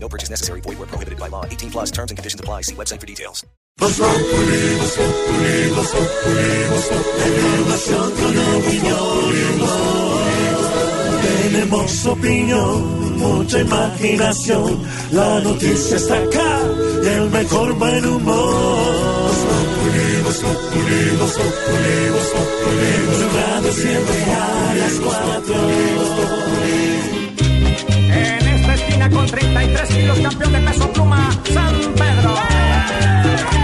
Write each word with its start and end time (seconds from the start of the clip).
No 0.00 0.08
purchase 0.08 0.30
necessary. 0.30 0.60
Void 0.62 0.78
where 0.78 0.86
prohibited 0.86 1.18
by 1.18 1.28
law. 1.28 1.44
18 1.44 1.70
plus 1.70 1.90
terms 1.90 2.10
and 2.10 2.16
conditions 2.16 2.40
apply. 2.40 2.62
See 2.62 2.74
website 2.74 3.00
for 3.00 3.06
details. 3.06 3.44
Tenemos 11.48 12.06
opinión, 12.06 13.18
mucha 13.18 13.60
imaginación. 13.60 14.82
La 15.12 15.40
noticia 15.40 15.96
está 15.96 16.18
acá 16.18 16.60
y 17.02 17.06
el 17.06 17.30
mejor 17.30 17.72
buen 17.74 18.06
humor. 18.06 19.28
Radio 23.34 23.72
siempre 23.72 24.24
a 24.24 24.74
las 24.74 24.92
cuatro. 25.00 26.97
Con 29.12 29.26
33 29.26 29.88
kilos, 29.88 30.18
campeón 30.18 30.52
de 30.52 30.58
peso 30.60 30.92
pluma, 30.92 31.30
San 31.52 31.74
Pedro. 31.94 32.34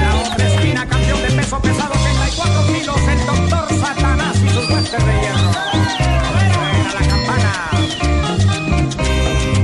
La 0.01 0.15
otra 0.17 0.47
esquina, 0.49 0.87
campeón 0.87 1.23
de 1.23 1.31
peso 1.31 1.61
pesado, 1.61 1.93
84 1.93 2.67
kilos, 2.67 2.97
el 3.09 3.27
doctor 3.27 3.69
Satanás 3.79 4.37
y 4.43 4.49
sus 4.49 4.69
guantes 4.69 5.07
de 5.07 5.13
hierro. 5.21 5.51
La 6.95 7.07
campana. 7.09 7.53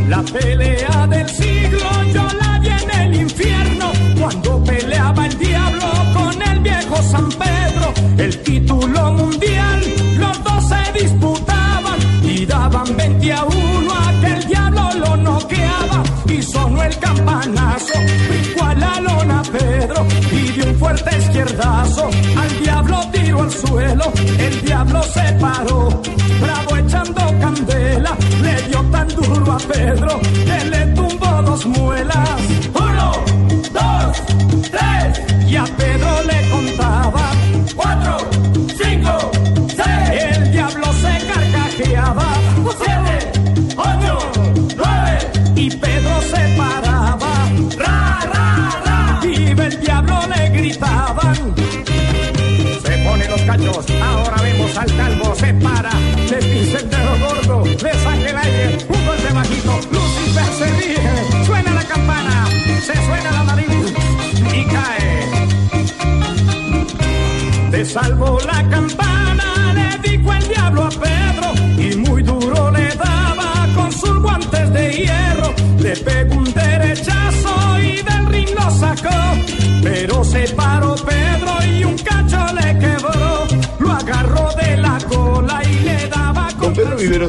La 0.08 0.22
pelea 0.22 1.06
del 1.06 1.28
siglo 1.30 2.04
yo 2.12 2.26
la 2.40 2.58
vi 2.58 2.68
en 2.68 2.90
el 3.00 3.14
infierno 3.22 3.92
cuando 4.18 4.62
peleaba 4.64 5.26
el 5.26 5.38
diablo 5.38 5.90
con 6.14 6.42
el 6.42 6.60
viejo 6.60 7.02
San 7.02 7.28
Pedro. 7.30 7.94
El 8.18 8.42
título 8.42 9.12
mundial 9.12 9.80
los 10.18 10.44
dos 10.44 10.68
se 10.68 10.92
disputaban 11.00 11.98
y 12.22 12.44
daban 12.44 12.96
20 12.96 13.32
a 13.32 13.44
1 13.44 13.59
Al 21.42 22.58
diablo 22.62 23.00
tiró 23.12 23.42
al 23.42 23.50
suelo, 23.50 24.12
el 24.38 24.60
diablo 24.60 25.02
se 25.02 25.32
paró. 25.40 25.88
Bravo 26.38 26.76
echando 26.76 27.22
candela, 27.40 28.14
le 28.42 28.62
dio 28.68 28.82
tan 28.92 29.08
duro 29.08 29.52
a 29.52 29.56
Pedro 29.56 30.20
que 30.20 30.64
le 30.66 30.86
tumbó 30.88 31.42
dos 31.42 31.64
muelas. 31.64 32.28
Uno, 32.74 33.12
dos, 33.72 34.22
tres. 34.70 35.48
Y 35.48 35.56
a 35.56 35.64
Pedro 35.64 36.22
le 36.24 36.49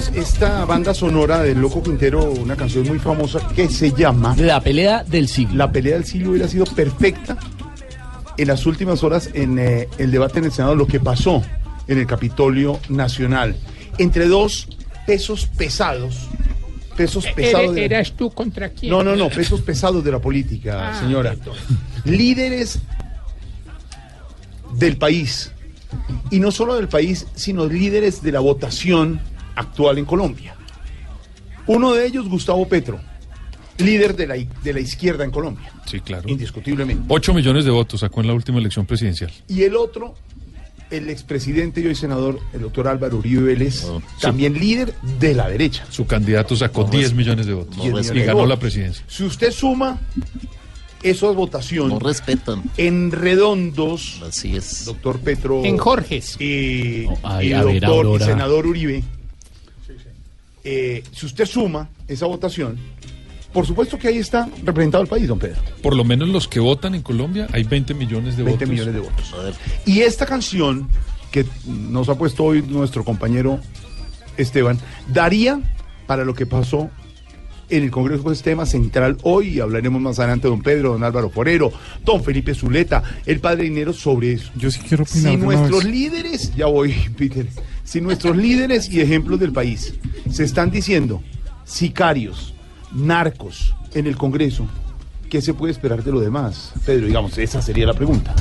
esta 0.10 0.66
banda 0.66 0.94
sonora 0.94 1.42
del 1.44 1.60
Loco 1.60 1.82
Quintero, 1.84 2.32
una 2.32 2.56
canción 2.56 2.88
muy 2.88 3.00
famosa 3.00 3.40
que 3.56 3.70
se 3.70 3.92
llama 3.92 4.36
La 4.38 4.60
pelea 4.62 5.04
del 5.04 5.28
siglo. 5.28 5.56
La 5.56 5.72
pelea 5.72 5.96
del 5.96 6.06
siglo 6.06 6.32
hubiera 6.32 6.48
sido 6.48 6.66
perfecta 6.66 7.38
en 8.38 8.48
las 8.48 8.66
últimas 8.66 9.04
horas 9.04 9.30
en 9.34 9.60
eh, 9.60 9.88
el 9.98 10.12
debate 10.12 10.40
en 10.40 10.46
el 10.46 10.52
Senado, 10.52 10.76
lo 10.76 10.88
que 10.88 11.00
pasó 11.00 11.44
en 11.88 11.98
el 12.00 12.08
Capitolio 12.08 12.80
Nacional, 12.90 13.56
entre 13.98 14.28
dos 14.28 14.68
pesos 15.06 15.48
pesados, 15.58 16.28
pesos 16.96 17.26
pesados. 17.36 17.76
de- 17.76 17.86
¿Eras 17.86 18.14
tú 18.14 18.32
contra 18.32 18.70
quién? 18.70 18.92
No, 18.92 19.04
no, 19.04 19.16
no, 19.16 19.30
pesos 19.30 19.62
pesados 19.62 20.04
de 20.04 20.12
la 20.12 20.20
política, 20.20 20.92
Ah, 20.94 21.00
señora. 21.00 21.36
Líderes 22.06 22.80
del 24.76 24.98
país. 24.98 25.52
Y 26.30 26.40
no 26.40 26.52
solo 26.52 26.76
del 26.76 26.88
país, 26.88 27.28
sino 27.36 27.66
líderes 27.66 28.22
de 28.24 28.32
la 28.32 28.40
votación 28.40 29.20
actual 29.62 29.98
en 29.98 30.06
Colombia. 30.06 30.56
Uno 31.68 31.94
de 31.94 32.06
ellos, 32.06 32.28
Gustavo 32.28 32.68
Petro, 32.68 33.00
líder 33.78 34.16
de 34.16 34.28
la, 34.28 34.36
de 34.36 34.74
la 34.74 34.80
izquierda 34.80 35.24
en 35.24 35.32
Colombia, 35.32 35.72
Sí, 35.86 36.00
claro. 36.02 36.28
indiscutiblemente. 36.28 37.04
8 37.08 37.34
millones 37.34 37.66
de 37.66 37.72
votos 37.72 38.02
sacó 38.02 38.22
en 38.22 38.28
la 38.28 38.34
última 38.34 38.60
elección 38.60 38.86
presidencial. 38.86 39.32
Y 39.48 39.64
el 39.64 39.76
otro, 39.76 40.16
el 40.90 41.10
expresidente 41.10 41.82
y 41.82 41.88
hoy 41.88 41.96
senador, 41.96 42.40
el 42.54 42.62
doctor 42.62 42.88
Álvaro 42.88 43.18
Uribe 43.18 43.44
Vélez, 43.44 43.86
Oh, 43.86 44.02
también 44.20 44.54
líder 44.60 44.94
de 45.20 45.34
la 45.34 45.48
derecha. 45.48 45.86
Su 45.90 46.06
candidato 46.06 46.56
sacó 46.56 46.84
10 46.84 47.14
millones 47.14 47.46
de 47.46 47.54
votos 47.54 47.78
no 47.78 48.00
y 48.16 48.22
ganó 48.24 48.46
la 48.46 48.58
presidencia. 48.58 49.04
Si 49.08 49.24
usted 49.24 49.52
suma 49.52 50.00
esas 51.04 51.34
votaciones 51.36 51.94
No 51.94 52.00
respetan. 52.00 52.62
en 52.78 53.12
redondos, 53.12 54.22
Así 54.28 54.56
es. 54.56 54.86
doctor 54.86 55.20
Petro 55.20 55.64
En 55.66 55.78
Jorges. 55.78 56.36
y, 56.40 57.06
ay, 57.24 57.48
y 57.48 57.54
ver, 57.54 57.80
doctor 57.82 58.22
y 58.22 58.26
senador 58.26 58.68
Uribe, 58.68 59.04
eh, 60.64 61.04
si 61.12 61.26
usted 61.26 61.46
suma 61.46 61.90
esa 62.08 62.26
votación, 62.26 62.78
por 63.54 63.66
supuesto 63.66 63.98
que 64.00 64.08
ahí 64.08 64.18
está 64.18 64.48
representado 64.64 65.04
el 65.04 65.10
país, 65.10 65.28
don 65.28 65.40
Pedro. 65.40 65.62
Por 65.82 65.96
lo 65.96 66.04
menos 66.04 66.30
los 66.30 66.48
que 66.48 66.60
votan 66.60 66.96
en 66.96 67.02
Colombia, 67.02 67.48
hay 67.52 67.64
20 67.64 67.94
millones 67.94 68.38
de 68.38 68.44
20 68.44 68.66
votos. 68.66 68.70
millones 68.70 68.94
de 68.94 69.00
votos. 69.02 69.34
Y 69.86 70.02
esta 70.02 70.26
canción 70.26 70.88
que 71.32 71.46
nos 71.66 72.10
ha 72.10 72.18
puesto 72.18 72.44
hoy 72.44 72.62
nuestro 72.62 73.04
compañero 73.04 73.60
Esteban, 74.38 74.80
daría 75.08 75.62
para 76.08 76.26
lo 76.26 76.34
que 76.34 76.46
pasó 76.46 76.90
en 77.70 77.84
el 77.84 77.92
Congreso 77.92 78.24
de 78.24 78.34
este 78.34 78.50
tema 78.52 78.66
central 78.66 79.18
hoy, 79.24 79.56
y 79.56 79.60
hablaremos 79.62 80.02
más 80.02 80.20
adelante 80.20 80.50
don 80.50 80.62
Pedro, 80.62 80.92
don 80.92 81.04
Álvaro 81.06 81.30
Forero, 81.30 81.72
don 82.04 82.22
Felipe 82.22 82.54
Zuleta, 82.54 83.02
el 83.26 83.40
padre 83.40 83.64
Dinero 83.64 83.94
sobre 83.94 84.34
eso. 84.34 84.52
Yo 84.56 84.70
sí 84.70 84.82
quiero 84.86 85.04
opinar. 85.04 85.32
Si 85.32 85.38
nuestros 85.38 85.84
vez. 85.86 85.94
líderes, 85.94 86.56
ya 86.56 86.66
voy, 86.66 86.94
Peter, 87.18 87.48
si 87.92 88.00
nuestros 88.00 88.38
líderes 88.38 88.90
y 88.90 89.02
ejemplos 89.02 89.38
del 89.38 89.52
país 89.52 89.96
se 90.32 90.46
están 90.46 90.72
diciendo 90.72 91.22
sicarios, 91.66 92.54
narcos 92.94 93.76
en 93.94 94.08
el 94.08 94.16
Congreso, 94.16 94.66
¿qué 95.30 95.42
se 95.42 95.54
puede 95.54 95.74
esperar 95.74 96.02
de 96.02 96.14
lo 96.14 96.22
demás? 96.22 96.72
Pedro, 96.86 97.08
digamos, 97.08 97.38
esa 97.38 97.62
sería 97.62 97.86
la 97.86 97.94
pregunta. 97.94 98.34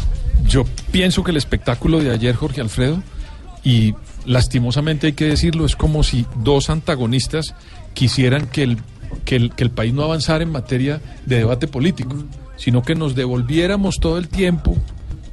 Yo 0.47 0.65
pienso 0.93 1.25
que 1.25 1.33
el 1.33 1.37
espectáculo 1.37 1.99
de 1.99 2.13
ayer, 2.13 2.37
Jorge 2.37 2.61
Alfredo, 2.61 3.03
y 3.65 3.95
lastimosamente 4.25 5.09
hay 5.09 5.15
que 5.15 5.25
decirlo, 5.25 5.67
es 5.67 5.75
como 5.75 6.05
si 6.05 6.27
dos 6.37 6.71
antagonistas 6.71 7.57
quisieran 7.93 8.47
que 8.47 8.63
el, 8.63 8.79
que 9.25 9.35
el, 9.35 9.51
que 9.53 9.65
el 9.65 9.73
país 9.73 9.93
no 9.93 10.05
avanzara 10.05 10.45
en 10.45 10.53
materia 10.53 11.01
de 11.27 11.39
debate 11.39 11.67
político, 11.67 12.15
sino 12.57 12.83
que 12.83 12.95
nos 12.95 13.17
devolviéramos 13.17 13.99
todo 13.99 14.17
el 14.17 14.29
tiempo 14.29 14.77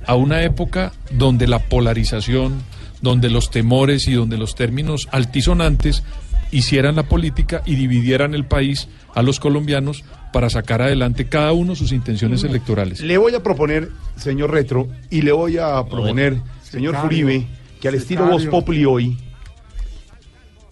a 0.08 0.16
una 0.16 0.42
época 0.42 0.92
donde 1.12 1.46
la 1.46 1.60
polarización, 1.60 2.64
donde 3.02 3.30
los 3.30 3.52
temores 3.52 4.08
y 4.08 4.14
donde 4.14 4.38
los 4.38 4.56
términos 4.56 5.08
altisonantes 5.12 6.04
hicieran 6.52 6.96
la 6.96 7.04
política 7.04 7.62
y 7.66 7.76
dividieran 7.76 8.34
el 8.34 8.46
país 8.46 8.88
a 9.14 9.22
los 9.22 9.40
colombianos 9.40 10.04
para 10.32 10.50
sacar 10.50 10.82
adelante 10.82 11.28
cada 11.28 11.52
uno 11.54 11.76
sus 11.76 11.92
intenciones 11.92 12.44
electorales. 12.44 13.02
Le 13.02 13.18
voy 13.18 13.34
a 13.36 13.44
proponer, 13.44 13.90
señor 14.16 14.52
Retro, 14.52 14.88
y 15.10 15.22
le 15.22 15.32
voy 15.32 15.58
a 15.58 15.84
proponer, 15.86 16.38
señor. 16.64 16.96
Furibe, 16.98 17.48
que 17.82 17.88
al 17.88 17.96
estilo. 17.96 18.28
Voz 18.28 18.46
Populi 18.46 18.86
hoy, 18.86 19.18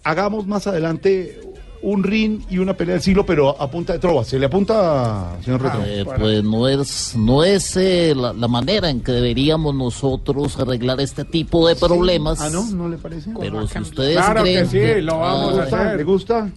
hagamos 0.04 0.46
más 0.46 0.66
adelante 0.66 1.40
un 1.82 2.02
ring 2.02 2.40
y 2.50 2.58
una 2.58 2.74
pelea 2.74 2.94
del 2.94 3.02
siglo, 3.02 3.24
pero 3.26 3.60
a 3.60 3.70
punta 3.70 3.92
de 3.92 3.98
trova. 3.98 4.24
¿Se 4.24 4.38
le 4.38 4.46
apunta, 4.46 5.36
señor 5.44 5.62
Retro? 5.62 5.84
Eh, 5.84 6.04
pues 6.04 6.44
no 6.44 6.68
es, 6.68 7.14
no 7.16 7.44
es 7.44 7.76
eh, 7.76 8.14
la, 8.16 8.32
la 8.32 8.48
manera 8.48 8.90
en 8.90 9.00
que 9.00 9.12
deberíamos 9.12 9.74
nosotros 9.74 10.58
arreglar 10.58 11.00
este 11.00 11.24
tipo 11.24 11.66
de 11.68 11.76
problemas. 11.76 12.40
Ah, 12.40 12.50
¿no? 12.50 12.64
¿No 12.72 12.88
le 12.88 12.96
parece? 12.98 13.30
Pero 13.38 13.66
si 13.66 13.78
ustedes 13.78 14.16
Claro 14.16 14.44
que 14.44 14.66
sí, 14.66 15.00
lo 15.02 15.18
vamos 15.18 15.58
Ah, 15.58 15.60
a 15.60 15.64
hacer. 15.64 15.96
¿Le 15.96 16.04
gusta? 16.04 16.50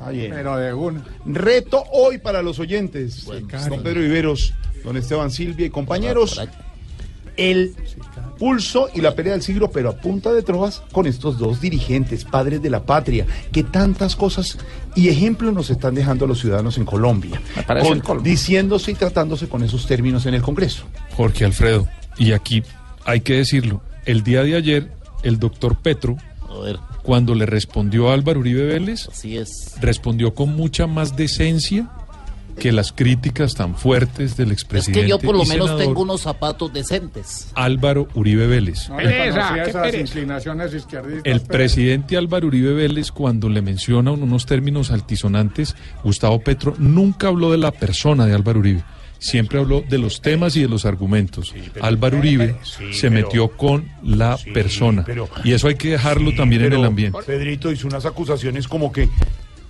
Ah, 0.00 0.10
bien. 0.10 0.32
Pero 0.34 0.56
de 0.56 0.72
una. 0.74 1.04
Reto 1.26 1.84
hoy 1.92 2.18
para 2.18 2.42
los 2.42 2.58
oyentes. 2.58 3.24
don 3.26 3.82
Pedro 3.82 4.00
Viveros, 4.00 4.52
don 4.84 4.96
Esteban 4.96 5.30
Silvia 5.30 5.66
y 5.66 5.70
compañeros. 5.70 6.40
El 7.36 7.74
pulso 8.38 8.88
y 8.94 9.00
la 9.00 9.14
pelea 9.14 9.32
del 9.34 9.42
siglo, 9.42 9.70
pero 9.70 9.90
a 9.90 9.96
punta 9.96 10.32
de 10.32 10.42
trovas 10.42 10.82
con 10.92 11.06
estos 11.06 11.38
dos 11.38 11.60
dirigentes, 11.60 12.24
padres 12.24 12.60
de 12.62 12.70
la 12.70 12.82
patria, 12.84 13.26
que 13.52 13.62
tantas 13.62 14.16
cosas 14.16 14.58
y 14.94 15.08
ejemplos 15.08 15.52
nos 15.54 15.70
están 15.70 15.94
dejando 15.94 16.24
a 16.24 16.28
los 16.28 16.40
ciudadanos 16.40 16.76
en 16.78 16.84
Colombia, 16.84 17.40
con- 18.04 18.22
diciéndose 18.22 18.90
y 18.92 18.94
tratándose 18.94 19.48
con 19.48 19.62
esos 19.62 19.86
términos 19.86 20.26
en 20.26 20.34
el 20.34 20.42
Congreso. 20.42 20.84
Jorge 21.16 21.44
Alfredo, 21.44 21.86
y 22.18 22.32
aquí 22.32 22.62
hay 23.04 23.20
que 23.20 23.34
decirlo, 23.34 23.80
el 24.06 24.22
día 24.24 24.42
de 24.42 24.56
ayer, 24.56 24.90
el 25.22 25.38
doctor 25.38 25.76
Petro, 25.76 26.16
A 26.50 26.58
ver, 26.58 26.78
cuando 27.02 27.34
le 27.34 27.46
respondió 27.46 28.10
a 28.10 28.14
Álvaro 28.14 28.40
Uribe 28.40 28.64
Vélez, 28.66 29.08
así 29.10 29.36
es. 29.36 29.74
respondió 29.80 30.34
con 30.34 30.54
mucha 30.56 30.86
más 30.86 31.16
decencia 31.16 31.88
que 32.58 32.72
las 32.72 32.92
críticas 32.92 33.54
tan 33.54 33.74
fuertes 33.74 34.36
del 34.36 34.48
Es 34.48 34.54
expresidente 34.54 35.02
que 35.02 35.08
yo 35.08 35.18
por 35.18 35.34
lo 35.36 35.44
menos 35.44 35.66
senador 35.68 35.78
tengo 35.84 36.02
unos 36.02 36.20
zapatos 36.20 36.72
decentes. 36.72 37.48
Álvaro 37.54 38.08
Uribe 38.14 38.46
Vélez. 38.46 38.88
No 38.88 38.96
Pereza, 38.96 39.54
qué 39.54 39.70
esas 39.70 39.94
inclinaciones 39.94 40.74
izquierdistas. 40.74 41.22
El 41.24 41.40
presidente 41.40 42.16
Álvaro 42.16 42.46
Uribe 42.46 42.72
Vélez, 42.74 43.10
cuando 43.10 43.48
le 43.48 43.62
menciona 43.62 44.12
unos 44.12 44.46
términos 44.46 44.90
altisonantes, 44.90 45.74
Gustavo 46.04 46.40
Petro 46.40 46.74
nunca 46.78 47.28
habló 47.28 47.50
de 47.50 47.58
la 47.58 47.70
persona 47.72 48.26
de 48.26 48.34
Álvaro 48.34 48.60
Uribe. 48.60 48.82
Siempre 49.18 49.60
habló 49.60 49.82
de 49.88 49.98
los 49.98 50.20
temas 50.20 50.56
y 50.56 50.62
de 50.62 50.68
los 50.68 50.84
argumentos. 50.84 51.54
Álvaro 51.80 52.18
Uribe 52.18 52.56
sí, 52.64 52.92
se 52.92 53.08
pero- 53.08 53.26
metió 53.26 53.48
con 53.56 53.88
la 54.02 54.36
Sí, 54.36 54.50
persona. 54.50 55.04
pero- 55.06 55.28
y 55.44 55.52
eso 55.52 55.68
hay 55.68 55.76
que 55.76 55.90
dejarlo 55.90 56.30
Sí, 56.32 56.36
también 56.36 56.64
en 56.64 56.72
el 56.72 56.84
ambiente. 56.84 57.18
Pedrito 57.24 57.70
hizo 57.70 57.86
unas 57.86 58.04
acusaciones 58.04 58.66
como 58.66 58.90
que 58.92 59.08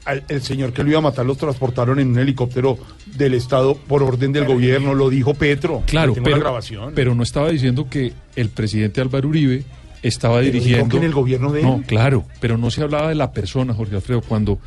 al- 0.04 0.24
el 0.28 0.42
señor 0.42 0.72
que 0.72 0.82
lo 0.82 0.90
iba 0.90 0.98
a 0.98 1.02
matar 1.02 1.24
los 1.26 1.38
transportaron 1.38 1.98
en 1.98 2.08
un 2.08 2.18
helicóptero 2.18 2.78
del 3.06 3.34
Estado 3.34 3.74
por 3.76 4.02
orden 4.02 4.32
del 4.32 4.44
gobierno, 4.46 4.94
lo 4.94 5.10
dijo 5.10 5.34
Petro. 5.34 5.82
Claro, 5.86 6.12
Tengo 6.14 6.24
pero, 6.24 6.36
la 6.36 6.42
grabación. 6.42 6.92
pero 6.94 7.14
no 7.14 7.22
estaba 7.22 7.50
diciendo 7.50 7.88
que 7.88 8.12
el 8.36 8.48
presidente 8.48 9.00
Álvaro 9.00 9.28
Uribe 9.28 9.64
estaba 10.02 10.40
Pero 10.40 10.52
dirigiendo. 10.52 10.88
que 10.88 10.96
en 10.96 11.04
el 11.04 11.12
gobierno 11.12 11.52
de 11.52 11.60
él. 11.60 11.66
No, 11.66 11.82
claro, 11.86 12.24
pero 12.40 12.58
no 12.58 12.70
se 12.70 12.82
hablaba 12.82 13.08
de 13.08 13.14
la 13.14 13.32
persona, 13.32 13.72
Jorge 13.74 13.94
Alfredo. 13.96 14.20
Cuando 14.20 14.58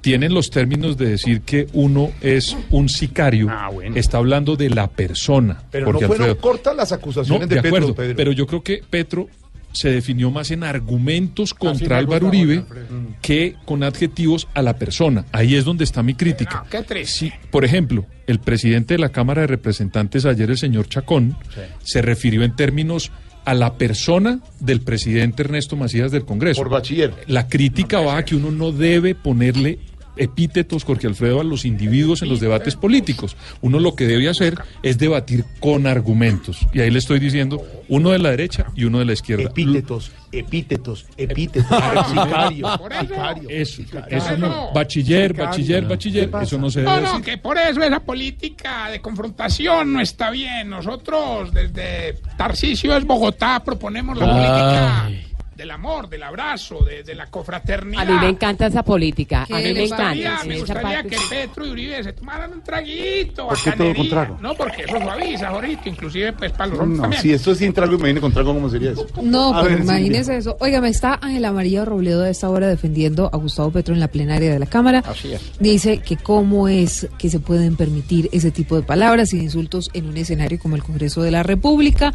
tienen 0.00 0.32
los 0.32 0.50
términos 0.50 0.96
de 0.96 1.10
decir 1.10 1.42
que 1.42 1.66
uno 1.74 2.10
es 2.22 2.56
un 2.70 2.88
sicario, 2.88 3.48
Ah, 3.50 3.68
bueno. 3.70 3.94
está 3.96 4.16
hablando 4.18 4.56
de 4.56 4.70
la 4.70 4.88
persona. 4.88 5.62
pero 5.70 5.86
Jorge 5.86 6.00
no 6.00 6.06
fueron 6.08 6.26
Alfredo. 6.30 6.40
cortas 6.42 6.74
las 6.76 6.90
No, 6.90 6.96
acusaciones 6.96 7.48
de 7.48 7.56
de, 7.56 7.62
Petro, 7.62 7.94
Pedro. 7.94 8.16
pero 8.16 8.32
yo 8.32 8.46
creo 8.46 8.62
que 8.62 8.82
Petro 8.88 9.28
se 9.72 9.90
definió 9.90 10.30
más 10.30 10.50
en 10.50 10.64
argumentos 10.64 11.54
me 11.54 11.58
contra 11.58 11.98
Álvaro 11.98 12.28
Uribe 12.28 12.58
Alfredo. 12.58 12.86
que 13.22 13.56
con 13.64 13.82
adjetivos 13.82 14.48
a 14.54 14.62
la 14.62 14.76
persona. 14.76 15.24
Ahí 15.32 15.54
es 15.54 15.64
donde 15.64 15.84
está 15.84 16.02
mi 16.02 16.14
crítica. 16.14 16.62
Ah, 16.64 16.68
qué 16.70 16.82
triste. 16.82 17.18
Sí, 17.18 17.32
por 17.50 17.64
ejemplo, 17.64 18.06
el 18.26 18.40
presidente 18.40 18.94
de 18.94 18.98
la 18.98 19.10
Cámara 19.10 19.42
de 19.42 19.46
Representantes 19.46 20.24
ayer, 20.26 20.50
el 20.50 20.58
señor 20.58 20.88
Chacón, 20.88 21.36
se 21.82 22.02
refirió 22.02 22.42
en 22.42 22.54
términos 22.56 23.12
a 23.44 23.54
la 23.54 23.74
persona 23.74 24.40
del 24.60 24.80
presidente 24.82 25.42
Ernesto 25.42 25.76
Macías 25.76 26.12
del 26.12 26.24
Congreso. 26.24 26.62
Por 26.62 26.70
bachiller. 26.70 27.12
La 27.26 27.48
crítica 27.48 28.00
va 28.00 28.18
a 28.18 28.24
que 28.24 28.36
uno 28.36 28.50
no 28.50 28.70
debe 28.72 29.14
ponerle 29.14 29.78
epítetos, 30.20 30.84
Jorge 30.84 31.06
Alfredo, 31.06 31.40
a 31.40 31.44
los 31.44 31.64
individuos 31.64 32.22
en 32.22 32.28
los 32.28 32.40
debates 32.40 32.76
políticos. 32.76 33.36
Uno 33.60 33.80
lo 33.80 33.94
que 33.94 34.06
debe 34.06 34.28
hacer 34.28 34.56
es 34.82 34.98
debatir 34.98 35.44
con 35.58 35.86
argumentos. 35.86 36.66
Y 36.72 36.80
ahí 36.80 36.90
le 36.90 36.98
estoy 36.98 37.18
diciendo, 37.18 37.64
uno 37.88 38.10
de 38.10 38.18
la 38.18 38.30
derecha 38.30 38.66
y 38.76 38.84
uno 38.84 38.98
de 38.98 39.06
la 39.06 39.12
izquierda. 39.14 39.44
Epítetos, 39.44 40.12
epítetos, 40.30 41.06
epítetos. 41.16 41.66
sicario, 42.08 42.66
eso. 42.68 43.00
sicario. 43.00 43.48
Eso, 43.48 43.76
sicario. 43.82 44.16
eso 44.18 44.36
no. 44.36 44.72
Bachiller, 44.72 45.34
bachiller, 45.34 45.84
bachiller. 45.86 46.30
Eso 46.42 46.58
no 46.58 46.70
se 46.70 46.80
debe 46.80 46.90
No, 46.92 47.00
no, 47.00 47.08
decir. 47.08 47.24
que 47.24 47.38
por 47.38 47.58
eso 47.58 47.82
esa 47.82 48.00
política 48.00 48.90
de 48.90 49.00
confrontación 49.00 49.92
no 49.92 50.00
está 50.00 50.30
bien. 50.30 50.68
Nosotros 50.70 51.52
desde 51.52 52.14
Tarcisio 52.36 52.96
es 52.96 53.04
Bogotá 53.04 53.62
proponemos 53.64 54.16
la 54.18 54.26
política 54.26 55.10
del 55.60 55.70
amor, 55.72 56.08
del 56.08 56.22
abrazo, 56.22 56.82
de, 56.84 57.02
de 57.02 57.14
la 57.14 57.26
confraternidad. 57.26 58.00
A 58.02 58.04
mí 58.10 58.18
me 58.18 58.28
encanta 58.30 58.66
esa 58.66 58.82
política. 58.82 59.42
A 59.42 59.56
mí 59.58 59.62
Me 59.64 59.74
me 59.74 59.80
gustaría, 59.82 60.26
encanta. 60.28 60.44
me 60.46 60.58
gustaría 60.58 61.02
que 61.02 61.16
Petro 61.28 61.66
y 61.66 61.70
Uribe 61.70 62.02
se 62.02 62.12
tomaran 62.14 62.52
un 62.54 62.62
traguito, 62.62 63.46
¿Por 63.48 63.62
qué 63.62 63.72
todo 63.72 63.94
con 63.94 64.08
trago? 64.08 64.38
No, 64.40 64.54
porque 64.54 64.84
eso 64.84 64.98
suaviza, 64.98 65.50
Jorito, 65.50 65.88
inclusive 65.90 66.32
pues 66.32 66.52
para 66.52 66.70
los 66.74 66.88
No, 66.88 67.02
también. 67.02 67.20
si 67.22 67.32
esto 67.34 67.52
es 67.52 67.58
sin 67.58 67.74
trago 67.74 67.92
y 67.94 67.98
me 67.98 68.04
viene 68.04 68.20
con 68.22 68.32
trago, 68.32 68.54
¿cómo 68.54 68.70
sería 68.70 68.92
eso? 68.92 69.06
No, 69.22 69.54
A 69.54 69.62
pero 69.62 69.74
ver, 69.74 69.84
imagínese 69.84 70.38
eso. 70.38 70.56
Oiga, 70.60 70.80
me 70.80 70.88
está 70.88 71.18
Ángela 71.20 71.52
María 71.52 71.84
Robledo 71.84 72.22
a 72.24 72.30
esta 72.30 72.48
hora 72.48 72.66
defendiendo 72.66 73.28
a 73.30 73.36
Gustavo 73.36 73.70
Petro 73.70 73.92
en 73.92 74.00
la 74.00 74.08
plenaria 74.08 74.50
de 74.50 74.58
la 74.58 74.66
Cámara. 74.66 75.02
Así 75.06 75.34
es. 75.34 75.42
Dice 75.60 75.98
que 75.98 76.16
cómo 76.16 76.68
es 76.68 77.06
que 77.18 77.28
se 77.28 77.38
pueden 77.38 77.76
permitir 77.76 78.30
ese 78.32 78.50
tipo 78.50 78.76
de 78.76 78.82
palabras 78.82 79.34
y 79.34 79.36
de 79.36 79.42
insultos 79.44 79.90
en 79.92 80.06
un 80.08 80.16
escenario 80.16 80.58
como 80.58 80.74
el 80.76 80.82
Congreso 80.82 81.20
de 81.22 81.30
la 81.32 81.42
República. 81.42 82.14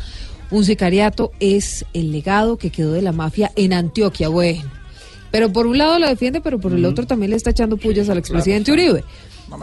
Un 0.51 0.63
sicariato 0.63 1.31
es 1.39 1.85
el 1.93 2.11
legado 2.11 2.57
que 2.57 2.69
quedó 2.69 2.93
de 2.93 3.01
la 3.01 3.11
mafia 3.11 3.51
en 3.55 3.73
Antioquia. 3.73 4.29
Bueno, 4.29 4.63
pero 5.31 5.51
por 5.51 5.67
un 5.67 5.77
lado 5.77 5.99
lo 5.99 6.07
defiende, 6.07 6.39
pero 6.39 6.59
por 6.59 6.71
el 6.71 6.85
otro 6.85 7.05
también 7.07 7.31
le 7.31 7.37
está 7.37 7.49
echando 7.49 7.77
pullas 7.77 8.09
al 8.09 8.17
expresidente 8.17 8.71
Uribe. 8.71 9.03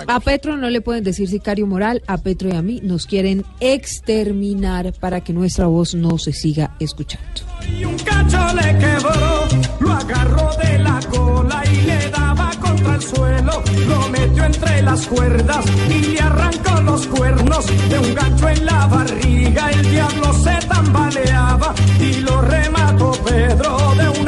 A 0.06 0.20
Petro 0.20 0.56
no 0.56 0.70
le 0.70 0.81
pueden 0.81 1.05
decir 1.05 1.29
sicario 1.29 1.67
moral, 1.67 2.02
a 2.06 2.19
Petro 2.19 2.49
y 2.49 2.52
a 2.52 2.62
mí 2.62 2.81
nos 2.82 3.06
quieren 3.06 3.44
exterminar 3.61 4.93
para 4.94 5.23
que 5.23 5.32
nuestra 5.32 5.67
voz 5.67 5.94
no 5.94 6.19
se 6.19 6.32
siga 6.32 6.76
escuchando. 6.79 7.43
Y 7.69 7.84
un 7.84 7.96
cacho 7.99 8.55
le 8.55 8.79
quebró, 8.79 9.49
lo 9.81 9.93
agarró 9.93 10.50
de 10.62 10.79
la 10.79 11.00
cola 11.11 11.62
y 11.70 11.76
le 11.82 12.11
daba 12.11 12.50
contra 12.61 12.94
el 12.94 13.02
suelo, 13.02 13.62
lo 13.88 14.08
metió 14.08 14.44
entre 14.44 14.82
las 14.82 15.06
cuerdas 15.06 15.64
y 15.88 15.99
le 16.06 16.20
arrancó 16.20 16.81
los 16.82 17.06
cuernos 17.06 17.67
de 17.88 17.99
un 17.99 18.14
gancho 18.14 18.49
en 18.49 18.67
la 18.67 18.87
barriga. 18.87 19.70
El 19.70 19.90
diablo 19.90 20.32
se 20.35 20.67
tambaleaba 20.67 21.75
y 22.00 22.20
lo 22.20 22.40
remató 22.43 23.12
Pedro 23.25 23.94
de 23.96 24.20
una 24.20 24.22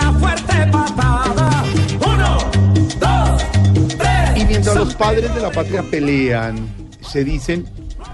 los 4.95 5.09
padres 5.09 5.35
de 5.35 5.41
la 5.41 5.51
patria 5.51 5.83
pelean, 5.83 6.69
se 7.01 7.25
dicen 7.25 7.67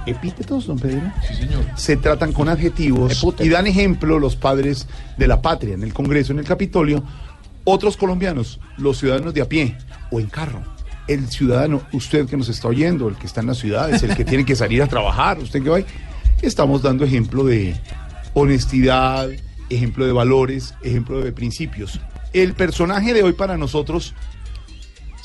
epítetos, 0.07 0.67
don 0.67 0.79
Pedro. 0.79 1.13
Sí, 1.29 1.35
señor. 1.35 1.63
Se 1.77 1.99
tratan 1.99 2.33
con 2.33 2.49
adjetivos 2.49 3.23
y 3.39 3.51
dan 3.51 3.67
ejemplo 3.67 4.19
los 4.19 4.35
padres 4.35 4.87
de 5.19 5.27
la 5.27 5.43
patria 5.43 5.75
en 5.75 5.83
el 5.83 5.93
Congreso, 5.93 6.33
en 6.33 6.39
el 6.39 6.47
Capitolio, 6.47 7.05
otros 7.65 7.99
colombianos, 7.99 8.61
los 8.79 8.99
ciudadanos 8.99 9.35
de 9.35 9.43
a 9.43 9.45
pie 9.45 9.77
o 10.11 10.21
en 10.21 10.29
carro. 10.29 10.63
El 11.07 11.29
ciudadano, 11.29 11.83
usted 11.93 12.27
que 12.27 12.39
nos 12.39 12.49
está 12.49 12.69
oyendo, 12.69 13.09
el 13.09 13.17
que 13.17 13.27
está 13.27 13.43
en 13.43 13.49
las 13.49 13.59
ciudades, 13.59 14.03
el 14.03 14.17
que 14.17 14.25
tiene 14.25 14.47
que 14.47 14.57
salir 14.57 14.83
a 14.83 14.87
trabajar, 14.87 15.39
usted 15.39 15.63
que 15.63 15.69
va 15.69 15.81
estamos 16.41 16.81
dando 16.81 17.05
ejemplo 17.05 17.45
de 17.45 17.77
honestidad, 18.33 19.29
ejemplo 19.69 20.07
de 20.07 20.13
valores, 20.13 20.75
ejemplo 20.83 21.21
de 21.21 21.33
principios. 21.33 22.01
El 22.33 22.55
personaje 22.55 23.13
de 23.13 23.23
hoy 23.23 23.35
para 23.35 23.59
nosotros 23.59 24.15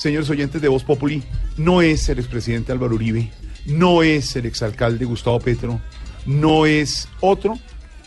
señores 0.05 0.29
oyentes 0.29 0.61
de 0.61 0.67
Voz 0.67 0.83
Populi, 0.83 1.23
no 1.57 1.81
es 1.81 2.07
el 2.09 2.19
expresidente 2.19 2.71
Álvaro 2.71 2.93
Uribe, 2.93 3.31
no 3.65 4.03
es 4.03 4.35
el 4.35 4.45
exalcalde 4.45 5.03
Gustavo 5.03 5.39
Petro, 5.39 5.81
no 6.27 6.67
es 6.67 7.07
otro 7.21 7.57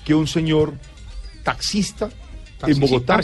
que 0.05 0.14
un 0.14 0.28
señor 0.28 0.75
taxista 1.43 2.09
en 2.64 2.78
Bogotá. 2.78 3.21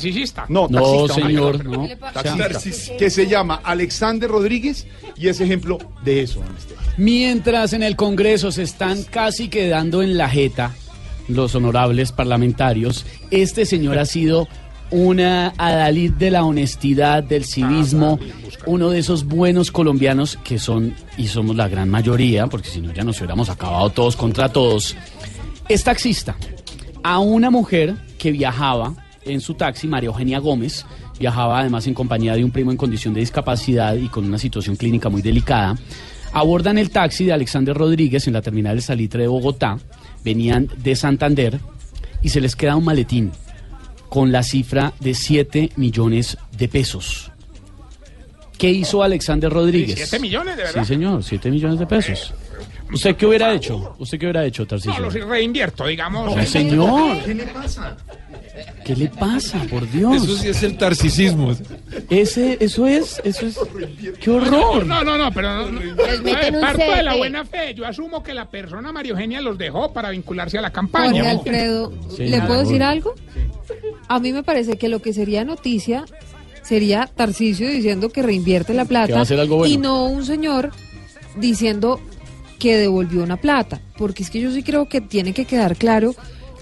No, 0.49 0.67
No, 0.69 1.07
taxista, 1.07 1.15
señor, 1.15 1.65
no, 1.65 1.89
taxista, 2.13 2.97
que 2.99 3.11
se 3.11 3.29
llama 3.29 3.61
Alexander 3.63 4.29
Rodríguez 4.29 4.89
y 5.17 5.29
es 5.29 5.41
ejemplo 5.41 5.79
de 6.05 6.23
eso. 6.23 6.41
don 6.41 6.57
Esteban. 6.57 6.85
Mientras 6.97 7.75
en 7.75 7.85
el 7.85 7.95
Congreso 7.95 8.51
se 8.51 8.65
están 8.65 9.05
casi 9.05 9.47
quedando 9.47 10.03
en 10.03 10.17
la 10.19 10.29
jeta 10.29 10.75
los 11.29 11.55
honorables 11.55 12.11
parlamentarios, 12.11 13.07
este 13.31 13.67
señor 13.67 13.99
ha 14.01 14.05
sido 14.05 14.49
una 14.95 15.53
adalid 15.59 16.13
de 16.13 16.31
la 16.31 16.45
honestidad, 16.45 17.25
del 17.25 17.45
civismo, 17.45 18.21
uno 18.65 18.91
de 18.91 19.01
esos 19.01 19.25
buenos 19.25 19.73
colombianos 19.73 20.39
que 20.45 20.61
son, 20.61 20.95
y 21.19 21.27
somos 21.27 21.57
la 21.57 21.69
gran 21.69 21.91
mayoría, 21.91 22.47
porque 22.47 22.69
si 22.69 22.81
no 22.81 22.93
ya 22.93 23.03
nos 23.03 23.19
hubiéramos 23.19 23.51
acabado 23.51 23.91
todos 23.91 24.15
contra 24.15 24.51
todos, 24.51 24.97
es 25.69 25.83
taxista. 25.83 26.37
A 27.03 27.19
una 27.19 27.51
mujer 27.51 27.97
que 28.19 28.31
viajaba 28.31 28.95
en 29.25 29.41
su 29.41 29.55
taxi, 29.55 29.89
María 29.89 30.07
Eugenia 30.07 30.39
Gómez, 30.39 30.87
viajaba 31.19 31.59
además 31.59 31.89
en 31.89 31.95
compañía 31.95 32.37
de 32.37 32.45
un 32.45 32.53
primo 32.53 32.71
en 32.71 32.77
condición 32.77 33.15
de 33.15 33.21
discapacidad 33.21 33.97
y 33.97 34.07
con 34.07 34.25
una 34.25 34.39
situación 34.39 34.77
clínica 34.77 35.09
muy 35.09 35.23
delicada. 35.23 35.77
Abordan 36.33 36.79
el 36.79 36.91
taxi 36.91 37.25
de 37.25 37.33
Alexander 37.33 37.77
Rodríguez 37.77 38.29
en 38.29 38.35
la 38.35 38.43
terminal 38.43 38.77
de 38.77 38.83
Salitre 38.83 39.23
de 39.23 39.29
Bogotá, 39.29 39.77
venían 40.25 40.69
de 40.77 40.95
Santander 40.95 41.59
y 42.23 42.29
se 42.29 42.41
les 42.41 42.55
queda 42.55 42.77
un 42.77 42.85
maletín 42.85 43.33
con 44.15 44.31
la 44.31 44.45
cifra 44.45 44.93
de 45.01 45.13
7 45.13 45.71
millones 45.75 46.39
de 46.57 46.69
pesos. 46.69 47.33
¿Qué 48.57 48.71
hizo 48.71 49.03
Alexander 49.03 49.53
Rodríguez? 49.53 49.97
¿Siete 49.97 50.21
millones, 50.21 50.57
de 50.57 50.63
verdad? 50.63 50.83
Sí, 50.83 50.87
señor, 50.87 51.25
7 51.25 51.51
millones 51.51 51.81
de 51.81 51.87
pesos. 51.89 52.33
¿Usted 52.93 53.17
qué 53.17 53.27
hubiera 53.27 53.53
hecho? 53.55 53.95
¿Usted 53.99 54.19
qué 54.19 54.27
hubiera 54.27 54.45
hecho, 54.45 54.63
No, 54.63 54.69
Tarcisio? 54.69 55.01
los 55.01 55.15
reinvierto, 55.15 55.87
digamos. 55.87 56.35
No, 56.37 56.45
señor. 56.47 57.23
¿Qué 57.25 57.35
le 57.35 57.47
pasa? 57.47 57.97
¿Qué 58.85 58.95
le 58.97 59.09
pasa, 59.09 59.59
por 59.71 59.91
Dios? 59.91 60.23
Eso 60.23 60.37
sí 60.37 60.49
es 60.49 60.63
el 60.63 60.77
tarcisismo. 60.77 61.53
Ese, 62.11 62.57
eso 62.61 62.87
es, 62.87 63.21
eso 63.25 63.47
es. 63.47 63.59
¡Qué 64.21 64.31
horror! 64.31 64.85
No, 64.87 65.03
no, 65.03 65.17
no, 65.19 65.33
pero 65.33 65.71
no, 65.71 65.81
no, 65.81 66.61
parto 66.61 66.83
de 66.95 67.03
la 67.03 67.17
buena 67.17 67.45
fe. 67.45 67.75
Yo 67.75 67.87
asumo 67.87 68.23
que 68.23 68.35
la 68.35 68.49
persona 68.51 68.93
María 68.93 69.13
Eugenia 69.13 69.41
los 69.41 69.57
dejó 69.59 69.93
para 69.93 70.11
vincularse 70.11 70.59
a 70.59 70.61
la 70.63 70.71
campaña. 70.71 71.23
Jorge 71.25 71.29
Alfredo, 71.31 71.93
Sí, 72.15 72.27
¿le 72.29 72.41
puedo 72.43 72.61
decir 72.61 72.83
algo? 72.83 73.15
A 74.09 74.21
mí 74.21 74.33
me 74.33 74.43
parece 74.43 74.77
que 74.77 74.89
lo 74.89 75.01
que 75.01 75.13
sería 75.15 75.45
noticia 75.45 76.05
sería 76.63 77.07
Tarcisio 77.07 77.69
diciendo 77.69 78.11
que 78.11 78.23
reinvierte 78.23 78.75
la 78.75 78.85
Que 78.87 78.95
va 78.95 79.01
a 79.01 79.07
plata 79.07 79.21
hacer 79.23 79.41
algo 79.41 79.57
bueno. 79.57 79.73
y 79.75 79.79
no 79.79 80.07
un 80.07 80.25
señor 80.25 80.71
diciendo 81.37 82.01
que 82.59 82.77
devolvió 82.77 83.23
una 83.23 83.37
plata, 83.37 83.81
porque 83.97 84.23
es 84.23 84.31
que 84.31 84.41
yo 84.41 84.51
sí 84.51 84.63
creo 84.63 84.89
que 84.89 85.01
tiene 85.01 85.33
que 85.33 85.45
quedar 85.45 85.77
claro 85.77 86.15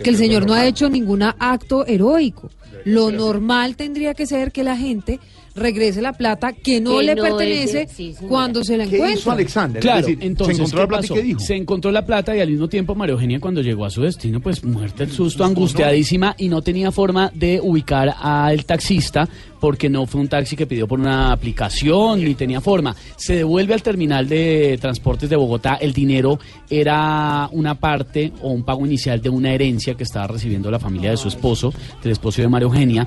que 0.02 0.10
el 0.10 0.16
señor 0.16 0.46
no 0.46 0.54
ha 0.54 0.66
hecho 0.66 0.88
ningún 0.88 1.22
acto 1.22 1.86
heroico. 1.86 2.50
Lo 2.84 3.12
normal 3.12 3.76
tendría 3.76 4.14
que 4.14 4.26
ser 4.26 4.50
que 4.50 4.64
la 4.64 4.76
gente 4.76 5.20
regrese 5.54 6.00
la 6.02 6.12
plata 6.12 6.52
que 6.52 6.80
no 6.80 6.98
Que 6.98 7.04
le 7.04 7.14
no 7.14 7.24
es 7.24 7.30
de- 7.32 7.36
pertenece 7.38 7.88
sí, 7.94 8.14
cuando 8.28 8.64
se 8.64 8.76
la 8.76 8.84
¿Qué 8.86 8.96
hizo 8.96 9.04
encuentra. 9.06 9.32
Alexander? 9.34 9.82
Claro, 9.82 10.00
es 10.00 10.06
decir, 10.06 10.18
entonces, 10.22 10.56
se 10.56 10.62
encontró 10.62 10.78
¿qué 10.78 10.82
la 10.82 10.88
plata 10.88 11.04
y 11.04 11.08
pasó? 11.08 11.14
qué 11.14 11.22
dijo. 11.22 11.40
Se 11.40 11.56
encontró 11.56 11.90
la 11.92 12.06
plata 12.06 12.36
y 12.36 12.40
al 12.40 12.50
mismo 12.50 12.68
tiempo 12.68 12.94
María 12.94 13.12
Eugenia 13.12 13.40
cuando 13.40 13.60
llegó 13.62 13.84
a 13.84 13.90
su 13.90 14.02
destino, 14.02 14.40
pues 14.40 14.64
muerta 14.64 15.02
el 15.04 15.10
susto, 15.12 15.44
angustiadísima 15.44 16.34
y 16.38 16.48
no 16.48 16.62
tenía 16.62 16.90
forma 16.92 17.30
de 17.34 17.60
ubicar 17.62 18.14
al 18.20 18.64
taxista 18.64 19.28
porque 19.60 19.88
no 19.88 20.06
fue 20.06 20.20
un 20.20 20.26
taxi 20.28 20.56
que 20.56 20.66
pidió 20.66 20.88
por 20.88 20.98
una 20.98 21.30
aplicación 21.30 22.24
ni 22.24 22.34
tenía 22.34 22.60
forma. 22.60 22.96
Se 23.16 23.36
devuelve 23.36 23.74
al 23.74 23.82
terminal 23.82 24.28
de 24.28 24.76
transportes 24.80 25.30
de 25.30 25.36
Bogotá. 25.36 25.74
El 25.76 25.92
dinero 25.92 26.40
era 26.68 27.48
una 27.52 27.76
parte 27.76 28.32
o 28.42 28.50
un 28.50 28.64
pago 28.64 28.84
inicial 28.84 29.22
de 29.22 29.28
una 29.28 29.52
herencia 29.52 29.94
que 29.94 30.02
estaba 30.02 30.26
recibiendo 30.26 30.68
la 30.68 30.80
familia 30.80 31.10
de 31.12 31.16
su 31.16 31.28
esposo, 31.28 31.72
del 32.02 32.10
esposo 32.10 32.42
de 32.42 32.48
María 32.48 32.64
Eugenia. 32.64 33.06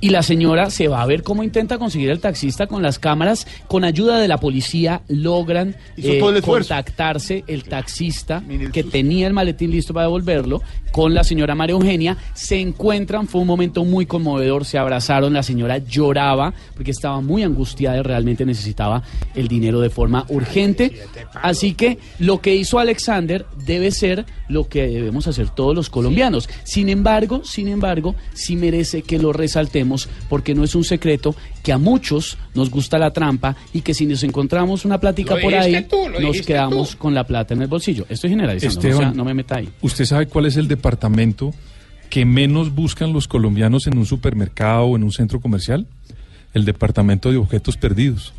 Y 0.00 0.10
la 0.10 0.22
señora 0.22 0.68
se 0.70 0.88
va 0.88 1.00
a 1.00 1.06
ver 1.06 1.22
cómo 1.22 1.42
intenta 1.42 1.78
conseguir 1.78 2.10
el 2.10 2.20
taxista 2.20 2.66
con 2.66 2.82
las 2.82 2.98
cámaras. 2.98 3.46
Con 3.66 3.84
ayuda 3.84 4.18
de 4.18 4.28
la 4.28 4.38
policía 4.38 5.00
logran 5.08 5.74
el 5.96 6.36
esfuerzo. 6.36 6.68
contactarse 6.74 7.44
el 7.46 7.64
taxista 7.64 8.42
que 8.72 8.84
tenía 8.84 9.26
el 9.26 9.32
maletín 9.32 9.70
listo 9.70 9.94
para 9.94 10.06
devolverlo 10.06 10.60
con 10.92 11.14
la 11.14 11.24
señora 11.24 11.54
María 11.54 11.74
Eugenia. 11.74 12.16
Se 12.34 12.60
encuentran, 12.60 13.26
fue 13.26 13.40
un 13.40 13.46
momento 13.46 13.84
muy 13.84 14.04
conmovedor, 14.04 14.66
se 14.66 14.76
abrazaron, 14.76 15.32
la 15.32 15.42
señora 15.42 15.78
lloraba 15.78 16.52
porque 16.74 16.90
estaba 16.90 17.20
muy 17.22 17.42
angustiada 17.42 17.98
y 17.98 18.02
realmente 18.02 18.44
necesitaba 18.44 19.02
el 19.34 19.48
dinero 19.48 19.80
de 19.80 19.88
forma 19.88 20.26
urgente. 20.28 21.00
Así 21.34 21.72
que 21.72 21.98
lo 22.18 22.40
que 22.40 22.54
hizo 22.54 22.78
Alexander 22.78 23.46
debe 23.64 23.90
ser 23.90 24.26
lo 24.48 24.68
que 24.68 24.86
debemos 24.86 25.26
hacer 25.26 25.48
todos 25.50 25.74
los 25.74 25.88
colombianos. 25.88 26.48
Sin 26.64 26.88
embargo, 26.88 27.42
sin 27.44 27.68
embargo, 27.68 28.14
sí 28.34 28.56
merece 28.56 29.02
que 29.02 29.18
lo 29.18 29.32
resaltemos 29.32 29.85
porque 30.28 30.54
no 30.54 30.64
es 30.64 30.74
un 30.74 30.84
secreto 30.84 31.34
que 31.62 31.72
a 31.72 31.78
muchos 31.78 32.36
nos 32.54 32.70
gusta 32.70 32.98
la 32.98 33.12
trampa 33.12 33.56
y 33.72 33.80
que 33.82 33.94
si 33.94 34.06
nos 34.06 34.22
encontramos 34.22 34.84
una 34.84 34.98
plática 35.00 35.34
Lo 35.36 35.40
por 35.42 35.54
ahí, 35.54 35.86
tú, 35.88 36.08
nos 36.20 36.40
quedamos 36.42 36.90
tú. 36.92 36.98
con 36.98 37.14
la 37.14 37.24
plata 37.24 37.54
en 37.54 37.62
el 37.62 37.68
bolsillo. 37.68 38.06
Estoy 38.08 38.30
generalizando, 38.30 38.74
no, 38.74 38.88
Esteban. 38.88 38.98
sea- 39.10 39.16
no 39.16 39.24
me 39.24 39.34
meta 39.34 39.56
ahí. 39.56 39.68
¿Usted 39.82 40.04
sabe 40.04 40.26
cuál 40.26 40.46
es 40.46 40.56
el 40.56 40.68
departamento 40.68 41.52
que 42.10 42.24
menos 42.24 42.74
buscan 42.74 43.12
los 43.12 43.26
colombianos 43.28 43.86
en 43.86 43.98
un 43.98 44.06
supermercado 44.06 44.84
o 44.84 44.96
en 44.96 45.02
un 45.04 45.12
centro 45.12 45.40
comercial? 45.40 45.86
El 46.54 46.64
departamento 46.64 47.30
de 47.30 47.36
objetos 47.36 47.76
perdidos. 47.76 48.32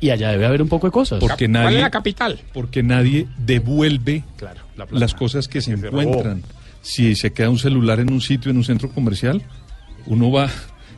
Y 0.00 0.10
allá 0.10 0.30
debe 0.30 0.46
haber 0.46 0.62
un 0.62 0.68
poco 0.68 0.86
de 0.88 0.90
cosas. 0.90 1.20
Porque 1.20 1.46
¿Cuál 1.46 1.56
es 1.56 1.64
nadie, 1.64 1.80
la 1.80 1.90
capital? 1.90 2.40
porque 2.52 2.82
nadie 2.82 3.28
devuelve 3.38 4.24
Claro, 4.36 4.60
la 4.76 4.86
plata. 4.86 4.98
las 5.00 5.14
cosas 5.14 5.46
que 5.48 5.60
se 5.60 5.72
encuentran. 5.72 6.42
Si 6.80 7.14
se 7.14 7.32
queda 7.32 7.50
un 7.50 7.58
celular 7.58 8.00
en 8.00 8.12
un 8.12 8.20
sitio, 8.20 8.50
en 8.50 8.56
un 8.56 8.64
centro 8.64 8.88
comercial, 8.90 9.42
uno 10.06 10.32
va 10.32 10.50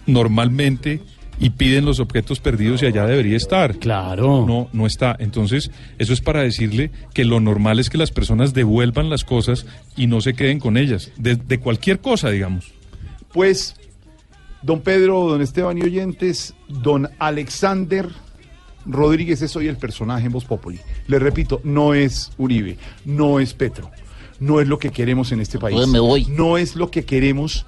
normalmente 0.06 1.00
y 1.38 1.50
piden 1.50 1.84
los 1.84 1.98
objetos 1.98 2.38
perdidos 2.38 2.82
y 2.82 2.86
allá 2.86 3.06
debería 3.06 3.36
estar. 3.36 3.76
Claro. 3.78 4.46
No, 4.46 4.68
no 4.72 4.86
está. 4.86 5.16
Entonces, 5.18 5.70
eso 5.98 6.12
es 6.12 6.20
para 6.20 6.42
decirle 6.42 6.90
que 7.12 7.24
lo 7.24 7.40
normal 7.40 7.80
es 7.80 7.90
que 7.90 7.98
las 7.98 8.12
personas 8.12 8.54
devuelvan 8.54 9.10
las 9.10 9.24
cosas 9.24 9.66
y 9.96 10.06
no 10.06 10.20
se 10.20 10.34
queden 10.34 10.60
con 10.60 10.76
ellas, 10.76 11.10
de, 11.16 11.36
de 11.36 11.58
cualquier 11.58 12.00
cosa, 12.00 12.30
digamos. 12.30 12.72
Pues, 13.32 13.74
don 14.62 14.80
Pedro, 14.80 15.28
don 15.28 15.42
Esteban 15.42 15.76
y 15.78 15.82
oyentes, 15.82 16.54
don 16.68 17.10
Alexander 17.18 18.08
Rodríguez 18.86 19.42
es 19.42 19.56
hoy 19.56 19.68
el 19.68 19.76
personaje 19.76 20.26
en 20.26 20.32
Voz 20.32 20.44
Populi. 20.44 20.78
Le 21.06 21.18
repito, 21.18 21.60
no 21.64 21.94
es 21.94 22.32
Uribe, 22.38 22.76
no 23.04 23.40
es 23.40 23.54
Petro, 23.54 23.90
no 24.40 24.60
es 24.60 24.68
lo 24.68 24.78
que 24.78 24.90
queremos 24.90 25.32
en 25.32 25.40
este 25.40 25.58
país. 25.58 25.74
Entonces 25.74 25.92
me 25.92 26.00
voy. 26.00 26.26
No 26.26 26.58
es 26.58 26.76
lo 26.76 26.90
que 26.90 27.04
queremos 27.04 27.66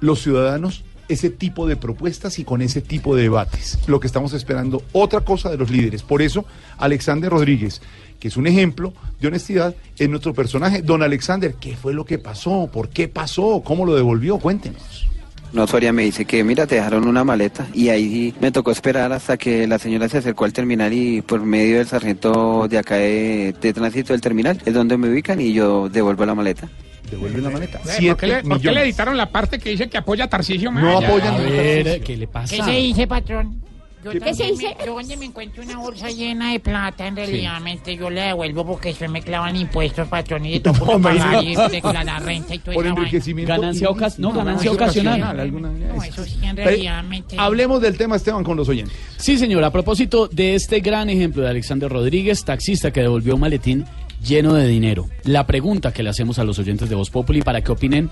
los 0.00 0.20
ciudadanos, 0.22 0.84
ese 1.12 1.30
tipo 1.30 1.66
de 1.66 1.76
propuestas 1.76 2.38
y 2.38 2.44
con 2.44 2.62
ese 2.62 2.80
tipo 2.80 3.14
de 3.14 3.22
debates. 3.22 3.78
Lo 3.86 4.00
que 4.00 4.06
estamos 4.06 4.32
esperando, 4.32 4.82
otra 4.92 5.20
cosa 5.20 5.50
de 5.50 5.56
los 5.56 5.70
líderes. 5.70 6.02
Por 6.02 6.22
eso, 6.22 6.44
Alexander 6.78 7.30
Rodríguez, 7.30 7.80
que 8.18 8.28
es 8.28 8.36
un 8.36 8.46
ejemplo 8.46 8.92
de 9.20 9.28
honestidad, 9.28 9.74
es 9.98 10.08
nuestro 10.08 10.34
personaje. 10.34 10.82
Don 10.82 11.02
Alexander, 11.02 11.54
¿qué 11.60 11.76
fue 11.76 11.92
lo 11.94 12.04
que 12.04 12.18
pasó? 12.18 12.68
¿Por 12.72 12.88
qué 12.88 13.08
pasó? 13.08 13.62
¿Cómo 13.64 13.84
lo 13.84 13.94
devolvió? 13.94 14.38
Cuéntenos. 14.38 15.08
No, 15.52 15.66
Soria 15.66 15.92
me 15.92 16.04
dice 16.04 16.24
que, 16.24 16.42
mira, 16.44 16.66
te 16.66 16.76
dejaron 16.76 17.06
una 17.06 17.24
maleta 17.24 17.66
y 17.74 17.90
ahí 17.90 18.34
me 18.40 18.50
tocó 18.50 18.70
esperar 18.70 19.12
hasta 19.12 19.36
que 19.36 19.66
la 19.66 19.78
señora 19.78 20.08
se 20.08 20.16
acercó 20.18 20.46
al 20.46 20.52
terminal 20.54 20.94
y 20.94 21.20
por 21.20 21.42
medio 21.42 21.76
del 21.76 21.86
sargento 21.86 22.68
de 22.68 22.78
acá 22.78 22.94
de, 22.94 23.54
de 23.60 23.72
tránsito 23.74 24.14
del 24.14 24.22
terminal 24.22 24.62
es 24.64 24.72
donde 24.72 24.96
me 24.96 25.10
ubican 25.10 25.42
y 25.42 25.52
yo 25.52 25.90
devuelvo 25.90 26.24
la 26.24 26.34
maleta. 26.34 26.70
Devuelven 27.12 27.44
la 27.44 27.50
maleta. 27.50 27.78
Eh, 27.98 28.08
¿Por 28.08 28.16
qué, 28.16 28.26
le, 28.26 28.42
por 28.42 28.60
qué 28.60 28.72
le 28.72 28.82
editaron 28.82 29.16
la 29.16 29.30
parte 29.30 29.58
que 29.58 29.70
dice 29.70 29.88
que 29.88 29.98
apoya 29.98 30.24
a 30.24 30.28
Tarcisio 30.28 30.70
No 30.72 30.80
Maya? 30.80 31.06
apoyan 31.06 31.34
A 31.34 31.36
a 31.36 31.40
ver, 31.40 32.00
¿qué 32.02 32.16
le 32.16 32.26
pasa? 32.26 32.56
¿Qué 32.56 32.62
se 32.62 32.70
dice, 32.70 33.06
patrón? 33.06 33.60
Yo 34.04 34.10
¿Qué 34.10 34.34
se 34.34 34.46
dice? 34.50 34.74
me- 34.80 34.84
yo 34.84 34.94
donde 34.96 35.16
me 35.16 35.26
encuentro 35.26 35.62
una 35.62 35.78
bolsa 35.78 36.10
llena 36.10 36.50
de 36.50 36.58
plata, 36.58 37.06
en 37.06 37.14
realidad 37.14 37.60
yo 37.86 38.10
la 38.10 38.26
devuelvo 38.26 38.66
porque 38.66 38.88
después 38.88 39.08
me 39.08 39.22
clavan 39.22 39.54
impuestos, 39.54 40.08
patrón, 40.08 40.44
y 40.44 40.54
de 40.54 40.60
todo 40.72 40.72
No, 40.74 40.84
por 40.86 41.02
pagar 41.02 41.16
y 41.44 41.52
imagínate. 41.52 41.76
declarar 41.76 42.24
renta 42.24 42.52
y 42.52 42.58
todo 42.58 42.74
Por 42.74 42.84
enriquecimiento. 42.84 43.52
Ganancia 43.52 43.84
y- 43.88 43.94
ocas- 43.94 44.18
no, 44.18 44.32
ganancia 44.32 44.72
ocasional. 44.72 45.38
alguna- 45.38 45.70
No, 45.70 46.02
eso 46.02 46.24
sí, 46.24 46.36
en 46.42 46.56
Pero, 46.56 46.68
realidad 46.70 47.04
Hablemos 47.38 47.80
del 47.80 47.96
tema, 47.96 48.16
Esteban, 48.16 48.42
con 48.42 48.56
los 48.56 48.68
oyentes. 48.68 48.92
Sí, 49.18 49.38
señor. 49.38 49.62
A 49.62 49.70
propósito 49.70 50.26
de 50.26 50.56
este 50.56 50.80
gran 50.80 51.08
ejemplo 51.08 51.44
de 51.44 51.50
Alexander 51.50 51.88
Rodríguez, 51.88 52.44
taxista 52.44 52.90
que 52.90 53.02
devolvió 53.02 53.36
un 53.36 53.40
maletín 53.42 53.84
lleno 54.24 54.54
de 54.54 54.66
dinero. 54.68 55.08
La 55.24 55.46
pregunta 55.46 55.92
que 55.92 56.02
le 56.02 56.10
hacemos 56.10 56.38
a 56.38 56.44
los 56.44 56.58
oyentes 56.58 56.88
de 56.88 56.94
Voz 56.94 57.10
Populi 57.10 57.42
para 57.42 57.62
que 57.62 57.72
opinen 57.72 58.10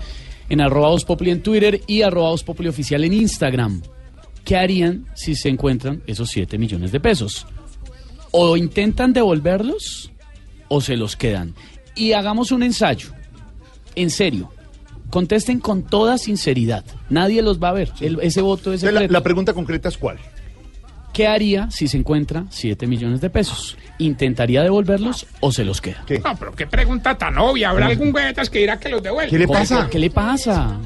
en 0.49 0.61
arroba 0.61 0.89
Voz 0.89 1.05
Populi 1.05 1.31
en 1.31 1.41
Twitter 1.41 1.81
y 1.87 2.01
arroba 2.01 2.29
Voz 2.29 2.43
Populi 2.43 2.67
oficial 2.69 3.03
en 3.03 3.13
Instagram. 3.13 3.81
¿Qué 4.43 4.57
harían 4.57 5.05
si 5.15 5.35
se 5.35 5.49
encuentran 5.49 6.01
esos 6.07 6.29
7 6.29 6.57
millones 6.57 6.91
de 6.91 6.99
pesos? 6.99 7.45
O 8.31 8.57
intentan 8.57 9.13
devolverlos 9.13 10.11
o 10.67 10.81
se 10.81 10.97
los 10.97 11.15
quedan. 11.15 11.53
Y 11.95 12.13
hagamos 12.13 12.51
un 12.51 12.63
ensayo. 12.63 13.09
En 13.95 14.09
serio. 14.09 14.49
Contesten 15.09 15.59
con 15.59 15.83
toda 15.83 16.17
sinceridad. 16.17 16.85
Nadie 17.09 17.41
los 17.41 17.59
va 17.61 17.69
a 17.69 17.73
ver. 17.73 17.91
El- 17.99 18.19
ese 18.21 18.41
voto 18.41 18.71
es 18.71 18.81
la 18.83 19.21
pregunta 19.21 19.53
concreta 19.53 19.89
es 19.89 19.97
cuál. 19.97 20.17
¿Qué 21.13 21.27
haría 21.27 21.69
si 21.71 21.87
se 21.87 21.97
encuentra 21.97 22.45
7 22.49 22.87
millones 22.87 23.19
de 23.21 23.29
pesos? 23.29 23.77
¿Intentaría 23.97 24.63
devolverlos 24.63 25.27
o 25.41 25.51
se 25.51 25.65
los 25.65 25.81
queda? 25.81 26.03
¿Qué? 26.05 26.19
No, 26.19 26.35
pero 26.37 26.55
qué 26.55 26.67
pregunta 26.67 27.17
tan 27.17 27.37
obvia. 27.37 27.69
¿Habrá 27.69 27.87
algún 27.87 28.11
güetas 28.11 28.49
que 28.49 28.59
dirá 28.59 28.79
que 28.79 28.89
los 28.89 29.03
devuelve? 29.03 29.29
¿Qué 29.29 29.37
le 29.37 29.47
pasa? 29.47 29.89
¿Qué 29.89 29.99
le 29.99 30.09
pasa? 30.09 30.79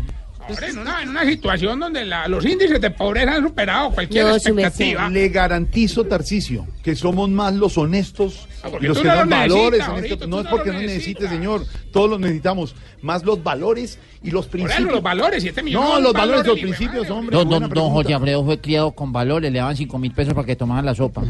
Hombre, 0.47 0.67
en, 0.69 0.77
una, 0.77 1.01
en 1.01 1.09
una 1.09 1.25
situación 1.25 1.79
donde 1.79 2.05
la- 2.05 2.27
los 2.27 2.45
índices 2.45 2.79
de 2.79 2.91
pobreza 2.91 3.35
han 3.35 3.43
superado 3.47 3.89
cualquier 3.91 4.25
No, 4.25 4.35
expectativa. 4.35 5.09
Le 5.09 5.29
garantizo, 5.29 6.05
Tarcicio, 6.05 6.67
que 6.83 6.95
somos 6.95 7.29
más 7.29 7.53
los 7.55 7.77
honestos 7.77 8.47
Ah, 8.63 8.69
y 8.81 8.85
los 8.85 8.99
que 8.99 9.07
dan 9.07 9.29
valores. 9.29 9.79
necesitas, 9.87 10.11
este- 10.11 10.27
no 10.27 10.39
es 10.41 10.47
porque 10.47 10.71
no 10.71 10.79
necesite, 10.79 11.27
señor. 11.29 11.63
Todos 11.91 12.09
los 12.09 12.19
necesitamos. 12.19 12.75
Más 13.01 13.23
los 13.23 13.43
valores 13.43 13.99
y 14.23 14.31
los 14.31 14.45
Por 14.45 14.51
principios. 14.53 14.79
eso 14.87 14.91
los 14.95 15.03
valores, 15.03 15.43
7 15.43 15.61
millones. 15.61 15.89
no, 15.89 15.99
los 15.99 16.13
valores 16.13 16.43
y 16.45 16.47
los 16.47 16.59
principios, 16.59 17.09
hombre. 17.11 17.35
Don, 17.37 17.47
don, 17.49 17.69
don. 17.69 17.89
Jorge 17.91 18.13
Alfredo 18.15 18.43
fue 18.43 18.59
criado 18.59 18.91
con 18.93 19.11
valores, 19.11 19.51
le 19.51 19.59
daban 19.59 19.75
cinco 19.77 19.99
mil 19.99 20.11
pesos 20.11 20.33
para 20.33 20.45
que 20.47 20.55
tomaran 20.55 20.85
la 20.85 20.95
sopa. 20.95 21.21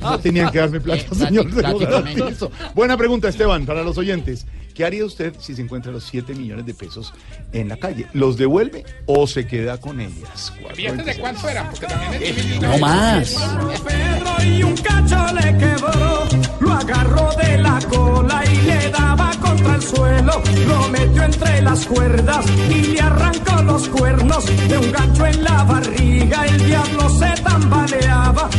No 0.00 0.18
tenían 0.20 0.50
que 0.52 0.58
darme 0.58 0.80
plata, 0.80 1.14
señor. 1.14 1.46
Buena 2.74 2.96
pregunta, 2.96 3.28
Esteban, 3.28 3.66
para 3.66 3.82
los 3.82 3.98
oyentes. 3.98 4.46
¿Qué 4.74 4.84
haría 4.84 5.04
usted 5.04 5.34
si 5.38 5.54
se 5.54 5.62
encuentra 5.62 5.92
los 5.92 6.02
7 6.04 6.34
millones 6.34 6.66
de 6.66 6.74
pesos 6.74 7.14
en 7.52 7.68
la 7.68 7.76
calle? 7.76 8.08
¿Los 8.12 8.36
devuelve 8.36 8.84
o 9.06 9.24
se 9.28 9.46
queda 9.46 9.80
con 9.80 10.00
ellas? 10.00 10.52
¿Billetes 10.76 11.06
de 11.06 11.16
cuánto 11.16 11.48
eran? 11.48 11.70
Porque 11.70 11.86
también 11.86 12.14
es 12.14 12.20
difícil. 12.20 12.60
No 12.60 12.78
más. 12.78 13.34
Pedro 13.86 14.44
y 14.44 14.62
un 14.64 14.76
cacho 14.76 15.26
le 15.32 15.58
quebró, 15.58 16.24
lo 16.58 16.72
agarró 16.72 17.30
de 17.36 17.58
la 17.58 17.78
cola 17.88 18.42
y 18.50 18.56
le 18.62 18.90
daba 18.90 19.30
contra 19.40 19.76
el 19.76 19.82
suelo, 19.82 20.42
lo 20.66 20.88
metió 20.88 21.22
entre 21.22 21.62
las 21.62 21.86
cuerdas 21.86 22.44
y 22.68 22.82
le 22.82 23.00
arrancó 23.00 23.62
los 23.62 23.88
cuernos 23.88 24.44
de 24.68 24.76
un 24.76 24.90
gancho 24.90 25.26
en 25.26 25.44
la 25.44 25.62
barriga, 25.62 26.46
el 26.46 26.66
diablo 26.66 27.08
se 27.10 27.42
tambaleaba 27.42 28.50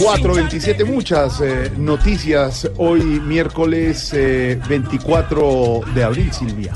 427, 0.00 0.84
muchas 0.84 1.42
eh, 1.42 1.70
noticias 1.76 2.70
hoy 2.78 3.02
miércoles 3.02 4.10
eh, 4.14 4.58
24 4.66 5.82
de 5.94 6.02
abril, 6.02 6.32
Silvia. 6.32 6.72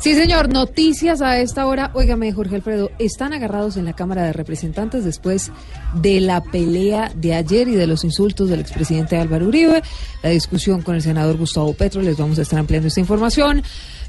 Sí, 0.00 0.16
señor, 0.16 0.48
noticias 0.48 1.22
a 1.22 1.38
esta 1.38 1.64
hora. 1.66 1.92
Óigame, 1.94 2.32
Jorge 2.32 2.56
Alfredo, 2.56 2.90
están 2.98 3.32
agarrados 3.32 3.76
en 3.76 3.84
la 3.84 3.92
Cámara 3.92 4.24
de 4.24 4.32
Representantes 4.32 5.04
después 5.04 5.52
de 5.94 6.20
la 6.20 6.42
pelea 6.42 7.12
de 7.14 7.34
ayer 7.34 7.68
y 7.68 7.76
de 7.76 7.86
los 7.86 8.02
insultos 8.02 8.48
del 8.48 8.58
expresidente 8.58 9.16
Álvaro 9.16 9.46
Uribe. 9.46 9.84
La 10.24 10.30
discusión 10.30 10.82
con 10.82 10.96
el 10.96 11.02
senador 11.02 11.36
Gustavo 11.36 11.72
Petro, 11.72 12.02
les 12.02 12.16
vamos 12.16 12.40
a 12.40 12.42
estar 12.42 12.58
ampliando 12.58 12.88
esta 12.88 12.98
información. 12.98 13.62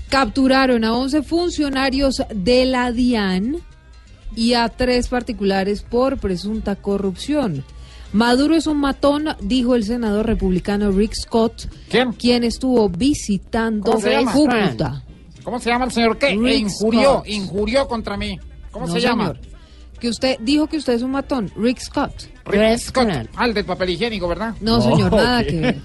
Capturaron 0.10 0.84
a 0.84 0.96
11 0.96 1.22
funcionarios 1.22 2.24
de 2.34 2.66
la 2.66 2.92
DIAN 2.92 3.58
y 4.36 4.54
a 4.54 4.68
tres 4.70 5.10
particulares 5.10 5.84
por 5.84 6.18
presunta 6.18 6.76
corrupción. 6.76 7.64
Maduro 8.18 8.56
es 8.56 8.66
un 8.66 8.80
matón, 8.80 9.28
dijo 9.42 9.76
el 9.76 9.84
senador 9.84 10.26
republicano 10.26 10.90
Rick 10.92 11.14
Scott, 11.14 11.70
quien 12.18 12.44
estuvo 12.44 12.90
visitando 12.90 13.92
¿Cómo 13.92 14.02
se 14.02 14.10
llama? 14.10 14.34
Cúcuta. 14.34 15.04
¿Cómo 15.44 15.60
se 15.60 15.70
llama 15.70 15.86
el 15.86 15.92
señor 15.92 16.18
qué? 16.18 16.30
Rick 16.36 16.62
injurió, 16.62 17.12
Scott. 17.20 17.28
injurió 17.28 17.88
contra 17.88 18.18
mí. 18.18 18.40
¿Cómo 18.72 18.88
No, 18.88 18.94
se 18.94 19.00
llama? 19.02 19.28
señor. 19.28 19.40
Que 20.00 20.10
usted 20.10 20.38
dijo 20.40 20.66
que 20.66 20.78
usted 20.78 20.94
es 20.94 21.04
un 21.04 21.12
matón, 21.12 21.52
Rick 21.56 21.80
Scott. 21.80 22.12
Rick 22.46 22.80
Scott. 22.80 23.08
Ah, 23.36 23.46
el 23.46 23.54
del 23.54 23.66
papel 23.66 23.92
higiénico, 23.92 24.28
¿verdad? 24.28 24.56
No, 24.62 24.82
señor, 24.82 25.12
nada 25.14 25.44
que 25.44 25.60
ver. 25.60 25.78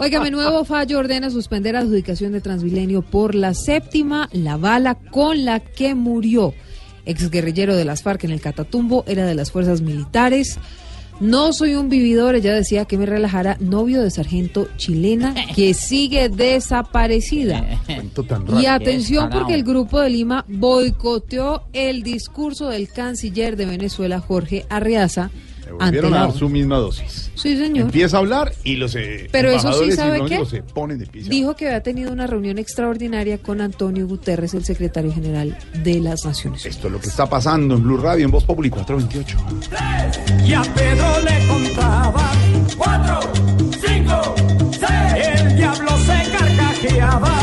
Óigame, 0.00 0.30
nuevo 0.30 0.64
fallo 0.64 0.96
ordena 0.96 1.28
suspender 1.28 1.74
adjudicación 1.74 2.30
de 2.30 2.40
Transmilenio 2.40 3.02
por 3.02 3.34
la 3.34 3.52
séptima, 3.52 4.28
la 4.32 4.56
bala 4.56 4.94
con 4.94 5.44
la 5.44 5.58
que 5.58 5.96
murió. 5.96 6.54
Exguerrillero 7.04 7.74
de 7.74 7.84
las 7.84 8.02
FARC 8.04 8.22
en 8.24 8.30
el 8.30 8.40
Catatumbo, 8.40 9.02
era 9.08 9.26
de 9.26 9.34
las 9.34 9.50
fuerzas 9.50 9.80
militares. 9.80 10.58
No 11.20 11.52
soy 11.52 11.74
un 11.74 11.90
vividor, 11.90 12.34
ella 12.34 12.54
decía 12.54 12.86
que 12.86 12.96
me 12.96 13.04
relajara, 13.04 13.58
novio 13.60 14.02
de 14.02 14.10
sargento 14.10 14.68
chilena 14.78 15.34
que 15.54 15.74
sigue 15.74 16.30
desaparecida. 16.30 17.62
Y 18.60 18.66
atención 18.66 19.28
porque 19.30 19.54
el 19.54 19.62
Grupo 19.62 20.00
de 20.00 20.08
Lima 20.08 20.46
boicoteó 20.48 21.64
el 21.74 22.02
discurso 22.02 22.68
del 22.68 22.88
canciller 22.88 23.56
de 23.56 23.66
Venezuela, 23.66 24.20
Jorge 24.20 24.64
Arriaza, 24.70 25.30
ante 25.78 26.00
Volvieron 26.00 26.14
a 26.14 26.26
dar 26.26 26.32
su 26.32 26.48
misma 26.48 26.78
dosis. 26.78 27.30
Sí, 27.34 27.56
señor. 27.56 27.86
Empieza 27.86 28.16
a 28.16 28.20
hablar 28.20 28.52
y 28.64 28.76
los 28.76 28.94
eh, 28.96 29.28
Pero 29.32 29.50
eso 29.50 29.72
sí, 29.72 29.92
¿sabe 29.92 30.22
qué? 30.26 30.44
se 30.44 30.62
ponen 30.62 30.98
de 30.98 31.06
piso. 31.06 31.30
Dijo 31.30 31.56
que 31.56 31.66
había 31.66 31.82
tenido 31.82 32.12
una 32.12 32.26
reunión 32.26 32.58
extraordinaria 32.58 33.38
con 33.38 33.60
Antonio 33.60 34.06
Guterres, 34.06 34.54
el 34.54 34.64
secretario 34.64 35.12
general 35.12 35.56
de 35.82 36.00
las 36.00 36.24
Naciones 36.24 36.60
Unidas. 36.62 36.76
Esto 36.76 36.88
es 36.88 36.92
lo 36.92 37.00
que 37.00 37.08
está 37.08 37.26
pasando 37.26 37.74
en 37.74 37.82
Blue 37.82 37.96
Radio, 37.96 38.24
en 38.24 38.30
Voz 38.30 38.44
Populi 38.44 38.70
428. 38.70 39.38
Y 40.46 40.52
a 40.52 40.62
Pedro 40.62 41.20
le 41.20 41.46
contaba 41.46 42.32
cuatro, 42.76 43.20
cinco, 43.80 44.34
seis. 44.72 45.26
El 45.38 45.56
diablo 45.56 45.90
se 45.98 46.30
carcajeaba 46.30 47.40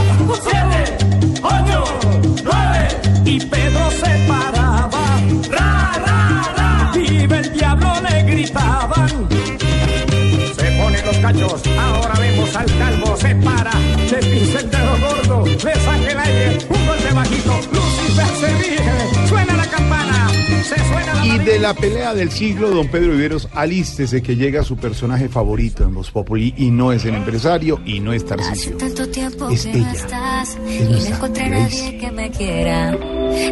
de 21.47 21.59
la 21.59 21.73
pelea 21.73 22.13
del 22.13 22.29
siglo, 22.29 22.69
don 22.69 22.89
Pedro 22.89 23.13
Viveros, 23.13 23.47
alístese 23.53 24.21
que 24.21 24.35
llega 24.35 24.63
su 24.63 24.75
personaje 24.75 25.29
favorito 25.29 25.85
en 25.85 25.93
Voz 25.93 26.11
Populi 26.11 26.53
y 26.57 26.71
no 26.71 26.91
es 26.91 27.05
el 27.05 27.15
empresario 27.15 27.79
y 27.85 28.01
no 28.01 28.11
es 28.11 28.25
Tarcisio. 28.25 28.75
Tanto 28.75 29.07
tiempo 29.07 29.49
Es 29.49 29.65
que 29.65 29.77
ella. 29.77 29.91
estás 29.93 30.57
Es 30.67 30.81
y 30.81 31.09
no 31.09 31.15
encontré 31.15 31.49
nadie 31.49 31.97
que 31.99 32.11
me 32.11 32.29
quiera. 32.31 32.91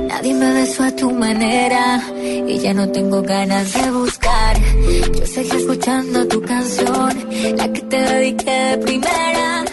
Nadie 0.10 0.34
me 0.34 0.52
besó 0.52 0.84
a 0.84 0.94
tu 0.94 1.10
manera 1.10 2.04
y 2.22 2.60
ya 2.60 2.74
no 2.74 2.90
tengo 2.90 3.22
ganas 3.22 3.74
de 3.74 3.90
buscar. 3.92 4.58
Yo 5.18 5.26
seguí 5.26 5.52
escuchando 5.52 6.28
tu 6.28 6.42
canción, 6.42 7.18
la 7.56 7.72
que 7.72 7.82
te 7.82 7.98
dediqué 7.98 8.52
de 8.52 8.78
primera. 8.80 9.64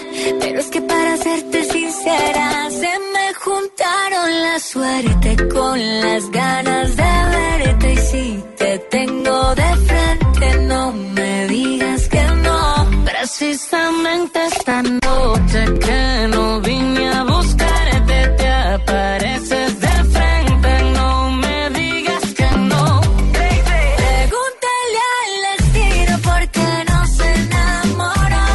Pero 0.41 0.61
es 0.61 0.67
que 0.67 0.81
para 0.81 1.17
serte 1.17 1.65
sincera, 1.65 2.71
se 2.71 2.93
me 3.15 3.35
juntaron 3.35 4.43
la 4.43 4.61
suerte 4.61 5.49
con 5.49 6.01
las 6.01 6.31
ganas 6.31 6.97
de 6.97 7.03
verte. 7.03 7.82
Si 8.13 8.45
te 8.59 8.79
tengo 8.91 9.55
de 9.55 9.77
frente, 9.89 10.59
no 10.69 10.93
me 10.93 11.49
digas 11.49 12.09
que 12.09 12.23
no. 12.45 12.87
Precisamente 13.07 14.39
esta 14.55 14.83
noche 14.83 15.65
que 15.81 16.29
no 16.29 16.61
vine 16.61 17.09
a 17.09 17.25
buscarte, 17.25 18.29
te 18.37 18.49
apareces 18.49 19.81
de 19.81 19.95
frente. 20.15 20.93
No 20.93 21.31
me 21.31 21.71
digas 21.71 22.25
que 22.35 22.51
no. 22.71 23.01
Pregúntale 23.39 25.01
al 25.17 25.33
destino 25.57 26.19
porque 26.23 26.67
no 26.91 27.07
se 27.07 27.35
enamoró. 27.47 28.47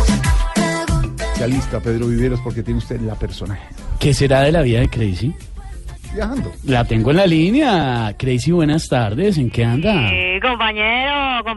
Se 1.36 1.44
alista 1.44 1.80
Pedro 1.80 2.06
Viveros 2.06 2.40
porque 2.42 2.62
tiene 2.62 2.78
usted 2.78 3.02
la 3.02 3.16
personaje. 3.16 3.68
¿Qué 4.00 4.14
será 4.14 4.42
de 4.42 4.52
la 4.52 4.62
vida 4.62 4.82
de 4.82 4.90
Crazy? 4.90 5.34
Viajando. 6.18 6.52
La 6.64 6.84
tengo 6.84 7.12
en 7.12 7.18
la 7.18 7.28
línea. 7.28 8.16
Crazy, 8.18 8.52
buenas 8.52 8.88
tardes. 8.90 9.38
¿En 9.38 9.52
qué 9.52 9.64
anda? 9.64 10.10
Sí, 10.10 10.40
compañero, 10.42 11.44
compañero, 11.44 11.57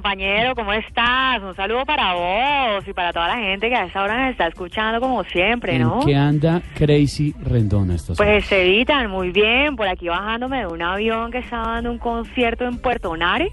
¿cómo 0.56 0.72
estás? 0.72 1.40
Un 1.40 1.54
saludo 1.54 1.84
para 1.86 2.14
vos 2.14 2.88
y 2.88 2.92
para 2.92 3.12
toda 3.12 3.28
la 3.28 3.36
gente 3.36 3.68
que 3.68 3.76
a 3.76 3.84
esta 3.84 4.02
hora 4.02 4.20
nos 4.20 4.32
está 4.32 4.48
escuchando 4.48 5.00
como 5.00 5.22
siempre, 5.22 5.78
¿no? 5.78 6.00
¿En 6.00 6.06
qué 6.06 6.16
anda 6.16 6.62
Crazy 6.74 7.32
Rendona 7.40 7.94
estas 7.94 8.16
Pues 8.16 8.44
se 8.46 8.62
evitan 8.62 9.08
muy 9.08 9.30
bien, 9.30 9.76
por 9.76 9.86
aquí 9.86 10.08
bajándome 10.08 10.60
de 10.60 10.66
un 10.66 10.82
avión 10.82 11.30
que 11.30 11.38
estaba 11.38 11.74
dando 11.74 11.92
un 11.92 11.98
concierto 11.98 12.64
en 12.64 12.78
Puerto 12.78 13.16
Nare. 13.16 13.52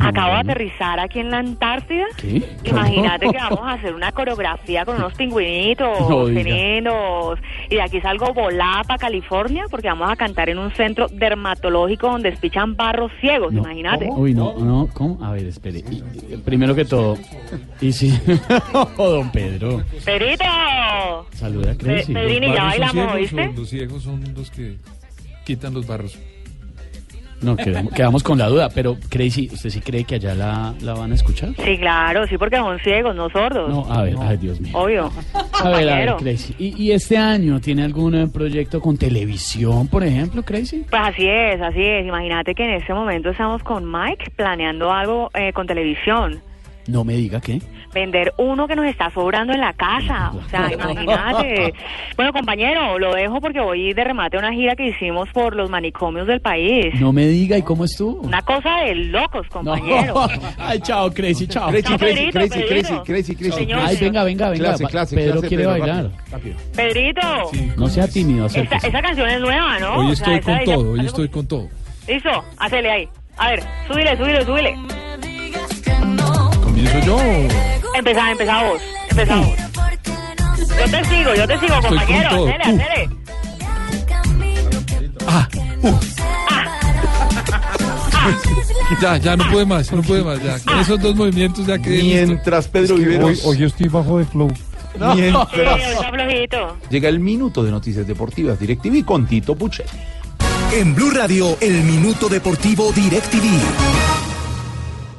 Acabo 0.00 0.34
de 0.34 0.40
aterrizar 0.40 1.00
aquí 1.00 1.20
en 1.20 1.30
la 1.30 1.38
Antártida. 1.38 2.04
¿Qué? 2.18 2.42
Imagínate 2.64 3.30
que 3.30 3.38
vamos 3.38 3.60
a 3.62 3.72
hacer 3.72 3.94
una 3.94 4.12
coreografía 4.12 4.84
con 4.84 4.96
unos 4.96 5.14
pingüinitos, 5.14 5.98
No 6.10 6.28
y 7.70 7.74
de 7.74 7.82
aquí 7.82 8.00
salgo 8.00 8.34
volada 8.34 8.82
para 8.84 8.98
California 8.98 9.64
porque 9.70 9.88
vamos 9.88 10.10
a 10.10 10.16
cantar 10.16 10.50
en 10.50 10.58
un 10.58 10.70
centro 10.72 11.06
dermatológico 11.08 12.10
donde 12.10 12.30
despichan 12.30 12.76
barros 12.76 13.10
ciegos, 13.20 13.54
imagínate. 13.54 14.08
Uy, 14.10 14.34
no, 14.34 14.54
no, 14.58 14.88
¿cómo? 14.92 15.21
A 15.22 15.30
ver, 15.32 15.46
espere. 15.46 15.78
Y- 15.90 16.02
y- 16.32 16.36
primero 16.38 16.74
que 16.74 16.84
todo, 16.84 17.16
y 17.80 17.92
si... 17.92 18.12
Oh, 18.96 19.08
don 19.10 19.30
Pedro, 19.30 19.82
¡Perito! 20.04 20.44
saluda 21.34 21.72
a 21.72 21.74
Crazy. 21.76 22.12
Pe- 22.12 22.20
Pedrini, 22.20 22.46
ya 22.52 22.64
bailamos, 22.64 23.32
Los 23.56 23.68
ciegos 23.68 24.02
son 24.02 24.24
los 24.34 24.50
que 24.50 24.76
quitan 25.44 25.74
los 25.74 25.86
barros. 25.86 26.18
No, 27.42 27.56
quedamos, 27.56 27.92
quedamos 27.92 28.22
con 28.22 28.38
la 28.38 28.48
duda, 28.48 28.68
pero 28.72 28.96
Crazy, 29.08 29.48
¿usted 29.52 29.70
sí 29.70 29.80
cree 29.80 30.04
que 30.04 30.14
allá 30.14 30.34
la, 30.34 30.74
la 30.80 30.94
van 30.94 31.10
a 31.12 31.14
escuchar? 31.14 31.50
Sí, 31.64 31.76
claro, 31.76 32.26
sí, 32.28 32.38
porque 32.38 32.56
son 32.56 32.78
ciegos, 32.80 33.16
no 33.16 33.28
sordos. 33.30 33.68
No, 33.68 33.92
a 33.92 34.02
ver, 34.02 34.14
ay, 34.20 34.36
Dios 34.36 34.60
mío. 34.60 34.72
Obvio. 34.78 35.10
A 35.34 35.70
ver, 35.70 35.88
a 35.90 35.96
ver. 35.96 36.14
Crazy. 36.16 36.54
¿Y, 36.58 36.82
y 36.82 36.92
este 36.92 37.18
año 37.18 37.60
tiene 37.60 37.82
algún 37.82 38.14
eh, 38.14 38.28
proyecto 38.28 38.80
con 38.80 38.96
televisión, 38.96 39.88
por 39.88 40.04
ejemplo, 40.04 40.42
Crazy? 40.42 40.84
Pues 40.88 41.02
así 41.02 41.26
es, 41.26 41.60
así 41.60 41.82
es. 41.82 42.06
Imagínate 42.06 42.54
que 42.54 42.64
en 42.64 42.74
este 42.74 42.94
momento 42.94 43.30
estamos 43.30 43.62
con 43.62 43.90
Mike 43.90 44.32
planeando 44.36 44.92
algo 44.92 45.30
eh, 45.34 45.52
con 45.52 45.66
televisión. 45.66 46.40
No 46.86 47.04
me 47.04 47.14
diga 47.14 47.40
qué. 47.40 47.60
Vender 47.94 48.32
uno 48.38 48.66
que 48.66 48.74
nos 48.74 48.86
está 48.86 49.10
sobrando 49.10 49.52
en 49.52 49.60
la 49.60 49.72
casa. 49.74 50.32
O 50.34 50.48
sea, 50.48 50.70
imagínate. 50.72 51.74
Bueno, 52.16 52.32
compañero, 52.32 52.98
lo 52.98 53.14
dejo 53.14 53.40
porque 53.40 53.60
voy 53.60 53.92
de 53.92 54.02
remate 54.04 54.36
a 54.36 54.40
una 54.40 54.52
gira 54.52 54.74
que 54.74 54.88
hicimos 54.88 55.28
por 55.30 55.54
los 55.54 55.68
manicomios 55.68 56.26
del 56.26 56.40
país. 56.40 56.94
No 57.00 57.12
me 57.12 57.26
diga, 57.26 57.58
¿y 57.58 57.62
cómo 57.62 57.84
estuvo? 57.84 58.20
Una 58.22 58.40
cosa 58.42 58.70
de 58.86 58.94
locos, 58.94 59.46
compañero. 59.48 60.14
Ay, 60.58 60.80
chao, 60.80 61.10
Crazy, 61.12 61.46
chao. 61.46 61.68
Crazy, 61.70 61.82
crazy, 61.96 62.30
Pedrito, 62.30 62.38
crazy, 62.38 62.62
crazy, 62.64 62.94
crazy, 63.04 63.36
crazy. 63.36 63.72
Ay, 63.72 63.96
venga, 64.00 64.24
venga, 64.24 64.48
venga. 64.50 64.64
Clase, 64.68 64.84
va- 64.84 64.90
clase, 64.90 65.16
Pedro 65.16 65.32
clase, 65.32 65.48
quiere 65.48 65.64
Pedro, 65.64 65.78
bailar. 65.78 66.04
rápido, 66.04 66.22
rápido. 66.30 66.56
Pedrito, 66.74 67.20
No 67.76 67.88
sea 67.88 68.08
tímido, 68.08 68.46
esa, 68.46 68.60
esa 68.62 69.02
canción 69.02 69.28
es 69.28 69.40
nueva, 69.40 69.78
¿no? 69.78 69.96
Hoy 69.96 70.12
O 70.12 70.16
sea, 70.16 70.34
estoy 70.36 70.54
esa 70.54 70.64
con 70.64 70.74
todo, 70.74 70.90
hoy 70.92 71.06
estoy 71.06 71.28
con 71.28 71.46
todo. 71.46 71.68
Listo, 72.08 72.30
hacele 72.58 72.90
ahí. 72.90 73.08
A 73.36 73.50
ver, 73.50 73.62
súbile, 73.88 74.16
súbile, 74.16 74.44
súbile. 74.44 74.76
¿Comienzo 76.82 77.06
yo? 77.06 77.18
Empezá, 77.94 78.30
empezá 78.32 78.62
vos. 78.64 78.80
Empezá 79.10 79.36
vos. 79.36 79.56
Yo 80.58 80.90
te 80.90 81.04
sigo, 81.04 81.34
yo 81.34 81.46
te 81.46 81.58
sigo, 81.60 81.74
Estoy 81.74 81.80
con 81.82 81.98
compañero. 81.98 82.30
todo. 82.30 82.44
Uh. 82.44 82.50
hacele. 82.50 83.08
Ah, 85.26 85.48
uh. 85.82 85.92
Ya, 89.00 89.16
ya 89.16 89.36
no 89.36 89.48
puede 89.50 89.64
más, 89.66 89.90
no 89.90 90.02
puede 90.02 90.22
más. 90.22 90.40
Ya. 90.42 90.58
Con 90.60 90.78
esos 90.78 91.00
dos 91.00 91.16
movimientos 91.16 91.66
ya 91.66 91.78
que. 91.78 91.90
Mientras 91.90 92.68
Pedro 92.68 92.96
Viveros... 92.96 93.44
hoy- 93.44 93.56
hoy 93.58 93.64
estoy 93.64 93.88
bajo 93.88 94.18
de 94.18 94.24
flow. 94.26 94.52
Mientras 95.14 95.48
llega 96.90 97.08
el 97.08 97.18
minuto 97.18 97.64
de 97.64 97.70
noticias 97.70 98.06
deportivas 98.06 98.60
DirecTV 98.60 99.04
con 99.04 99.26
Tito 99.26 99.56
Puchetti. 99.56 99.96
En 100.74 100.94
Blue 100.94 101.10
Radio, 101.10 101.56
el 101.60 101.82
minuto 101.82 102.28
deportivo 102.28 102.92
DirecTV. 102.92 103.58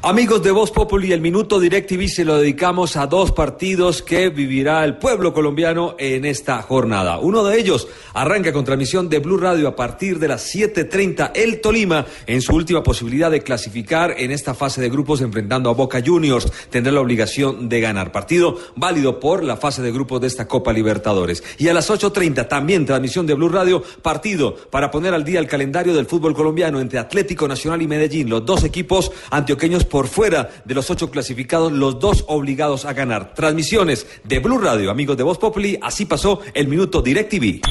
Amigos 0.05 0.43
de 0.43 0.51
Voz 0.51 0.69
Populi, 0.69 1.13
el 1.13 1.21
minuto 1.21 1.61
DirecTV 1.61 2.09
se 2.09 2.25
lo 2.25 2.37
dedicamos 2.37 2.97
a 2.97 3.07
dos 3.07 3.31
partidos 3.31 4.03
que 4.03 4.27
vivirá 4.27 4.83
el 4.83 4.97
pueblo 4.97 5.33
colombiano 5.33 5.95
en 5.97 6.25
esta 6.25 6.61
jornada. 6.61 7.19
Uno 7.19 7.41
de 7.45 7.57
ellos 7.57 7.87
arranca 8.13 8.51
con 8.51 8.65
transmisión 8.65 9.07
de 9.07 9.19
Blue 9.19 9.37
Radio 9.37 9.65
a 9.65 9.77
partir 9.77 10.19
de 10.19 10.27
las 10.27 10.41
7:30 10.53 11.31
el 11.33 11.61
Tolima 11.61 12.05
en 12.27 12.41
su 12.41 12.53
última 12.53 12.83
posibilidad 12.83 13.31
de 13.31 13.43
clasificar 13.43 14.13
en 14.17 14.31
esta 14.31 14.53
fase 14.53 14.81
de 14.81 14.89
grupos 14.89 15.21
enfrentando 15.21 15.69
a 15.69 15.73
Boca 15.73 16.03
Juniors. 16.05 16.51
Tendrá 16.69 16.91
la 16.91 16.99
obligación 16.99 17.69
de 17.69 17.79
ganar. 17.79 18.11
Partido 18.11 18.57
válido 18.75 19.21
por 19.21 19.41
la 19.41 19.55
fase 19.55 19.81
de 19.81 19.93
grupos 19.93 20.19
de 20.19 20.27
esta 20.27 20.49
Copa 20.49 20.73
Libertadores. 20.73 21.45
Y 21.57 21.69
a 21.69 21.73
las 21.73 21.89
8:30 21.89 22.49
también 22.49 22.85
transmisión 22.85 23.25
de 23.25 23.35
Blue 23.35 23.47
Radio, 23.47 23.81
partido 24.01 24.53
para 24.69 24.91
poner 24.91 25.13
al 25.13 25.23
día 25.23 25.39
el 25.39 25.47
calendario 25.47 25.93
del 25.93 26.07
fútbol 26.07 26.33
colombiano 26.33 26.81
entre 26.81 26.99
Atlético 26.99 27.47
Nacional 27.47 27.81
y 27.81 27.87
Medellín. 27.87 28.29
Los 28.29 28.45
dos 28.45 28.65
equipos 28.65 29.09
antioqueños 29.29 29.85
por 29.93 30.07
fuera 30.07 30.49
de 30.65 30.73
los 30.73 30.89
ocho 30.89 31.11
clasificados, 31.11 31.71
los 31.71 31.99
dos 31.99 32.25
obligados 32.27 32.83
a 32.85 32.93
ganar. 32.93 33.35
Transmisiones 33.35 34.07
de 34.23 34.39
Blue 34.39 34.57
Radio, 34.57 34.89
amigos 34.89 35.15
de 35.15 35.21
Voz 35.21 35.37
Populi, 35.37 35.77
así 35.83 36.07
pasó 36.07 36.39
el 36.55 36.67
minuto 36.67 37.03
DirecTV. 37.03 37.61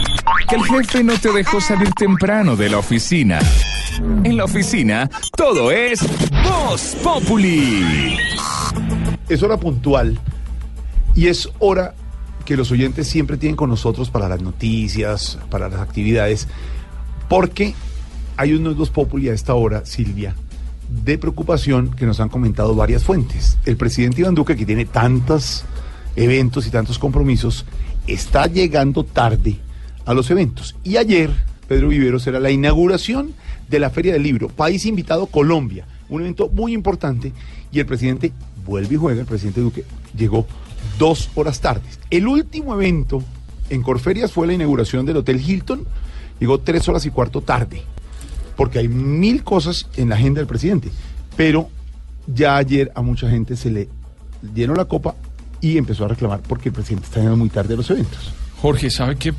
Que 0.48 0.54
el 0.54 0.62
jefe 0.62 1.02
no 1.02 1.18
te 1.18 1.32
dejó 1.32 1.60
salir 1.60 1.90
temprano 1.94 2.54
de 2.54 2.68
la 2.68 2.78
oficina. 2.78 3.40
En 4.22 4.36
la 4.36 4.44
oficina, 4.44 5.10
todo 5.36 5.72
es 5.72 5.98
Voz 6.44 6.94
Populi. 7.02 8.16
Es 9.28 9.42
hora 9.42 9.56
puntual 9.56 10.16
y 11.16 11.26
es 11.26 11.48
hora 11.58 11.92
que 12.44 12.56
los 12.56 12.70
oyentes 12.70 13.08
siempre 13.08 13.36
tienen 13.36 13.56
con 13.56 13.68
nosotros 13.68 14.10
para 14.10 14.28
las 14.28 14.40
noticias, 14.40 15.40
para 15.50 15.68
las 15.68 15.80
actividades, 15.80 16.46
porque 17.28 17.74
hay 18.36 18.52
unos 18.52 18.76
dos 18.76 18.90
populi 18.90 19.28
a 19.28 19.34
esta 19.34 19.54
hora, 19.54 19.84
Silvia, 19.84 20.36
de 21.04 21.18
preocupación 21.18 21.90
que 21.90 22.06
nos 22.06 22.20
han 22.20 22.28
comentado 22.28 22.74
varias 22.74 23.02
fuentes. 23.02 23.58
El 23.64 23.76
presidente 23.76 24.20
Iván 24.20 24.34
Duque, 24.34 24.56
que 24.56 24.66
tiene 24.66 24.84
tantos 24.84 25.64
eventos 26.16 26.66
y 26.66 26.70
tantos 26.70 26.98
compromisos, 26.98 27.64
está 28.06 28.46
llegando 28.46 29.04
tarde 29.04 29.56
a 30.04 30.14
los 30.14 30.30
eventos. 30.30 30.76
Y 30.84 30.96
ayer, 30.96 31.30
Pedro 31.66 31.88
Viveros, 31.88 32.26
era 32.26 32.40
la 32.40 32.50
inauguración 32.50 33.34
de 33.68 33.78
la 33.78 33.90
Feria 33.90 34.12
del 34.12 34.22
Libro, 34.22 34.48
país 34.48 34.84
invitado 34.84 35.26
Colombia, 35.26 35.86
un 36.08 36.20
evento 36.20 36.50
muy 36.50 36.74
importante, 36.74 37.32
y 37.72 37.78
el 37.80 37.86
presidente 37.86 38.32
vuelve 38.66 38.94
y 38.94 38.98
juega, 38.98 39.20
el 39.20 39.26
presidente 39.26 39.60
Duque 39.60 39.84
llegó 40.16 40.46
dos 40.98 41.30
horas 41.34 41.60
tarde. 41.60 41.88
El 42.10 42.28
último 42.28 42.74
evento 42.74 43.22
en 43.70 43.82
Corferias 43.82 44.30
fue 44.30 44.46
la 44.46 44.52
inauguración 44.52 45.06
del 45.06 45.16
Hotel 45.16 45.40
Hilton, 45.40 45.86
llegó 46.38 46.60
tres 46.60 46.86
horas 46.88 47.06
y 47.06 47.10
cuarto 47.10 47.40
tarde 47.40 47.82
porque 48.56 48.78
hay 48.78 48.88
mil 48.88 49.42
cosas 49.44 49.88
en 49.96 50.08
la 50.08 50.16
agenda 50.16 50.40
del 50.40 50.46
presidente. 50.46 50.90
Pero 51.36 51.68
ya 52.26 52.56
ayer 52.56 52.92
a 52.94 53.02
mucha 53.02 53.28
gente 53.28 53.56
se 53.56 53.70
le 53.70 53.88
llenó 54.54 54.74
la 54.74 54.84
copa 54.84 55.14
y 55.60 55.78
empezó 55.78 56.04
a 56.04 56.08
reclamar 56.08 56.40
porque 56.40 56.68
el 56.68 56.74
presidente 56.74 57.06
está 57.06 57.20
llegando 57.20 57.38
muy 57.38 57.48
tarde 57.48 57.74
a 57.74 57.76
los 57.76 57.90
eventos. 57.90 58.32
Jorge, 58.60 58.90
¿sabe 58.90 59.16
que 59.16 59.34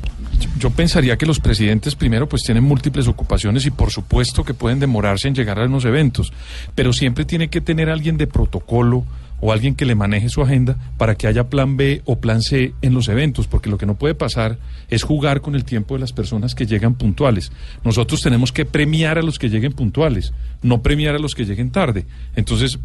Yo 0.58 0.68
pensaría 0.68 1.16
que 1.16 1.24
los 1.24 1.40
presidentes 1.40 1.94
primero 1.94 2.28
pues 2.28 2.42
tienen 2.42 2.64
múltiples 2.64 3.08
ocupaciones 3.08 3.64
y 3.64 3.70
por 3.70 3.90
supuesto 3.90 4.44
que 4.44 4.52
pueden 4.52 4.80
demorarse 4.80 5.28
en 5.28 5.34
llegar 5.34 5.58
a 5.58 5.66
los 5.66 5.84
eventos, 5.86 6.32
pero 6.74 6.92
siempre 6.92 7.24
tiene 7.24 7.48
que 7.48 7.62
tener 7.62 7.88
alguien 7.88 8.18
de 8.18 8.26
protocolo 8.26 9.04
o 9.40 9.52
alguien 9.52 9.74
que 9.74 9.84
le 9.84 9.94
maneje 9.94 10.28
su 10.28 10.42
agenda 10.42 10.76
para 10.96 11.16
que 11.16 11.26
haya 11.26 11.48
plan 11.50 11.76
B 11.76 12.02
o 12.04 12.18
plan 12.18 12.42
C 12.42 12.74
en 12.82 12.94
los 12.94 13.08
eventos, 13.08 13.46
porque 13.46 13.70
lo 13.70 13.78
que 13.78 13.86
no 13.86 13.94
puede 13.94 14.14
pasar 14.14 14.58
es 14.88 15.02
jugar 15.02 15.40
con 15.40 15.54
el 15.54 15.64
tiempo 15.64 15.94
de 15.94 16.00
las 16.00 16.12
personas 16.12 16.54
que 16.54 16.66
llegan 16.66 16.94
puntuales. 16.94 17.52
Nosotros 17.84 18.20
tenemos 18.22 18.52
que 18.52 18.64
premiar 18.64 19.18
a 19.18 19.22
los 19.22 19.38
que 19.38 19.50
lleguen 19.50 19.72
puntuales, 19.72 20.32
no 20.62 20.82
premiar 20.82 21.14
a 21.14 21.18
los 21.18 21.34
que 21.34 21.44
lleguen 21.44 21.70
tarde. 21.70 22.06
Entonces, 22.36 22.78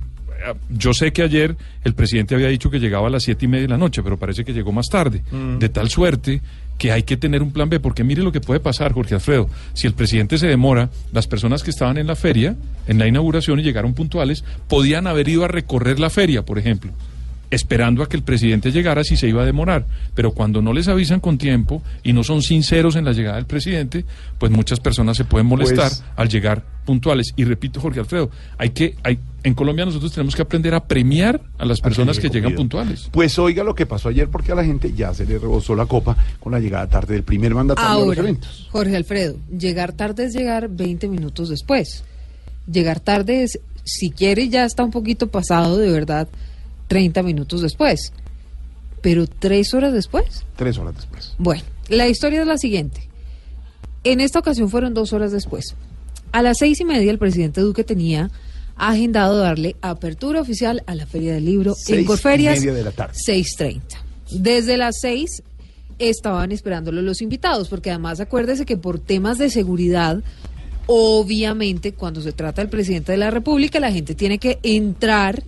yo 0.70 0.94
sé 0.94 1.12
que 1.12 1.22
ayer 1.22 1.56
el 1.84 1.94
presidente 1.94 2.36
había 2.36 2.48
dicho 2.48 2.70
que 2.70 2.80
llegaba 2.80 3.08
a 3.08 3.10
las 3.10 3.24
siete 3.24 3.46
y 3.46 3.48
media 3.48 3.64
de 3.64 3.70
la 3.70 3.78
noche, 3.78 4.04
pero 4.04 4.18
parece 4.18 4.44
que 4.44 4.54
llegó 4.54 4.72
más 4.72 4.88
tarde. 4.90 5.22
Mm. 5.32 5.60
De 5.60 5.70
tal 5.70 5.90
suerte 5.90 6.42
que 6.78 6.92
hay 6.92 7.04
que 7.04 7.18
tener 7.18 7.44
un 7.44 7.52
plan 7.52 7.70
B, 7.70 7.80
porque 7.80 8.04
mire 8.04 8.24
lo 8.24 8.32
que 8.32 8.40
puede 8.40 8.60
pasar, 8.60 8.94
Jorge 8.94 9.16
Alfredo. 9.16 9.50
Si 9.74 9.86
el 9.86 9.94
presidente 9.94 10.38
se 10.38 10.48
demora, 10.48 10.90
las 11.12 11.28
personas 11.28 11.62
que 11.62 11.72
estaban 11.72 11.98
en 11.98 12.08
la 12.08 12.16
feria, 12.16 12.56
en 12.88 12.98
la 12.98 13.08
inauguración 13.08 13.60
y 13.60 13.64
llegaron 13.64 13.94
puntuales, 13.94 14.46
podían 14.68 15.06
haber 15.06 15.28
ido 15.28 15.44
a 15.44 15.50
recorrer 15.50 16.00
la 16.00 16.10
feria, 16.10 16.44
por 16.44 16.58
ejemplo 16.58 16.94
esperando 17.52 18.04
a 18.04 18.10
que 18.10 18.18
el 18.18 18.24
presidente 18.24 18.72
llegara 18.72 19.04
si 19.04 19.18
se 19.18 19.28
iba 19.28 19.42
a 19.44 19.46
demorar. 19.46 19.86
Pero 20.14 20.32
cuando 20.32 20.62
no 20.62 20.74
les 20.74 20.88
avisan 20.88 21.20
con 21.20 21.38
tiempo 21.38 21.82
y 22.04 22.14
no 22.14 22.24
son 22.24 22.42
sinceros 22.42 22.96
en 22.96 23.06
la 23.06 23.12
llegada 23.12 23.38
del 23.38 23.46
presidente, 23.46 24.06
pues 24.38 24.52
muchas 24.52 24.80
personas 24.80 25.18
se 25.18 25.26
pueden 25.26 25.48
molestar 25.48 25.90
Pues- 25.90 26.04
al 26.16 26.30
llegar 26.30 26.64
puntuales. 26.86 27.34
Y 27.36 27.44
repito, 27.44 27.80
Jorge 27.80 28.00
Alfredo, 28.00 28.30
hay 28.58 28.72
que, 28.72 28.96
hay, 29.04 29.20
en 29.44 29.54
Colombia 29.54 29.86
nosotros 29.86 30.12
tenemos 30.12 30.36
que 30.36 30.42
aprender 30.42 30.74
a 30.74 30.84
premiar 30.88 31.40
a 31.58 31.66
las 31.66 31.82
personas 31.82 32.18
que 32.20 32.30
llegan 32.30 32.56
puntuales. 32.56 33.10
Pues 33.12 33.38
oiga 33.38 33.64
lo 33.64 33.76
que 33.76 33.86
pasó 33.86 34.10
ayer 34.10 34.28
porque 34.28 34.52
a 34.52 34.56
la 34.56 34.64
gente 34.64 34.94
ya 34.94 35.14
se 35.14 35.26
le 35.26 35.38
rebosó 35.38 35.76
la 35.76 35.86
copa 35.86 36.18
con 36.40 36.52
la 36.52 36.60
llegada 36.60 36.88
tarde 36.88 37.14
del 37.14 37.24
primer 37.24 37.54
mandatario 37.54 38.04
a 38.04 38.06
los 38.06 38.18
eventos. 38.18 38.68
Jorge 38.72 38.96
Alfredo, 38.96 39.38
llegar 39.56 39.94
tarde 39.94 40.26
es 40.26 40.34
llegar 40.34 40.68
20 40.70 41.08
minutos 41.08 41.50
después. 41.50 42.04
Llegar 42.72 43.00
tarde 43.00 43.44
es, 43.44 43.60
si 43.84 44.10
quiere, 44.12 44.50
ya 44.50 44.66
está 44.66 44.84
un 44.84 44.92
poquito 44.92 45.28
pasado, 45.28 45.78
de 45.78 45.92
verdad, 45.92 46.28
30 46.90 47.24
minutos 47.24 47.62
después. 47.62 48.12
Pero 49.02 49.28
tres 49.28 49.74
horas 49.74 49.94
después. 49.94 50.44
Tres 50.58 50.78
horas 50.78 50.96
después. 50.96 51.34
Bueno, 51.38 51.64
la 51.88 52.10
historia 52.10 52.42
es 52.42 52.48
la 52.48 52.58
siguiente. 52.58 53.08
En 54.04 54.20
esta 54.20 54.40
ocasión 54.40 54.70
fueron 54.70 54.94
dos 54.94 55.14
horas 55.14 55.32
después. 55.32 55.76
A 56.34 56.42
las 56.42 56.58
seis 56.58 56.82
y 56.82 56.86
media 56.86 57.10
el 57.10 57.18
presidente 57.18 57.62
Duque 57.62 57.86
tenía 57.86 58.30
agendado 58.76 59.38
darle 59.38 59.76
apertura 59.82 60.42
oficial 60.42 60.84
a 60.86 60.96
la 60.96 61.06
Feria 61.06 61.34
del 61.34 61.46
Libro 61.46 61.74
Seis 61.76 62.00
en 62.00 62.06
Corferias. 62.06 62.58
y 62.58 62.62
media 62.62 62.74
de 62.74 62.84
la 62.84 62.92
tarde. 62.92 63.14
6.30. 63.26 63.82
Desde 64.32 64.78
las 64.78 65.00
6 65.02 65.44
estaban 65.98 66.52
esperándolo 66.52 67.02
los 67.02 67.22
invitados, 67.22 67.68
porque 67.70 67.90
además 67.90 68.20
acuérdese 68.20 68.66
que 68.66 68.78
por 68.78 69.00
temas 69.00 69.38
de 69.38 69.50
seguridad, 69.50 70.24
obviamente 70.92 71.94
cuando 71.94 72.20
se 72.20 72.32
trata 72.32 72.64
del 72.64 72.70
presidente 72.70 73.12
de 73.12 73.20
la 73.20 73.30
República, 73.30 73.80
la 73.80 73.92
gente 73.92 74.16
tiene 74.16 74.40
que 74.40 74.58
entrar 74.64 75.44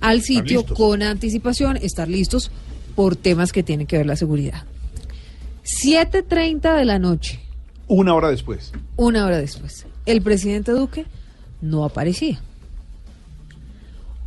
al 0.00 0.22
sitio 0.22 0.64
con 0.64 1.02
anticipación, 1.02 1.76
estar 1.78 2.08
listos 2.08 2.52
por 2.94 3.16
temas 3.16 3.50
que 3.50 3.64
tienen 3.64 3.88
que 3.88 3.96
ver 3.96 4.06
la 4.06 4.14
seguridad. 4.14 4.62
7.30 5.82 6.76
de 6.76 6.84
la 6.84 7.00
noche, 7.00 7.40
Una 7.88 8.14
hora 8.14 8.28
después. 8.30 8.70
una 8.94 9.26
hora 9.26 9.38
después, 9.38 9.84
el 10.06 10.22
presidente 10.22 10.70
Duque 10.70 11.06
no 11.60 11.84
aparecía. 11.84 12.40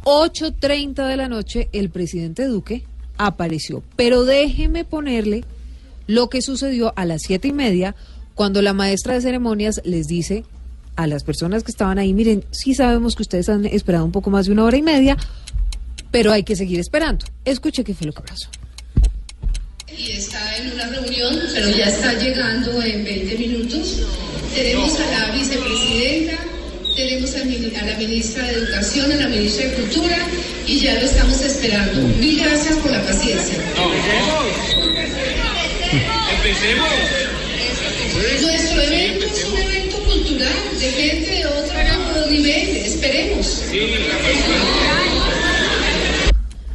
8.30 0.04 1.08
de 1.08 1.16
la 1.16 1.30
noche, 1.30 1.70
el 1.72 1.90
presidente 1.90 2.46
Duque 2.46 2.84
apareció. 3.18 3.84
Pero 3.96 4.26
déjeme 4.26 4.84
ponerle 4.84 5.46
lo 6.08 6.28
que 6.30 6.42
sucedió 6.42 6.92
a 6.98 7.06
las 7.06 7.22
siete 7.22 7.48
y 7.48 7.54
media, 7.54 7.96
cuando 8.36 8.62
la 8.62 8.74
maestra 8.74 9.14
de 9.14 9.22
ceremonias 9.22 9.82
les 9.86 10.08
dice 10.08 10.44
a 10.98 11.08
las 11.08 11.24
personas 11.24 11.64
que 11.64 11.72
estaban 11.72 11.98
ahí, 12.00 12.14
miren, 12.14 12.44
sí 12.52 12.74
sabemos 12.74 13.16
que 13.16 13.22
ustedes 13.24 13.48
han 13.50 13.66
esperado 13.66 14.04
un 14.04 14.12
poco 14.12 14.30
más 14.30 14.48
de 14.48 14.52
una 14.52 14.66
hora 14.66 14.76
y 14.78 14.82
media, 14.82 15.16
pero 16.12 16.32
hay 16.34 16.44
que 16.44 16.56
seguir 16.56 16.80
esperando. 16.80 17.26
Escuche 17.46 17.84
qué 17.84 17.94
fue 17.94 18.08
lo 18.08 18.14
que 18.14 18.24
pasó. 18.24 18.50
y 19.98 20.12
está 20.12 20.58
en 20.58 20.72
una 20.74 20.86
reunión, 20.88 21.40
pero 21.54 21.70
ya 21.70 21.86
está 21.86 22.14
llegando 22.14 22.82
en 22.84 23.04
20 23.06 23.38
minutos. 23.38 24.02
Tenemos 24.54 25.00
a 25.00 25.06
la 25.12 25.32
vicepresidenta, 25.36 26.38
tenemos 26.96 27.36
a, 27.36 27.44
mi- 27.46 27.76
a 27.76 27.86
la 27.86 27.98
ministra 27.98 28.44
de 28.46 28.54
Educación, 28.54 29.12
a 29.12 29.16
la 29.16 29.28
ministra 29.28 29.66
de 29.68 29.74
Cultura 29.76 30.18
y 30.68 30.80
ya 30.80 30.94
lo 30.96 31.02
estamos 31.02 31.42
esperando. 31.42 32.02
Mil 32.20 32.40
gracias 32.44 32.76
por 32.78 32.92
la 32.92 33.02
paciencia. 33.04 33.58
Nuestro 38.42 38.82
evento 38.82 39.26
es 39.26 39.46
un 39.46 39.58
evento 39.58 39.77
cultural 40.38 40.80
de 40.80 40.92
gente 40.92 41.32
de 41.32 41.46
otro 41.46 42.32
nivel, 42.32 42.78
esperemos. 42.78 43.64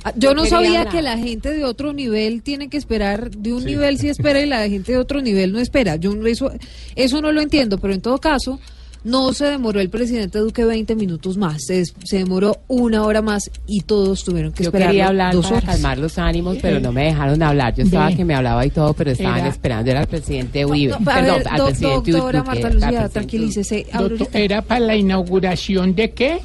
Ah, 0.05 0.13
Yo 0.17 0.35
no 0.35 0.45
sabía 0.47 0.81
hablar. 0.81 0.89
que 0.93 1.01
la 1.03 1.17
gente 1.17 1.51
de 1.53 1.65
otro 1.65 1.93
nivel 1.93 2.43
tiene 2.43 2.69
que 2.69 2.77
esperar, 2.77 3.31
de 3.31 3.53
un 3.53 3.65
nivel 3.65 3.99
sí 3.99 4.09
espera 4.09 4.41
y 4.41 4.47
la 4.47 4.69
gente 4.69 4.91
de 4.93 4.99
otro 4.99 5.21
nivel 5.23 5.53
no 5.53 5.61
espera. 5.61 5.95
Yo 5.97 6.13
no- 6.15 6.27
eso, 6.27 6.51
eso 6.97 7.23
no 7.23 7.31
lo 7.31 7.41
entiendo, 7.41 7.79
pero 7.79 7.95
en 7.95 8.01
todo 8.01 8.19
caso, 8.19 8.59
no 9.05 9.33
se 9.33 9.47
demoró 9.47 9.81
el 9.81 9.91
presidente 9.91 10.39
Duque 10.39 10.65
20 10.65 10.95
minutos 10.95 11.37
más, 11.37 11.65
se, 11.67 11.85
se 11.85 12.19
demoró 12.19 12.59
una 12.69 13.03
hora 13.05 13.21
más 13.23 13.51
y 13.67 13.81
todos 13.83 14.23
tuvieron 14.25 14.53
que 14.53 14.63
Yo 14.65 14.69
esperar 14.69 14.89
quería 14.91 15.09
hablar 15.09 15.35
dos 15.35 15.47
para 15.47 15.57
horas. 15.59 15.71
calmar 15.75 15.99
los 15.99 16.19
ánimos, 16.19 16.59
pero 16.63 16.79
no 16.81 16.93
me 16.93 17.05
dejaron 17.07 17.43
hablar. 17.43 17.75
Yo 17.75 17.85
estaba 17.85 18.13
que 18.13 18.25
me 18.25 18.35
hablaba 18.35 18.65
y 18.65 18.71
todo, 18.71 18.95
pero 18.95 19.11
estaban 19.11 19.41
Era- 19.41 19.49
esperando. 19.49 19.91
Era 19.91 20.01
el 20.03 20.07
presidente 20.07 20.65
Uribe. 20.65 20.95
A 20.95 20.99
Perdón, 20.99 21.39
ver, 21.39 21.49
al 21.49 21.59
do- 21.59 21.67
presidente 21.67 22.11
doctora 22.13 22.39
Duque, 22.39 22.49
Marta 22.51 22.69
Lucía, 22.71 22.89
presidente 22.89 23.13
tranquilícese. 23.13 23.87
Doctor. 23.93 24.29
¿Era 24.35 24.63
para 24.63 24.81
la 24.81 24.97
inauguración 24.97 25.95
de 25.95 26.11
qué? 26.13 26.39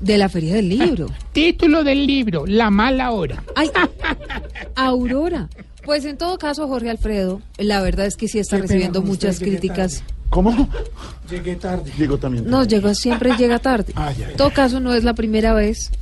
De 0.00 0.18
la 0.18 0.28
Feria 0.28 0.54
del 0.54 0.68
Libro. 0.68 1.06
Título 1.32 1.82
del 1.84 2.06
libro, 2.06 2.44
La 2.46 2.68
mala 2.70 3.12
hora. 3.12 3.42
Ay, 3.56 3.70
Aurora. 4.74 5.48
Pues 5.84 6.04
en 6.06 6.16
todo 6.16 6.38
caso, 6.38 6.66
Jorge 6.66 6.88
Alfredo, 6.90 7.42
la 7.58 7.82
verdad 7.82 8.06
es 8.06 8.16
que 8.16 8.26
sí 8.28 8.38
está 8.38 8.56
Qué 8.56 8.62
recibiendo 8.62 9.02
muchas 9.02 9.38
críticas. 9.38 10.02
¿Cómo? 10.34 10.68
Llegué 11.30 11.54
tarde. 11.54 11.92
Llegó 11.96 12.18
también. 12.18 12.50
No, 12.50 12.64
llegó, 12.64 12.92
siempre 12.94 13.36
llega 13.38 13.60
tarde. 13.60 13.92
Ay, 13.94 14.16
ay, 14.18 14.30
En 14.32 14.36
todo 14.36 14.50
caso, 14.52 14.80
no 14.80 14.92
es 14.92 15.04
la 15.04 15.14
primera 15.14 15.54
vez 15.54 15.92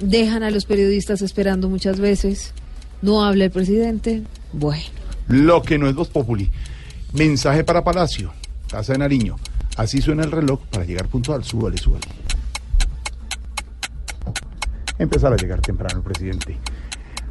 dejan 0.00 0.42
a 0.42 0.50
los 0.50 0.64
periodistas 0.64 1.22
esperando 1.22 1.68
muchas 1.68 2.00
veces, 2.00 2.52
no 3.02 3.22
habla 3.22 3.44
el 3.44 3.50
presidente. 3.50 4.22
Bueno, 4.52 4.82
Lo 5.28 5.62
que 5.62 5.78
no 5.78 5.88
es 5.88 5.94
Voz 5.94 6.08
Populi. 6.08 6.50
Mensaje 7.12 7.64
para 7.64 7.84
Palacio, 7.84 8.32
Casa 8.68 8.92
de 8.92 8.98
Nariño. 8.98 9.36
Así 9.76 10.00
suena 10.00 10.24
el 10.24 10.32
reloj 10.32 10.60
para 10.70 10.84
llegar 10.84 11.08
puntual. 11.08 11.44
Súbale, 11.44 11.76
súbale. 11.78 12.06
Empezar 14.98 15.32
a 15.32 15.36
llegar 15.36 15.60
temprano 15.60 15.98
el 15.98 16.02
presidente. 16.04 16.56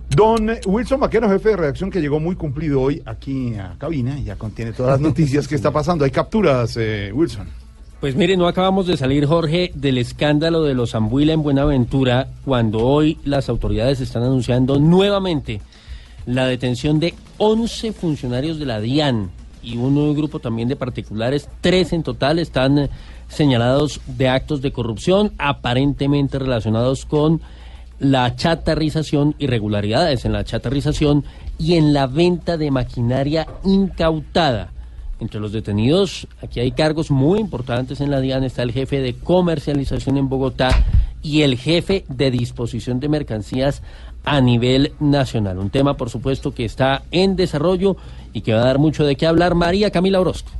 Don 0.09 0.49
Wilson 0.65 0.99
Vaquero, 0.99 1.29
jefe 1.29 1.49
de 1.49 1.57
redacción, 1.57 1.91
que 1.91 2.01
llegó 2.01 2.19
muy 2.19 2.35
cumplido 2.35 2.81
hoy 2.81 3.01
aquí 3.05 3.55
a 3.55 3.75
cabina, 3.77 4.17
ya 4.19 4.35
contiene 4.35 4.73
todas 4.73 4.93
las 4.93 5.01
noticias 5.01 5.47
que 5.47 5.55
está 5.55 5.71
pasando. 5.71 6.03
Hay 6.03 6.11
capturas, 6.11 6.75
eh, 6.77 7.11
Wilson. 7.13 7.47
Pues 7.99 8.15
mire, 8.15 8.37
no 8.37 8.47
acabamos 8.47 8.87
de 8.87 8.95
salir, 8.95 9.25
Jorge, 9.25 9.71
del 9.75 9.97
escándalo 9.97 10.63
de 10.63 10.73
los 10.73 10.95
Ambuila 10.95 11.33
en 11.33 11.43
Buenaventura, 11.43 12.27
cuando 12.45 12.79
hoy 12.79 13.17
las 13.25 13.49
autoridades 13.49 13.99
están 13.99 14.23
anunciando 14.23 14.79
nuevamente 14.79 15.61
la 16.25 16.45
detención 16.45 16.99
de 16.99 17.13
11 17.37 17.91
funcionarios 17.93 18.57
de 18.57 18.65
la 18.65 18.79
DIAN 18.79 19.31
y 19.61 19.77
un 19.77 20.15
grupo 20.15 20.39
también 20.39 20.69
de 20.69 20.75
particulares, 20.75 21.49
tres 21.61 21.91
en 21.91 22.03
total, 22.03 22.39
están 22.39 22.89
señalados 23.27 24.01
de 24.07 24.29
actos 24.29 24.61
de 24.61 24.71
corrupción 24.71 25.33
aparentemente 25.37 26.39
relacionados 26.39 27.05
con 27.05 27.41
la 27.99 28.35
chatarrización, 28.35 29.35
irregularidades 29.39 30.25
en 30.25 30.33
la 30.33 30.43
chatarrización 30.43 31.25
y 31.57 31.75
en 31.75 31.93
la 31.93 32.07
venta 32.07 32.57
de 32.57 32.71
maquinaria 32.71 33.47
incautada. 33.63 34.71
Entre 35.19 35.41
los 35.41 35.51
detenidos, 35.51 36.27
aquí 36.41 36.61
hay 36.61 36.71
cargos 36.71 37.11
muy 37.11 37.39
importantes 37.39 37.99
en 37.99 38.09
la 38.09 38.21
DIAN, 38.21 38.45
está 38.45 38.63
el 38.63 38.71
jefe 38.71 39.01
de 39.01 39.15
comercialización 39.15 40.17
en 40.17 40.29
Bogotá 40.29 40.69
y 41.21 41.41
el 41.41 41.57
jefe 41.57 42.05
de 42.07 42.31
disposición 42.31 43.01
de 43.01 43.09
mercancías 43.09 43.81
a 44.23 44.39
nivel 44.39 44.93
nacional. 45.01 45.57
Un 45.57 45.69
tema, 45.69 45.97
por 45.97 46.09
supuesto, 46.09 46.53
que 46.53 46.63
está 46.63 47.03
en 47.11 47.35
desarrollo 47.35 47.97
y 48.31 48.41
que 48.41 48.53
va 48.53 48.61
a 48.61 48.65
dar 48.65 48.79
mucho 48.79 49.05
de 49.05 49.17
qué 49.17 49.27
hablar 49.27 49.55
María 49.55 49.91
Camila 49.91 50.21
Orozco. 50.21 50.51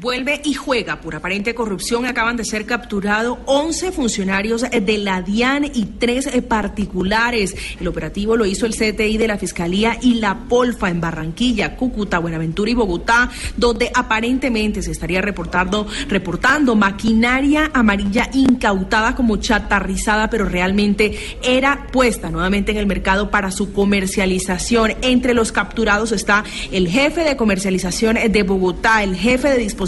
Vuelve 0.00 0.40
y 0.42 0.54
juega 0.54 1.00
por 1.00 1.14
aparente 1.14 1.54
corrupción. 1.54 2.04
Acaban 2.04 2.36
de 2.36 2.44
ser 2.44 2.66
capturados 2.66 3.38
11 3.46 3.92
funcionarios 3.92 4.62
de 4.62 4.98
la 4.98 5.22
DIAN 5.22 5.66
y 5.72 5.84
tres 6.00 6.26
eh, 6.26 6.42
particulares. 6.42 7.54
El 7.78 7.86
operativo 7.86 8.36
lo 8.36 8.44
hizo 8.44 8.66
el 8.66 8.74
CTI 8.74 9.18
de 9.18 9.28
la 9.28 9.38
Fiscalía 9.38 9.96
y 10.02 10.14
la 10.14 10.48
Polfa 10.48 10.90
en 10.90 11.00
Barranquilla, 11.00 11.76
Cúcuta, 11.76 12.18
Buenaventura 12.18 12.72
y 12.72 12.74
Bogotá, 12.74 13.30
donde 13.56 13.92
aparentemente 13.94 14.82
se 14.82 14.90
estaría 14.90 15.22
reportando, 15.22 15.86
reportando 16.08 16.74
maquinaria 16.74 17.70
amarilla 17.72 18.28
incautada 18.32 19.14
como 19.14 19.36
chatarrizada, 19.36 20.28
pero 20.28 20.44
realmente 20.44 21.16
era 21.40 21.86
puesta 21.92 22.30
nuevamente 22.30 22.72
en 22.72 22.78
el 22.78 22.88
mercado 22.88 23.30
para 23.30 23.52
su 23.52 23.72
comercialización. 23.72 24.94
Entre 25.02 25.34
los 25.34 25.52
capturados 25.52 26.10
está 26.10 26.42
el 26.72 26.88
jefe 26.88 27.22
de 27.22 27.36
comercialización 27.36 28.18
de 28.28 28.42
Bogotá, 28.42 29.04
el 29.04 29.14
jefe 29.14 29.50
de 29.50 29.58
disposición 29.58 29.83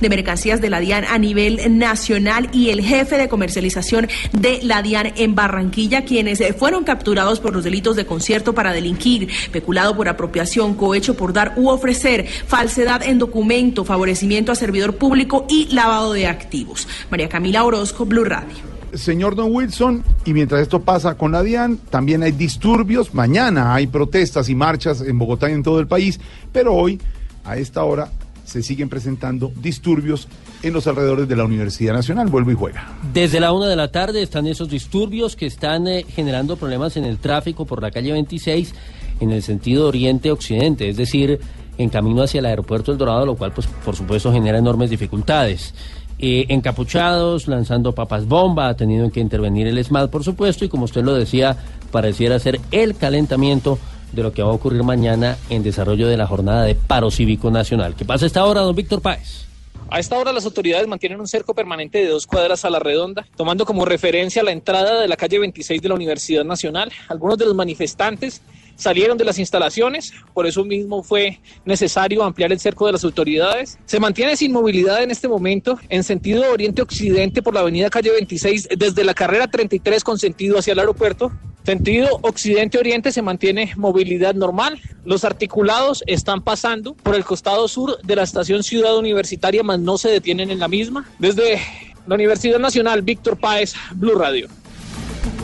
de 0.00 0.08
mercancías 0.08 0.60
de 0.60 0.70
la 0.70 0.80
DIAN 0.80 1.04
a 1.04 1.18
nivel 1.18 1.78
nacional 1.78 2.48
y 2.52 2.70
el 2.70 2.82
jefe 2.82 3.16
de 3.16 3.28
comercialización 3.28 4.08
de 4.32 4.60
la 4.62 4.82
DIAN 4.82 5.12
en 5.16 5.34
Barranquilla, 5.34 6.04
quienes 6.04 6.40
eh, 6.40 6.52
fueron 6.52 6.84
capturados 6.84 7.40
por 7.40 7.52
los 7.52 7.64
delitos 7.64 7.96
de 7.96 8.06
concierto 8.06 8.54
para 8.54 8.72
delinquir, 8.72 9.28
peculado 9.50 9.96
por 9.96 10.08
apropiación, 10.08 10.74
cohecho 10.74 11.16
por 11.16 11.32
dar 11.32 11.54
u 11.56 11.68
ofrecer, 11.68 12.26
falsedad 12.46 13.02
en 13.02 13.18
documento, 13.18 13.84
favorecimiento 13.84 14.52
a 14.52 14.54
servidor 14.54 14.96
público 14.96 15.46
y 15.48 15.68
lavado 15.72 16.12
de 16.12 16.26
activos. 16.26 16.86
María 17.10 17.28
Camila 17.28 17.64
Orozco, 17.64 18.04
Blue 18.04 18.24
Radio. 18.24 18.72
Señor 18.94 19.34
Don 19.34 19.50
Wilson, 19.50 20.04
y 20.26 20.34
mientras 20.34 20.60
esto 20.60 20.82
pasa 20.82 21.16
con 21.16 21.32
la 21.32 21.42
DIAN, 21.42 21.78
también 21.88 22.22
hay 22.22 22.32
disturbios. 22.32 23.14
Mañana 23.14 23.74
hay 23.74 23.86
protestas 23.86 24.48
y 24.50 24.54
marchas 24.54 25.00
en 25.00 25.18
Bogotá 25.18 25.48
y 25.48 25.54
en 25.54 25.62
todo 25.62 25.80
el 25.80 25.86
país, 25.86 26.20
pero 26.52 26.74
hoy, 26.74 27.00
a 27.44 27.56
esta 27.56 27.84
hora, 27.84 28.10
se 28.52 28.62
siguen 28.62 28.90
presentando 28.90 29.50
disturbios 29.62 30.28
en 30.62 30.74
los 30.74 30.86
alrededores 30.86 31.26
de 31.26 31.36
la 31.36 31.44
Universidad 31.44 31.94
Nacional. 31.94 32.28
Vuelvo 32.28 32.50
y 32.50 32.54
juega. 32.54 32.92
Desde 33.12 33.40
la 33.40 33.52
una 33.52 33.66
de 33.66 33.76
la 33.76 33.90
tarde 33.90 34.22
están 34.22 34.46
esos 34.46 34.68
disturbios 34.68 35.36
que 35.36 35.46
están 35.46 35.88
eh, 35.88 36.04
generando 36.06 36.56
problemas 36.56 36.96
en 36.98 37.04
el 37.04 37.18
tráfico 37.18 37.64
por 37.64 37.80
la 37.80 37.90
calle 37.90 38.12
26 38.12 38.74
en 39.20 39.30
el 39.30 39.42
sentido 39.42 39.88
oriente-occidente, 39.88 40.88
es 40.88 40.96
decir, 40.96 41.40
en 41.78 41.88
camino 41.88 42.22
hacia 42.22 42.40
el 42.40 42.46
aeropuerto 42.46 42.92
El 42.92 42.98
Dorado, 42.98 43.24
lo 43.24 43.36
cual, 43.36 43.52
pues, 43.52 43.66
por 43.66 43.96
supuesto, 43.96 44.32
genera 44.32 44.58
enormes 44.58 44.90
dificultades. 44.90 45.74
Eh, 46.18 46.46
encapuchados, 46.50 47.48
lanzando 47.48 47.94
papas 47.94 48.26
bomba, 48.26 48.68
ha 48.68 48.76
tenido 48.76 49.10
que 49.10 49.20
intervenir 49.20 49.66
el 49.66 49.78
ESMAD, 49.78 50.10
por 50.10 50.24
supuesto, 50.24 50.64
y 50.64 50.68
como 50.68 50.84
usted 50.84 51.02
lo 51.02 51.14
decía, 51.14 51.56
pareciera 51.90 52.38
ser 52.38 52.60
el 52.70 52.96
calentamiento 52.96 53.78
de 54.12 54.22
lo 54.22 54.32
que 54.32 54.42
va 54.42 54.50
a 54.50 54.52
ocurrir 54.52 54.82
mañana 54.82 55.36
en 55.50 55.62
desarrollo 55.62 56.06
de 56.06 56.16
la 56.16 56.26
jornada 56.26 56.64
de 56.64 56.74
paro 56.74 57.10
cívico 57.10 57.50
nacional. 57.50 57.94
¿Qué 57.96 58.04
pasa 58.04 58.24
a 58.24 58.28
esta 58.28 58.44
hora, 58.44 58.60
don 58.60 58.76
Víctor 58.76 59.00
Páez? 59.00 59.46
A 59.90 59.98
esta 59.98 60.16
hora 60.16 60.32
las 60.32 60.46
autoridades 60.46 60.88
mantienen 60.88 61.20
un 61.20 61.28
cerco 61.28 61.54
permanente 61.54 61.98
de 61.98 62.08
dos 62.08 62.26
cuadras 62.26 62.64
a 62.64 62.70
la 62.70 62.78
redonda, 62.78 63.26
tomando 63.36 63.66
como 63.66 63.84
referencia 63.84 64.42
la 64.42 64.50
entrada 64.50 65.00
de 65.00 65.06
la 65.06 65.16
calle 65.16 65.38
26 65.38 65.82
de 65.82 65.88
la 65.88 65.94
Universidad 65.94 66.44
Nacional. 66.44 66.90
Algunos 67.08 67.36
de 67.36 67.44
los 67.44 67.54
manifestantes 67.54 68.40
salieron 68.76 69.18
de 69.18 69.24
las 69.24 69.38
instalaciones, 69.38 70.12
por 70.34 70.46
eso 70.46 70.64
mismo 70.64 71.02
fue 71.02 71.40
necesario 71.64 72.22
ampliar 72.22 72.52
el 72.52 72.60
cerco 72.60 72.86
de 72.86 72.92
las 72.92 73.04
autoridades. 73.04 73.78
Se 73.84 74.00
mantiene 74.00 74.36
sin 74.36 74.52
movilidad 74.52 75.02
en 75.02 75.10
este 75.10 75.28
momento 75.28 75.78
en 75.88 76.04
sentido 76.04 76.50
oriente-occidente 76.50 77.42
por 77.42 77.54
la 77.54 77.60
avenida 77.60 77.90
calle 77.90 78.10
26 78.10 78.68
desde 78.76 79.04
la 79.04 79.14
carrera 79.14 79.48
33 79.48 80.04
con 80.04 80.18
sentido 80.18 80.58
hacia 80.58 80.72
el 80.72 80.78
aeropuerto. 80.78 81.32
Sentido 81.64 82.18
occidente-oriente 82.22 83.12
se 83.12 83.22
mantiene 83.22 83.72
movilidad 83.76 84.34
normal. 84.34 84.80
Los 85.04 85.24
articulados 85.24 86.02
están 86.06 86.42
pasando 86.42 86.94
por 86.94 87.14
el 87.14 87.24
costado 87.24 87.68
sur 87.68 87.98
de 88.02 88.16
la 88.16 88.24
estación 88.24 88.64
Ciudad 88.64 88.96
Universitaria, 88.98 89.62
mas 89.62 89.78
no 89.78 89.96
se 89.96 90.08
detienen 90.08 90.50
en 90.50 90.58
la 90.58 90.66
misma. 90.66 91.08
Desde 91.20 91.60
la 92.06 92.16
Universidad 92.16 92.58
Nacional, 92.58 93.02
Víctor 93.02 93.38
Páez, 93.38 93.74
Blue 93.94 94.18
Radio. 94.18 94.48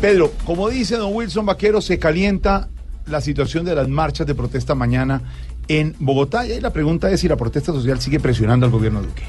Pedro, 0.00 0.32
como 0.44 0.68
dice 0.68 0.96
don 0.96 1.14
Wilson 1.14 1.46
Vaquero, 1.46 1.80
se 1.80 1.98
calienta 1.98 2.68
la 3.08 3.20
situación 3.20 3.64
de 3.64 3.74
las 3.74 3.88
marchas 3.88 4.26
de 4.26 4.34
protesta 4.34 4.74
mañana 4.74 5.22
en 5.68 5.94
Bogotá. 5.98 6.46
Y 6.46 6.52
ahí 6.52 6.60
la 6.60 6.72
pregunta 6.72 7.10
es 7.10 7.20
si 7.20 7.28
la 7.28 7.36
protesta 7.36 7.72
social 7.72 8.00
sigue 8.00 8.20
presionando 8.20 8.66
al 8.66 8.72
gobierno 8.72 9.02
Duque. 9.02 9.22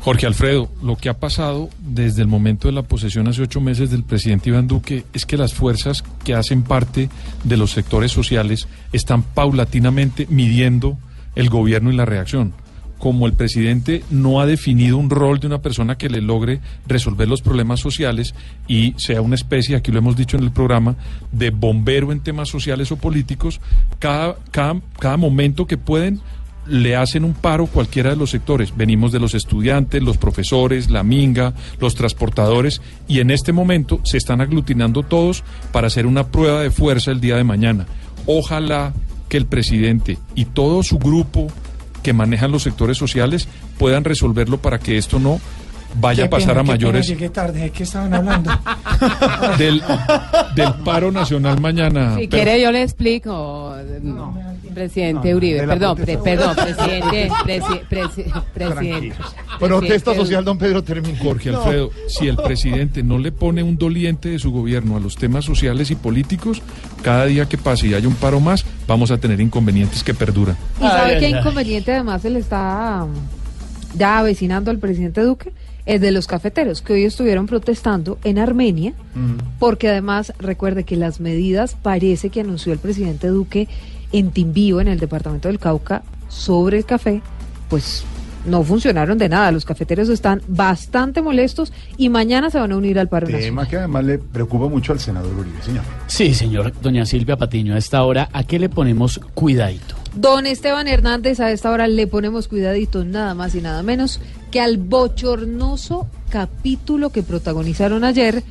Jorge 0.00 0.26
Alfredo, 0.26 0.70
lo 0.82 0.96
que 0.96 1.08
ha 1.08 1.18
pasado 1.18 1.68
desde 1.80 2.22
el 2.22 2.28
momento 2.28 2.68
de 2.68 2.72
la 2.72 2.82
posesión 2.82 3.26
hace 3.28 3.42
ocho 3.42 3.60
meses 3.60 3.90
del 3.90 4.04
presidente 4.04 4.48
Iván 4.48 4.68
Duque 4.68 5.04
es 5.12 5.26
que 5.26 5.36
las 5.36 5.54
fuerzas 5.54 6.04
que 6.24 6.34
hacen 6.34 6.62
parte 6.62 7.10
de 7.44 7.56
los 7.56 7.72
sectores 7.72 8.12
sociales 8.12 8.68
están 8.92 9.22
paulatinamente 9.22 10.26
midiendo 10.30 10.96
el 11.34 11.50
gobierno 11.50 11.92
y 11.92 11.96
la 11.96 12.04
reacción. 12.04 12.54
Como 12.98 13.26
el 13.26 13.32
presidente 13.32 14.02
no 14.10 14.40
ha 14.40 14.46
definido 14.46 14.96
un 14.96 15.10
rol 15.10 15.38
de 15.38 15.46
una 15.46 15.62
persona 15.62 15.96
que 15.96 16.08
le 16.08 16.20
logre 16.20 16.60
resolver 16.86 17.28
los 17.28 17.42
problemas 17.42 17.80
sociales 17.80 18.34
y 18.66 18.94
sea 18.96 19.22
una 19.22 19.36
especie, 19.36 19.76
aquí 19.76 19.92
lo 19.92 19.98
hemos 19.98 20.16
dicho 20.16 20.36
en 20.36 20.42
el 20.42 20.50
programa, 20.50 20.96
de 21.30 21.50
bombero 21.50 22.10
en 22.12 22.20
temas 22.20 22.48
sociales 22.48 22.90
o 22.90 22.96
políticos, 22.96 23.60
cada, 23.98 24.36
cada, 24.50 24.80
cada 24.98 25.16
momento 25.16 25.66
que 25.66 25.76
pueden 25.76 26.20
le 26.68 26.96
hacen 26.96 27.24
un 27.24 27.32
paro 27.32 27.66
cualquiera 27.66 28.10
de 28.10 28.16
los 28.16 28.30
sectores. 28.30 28.76
Venimos 28.76 29.10
de 29.10 29.18
los 29.18 29.34
estudiantes, 29.34 30.02
los 30.02 30.18
profesores, 30.18 30.90
la 30.90 31.02
minga, 31.02 31.54
los 31.80 31.94
transportadores 31.94 32.80
y 33.06 33.20
en 33.20 33.30
este 33.30 33.52
momento 33.52 34.00
se 34.04 34.18
están 34.18 34.40
aglutinando 34.40 35.02
todos 35.02 35.42
para 35.72 35.86
hacer 35.86 36.06
una 36.06 36.28
prueba 36.28 36.60
de 36.60 36.70
fuerza 36.70 37.10
el 37.10 37.20
día 37.20 37.36
de 37.36 37.44
mañana. 37.44 37.86
Ojalá 38.26 38.92
que 39.28 39.36
el 39.36 39.46
presidente 39.46 40.18
y 40.34 40.46
todo 40.46 40.82
su 40.82 40.98
grupo 40.98 41.48
que 42.08 42.14
manejan 42.14 42.50
los 42.50 42.62
sectores 42.62 42.96
sociales 42.96 43.48
puedan 43.76 44.02
resolverlo 44.02 44.56
para 44.62 44.78
que 44.78 44.96
esto 44.96 45.18
no 45.18 45.42
vaya 45.94 46.24
a 46.26 46.30
pasar 46.30 46.58
a 46.58 46.62
mayores 46.62 47.06
llegué 47.08 47.28
tarde, 47.30 47.60
¿de 47.60 47.70
qué 47.70 47.82
estaban 47.82 48.12
hablando? 48.14 48.50
del, 49.58 49.82
del 50.54 50.74
paro 50.84 51.10
nacional 51.10 51.60
mañana. 51.60 52.16
Si 52.16 52.28
Pero- 52.28 52.42
quiere 52.44 52.60
yo 52.62 52.72
le 52.72 52.82
explico, 52.82 53.74
presidente 54.74 55.34
Uribe, 55.34 55.60
de 55.62 55.66
la 55.66 55.74
perdón, 55.74 55.96
protesta 55.96 56.22
pre- 56.22 56.36
perdón, 56.36 56.54
social. 56.56 56.76
presidente, 56.76 57.30
presi- 57.44 57.88
presi- 57.88 58.42
presidente. 58.54 59.16
Protesta 59.58 59.78
presidente 59.88 60.14
social, 60.14 60.44
don 60.44 60.58
Pedro, 60.58 60.84
termina. 60.84 61.18
Jorge 61.18 61.50
Alfredo, 61.50 61.90
si 62.06 62.28
el 62.28 62.36
presidente 62.44 63.02
no 63.02 63.18
le 63.18 63.32
pone 63.32 63.62
un 63.62 63.76
doliente 63.76 64.28
de 64.28 64.38
su 64.38 64.52
gobierno 64.52 64.96
a 64.96 65.00
los 65.00 65.16
temas 65.16 65.44
sociales 65.44 65.90
y 65.90 65.96
políticos, 65.96 66.62
cada 67.02 67.24
día 67.24 67.46
que 67.48 67.58
pase 67.58 67.88
y 67.88 67.94
haya 67.94 68.06
un 68.08 68.14
paro 68.14 68.38
más, 68.40 68.64
vamos 68.86 69.10
a 69.10 69.18
tener 69.18 69.40
inconvenientes 69.40 70.04
que 70.04 70.14
perduran. 70.14 70.56
¿Y 70.78 70.82
sabe 70.84 71.18
qué 71.18 71.30
inconveniente 71.30 71.92
además 71.92 72.22
se 72.22 72.30
le 72.30 72.38
está 72.38 73.04
um, 73.04 73.10
ya 73.98 74.18
avecinando 74.18 74.70
al 74.70 74.78
presidente 74.78 75.22
Duque? 75.22 75.52
Es 75.88 76.02
de 76.02 76.10
los 76.10 76.26
cafeteros 76.26 76.82
que 76.82 76.92
hoy 76.92 77.04
estuvieron 77.04 77.46
protestando 77.46 78.18
en 78.22 78.38
Armenia, 78.38 78.92
porque 79.58 79.88
además 79.88 80.34
recuerde 80.38 80.84
que 80.84 80.96
las 80.96 81.18
medidas 81.18 81.78
parece 81.80 82.28
que 82.28 82.42
anunció 82.42 82.74
el 82.74 82.78
presidente 82.78 83.28
Duque 83.28 83.68
en 84.12 84.30
Timbío, 84.30 84.82
en 84.82 84.88
el 84.88 84.98
departamento 85.00 85.48
del 85.48 85.58
Cauca, 85.58 86.02
sobre 86.28 86.76
el 86.76 86.84
café, 86.84 87.22
pues 87.70 88.04
no 88.44 88.62
funcionaron 88.64 89.16
de 89.16 89.30
nada. 89.30 89.50
Los 89.50 89.64
cafeteros 89.64 90.10
están 90.10 90.42
bastante 90.46 91.22
molestos 91.22 91.72
y 91.96 92.10
mañana 92.10 92.50
se 92.50 92.58
van 92.58 92.72
a 92.72 92.76
unir 92.76 92.98
al 92.98 93.08
paro 93.08 93.26
nacional. 93.26 93.48
Tema 93.48 93.66
que 93.66 93.76
además 93.78 94.04
le 94.04 94.18
preocupa 94.18 94.68
mucho 94.68 94.92
al 94.92 95.00
senador 95.00 95.34
Uribe, 95.34 95.62
señor. 95.62 95.84
Sí, 96.06 96.34
señor. 96.34 96.70
Doña 96.82 97.06
Silvia 97.06 97.38
Patiño, 97.38 97.74
a 97.74 97.78
esta 97.78 98.02
hora, 98.02 98.28
¿a 98.34 98.44
qué 98.44 98.58
le 98.58 98.68
ponemos 98.68 99.20
cuidadito? 99.32 99.97
Don 100.14 100.46
Esteban 100.46 100.88
Hernández, 100.88 101.40
a 101.40 101.50
esta 101.50 101.70
hora 101.70 101.86
le 101.86 102.06
ponemos 102.06 102.48
cuidadito 102.48 103.04
nada 103.04 103.34
más 103.34 103.54
y 103.54 103.60
nada 103.60 103.82
menos 103.82 104.20
que 104.50 104.60
al 104.60 104.78
bochornoso 104.78 106.06
capítulo 106.30 107.10
que 107.10 107.22
protagonizaron 107.22 108.04
ayer 108.04 108.42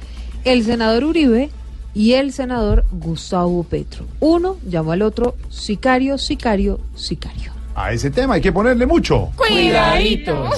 el 0.43 0.63
senador 0.63 1.04
Uribe 1.04 1.50
y 1.93 2.13
el 2.13 2.32
senador 2.32 2.86
Gustavo 2.91 3.63
Petro. 3.63 4.06
Uno 4.20 4.58
llamó 4.67 4.91
al 4.91 5.02
otro 5.02 5.36
sicario, 5.50 6.17
sicario, 6.17 6.80
sicario. 6.96 7.52
A 7.76 7.91
ese 7.91 8.10
tema 8.12 8.36
hay 8.36 8.41
que 8.41 8.52
ponerle 8.52 8.86
mucho. 8.86 9.32
Cuidadito. 9.36 10.50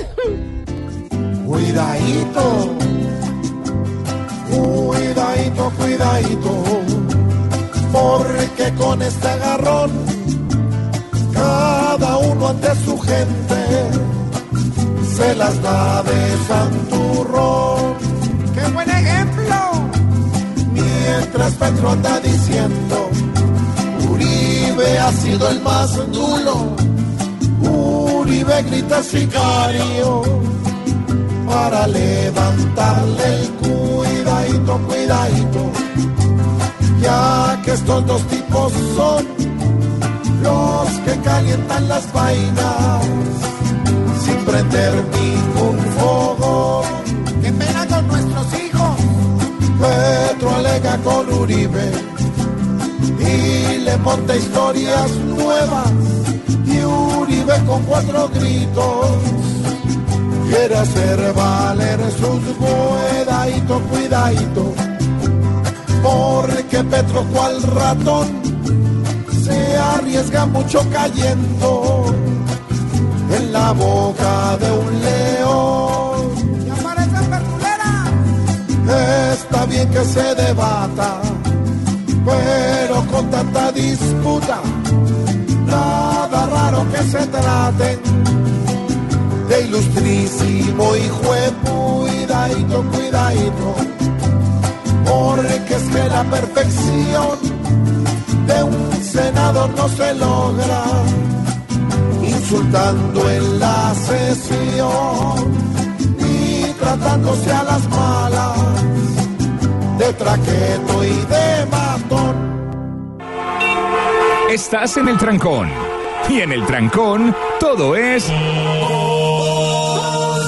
Cuidadito, 1.46 2.78
cuidadito, 4.50 5.72
cuidadito, 5.78 6.64
porque 7.92 8.74
con 8.78 9.02
este 9.02 9.28
agarrón, 9.28 9.92
cada 11.40 12.18
uno 12.18 12.50
ante 12.50 12.76
su 12.86 12.98
gente 13.00 13.62
se 15.16 15.36
las 15.36 15.62
da 15.62 16.04
de 16.04 16.22
santurrón. 16.50 17.94
¡Qué 18.56 18.64
buen 18.74 18.90
ejemplo! 18.90 19.58
Mientras 20.74 21.54
Petro 21.54 21.92
anda 21.92 22.20
diciendo, 22.20 23.10
Uribe 24.10 25.00
ha 25.00 25.12
sido 25.14 25.50
el 25.50 25.62
más 25.62 25.90
duro, 26.12 26.76
Uribe 27.62 28.64
grita 28.64 29.02
sicario 29.02 30.22
para 31.48 31.88
levantarle 31.88 33.28
el 33.40 33.50
cuidadito, 33.62 34.78
cuidadito, 34.88 35.62
ya 37.02 37.60
que 37.64 37.72
estos 37.72 38.06
dos 38.06 38.22
tipos 38.28 38.72
son 38.96 39.59
los 40.42 40.90
que 41.06 41.20
calientan 41.22 41.88
las 41.88 42.12
vainas. 42.14 43.06
Sin 44.24 44.36
prender 44.46 44.94
ningún 44.94 45.78
fuego. 45.98 46.84
¡Qué 47.42 47.52
pena 47.52 47.88
con 47.88 48.08
nuestros 48.08 48.48
hijos! 48.62 48.96
Petro 49.80 50.56
alega 50.56 50.98
con 50.98 51.34
Uribe. 51.34 51.92
Y 53.20 53.78
le 53.80 53.98
monta 53.98 54.36
historias 54.36 55.12
nuevas. 55.12 55.92
Y 56.66 56.84
Uribe 56.84 57.56
con 57.66 57.84
cuatro 57.84 58.30
gritos. 58.30 59.08
Quiere 60.50 60.78
hacer 60.78 61.34
valer 61.34 62.00
sus 62.20 62.42
cuidadito, 62.58 63.80
cuidadito. 63.82 64.74
Porque 66.02 66.84
Petro 66.84 67.24
cual 67.26 67.62
ratón 67.62 68.40
se 69.50 69.78
arriesga 69.78 70.46
mucho 70.46 70.80
cayendo 70.92 72.06
en 73.36 73.54
la 73.54 73.72
boca 73.72 74.58
de 74.58 74.72
un 74.72 75.02
león. 75.02 75.90
Está 79.34 79.66
bien 79.66 79.90
que 79.90 80.04
se 80.04 80.36
debata, 80.36 81.22
pero 82.26 83.06
con 83.12 83.30
tanta 83.30 83.72
disputa, 83.72 84.60
nada 85.66 86.46
raro 86.48 86.86
que 86.92 87.04
se 87.04 87.26
traten 87.28 88.00
de 89.48 89.62
ilustrísimo 89.62 90.96
hijo 90.96 91.34
de 91.34 91.52
cuidadito, 91.70 92.84
cuidadito, 92.92 93.76
porque 95.06 95.76
es 95.76 95.84
que 95.84 96.10
la 96.10 96.24
perfección 96.24 97.38
de 98.50 98.64
un 98.64 99.04
senador 99.04 99.70
no 99.76 99.88
se 99.90 100.14
logra 100.16 100.84
insultando 102.24 103.30
en 103.30 103.60
la 103.60 103.94
sesión 103.96 105.36
y 106.20 106.64
tratándose 106.80 107.52
a 107.52 107.64
las 107.64 107.88
malas 107.90 108.58
de 110.00 110.14
traqueto 110.14 111.04
y 111.04 111.16
de 111.34 111.66
matón. 111.70 112.36
Estás 114.50 114.98
en 114.98 115.08
el 115.10 115.18
trancón. 115.18 115.70
Y 116.28 116.42
en 116.42 116.52
el 116.52 116.66
trancón, 116.66 117.36
todo 117.60 117.96
es. 117.96 118.28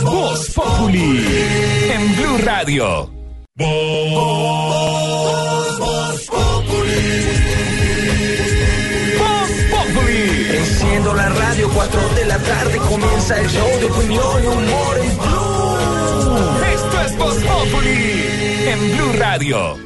Voz 0.03 0.49
Populi. 0.55 1.25
En 1.93 2.15
Blue 2.15 2.37
Radio. 2.43 3.09
Voz 3.55 4.81
Enciendo 11.11 11.15
la 11.15 11.29
radio, 11.29 11.69
4 11.73 12.09
de 12.15 12.25
la 12.25 12.37
tarde 12.37 12.77
comienza 12.77 13.39
el 13.39 13.49
show 13.49 13.67
de 13.79 13.85
opinión 13.85 14.43
y 14.43 14.47
humor 14.47 14.97
en 14.97 15.17
Blue. 15.17 15.77
Esto 16.73 17.01
es 17.01 17.17
Voz 17.17 17.35
Populi. 17.35 18.65
En 18.67 18.95
Blue 18.95 19.13
Radio. 19.17 19.77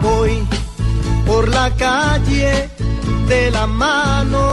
Voy 0.00 0.46
por 1.26 1.48
la 1.48 1.70
calle 1.76 2.70
de 3.28 3.50
la 3.50 3.66
mano, 3.66 4.52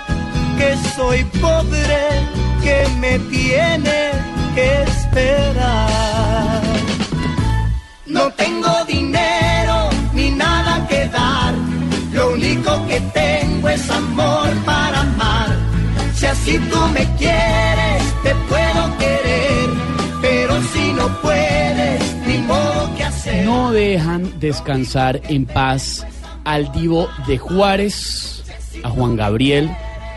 que 0.61 0.77
soy 0.95 1.23
pobre, 1.45 2.01
que 2.63 2.77
me 2.99 3.17
tiene 3.35 3.99
que 4.55 4.67
esperar. 4.83 6.61
No 8.05 8.23
tengo 8.43 8.73
dinero 8.87 9.89
ni 10.13 10.29
nada 10.29 10.87
que 10.87 11.07
dar, 11.07 11.53
lo 12.13 12.33
único 12.33 12.71
que 12.87 12.99
tengo 13.21 13.69
es 13.69 13.89
amor 13.89 14.49
para 14.65 15.01
amar. 15.01 15.49
Si 16.15 16.25
así 16.27 16.59
tú 16.71 16.79
me 16.97 17.05
quieres, 17.17 18.01
te 18.25 18.33
puedo 18.51 18.81
querer, 19.03 19.67
pero 20.21 20.53
si 20.73 20.93
no 20.93 21.07
puedes, 21.21 22.01
ni 22.27 22.37
modo 22.51 22.95
que 22.95 23.03
hacer. 23.03 23.45
No 23.45 23.71
dejan 23.71 24.39
descansar 24.39 25.21
en 25.23 25.45
paz 25.45 26.05
al 26.43 26.71
divo 26.71 27.09
de 27.27 27.37
Juárez, 27.39 28.43
a 28.83 28.89
Juan 28.89 29.15
Gabriel, 29.15 29.71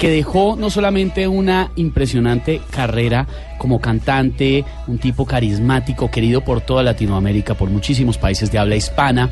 que 0.04 0.10
dejó 0.10 0.54
no 0.54 0.68
solamente 0.68 1.26
una 1.26 1.72
impresionante 1.76 2.60
carrera 2.70 3.26
como 3.56 3.80
cantante, 3.80 4.62
un 4.86 4.98
tipo 4.98 5.24
carismático, 5.24 6.10
querido 6.10 6.42
por 6.42 6.60
toda 6.60 6.82
Latinoamérica, 6.82 7.54
por 7.54 7.70
muchísimos 7.70 8.18
países 8.18 8.52
de 8.52 8.58
habla 8.58 8.76
hispana, 8.76 9.30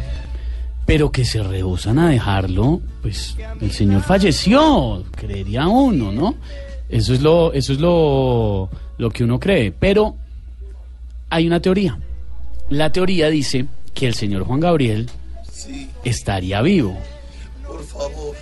pero 0.87 1.13
que 1.13 1.27
se 1.27 1.43
rehusan 1.43 1.99
a 1.99 2.09
dejarlo, 2.09 2.81
pues 3.03 3.37
el 3.61 3.71
señor 3.71 4.01
falleció, 4.01 5.05
creería 5.15 5.69
uno, 5.69 6.11
¿no? 6.11 6.37
Eso 6.89 7.13
es 7.13 7.21
lo, 7.21 7.53
eso 7.53 7.75
es 7.75 7.79
lo, 7.79 8.71
lo 8.97 9.11
que 9.11 9.25
uno 9.25 9.39
cree. 9.39 9.73
Pero 9.73 10.17
hay 11.29 11.47
una 11.47 11.61
teoría. 11.61 11.99
La 12.71 12.91
teoría 12.91 13.29
dice 13.29 13.67
que 13.93 14.07
el 14.07 14.15
señor 14.15 14.45
Juan 14.45 14.61
Gabriel 14.61 15.11
Sí, 15.53 15.91
estaría 16.03 16.63
vivo. 16.63 16.97
por 17.67 17.85
favor, 17.85 18.35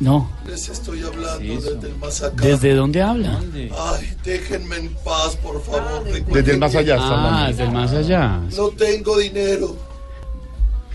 No. 0.00 0.30
les 0.46 0.68
estoy 0.68 1.02
hablando 1.02 1.38
desde 1.60 1.88
el 1.88 1.96
más 1.96 2.22
acá. 2.22 2.44
¿Desde 2.44 2.74
dónde 2.74 3.02
habla? 3.02 3.40
Ay, 3.52 4.14
déjenme 4.24 4.76
en 4.76 4.94
paz, 5.04 5.36
por 5.42 5.60
favor. 5.62 6.04
Desde 6.04 6.52
el 6.52 6.58
más 6.58 6.74
allá 6.76 6.94
está 6.94 7.44
Ah, 7.44 7.48
desde 7.48 7.64
el 7.64 7.72
más 7.72 7.92
allá. 7.92 8.40
No 8.56 8.68
tengo 8.70 9.18
dinero. 9.18 9.76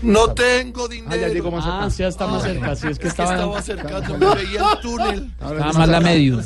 No 0.02 0.32
tengo 0.32 0.88
dinero. 0.88 1.12
Ah, 1.12 1.16
ya 1.16 1.28
llegó 1.28 1.50
más 1.50 1.64
Ah, 1.66 1.88
sí, 1.90 1.98
ya 1.98 2.08
está 2.08 2.26
más 2.26 2.42
cerca. 2.42 2.76
Sí, 2.76 2.88
es 2.88 2.98
que 2.98 3.08
estaba... 3.08 3.34
estaba 3.34 3.58
acercando, 3.58 4.18
me 4.18 4.34
veía 4.34 4.72
el 4.72 4.80
túnel. 4.80 5.30
Estaba 5.32 5.72
más 5.72 5.88
la 5.88 6.00
medio. 6.00 6.40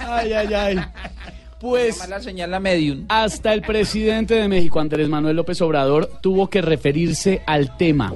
Ay, 0.00 0.32
ay, 0.32 0.54
ay. 0.54 0.80
Pues 1.60 2.06
la 2.08 2.20
señal 2.20 2.50
la 2.50 2.60
medium. 2.60 3.06
hasta 3.08 3.54
el 3.54 3.62
presidente 3.62 4.34
de 4.34 4.48
México, 4.48 4.80
Andrés 4.80 5.08
Manuel 5.08 5.34
López 5.36 5.60
Obrador, 5.62 6.10
tuvo 6.20 6.50
que 6.50 6.60
referirse 6.60 7.42
al 7.46 7.76
tema. 7.78 8.12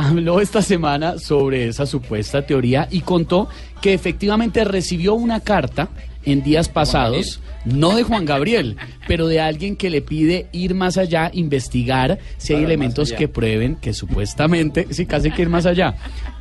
Habló 0.00 0.40
esta 0.40 0.62
semana 0.62 1.18
sobre 1.18 1.66
esa 1.66 1.84
supuesta 1.84 2.42
teoría 2.42 2.86
y 2.88 3.00
contó 3.00 3.48
que 3.82 3.94
efectivamente 3.94 4.62
recibió 4.62 5.14
una 5.14 5.40
carta 5.40 5.88
en 6.24 6.44
días 6.44 6.68
pasados, 6.68 7.40
no 7.64 7.96
de 7.96 8.04
Juan 8.04 8.24
Gabriel, 8.24 8.76
pero 9.08 9.26
de 9.26 9.40
alguien 9.40 9.74
que 9.74 9.90
le 9.90 10.00
pide 10.00 10.46
ir 10.52 10.76
más 10.76 10.98
allá, 10.98 11.32
investigar 11.34 12.20
si 12.36 12.54
hay 12.54 12.62
elementos 12.62 13.12
que 13.12 13.26
prueben 13.26 13.74
que 13.74 13.92
supuestamente, 13.92 14.86
sí, 14.90 15.04
casi 15.04 15.32
que 15.32 15.42
ir 15.42 15.48
más 15.48 15.66
allá, 15.66 15.96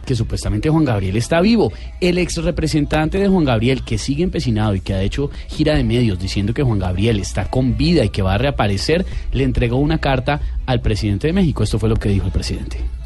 que 0.06 0.14
supuestamente 0.14 0.70
Juan 0.70 0.86
Gabriel 0.86 1.18
está 1.18 1.42
vivo. 1.42 1.74
El 2.00 2.20
ex 2.20 2.36
representante 2.44 3.18
de 3.18 3.28
Juan 3.28 3.46
Gabriel, 3.46 3.84
que 3.84 3.98
sigue 3.98 4.22
empecinado 4.22 4.76
y 4.76 4.82
que 4.82 4.94
ha 4.94 5.02
hecho 5.02 5.32
gira 5.48 5.74
de 5.74 5.84
medios 5.84 6.20
diciendo 6.20 6.54
que 6.54 6.62
Juan 6.62 6.78
Gabriel 6.78 7.18
está 7.18 7.50
con 7.50 7.76
vida 7.76 8.06
y 8.06 8.10
que 8.10 8.22
va 8.22 8.36
a 8.36 8.38
reaparecer, 8.38 9.04
le 9.32 9.46
entregó 9.46 9.78
una 9.78 9.98
carta 9.98 10.42
al 10.68 10.82
presidente 10.82 11.26
de 11.26 11.34
México. 11.34 11.64
Esto 11.64 11.80
fue 11.80 11.90
lo 11.90 11.96
que 11.96 12.10
dijo 12.10 12.28
el 12.28 12.32
presidente. 12.32 12.97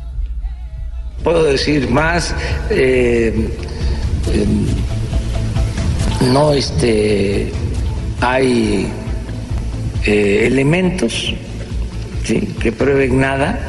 Puedo 1.24 1.43
decir 1.43 1.89
más 1.89 2.34
eh, 2.69 3.34
eh, 4.34 4.45
no 6.32 6.53
este 6.53 7.51
hay 8.22 8.88
eh, 10.05 10.43
elementos 10.45 11.34
que 12.61 12.72
prueben 12.72 13.19
nada. 13.19 13.59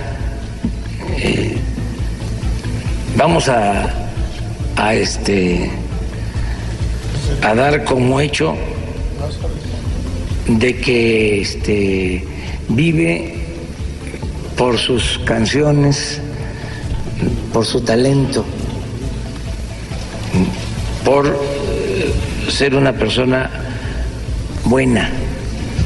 Eh, 1.19 1.57
vamos 3.17 3.49
a, 3.49 3.91
a 4.77 4.95
este 4.95 5.71
a 7.43 7.55
dar 7.55 7.85
como 7.85 8.21
hecho 8.21 8.55
de 10.47 10.77
que 10.77 11.41
este 11.41 12.25
vive 12.69 13.35
por 14.57 14.79
sus 14.79 15.19
canciones 15.25 16.21
por 17.53 17.67
su 17.67 17.81
talento, 17.83 18.45
por 21.05 21.39
ser 22.49 22.75
una 22.75 22.93
persona 22.93 23.51
buena, 24.65 25.11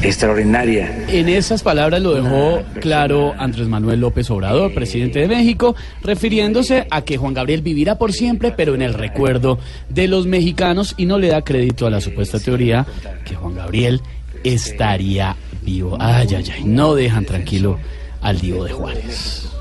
extraordinaria. 0.01 1.05
En 1.09 1.27
esas 1.27 1.63
palabras 1.63 2.01
lo 2.01 2.13
dejó 2.13 2.61
claro 2.79 3.33
Andrés 3.37 3.67
Manuel 3.67 3.99
López 3.99 4.29
Obrador, 4.29 4.73
presidente 4.73 5.19
de 5.19 5.27
México, 5.27 5.75
refiriéndose 6.01 6.87
a 6.89 7.01
que 7.01 7.17
Juan 7.17 7.33
Gabriel 7.33 7.61
vivirá 7.61 7.97
por 7.97 8.13
siempre, 8.13 8.53
pero 8.55 8.75
en 8.75 8.81
el 8.81 8.93
recuerdo 8.93 9.59
de 9.89 10.07
los 10.07 10.25
mexicanos 10.25 10.93
y 10.97 11.05
no 11.05 11.17
le 11.17 11.27
da 11.27 11.41
crédito 11.41 11.85
a 11.85 11.89
la 11.89 12.01
supuesta 12.01 12.39
teoría 12.39 12.85
que 13.25 13.35
Juan 13.35 13.55
Gabriel 13.55 14.01
estaría 14.43 15.35
vivo. 15.63 15.97
Ay, 15.99 16.27
ay, 16.35 16.45
ay, 16.53 16.63
no 16.63 16.95
dejan 16.95 17.25
tranquilo 17.25 17.77
al 18.21 18.39
Divo 18.39 18.63
de 18.63 18.71
Juárez. 18.71 19.56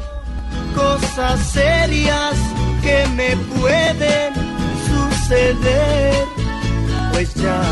Cosas 0.76 1.40
serias 1.48 2.34
que 2.82 3.04
me 3.16 3.36
pueden 3.58 4.34
suceder. 4.86 6.14
Pues 7.12 7.34
ya 7.34 7.62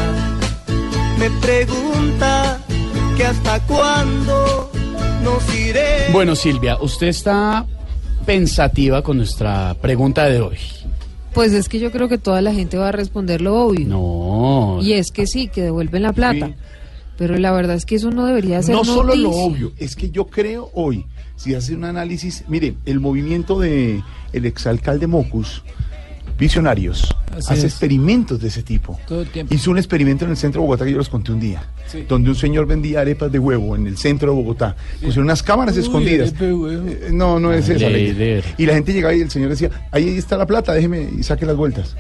me 1.19 1.31
pregunta 1.41 2.59
que 3.17 3.25
hasta 3.25 3.61
cuándo 3.67 4.71
nos 5.23 5.55
iremos. 5.55 6.13
Bueno, 6.13 6.35
Silvia, 6.35 6.79
usted 6.81 7.09
está 7.09 7.67
pensativa 8.25 9.03
con 9.03 9.19
nuestra 9.19 9.75
pregunta 9.75 10.25
de 10.25 10.41
hoy. 10.41 10.57
Pues 11.35 11.53
es 11.53 11.69
que 11.69 11.79
yo 11.79 11.91
creo 11.91 12.09
que 12.09 12.17
toda 12.17 12.41
la 12.41 12.53
gente 12.55 12.77
va 12.77 12.89
a 12.89 12.93
responder 12.93 13.41
lo 13.41 13.55
obvio. 13.55 13.87
No. 13.87 14.79
Y 14.81 14.95
es 14.95 15.11
que 15.11 15.27
sí, 15.27 15.49
que 15.49 15.63
devuelven 15.63 16.03
la 16.03 16.13
plata. 16.13 16.53
Pero 17.17 17.37
la 17.39 17.53
verdad 17.53 17.77
es 17.77 17.87
que 17.87 17.97
eso 17.97 18.11
no 18.11 18.27
debería 18.27 18.63
ser 18.63 18.75
No 18.75 18.85
solo 18.85 19.15
lo 19.15 19.31
obvio, 19.31 19.73
es 19.79 19.95
que 19.95 20.11
yo 20.11 20.27
creo 20.27 20.71
hoy, 20.75 21.07
si 21.37 21.55
hace 21.55 21.74
un 21.74 21.85
análisis, 21.85 22.45
mire, 22.49 22.74
el 22.87 23.01
movimiento 23.01 23.59
de 23.61 24.03
el 24.32 24.47
exalcalde 24.47 25.07
Mocus, 25.07 25.62
Visionarios, 26.37 27.14
Así 27.30 27.53
hace 27.53 27.66
es. 27.66 27.72
experimentos 27.74 28.41
de 28.41 28.49
ese 28.49 28.64
tipo. 28.64 28.99
Todo 29.07 29.20
el 29.22 29.28
tiempo. 29.28 29.55
Hizo 29.55 29.70
un 29.70 29.78
experimento 29.78 30.24
en 30.24 30.32
el 30.32 30.37
centro 30.37 30.61
de 30.62 30.66
Bogotá 30.66 30.85
que 30.85 30.91
yo 30.91 30.99
les 30.99 31.09
conté 31.09 31.30
un 31.30 31.39
día, 31.39 31.62
Sí. 31.87 32.05
donde 32.09 32.28
un 32.30 32.35
señor 32.35 32.66
vendía 32.66 33.03
arepas 33.03 33.30
de 33.30 33.39
huevo 33.39 33.76
en 33.76 33.87
el 33.87 33.97
centro 33.97 34.30
de 34.32 34.37
Bogotá. 34.37 34.74
Pusieron 35.01 35.24
unas 35.26 35.45
cámaras 35.45 35.76
Uy, 35.76 35.82
escondidas. 35.82 36.30
arepa 36.30 36.45
de 36.47 36.55
huevo. 36.55 36.89
Eh, 36.89 37.09
No, 37.12 37.39
no 37.39 37.53
es 37.53 37.68
esa. 37.68 37.89
Y 37.89 38.66
la 38.66 38.74
gente 38.74 38.93
llegaba 38.93 39.14
y 39.14 39.20
el 39.20 39.30
señor 39.30 39.51
decía, 39.51 39.70
ahí 39.93 40.09
está 40.18 40.37
la 40.37 40.47
plata, 40.47 40.72
déjeme 40.72 41.09
y 41.16 41.22
saque 41.22 41.47
las 41.47 41.57
vueltas. 41.57 41.95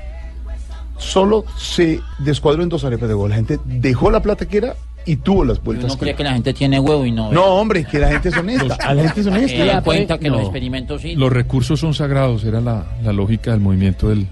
Solo 0.98 1.44
se 1.56 2.00
descuadró 2.18 2.62
en 2.64 2.68
dos 2.70 2.82
arepas 2.84 3.08
de 3.08 3.14
huevo. 3.14 3.28
La 3.28 3.36
gente 3.36 3.60
dejó 3.64 4.10
la 4.10 4.20
plata 4.20 4.46
que 4.46 4.56
era 4.58 4.74
y 5.06 5.16
tuvo 5.16 5.44
las 5.44 5.62
vueltas. 5.62 5.86
Uno 5.92 5.98
cree 5.98 6.14
que 6.14 6.24
la 6.24 6.32
gente 6.32 6.52
tiene 6.54 6.78
huevo 6.80 7.04
y 7.06 7.12
no. 7.12 7.30
No, 7.32 7.44
hombre, 7.56 7.84
que 7.84 7.98
la 7.98 8.08
gente 8.08 8.28
es 8.30 8.36
honesta. 8.36 8.74
A 8.80 8.94
la 8.94 9.02
gente 9.04 9.20
es 9.20 9.26
honesta. 9.26 9.56
Se 9.56 9.64
dan 9.64 9.82
cuenta 9.84 10.18
que 10.18 10.28
No. 10.28 10.36
los 10.36 10.44
experimentos 10.44 11.02
sí. 11.02 11.14
Los 11.16 11.32
recursos 11.32 11.78
son 11.80 11.94
sagrados, 11.94 12.44
era 12.44 12.60
la, 12.60 12.84
la 13.02 13.12
lógica 13.12 13.50
del 13.52 13.60
movimiento 13.60 14.08
del 14.08 14.26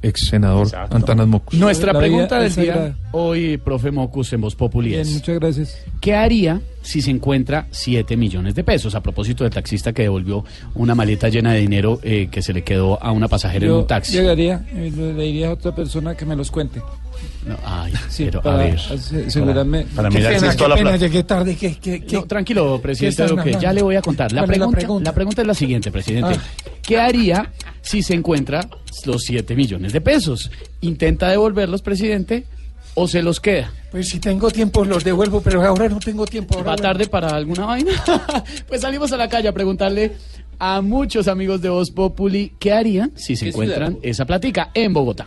ex 0.00 0.28
senador 0.28 0.68
Antanas 0.90 1.26
Mocus. 1.26 1.58
Nuestra 1.58 1.92
La 1.92 1.98
pregunta 1.98 2.38
del 2.38 2.54
día 2.54 2.94
hoy, 3.10 3.56
profe 3.56 3.90
Mocus, 3.90 4.32
en 4.32 4.40
Voz 4.42 4.54
Populi 4.54 4.90
Bien, 4.90 5.00
es, 5.00 5.12
muchas 5.12 5.34
gracias. 5.40 5.76
¿Qué 6.00 6.14
haría 6.14 6.60
si 6.82 7.02
se 7.02 7.10
encuentra 7.10 7.66
7 7.72 8.16
millones 8.16 8.54
de 8.54 8.62
pesos? 8.62 8.94
A 8.94 9.02
propósito 9.02 9.42
del 9.42 9.52
taxista 9.52 9.92
que 9.92 10.02
devolvió 10.02 10.44
una 10.74 10.94
maleta 10.94 11.28
llena 11.30 11.52
de 11.52 11.60
dinero 11.60 11.98
eh, 12.04 12.28
que 12.30 12.42
se 12.42 12.52
le 12.52 12.62
quedó 12.62 13.02
a 13.02 13.10
una 13.10 13.26
pasajera 13.26 13.64
en 13.66 13.72
Yo 13.72 13.78
un 13.80 13.86
taxi. 13.88 14.12
llegaría 14.12 14.64
le 14.72 15.14
diría 15.14 15.48
a 15.48 15.52
otra 15.54 15.74
persona 15.74 16.14
que 16.14 16.24
me 16.24 16.36
los 16.36 16.52
cuente. 16.52 16.80
No, 17.46 17.56
ay, 17.64 17.92
Sí, 18.08 18.24
pero 18.26 18.42
para 18.42 18.56
a 18.56 18.64
ver. 18.64 18.78
asegurarme. 18.78 19.86
Para, 19.94 20.08
Qué 20.10 20.16
mirar 20.18 20.34
si 20.34 20.40
pena, 20.40 20.50
es 20.52 20.56
toda 20.56 20.68
qué 20.76 20.82
la 20.84 20.90
pena, 20.90 20.96
llegué 20.98 21.22
tarde. 21.24 21.56
que 21.56 22.04
No, 22.12 22.24
tranquilo, 22.24 22.80
presidente 22.80 23.56
ya 23.60 23.72
le 23.72 23.82
voy 23.82 23.96
a 23.96 24.02
contar. 24.02 24.32
La 24.32 24.40
¿Cuál 24.42 24.52
es 24.52 24.58
la 24.58 24.68
pregunta, 24.68 25.10
la 25.10 25.14
pregunta 25.14 25.40
es 25.42 25.46
la 25.48 25.54
siguiente, 25.54 25.90
presidente. 25.90 26.34
Ah. 26.38 26.68
¿Qué 26.82 26.98
haría 26.98 27.50
si 27.80 28.02
se 28.02 28.14
encuentra 28.14 28.68
los 29.06 29.22
7 29.22 29.54
millones 29.54 29.92
de 29.92 30.00
pesos? 30.00 30.50
¿Intenta 30.82 31.28
devolverlos, 31.28 31.80
presidente, 31.82 32.44
o 32.94 33.06
se 33.08 33.22
los 33.22 33.40
queda? 33.40 33.72
Pues 33.90 34.08
si 34.08 34.18
tengo 34.20 34.50
tiempo 34.50 34.84
los 34.84 35.02
devuelvo, 35.04 35.40
pero 35.40 35.62
ahora 35.64 35.88
no 35.88 35.98
tengo 36.00 36.26
tiempo. 36.26 36.54
ahora 36.56 36.70
¿Va 36.70 36.72
bueno. 36.76 36.88
tarde 36.88 37.06
para 37.08 37.28
alguna 37.28 37.64
vaina? 37.66 37.92
pues 38.68 38.80
salimos 38.82 39.10
a 39.12 39.16
la 39.16 39.28
calle 39.28 39.48
a 39.48 39.52
preguntarle 39.52 40.12
a 40.58 40.80
muchos 40.82 41.28
amigos 41.28 41.62
de 41.62 41.68
Voz 41.70 41.90
Populi 41.90 42.52
qué 42.58 42.72
harían 42.72 43.12
si 43.16 43.36
se 43.36 43.44
¿Qué 43.46 43.50
encuentran 43.50 43.92
ciudad? 43.92 44.04
esa 44.04 44.24
platica 44.26 44.70
en 44.74 44.92
Bogotá. 44.92 45.26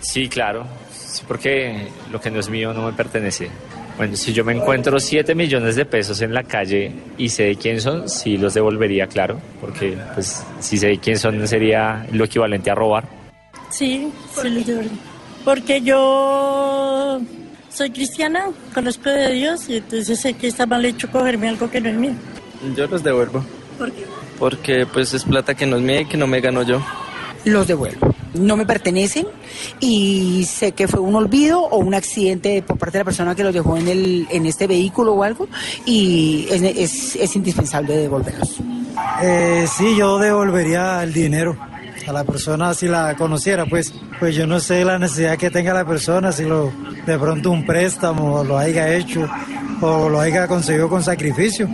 Sí, 0.00 0.28
claro. 0.28 0.66
Sí, 1.16 1.24
porque 1.26 1.88
lo 2.10 2.20
que 2.20 2.30
no 2.30 2.40
es 2.40 2.48
mío 2.48 2.72
no 2.72 2.84
me 2.86 2.92
pertenece. 2.92 3.48
Bueno, 3.96 4.14
si 4.16 4.32
yo 4.32 4.44
me 4.44 4.52
encuentro 4.52 5.00
7 5.00 5.34
millones 5.34 5.74
de 5.74 5.86
pesos 5.86 6.20
en 6.20 6.34
la 6.34 6.42
calle 6.42 6.92
y 7.16 7.30
sé 7.30 7.44
de 7.44 7.56
quién 7.56 7.80
son, 7.80 8.08
sí 8.08 8.36
los 8.36 8.52
devolvería, 8.52 9.06
claro. 9.06 9.40
Porque, 9.60 9.96
pues, 10.14 10.44
si 10.60 10.76
sé 10.76 10.88
de 10.88 10.98
quién 10.98 11.18
son, 11.18 11.48
sería 11.48 12.06
lo 12.12 12.24
equivalente 12.24 12.70
a 12.70 12.74
robar. 12.74 13.08
Sí, 13.70 14.12
sí 14.34 14.50
los 14.50 14.66
devuelvo. 14.66 14.94
Porque 15.44 15.80
yo 15.80 17.20
soy 17.70 17.90
cristiana, 17.90 18.50
conozco 18.74 19.08
de 19.08 19.32
Dios 19.32 19.68
y 19.68 19.76
entonces 19.76 20.20
sé 20.20 20.34
que 20.34 20.48
está 20.48 20.66
mal 20.66 20.84
hecho 20.84 21.10
cogerme 21.10 21.48
algo 21.48 21.70
que 21.70 21.80
no 21.80 21.88
es 21.88 21.96
mío. 21.96 22.14
Yo 22.76 22.86
los 22.88 23.02
devuelvo. 23.02 23.44
¿Por 23.78 23.92
qué? 23.92 24.04
Porque 24.38 24.86
pues 24.86 25.14
es 25.14 25.24
plata 25.24 25.54
que 25.54 25.66
no 25.66 25.76
es 25.76 25.82
mía 25.82 26.02
y 26.02 26.06
que 26.06 26.16
no 26.16 26.26
me 26.26 26.40
gano 26.40 26.62
yo. 26.62 26.82
los 27.44 27.66
devuelvo. 27.66 28.15
No 28.38 28.56
me 28.56 28.66
pertenecen 28.66 29.26
y 29.80 30.44
sé 30.44 30.72
que 30.72 30.88
fue 30.88 31.00
un 31.00 31.14
olvido 31.14 31.60
o 31.60 31.78
un 31.78 31.94
accidente 31.94 32.62
por 32.62 32.78
parte 32.78 32.98
de 32.98 33.00
la 33.00 33.04
persona 33.06 33.34
que 33.34 33.44
los 33.44 33.52
dejó 33.54 33.76
en, 33.76 33.88
el, 33.88 34.26
en 34.30 34.46
este 34.46 34.66
vehículo 34.66 35.14
o 35.14 35.22
algo 35.22 35.48
y 35.84 36.46
es, 36.50 37.14
es- 37.16 37.36
indispensable 37.36 37.96
devolverlos. 37.96 38.56
Eh, 39.22 39.66
sí, 39.76 39.94
yo 39.96 40.18
devolvería 40.18 41.02
el 41.02 41.12
dinero 41.12 41.56
a 42.06 42.12
la 42.12 42.24
persona 42.24 42.72
si 42.72 42.86
la 42.88 43.14
conociera, 43.16 43.66
pues, 43.66 43.92
pues 44.20 44.34
yo 44.34 44.46
no 44.46 44.60
sé 44.60 44.84
la 44.84 44.98
necesidad 44.98 45.36
que 45.36 45.50
tenga 45.50 45.74
la 45.74 45.84
persona, 45.84 46.30
si 46.32 46.44
lo 46.44 46.72
de 47.04 47.18
pronto 47.18 47.50
un 47.50 47.66
préstamo 47.66 48.44
lo 48.44 48.56
haya 48.58 48.94
hecho 48.94 49.28
o 49.80 50.08
lo 50.08 50.20
haya 50.20 50.46
conseguido 50.46 50.88
con 50.88 51.02
sacrificio. 51.02 51.68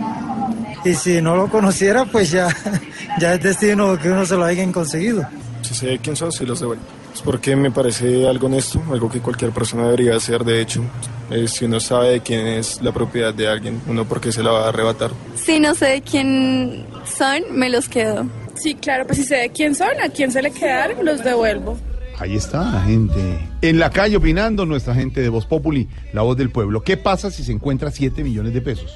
Y 0.85 0.95
si 0.95 1.21
no 1.21 1.35
lo 1.37 1.49
conociera, 1.49 2.03
pues 2.05 2.31
ya, 2.31 2.49
ya 3.19 3.35
es 3.35 3.43
destino 3.43 3.97
que 3.97 4.09
uno 4.09 4.25
se 4.25 4.35
lo 4.35 4.43
haya 4.43 4.69
conseguido. 4.71 5.25
Si 5.63 5.73
sé 5.73 5.97
quién 6.03 6.15
son, 6.15 6.31
sí 6.31 6.45
los 6.45 6.59
devuelvo. 6.59 6.83
Es 7.13 7.21
porque 7.21 7.55
me 7.55 7.71
parece 7.71 8.27
algo 8.27 8.47
honesto, 8.47 8.81
algo 8.91 9.09
que 9.09 9.19
cualquier 9.19 9.51
persona 9.51 9.85
debería 9.85 10.15
hacer. 10.15 10.43
De 10.43 10.61
hecho, 10.61 10.83
Eh, 11.31 11.47
si 11.47 11.65
uno 11.65 11.79
sabe 11.79 12.09
de 12.11 12.19
quién 12.19 12.45
es 12.45 12.81
la 12.81 12.91
propiedad 12.91 13.33
de 13.33 13.47
alguien, 13.47 13.81
uno 13.87 14.05
por 14.05 14.19
qué 14.21 14.31
se 14.31 14.43
la 14.43 14.51
va 14.51 14.65
a 14.65 14.69
arrebatar. 14.69 15.09
Si 15.35 15.59
no 15.59 15.73
sé 15.73 15.85
de 15.85 16.01
quién 16.01 16.85
son, 17.05 17.41
me 17.57 17.69
los 17.69 17.87
quedo. 17.89 18.25
Sí, 18.55 18.75
claro, 18.75 19.07
pues 19.07 19.19
si 19.19 19.23
sé 19.25 19.35
de 19.37 19.49
quién 19.49 19.73
son, 19.73 19.89
a 20.03 20.09
quién 20.09 20.31
se 20.31 20.41
le 20.43 20.51
quedaron, 20.51 21.03
los 21.03 21.23
devuelvo. 21.23 21.77
Ahí 22.19 22.35
está 22.35 22.71
la 22.71 22.81
gente. 22.81 23.39
En 23.61 23.79
la 23.79 23.89
calle 23.89 24.17
opinando 24.17 24.65
nuestra 24.65 24.93
gente 24.93 25.21
de 25.21 25.29
Voz 25.29 25.45
Populi, 25.47 25.87
la 26.13 26.21
voz 26.21 26.37
del 26.37 26.51
pueblo. 26.51 26.83
¿Qué 26.83 26.97
pasa 26.97 27.31
si 27.31 27.43
se 27.43 27.51
encuentra 27.53 27.89
7 27.89 28.23
millones 28.23 28.53
de 28.53 28.61
pesos? 28.61 28.95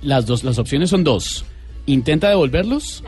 Las 0.00 0.24
dos, 0.24 0.44
las 0.44 0.58
opciones 0.58 0.88
son 0.90 1.04
dos. 1.04 1.44
Intenta 1.86 2.28
devolverlos 2.30 3.04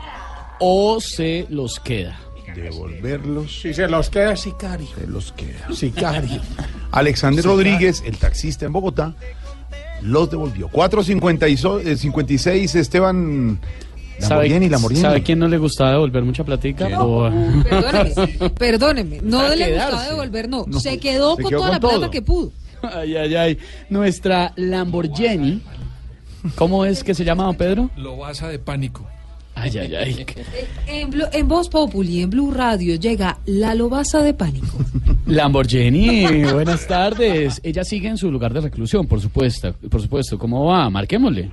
o 0.59 0.99
se 1.01 1.47
los 1.49 1.79
queda. 1.79 2.19
Devolverlos. 2.55 3.61
Si 3.61 3.73
se 3.73 3.87
los 3.87 4.09
queda 4.09 4.35
sicario. 4.35 4.87
Se 4.97 5.07
los 5.07 5.31
queda. 5.33 5.67
Sicario. 5.73 6.41
Alexander 6.91 7.43
Rodríguez, 7.43 8.03
el 8.05 8.17
taxista 8.17 8.65
en 8.65 8.73
Bogotá, 8.73 9.13
los 10.01 10.29
devolvió. 10.29 10.67
456, 10.69 12.75
Esteban 12.75 13.59
Lamborghini, 14.19 14.69
Lamborghini. 14.69 15.01
¿Sabe 15.01 15.23
quién 15.23 15.39
no 15.39 15.47
le 15.47 15.57
gustaba 15.57 15.91
devolver 15.91 16.23
mucha 16.23 16.43
platica? 16.43 17.01
O- 17.03 17.29
Perdóneme, 17.63 18.49
perdóneme. 18.57 19.19
No 19.21 19.47
le 19.49 19.57
quedarse. 19.65 19.91
gustaba 19.95 20.09
devolver, 20.09 20.49
no. 20.49 20.65
No, 20.67 20.79
se 20.79 20.97
quedó 20.99 21.35
se 21.35 21.43
con 21.43 21.49
quedó 21.49 21.59
toda 21.61 21.79
con 21.79 21.89
la 21.91 21.97
plata 21.99 22.11
que 22.11 22.21
pudo. 22.21 22.51
Ay, 22.81 23.15
ay, 23.17 23.35
ay. 23.35 23.57
Nuestra 23.89 24.53
Lamborghini. 24.55 25.61
¿Cómo 26.55 26.85
es 26.85 27.03
que 27.03 27.13
se 27.15 27.25
llama, 27.25 27.45
don 27.45 27.55
Pedro? 27.55 27.89
Lobaza 27.97 28.47
de 28.47 28.59
pánico. 28.59 29.05
Ay, 29.55 29.71
ay, 29.79 29.95
ay. 29.95 30.25
En, 30.87 31.09
Blu- 31.11 31.29
en 31.31 31.47
Voz 31.47 31.69
Populi, 31.69 32.21
en 32.21 32.29
Blue 32.29 32.51
Radio, 32.51 32.95
llega 32.95 33.37
la 33.45 33.73
lobaza 33.73 34.21
de 34.21 34.33
pánico. 34.33 34.77
Lamborghini, 35.25 36.43
buenas 36.51 36.85
tardes. 36.87 37.59
Ella 37.63 37.83
sigue 37.83 38.09
en 38.09 38.17
su 38.17 38.29
lugar 38.31 38.53
de 38.53 38.61
reclusión, 38.61 39.07
por 39.07 39.19
supuesto. 39.21 39.73
Por 39.89 40.01
supuesto. 40.01 40.37
¿Cómo 40.37 40.65
va? 40.65 40.89
Marquémosle. 40.89 41.49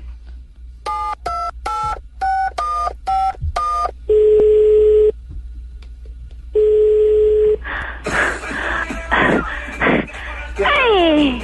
¡Ay! 10.64 11.42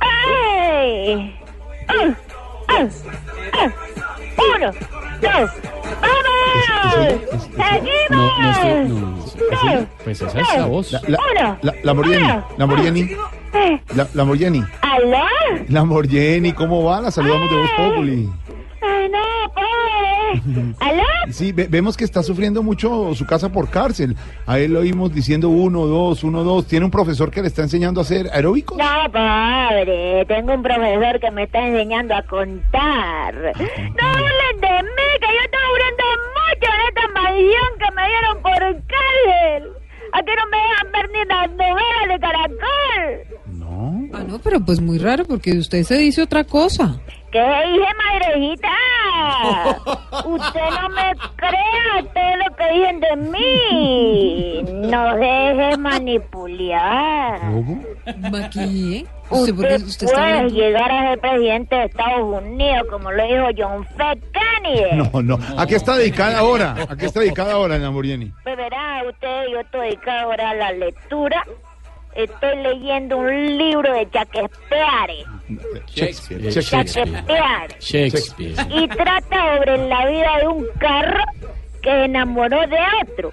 ¡Ay! 0.00 1.34
¡Ah! 1.88 2.14
¡Ah! 2.68 3.68
¡Uno! 4.56 4.72
¡Dos! 5.20 5.71
Pues 10.04 10.20
esa 10.22 10.40
es 10.40 10.56
la 10.58 10.66
voz. 10.66 10.92
La, 10.92 11.00
la- 11.08 11.58
la- 11.62 11.74
Lamborghini, 11.82 12.26
Lamborghini, 12.56 13.10
la- 13.94 14.08
Lamborghini, 14.14 14.62
¿Aló? 14.80 15.18
Lamborghini, 15.68 16.52
¿cómo 16.52 16.84
va? 16.84 17.00
La 17.00 17.10
saludamos 17.10 17.50
de 17.50 17.56
Voz 17.56 17.70
Populi. 17.76 18.28
¿Aló? 20.80 21.02
Sí, 21.30 21.52
ve- 21.52 21.66
vemos 21.68 21.96
que 21.96 22.04
está 22.04 22.22
sufriendo 22.22 22.62
mucho 22.62 23.14
su 23.14 23.26
casa 23.26 23.50
por 23.50 23.68
cárcel. 23.70 24.16
A 24.46 24.58
él 24.58 24.72
lo 24.72 24.80
oímos 24.80 25.14
diciendo 25.14 25.48
uno, 25.50 25.86
dos, 25.86 26.24
uno, 26.24 26.42
dos. 26.42 26.66
Tiene 26.66 26.84
un 26.86 26.90
profesor 26.90 27.30
que 27.30 27.42
le 27.42 27.48
está 27.48 27.62
enseñando 27.62 28.00
a 28.00 28.02
hacer 28.02 28.28
aeróbico. 28.32 28.76
No, 28.76 28.84
pobre, 29.12 30.24
tengo 30.26 30.54
un 30.54 30.62
profesor 30.62 31.20
que 31.20 31.30
me 31.30 31.44
está 31.44 31.66
enseñando 31.66 32.14
a 32.14 32.22
contar. 32.22 33.34
No 33.34 34.08
hablen 34.08 34.60
de 34.60 34.82
mí, 34.82 35.06
que 35.20 35.26
yo 35.26 35.42
estoy 35.44 35.60
en 35.88 35.96
esta 36.60 37.08
mansión 37.14 37.70
que 37.78 37.94
me 37.94 38.08
dieron 38.08 38.42
por 38.42 38.60
cárcel. 38.86 39.72
Aquí 40.14 40.30
no 40.36 40.46
me 40.50 40.58
dejan 40.58 40.92
ver 40.92 41.10
ni 41.10 41.24
las 41.24 41.50
novelas 41.50 42.08
de 42.08 42.20
Caracol. 42.20 43.42
Ah, 44.14 44.24
no, 44.28 44.38
pero 44.38 44.60
pues 44.60 44.80
muy 44.80 44.98
raro 44.98 45.24
porque 45.24 45.52
usted 45.52 45.82
se 45.84 45.96
dice 45.96 46.22
otra 46.22 46.44
cosa. 46.44 47.00
¿Qué 47.30 47.40
dije, 47.40 47.86
madrecita? 47.96 48.68
Usted 50.26 50.60
no 50.82 50.88
me 50.90 51.12
crea 51.36 52.02
todo 52.12 52.36
lo 52.36 52.56
que 52.56 52.72
dicen 52.74 53.00
de 53.00 53.16
mí. 53.16 54.62
No 54.90 55.16
deje 55.16 55.76
manipular. 55.78 57.40
Maquille. 58.30 59.06
¿Usted, 59.32 59.54
Usted, 59.54 59.82
usted 59.82 60.06
puede 60.06 60.50
llegar 60.50 60.90
a 60.90 61.08
ser 61.08 61.20
presidente 61.20 61.74
de 61.74 61.84
Estados 61.84 62.42
Unidos, 62.42 62.86
como 62.90 63.10
lo 63.10 63.22
dijo 63.24 63.46
John 63.56 63.86
F. 63.96 64.20
Kennedy. 64.32 64.96
No, 64.96 65.22
no. 65.22 65.38
¿A 65.58 65.66
qué 65.66 65.76
está 65.76 65.96
dedicada 65.96 66.38
ahora? 66.38 66.76
¿A 66.88 66.96
qué 66.96 67.06
está 67.06 67.20
dedicada 67.20 67.54
ahora 67.54 67.78
Lamborghini? 67.78 68.32
Pues 68.44 68.56
verá 68.56 69.02
usted, 69.08 69.44
yo 69.50 69.60
estoy 69.60 69.80
dedicada 69.88 70.22
ahora 70.22 70.50
a 70.50 70.54
la 70.54 70.72
lectura. 70.72 71.44
Estoy 72.14 72.56
leyendo 72.62 73.16
un 73.16 73.58
libro 73.58 73.90
de 73.94 74.06
Shakespeare. 74.12 75.24
Shakespeare. 75.86 76.50
Shakespeare. 76.50 77.24
Shakespeare. 77.80 78.54
Y 78.70 78.88
trata 78.88 79.56
sobre 79.56 79.88
la 79.88 80.06
vida 80.06 80.38
de 80.42 80.48
un 80.48 80.66
carro 80.78 81.24
que 81.82 81.90
se 81.90 82.04
enamoró 82.04 82.60
de 82.66 82.78
otro. 83.02 83.32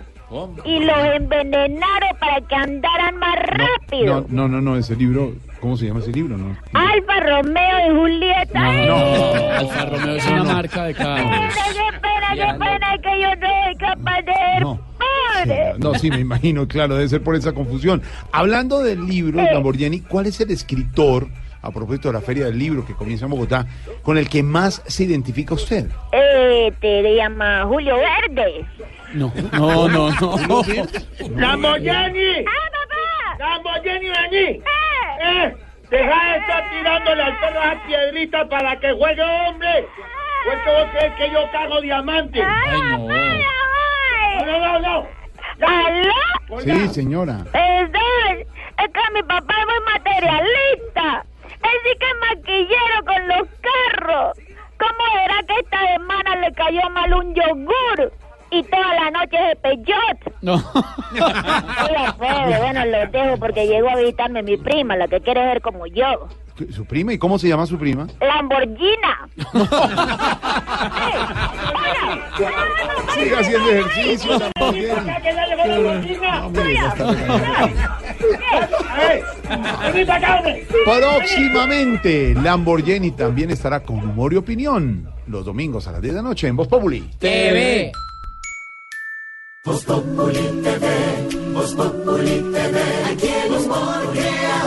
Y 0.64 0.80
los 0.80 0.98
envenenaron 1.16 2.10
para 2.20 2.40
que 2.42 2.56
andaran 2.56 3.18
más 3.18 3.36
rápido. 3.48 4.26
No, 4.30 4.48
no, 4.48 4.48
no, 4.48 4.62
no, 4.62 4.78
ese 4.78 4.96
libro, 4.96 5.34
¿cómo 5.60 5.78
se 5.78 5.86
llama 5.88 6.00
ese 6.00 6.12
libro? 6.12 6.38
No. 6.38 6.58
Alfa 6.74 7.20
Romeo 7.20 7.92
y 7.92 7.96
Julieta. 7.96 8.86
No, 8.86 9.34
Alfa 9.58 9.86
Romeo 9.86 10.16
es 10.16 10.28
una 10.28 10.44
marca 10.44 10.84
de 10.86 10.94
carros. 10.94 11.54
Qué 11.54 12.00
pena, 12.00 12.30
qué 12.34 12.60
pena 12.60 12.98
que 13.02 13.22
yo 13.22 13.36
no 13.36 13.48
soy 13.48 13.76
capaz 13.78 14.22
de 14.22 14.34
ser 14.34 14.64
pobre. 14.64 15.74
No, 15.80 15.96
sí, 15.96 16.10
me 16.10 16.20
imagino, 16.20 16.68
claro, 16.68 16.96
debe 16.96 17.08
ser 17.10 17.24
por 17.24 17.36
esa 17.36 17.54
confusión. 17.54 18.02
Hablando 18.32 18.82
del 18.82 19.06
libro. 19.06 19.42
Lamborghini, 19.42 20.02
¿cuál 20.02 20.28
es 20.28 20.40
el 20.42 20.52
escritor, 20.52 21.28
a 21.62 21.72
propósito 21.72 22.10
de 22.10 22.14
la 22.14 22.22
Feria 22.22 22.46
del 22.46 22.58
Libro 22.58 22.86
que 22.86 22.94
comienza 22.94 23.26
en 23.26 23.32
Bogotá, 23.32 23.68
con 24.04 24.18
el 24.18 24.30
que 24.30 24.44
más 24.44 24.82
se 24.86 25.04
identifica 25.04 25.54
usted? 25.54 25.88
Eh, 26.12 26.72
te 26.80 27.16
llama 27.16 27.66
Julio 27.66 27.96
Verde. 27.96 28.66
No, 29.14 29.34
no, 29.54 29.90
no, 29.90 30.12
no. 30.12 30.62
¡Lamborghini! 31.36 32.46
¡Ah, 33.42 33.58
papá! 33.58 33.80
¡Lamborghini, 33.80 34.10
vení! 34.10 34.64
¡Eh! 35.22 35.56
¡Deja 35.90 36.32
de 36.32 36.38
estar 36.40 36.70
tirándole 36.70 37.24
al 37.24 37.40
perro 37.40 37.62
a 37.62 37.84
piedritas 37.88 38.48
para 38.48 38.80
que 38.80 38.92
juegue 38.92 39.22
hombre! 39.22 39.88
¿Pues 40.46 40.66
vos 40.66 40.88
crees 40.92 41.14
que 41.16 41.32
yo 41.32 41.52
cago 41.52 41.82
diamante? 41.82 42.42
¡Ay, 42.42 42.98
no! 42.98 43.08
¡No, 44.46 44.60
no, 44.60 44.80
no! 44.80 45.08
¿Aló? 45.62 46.60
Sí, 46.60 46.88
señora. 46.90 47.38
Perdón, 47.52 48.46
es 48.78 48.94
que 48.94 49.14
mi 49.14 49.24
papá 49.24 49.56
es 49.60 49.66
muy 49.66 49.94
materialista. 49.94 51.26
Él 51.46 51.78
sí 51.84 51.98
que 52.00 52.06
es 52.06 52.16
maquillero 52.30 53.06
con 53.06 53.28
los 53.28 53.48
carros. 53.62 54.38
¿Cómo 54.78 55.24
era 55.26 55.44
que 55.48 55.60
esta 55.60 55.88
semana 55.94 56.36
le 56.38 56.54
cayó 56.54 56.90
mal 56.92 57.14
un 57.14 57.36
yogur? 57.36 58.14
Y 58.52 58.64
toda 58.64 58.94
la 58.96 59.12
noche 59.12 59.38
de 59.38 59.56
peyot. 59.58 60.34
No. 60.42 60.56
Oiga, 60.56 62.14
Fede, 62.14 62.58
bueno, 62.60 62.86
los 62.86 63.12
dejo 63.12 63.38
porque 63.38 63.68
llegó 63.68 63.90
a 63.90 63.96
visitarme 63.98 64.44
mi 64.44 64.58
prima, 64.58 64.96
la 64.96 65.08
que 65.08 65.20
quiere 65.22 65.42
ser 65.52 65.62
como 65.62 65.86
yo. 65.88 66.28
¿Su 66.72 66.86
prima? 66.86 67.14
¿Y 67.14 67.18
cómo 67.18 67.40
se 67.40 67.48
llama 67.48 67.66
su 67.66 67.78
prima? 67.78 68.06
Lamborghina. 68.20 69.30
Siga 73.14 73.40
haciendo 73.40 73.70
ejercicio. 73.70 74.38
Próximamente, 80.84 82.36
Lamborghini 82.36 83.12
también 83.12 83.52
estará 83.52 83.80
con 83.82 83.98
humor 84.00 84.34
y 84.34 84.38
opinión 84.38 85.10
los 85.28 85.46
domingos 85.46 85.88
a 85.88 85.94
las 85.94 86.02
10 86.02 86.16
de 86.16 86.22
la 86.22 86.28
noche 86.28 86.48
en 86.48 86.58
Voz 86.58 86.68
Populi. 86.68 87.10
TV. 87.20 87.92
Voz 89.66 89.84
Populi 89.84 90.62
TV, 90.64 90.88
Voz 91.54 91.74
Populi 91.74 92.40
TV. 92.54 92.80
Aquí 93.12 93.28
el 93.28 93.52
humor 93.52 94.12
crea. 94.14 94.62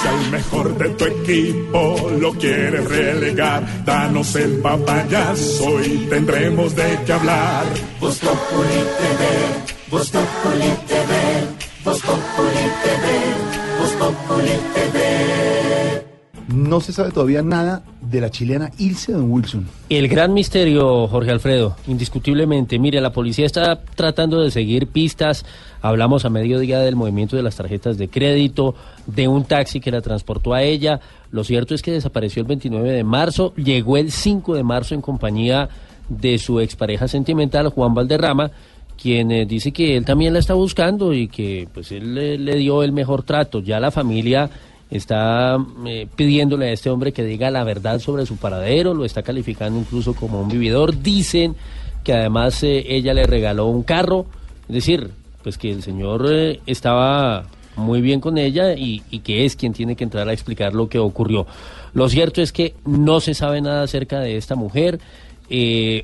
Si 0.00 0.08
al 0.08 0.30
mejor 0.30 0.78
de 0.78 0.88
tu 0.90 1.04
equipo 1.04 2.10
lo 2.20 2.32
quieres 2.34 2.88
relegar, 2.88 3.84
danos 3.84 4.36
el 4.36 4.60
papayazo 4.60 5.82
y 5.82 6.06
tendremos 6.08 6.76
de 6.76 6.96
qué 7.04 7.12
hablar. 7.12 7.64
Voz 8.00 8.20
Populi 8.20 8.80
TV, 8.98 9.22
Voz 9.90 10.10
Populi 10.10 10.70
TV, 10.86 11.12
Voz 11.84 12.00
TV, 12.02 13.04
Voz 13.80 13.90
Populi 13.98 14.56
TV. 14.74 15.03
No 16.48 16.80
se 16.80 16.92
sabe 16.92 17.10
todavía 17.10 17.42
nada 17.42 17.82
de 18.02 18.20
la 18.20 18.30
chilena 18.30 18.70
Ilse 18.78 19.12
Don 19.12 19.30
Wilson. 19.30 19.66
El 19.88 20.08
gran 20.08 20.34
misterio, 20.34 21.08
Jorge 21.08 21.30
Alfredo, 21.30 21.76
indiscutiblemente. 21.86 22.78
Mire, 22.78 23.00
la 23.00 23.12
policía 23.12 23.46
está 23.46 23.80
tratando 23.94 24.40
de 24.40 24.50
seguir 24.50 24.88
pistas. 24.88 25.46
Hablamos 25.80 26.24
a 26.26 26.30
mediodía 26.30 26.80
del 26.80 26.96
movimiento 26.96 27.36
de 27.36 27.42
las 27.42 27.56
tarjetas 27.56 27.96
de 27.96 28.08
crédito, 28.08 28.74
de 29.06 29.26
un 29.26 29.44
taxi 29.44 29.80
que 29.80 29.90
la 29.90 30.02
transportó 30.02 30.52
a 30.52 30.62
ella. 30.62 31.00
Lo 31.30 31.44
cierto 31.44 31.74
es 31.74 31.80
que 31.82 31.92
desapareció 31.92 32.42
el 32.42 32.48
29 32.48 32.90
de 32.90 33.04
marzo, 33.04 33.54
llegó 33.56 33.96
el 33.96 34.12
5 34.12 34.54
de 34.54 34.62
marzo 34.64 34.94
en 34.94 35.00
compañía 35.00 35.68
de 36.10 36.38
su 36.38 36.60
expareja 36.60 37.08
sentimental, 37.08 37.68
Juan 37.70 37.94
Valderrama, 37.94 38.50
quien 39.00 39.32
eh, 39.32 39.46
dice 39.46 39.72
que 39.72 39.96
él 39.96 40.04
también 40.04 40.34
la 40.34 40.38
está 40.38 40.52
buscando 40.54 41.14
y 41.14 41.28
que 41.28 41.66
pues 41.72 41.90
él 41.90 42.14
le- 42.14 42.38
le 42.38 42.56
dio 42.56 42.82
el 42.82 42.92
mejor 42.92 43.22
trato. 43.22 43.60
Ya 43.60 43.80
la 43.80 43.90
familia 43.90 44.50
está 44.96 45.58
eh, 45.86 46.06
pidiéndole 46.14 46.68
a 46.68 46.72
este 46.72 46.88
hombre 46.88 47.12
que 47.12 47.24
diga 47.24 47.50
la 47.50 47.64
verdad 47.64 47.98
sobre 47.98 48.26
su 48.26 48.36
paradero, 48.36 48.94
lo 48.94 49.04
está 49.04 49.24
calificando 49.24 49.78
incluso 49.78 50.14
como 50.14 50.40
un 50.40 50.48
vividor. 50.48 51.02
Dicen 51.02 51.56
que 52.04 52.12
además 52.12 52.62
eh, 52.62 52.84
ella 52.88 53.12
le 53.12 53.26
regaló 53.26 53.66
un 53.66 53.82
carro, 53.82 54.26
es 54.68 54.74
decir, 54.74 55.10
pues 55.42 55.58
que 55.58 55.72
el 55.72 55.82
señor 55.82 56.28
eh, 56.30 56.60
estaba 56.66 57.44
muy 57.74 58.02
bien 58.02 58.20
con 58.20 58.38
ella 58.38 58.74
y, 58.74 59.02
y 59.10 59.18
que 59.18 59.44
es 59.44 59.56
quien 59.56 59.72
tiene 59.72 59.96
que 59.96 60.04
entrar 60.04 60.28
a 60.28 60.32
explicar 60.32 60.74
lo 60.74 60.88
que 60.88 61.00
ocurrió. 61.00 61.44
Lo 61.92 62.08
cierto 62.08 62.40
es 62.40 62.52
que 62.52 62.74
no 62.84 63.18
se 63.18 63.34
sabe 63.34 63.60
nada 63.60 63.82
acerca 63.82 64.20
de 64.20 64.36
esta 64.36 64.54
mujer. 64.54 65.00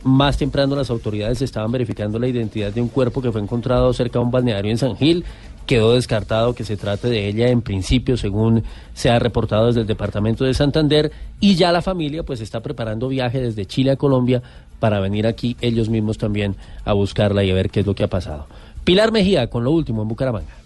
Más 0.02 0.36
temprano 0.36 0.76
las 0.76 0.90
autoridades 0.90 1.42
estaban 1.42 1.72
verificando 1.72 2.18
la 2.18 2.28
identidad 2.28 2.72
de 2.72 2.82
un 2.82 2.88
cuerpo 2.88 3.22
que 3.22 3.32
fue 3.32 3.40
encontrado 3.40 3.92
cerca 3.92 4.18
de 4.18 4.24
un 4.24 4.30
balneario 4.30 4.70
en 4.70 4.78
San 4.78 4.96
Gil. 4.96 5.24
Quedó 5.66 5.94
descartado 5.94 6.54
que 6.54 6.64
se 6.64 6.76
trate 6.76 7.08
de 7.08 7.28
ella 7.28 7.48
en 7.48 7.62
principio, 7.62 8.16
según 8.16 8.64
se 8.92 9.10
ha 9.10 9.18
reportado 9.18 9.68
desde 9.68 9.82
el 9.82 9.86
departamento 9.86 10.44
de 10.44 10.54
Santander. 10.54 11.12
Y 11.38 11.54
ya 11.54 11.72
la 11.72 11.82
familia 11.82 12.22
pues 12.24 12.40
está 12.40 12.60
preparando 12.60 13.08
viaje 13.08 13.40
desde 13.40 13.66
Chile 13.66 13.92
a 13.92 13.96
Colombia 13.96 14.42
para 14.80 14.98
venir 14.98 15.26
aquí 15.26 15.56
ellos 15.60 15.88
mismos 15.88 16.18
también 16.18 16.56
a 16.84 16.92
buscarla 16.92 17.44
y 17.44 17.50
a 17.50 17.54
ver 17.54 17.70
qué 17.70 17.80
es 17.80 17.86
lo 17.86 17.94
que 17.94 18.04
ha 18.04 18.08
pasado. 18.08 18.46
Pilar 18.84 19.12
Mejía 19.12 19.48
con 19.48 19.62
lo 19.62 19.70
último 19.70 20.02
en 20.02 20.08
Bucaramanga. 20.08 20.59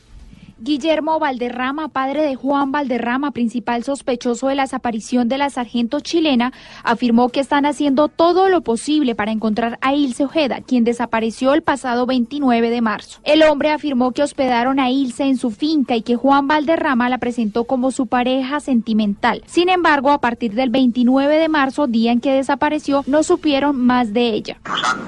Guillermo 0.64 1.18
Valderrama, 1.18 1.88
padre 1.88 2.22
de 2.22 2.36
Juan 2.36 2.72
Valderrama, 2.72 3.32
principal 3.32 3.84
sospechoso 3.84 4.48
de 4.48 4.54
la 4.54 4.62
desaparición 4.62 5.28
de 5.28 5.36
la 5.36 5.50
sargento 5.50 6.00
chilena, 6.00 6.54
afirmó 6.82 7.28
que 7.28 7.40
están 7.40 7.66
haciendo 7.66 8.08
todo 8.08 8.48
lo 8.48 8.62
posible 8.62 9.14
para 9.14 9.30
encontrar 9.30 9.78
a 9.82 9.92
Ilse 9.92 10.24
Ojeda, 10.24 10.62
quien 10.62 10.84
desapareció 10.84 11.52
el 11.52 11.60
pasado 11.60 12.06
29 12.06 12.70
de 12.70 12.80
marzo. 12.80 13.20
El 13.24 13.42
hombre 13.42 13.72
afirmó 13.72 14.12
que 14.12 14.22
hospedaron 14.22 14.80
a 14.80 14.88
Ilse 14.88 15.24
en 15.24 15.36
su 15.36 15.50
finca 15.50 15.96
y 15.96 16.00
que 16.00 16.16
Juan 16.16 16.48
Valderrama 16.48 17.10
la 17.10 17.18
presentó 17.18 17.64
como 17.64 17.90
su 17.90 18.06
pareja 18.06 18.58
sentimental. 18.60 19.42
Sin 19.44 19.68
embargo, 19.68 20.12
a 20.12 20.22
partir 20.22 20.54
del 20.54 20.70
29 20.70 21.36
de 21.36 21.48
marzo, 21.50 21.88
día 21.88 22.10
en 22.10 22.22
que 22.22 22.32
desapareció, 22.32 23.04
no 23.06 23.22
supieron 23.22 23.76
más 23.84 24.14
de 24.14 24.28
ella. 24.28 24.56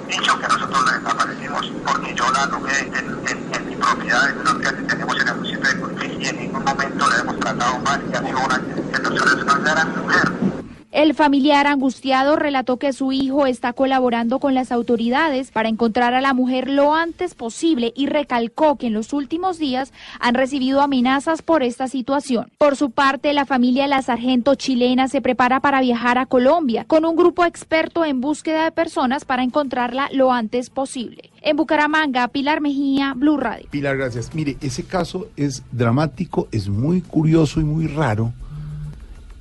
dicho 0.07 0.39
que 0.39 0.49
nosotros 0.49 0.85
la 0.85 0.99
desaparecimos 0.99 1.73
porque 1.87 2.15
yo 2.15 2.25
la 2.31 2.45
en, 2.91 3.57
en 3.57 3.69
mi 3.71 3.77
propiedad, 3.77 4.31
en 4.31 4.39
una 4.41 4.61
que 4.61 4.83
tenemos 4.83 5.17
en 5.19 5.29
el 5.29 5.46
y 5.49 6.27
en 6.27 6.37
ningún 6.39 6.65
momento 6.65 7.09
le 7.09 7.17
hemos 7.21 7.39
tratado 7.39 7.79
mal 7.81 8.03
y 8.11 8.17
ha 8.17 8.21
sido 8.21 8.39
una 8.39 8.59
persona 8.59 9.33
es 9.37 9.43
una 9.43 9.59
gran 9.59 10.03
mujer. 10.03 10.76
El 10.93 11.15
familiar 11.15 11.67
angustiado 11.67 12.37
relató 12.37 12.79
que 12.79 12.93
su 12.93 13.13
hijo 13.13 13.47
está 13.47 13.73
colaborando 13.73 14.39
con 14.39 14.55
las 14.55 14.73
autoridades 14.73 15.51
para 15.51 15.69
encontrar 15.69 16.15
a 16.15 16.21
la 16.21 16.33
mujer 16.33 16.71
lo 16.71 16.95
antes 16.95 17.35
posible 17.35 17.93
y 17.97 18.07
recalcó 18.07 18.77
que 18.77 18.87
en 18.87 18.95
los 18.95 19.13
últimos 19.13 19.59
días 19.59 19.93
han 20.21 20.35
recibido 20.35 20.81
amenazas 20.81 21.43
por 21.43 21.63
esta 21.63 21.89
situación. 21.89 22.51
Por 22.57 22.77
su 22.77 22.91
parte, 22.91 23.33
la 23.33 23.47
familia 23.47 23.83
de 23.83 23.89
la 23.89 24.03
sargento 24.03 24.55
chilena 24.55 25.09
se 25.09 25.21
prepara 25.21 25.61
para 25.61 25.81
viajar 25.81 26.19
a 26.19 26.27
Colombia 26.27 26.85
con 26.87 27.05
un 27.05 27.17
grupo 27.17 27.45
experto 27.45 28.05
en 28.05 28.21
búsqueda 28.21 28.65
de 28.65 28.73
personas 28.73 29.25
para 29.25 29.43
encontrarla 29.43 30.09
lo 30.13 30.33
antes 30.33 30.71
posible. 30.71 31.31
En 31.43 31.57
Bucaramanga, 31.57 32.29
Pilar 32.29 32.61
Mejía, 32.61 33.15
Blue 33.15 33.37
Radio. 33.37 33.69
Pilar, 33.71 33.97
gracias. 33.97 34.35
Mire, 34.35 34.57
ese 34.61 34.85
caso 34.85 35.29
es 35.37 35.63
dramático, 35.73 36.49
es 36.53 36.69
muy 36.69 37.03
curioso 37.03 37.61
y 37.61 37.65
muy 37.65 37.87
raro. 37.87 38.33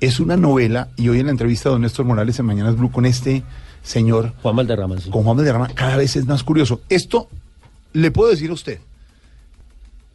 Es 0.00 0.20
una 0.20 0.36
novela, 0.36 0.88
y 0.96 1.08
hoy 1.08 1.20
en 1.20 1.26
la 1.26 1.32
entrevista 1.32 1.68
de 1.68 1.74
don 1.74 1.82
Néstor 1.82 2.04
Morales 2.04 2.38
en 2.38 2.46
Mañanas 2.46 2.76
Blue 2.76 2.90
con 2.90 3.06
este 3.06 3.42
señor. 3.82 4.34
Juan 4.42 4.56
Valderrama, 4.56 5.00
sí. 5.00 5.10
Con 5.10 5.22
Juan 5.22 5.36
Valderrama, 5.36 5.68
cada 5.68 5.96
vez 5.96 6.16
es 6.16 6.26
más 6.26 6.42
curioso. 6.42 6.82
Esto, 6.88 7.28
le 7.92 8.10
puedo 8.10 8.30
decir 8.30 8.50
a 8.50 8.54
usted, 8.54 8.80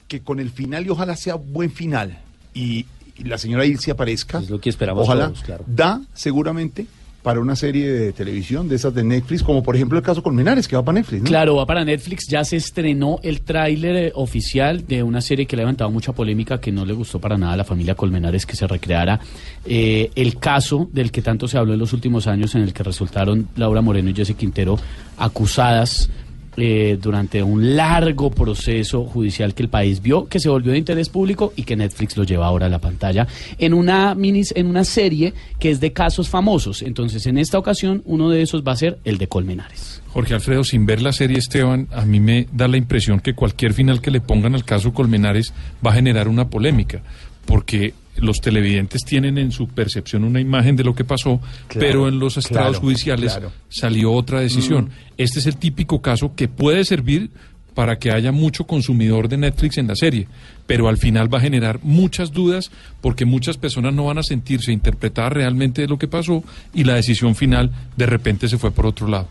que 0.08 0.22
con 0.22 0.40
el 0.40 0.52
final, 0.52 0.86
y 0.86 0.90
ojalá 0.90 1.16
sea 1.16 1.36
buen 1.36 1.72
final, 1.72 2.20
y, 2.54 2.86
y 3.18 3.24
la 3.24 3.38
señora 3.38 3.66
Ilse 3.66 3.92
aparezca. 3.92 4.40
Es 4.40 4.50
lo 4.50 4.60
que 4.60 4.70
esperamos 4.70 5.04
Ojalá, 5.04 5.28
todos, 5.28 5.42
claro. 5.44 5.64
da 5.68 6.02
seguramente 6.14 6.86
para 7.24 7.40
una 7.40 7.56
serie 7.56 7.90
de 7.92 8.12
televisión 8.14 8.68
de 8.68 8.76
esas 8.76 8.94
de 8.94 9.04
Netflix, 9.04 9.44
como 9.44 9.62
por 9.62 9.76
ejemplo 9.76 9.98
el 9.98 10.04
caso 10.04 10.24
Colmenares, 10.24 10.68
que 10.68 10.76
va 10.76 10.84
para 10.84 11.00
Netflix, 11.00 11.24
¿no? 11.24 11.28
Claro, 11.28 11.56
va 11.56 11.66
para 11.66 11.86
Netflix. 11.86 12.28
Ya 12.28 12.44
se 12.44 12.58
estrenó 12.58 13.20
el 13.24 13.42
tráiler 13.42 13.96
eh, 13.96 14.12
oficial 14.16 14.86
de 14.88 15.04
una 15.04 15.22
serie 15.22 15.46
que 15.46 15.56
le 15.56 15.62
ha 15.62 15.66
levantado 15.66 15.92
mucha 15.92 16.14
polémica, 16.14 16.60
que 16.60 16.72
no 16.72 16.86
le 16.86 16.94
gustó 16.94 17.20
para 17.20 17.38
nada 17.38 17.54
a 17.54 17.58
la 17.58 17.64
familia 17.64 17.96
Colmenares, 17.96 18.46
que 18.46 18.56
se 18.56 18.68
recreara 18.68 19.20
eh, 19.66 20.12
el 20.16 20.38
caso 20.38 20.90
del 20.92 21.12
que 21.12 21.22
tanto 21.22 21.48
se 21.48 21.58
habló 21.58 21.74
en 21.74 21.80
los 21.80 21.94
últimos 21.94 22.28
años, 22.28 22.56
en 22.56 22.62
el 22.62 22.74
que 22.74 22.84
resultaron 22.84 23.48
Laura 23.56 23.82
Moreno 23.82 24.10
y 24.10 24.14
Jesse 24.14 24.36
Quintero 24.36 24.80
acusadas 25.18 26.10
eh, 26.58 26.98
durante 27.02 27.42
un 27.42 27.76
largo 27.76 28.30
proceso 28.30 29.06
judicial 29.06 29.54
que 29.54 29.64
el 29.64 29.70
país 29.70 30.02
vio, 30.02 30.28
que 30.28 30.40
se 30.40 30.50
volvió 30.50 30.74
de 30.74 30.78
interés 30.78 31.10
público 31.10 31.54
y 31.56 31.64
que 31.64 31.76
Netflix 31.76 32.18
lo 32.18 32.24
lleva 32.24 32.46
ahora 32.48 32.66
a 32.66 32.70
la 32.70 32.80
pantalla 32.80 33.28
en 33.58 33.74
una 33.74 34.16
mini, 34.16 34.42
en 34.56 34.68
una 34.68 34.84
serie 34.84 35.34
que 35.60 35.70
es 35.70 35.80
de 35.80 35.94
casos 35.94 36.30
famosos. 36.30 36.82
Entonces, 36.82 37.26
en 37.26 37.38
esta 37.38 37.58
ocasión, 37.58 38.02
uno 38.06 38.30
de 38.30 38.42
esos 38.42 38.64
va 38.64 38.74
a 38.74 38.76
ser 38.76 39.00
el 39.06 39.18
de 39.18 39.28
Colmenares. 39.28 40.02
Jorge 40.10 40.34
Alfredo, 40.34 40.64
sin 40.66 40.86
ver 40.86 41.02
la 41.02 41.14
serie 41.14 41.38
Esteban, 41.38 41.88
a 41.92 42.06
mí 42.06 42.20
me 42.20 42.48
da 42.52 42.68
la 42.68 42.78
impresión 42.78 43.22
que 43.22 43.34
cualquier 43.34 43.74
final 43.74 44.02
que 44.02 44.12
le 44.12 44.20
pongan 44.20 44.56
al 44.56 44.66
caso 44.66 44.94
Colmenares 44.94 45.54
va 45.86 45.92
a 45.92 45.96
generar 45.96 46.28
una 46.28 46.50
polémica, 46.50 47.02
porque 47.46 47.94
los 48.18 48.42
televidentes 48.42 49.04
tienen 49.04 49.38
en 49.38 49.52
su 49.52 49.68
percepción 49.68 50.24
una 50.24 50.40
imagen 50.40 50.76
de 50.76 50.84
lo 50.84 50.94
que 50.94 51.04
pasó, 51.04 51.40
Claro, 51.68 51.88
pero 51.88 52.08
en 52.08 52.20
los 52.20 52.38
estrados 52.38 52.72
claro, 52.72 52.82
judiciales 52.82 53.34
claro. 53.34 53.52
salió 53.70 54.12
otra 54.12 54.42
decisión. 54.42 54.86
Mm. 54.86 54.90
Este 55.18 55.40
es 55.40 55.46
el 55.46 55.58
típico 55.58 56.02
caso 56.02 56.34
que 56.36 56.48
puede 56.48 56.84
servir 56.84 57.32
para 57.74 57.98
que 58.00 58.12
haya 58.12 58.32
mucho 58.32 58.66
consumidor 58.66 59.30
de 59.30 59.38
Netflix 59.38 59.78
en 59.78 59.88
la 59.88 59.96
serie, 59.96 60.28
pero 60.68 60.90
al 60.90 60.98
final 60.98 61.34
va 61.34 61.38
a 61.38 61.42
generar 61.42 61.80
muchas 61.84 62.32
dudas 62.32 62.72
porque 63.00 63.26
muchas 63.26 63.58
personas 63.58 63.94
no 63.94 64.06
van 64.06 64.18
a 64.18 64.24
sentirse 64.24 64.72
interpretadas 64.72 65.34
realmente 65.34 65.82
de 65.82 65.88
lo 65.88 65.98
que 65.98 66.08
pasó 66.08 66.44
y 66.74 66.84
la 66.84 66.96
decisión 66.96 67.36
final 67.36 67.72
de 67.96 68.06
repente 68.06 68.50
se 68.50 68.58
fue 68.58 68.72
por 68.72 68.86
otro 68.86 69.08
lado. 69.08 69.28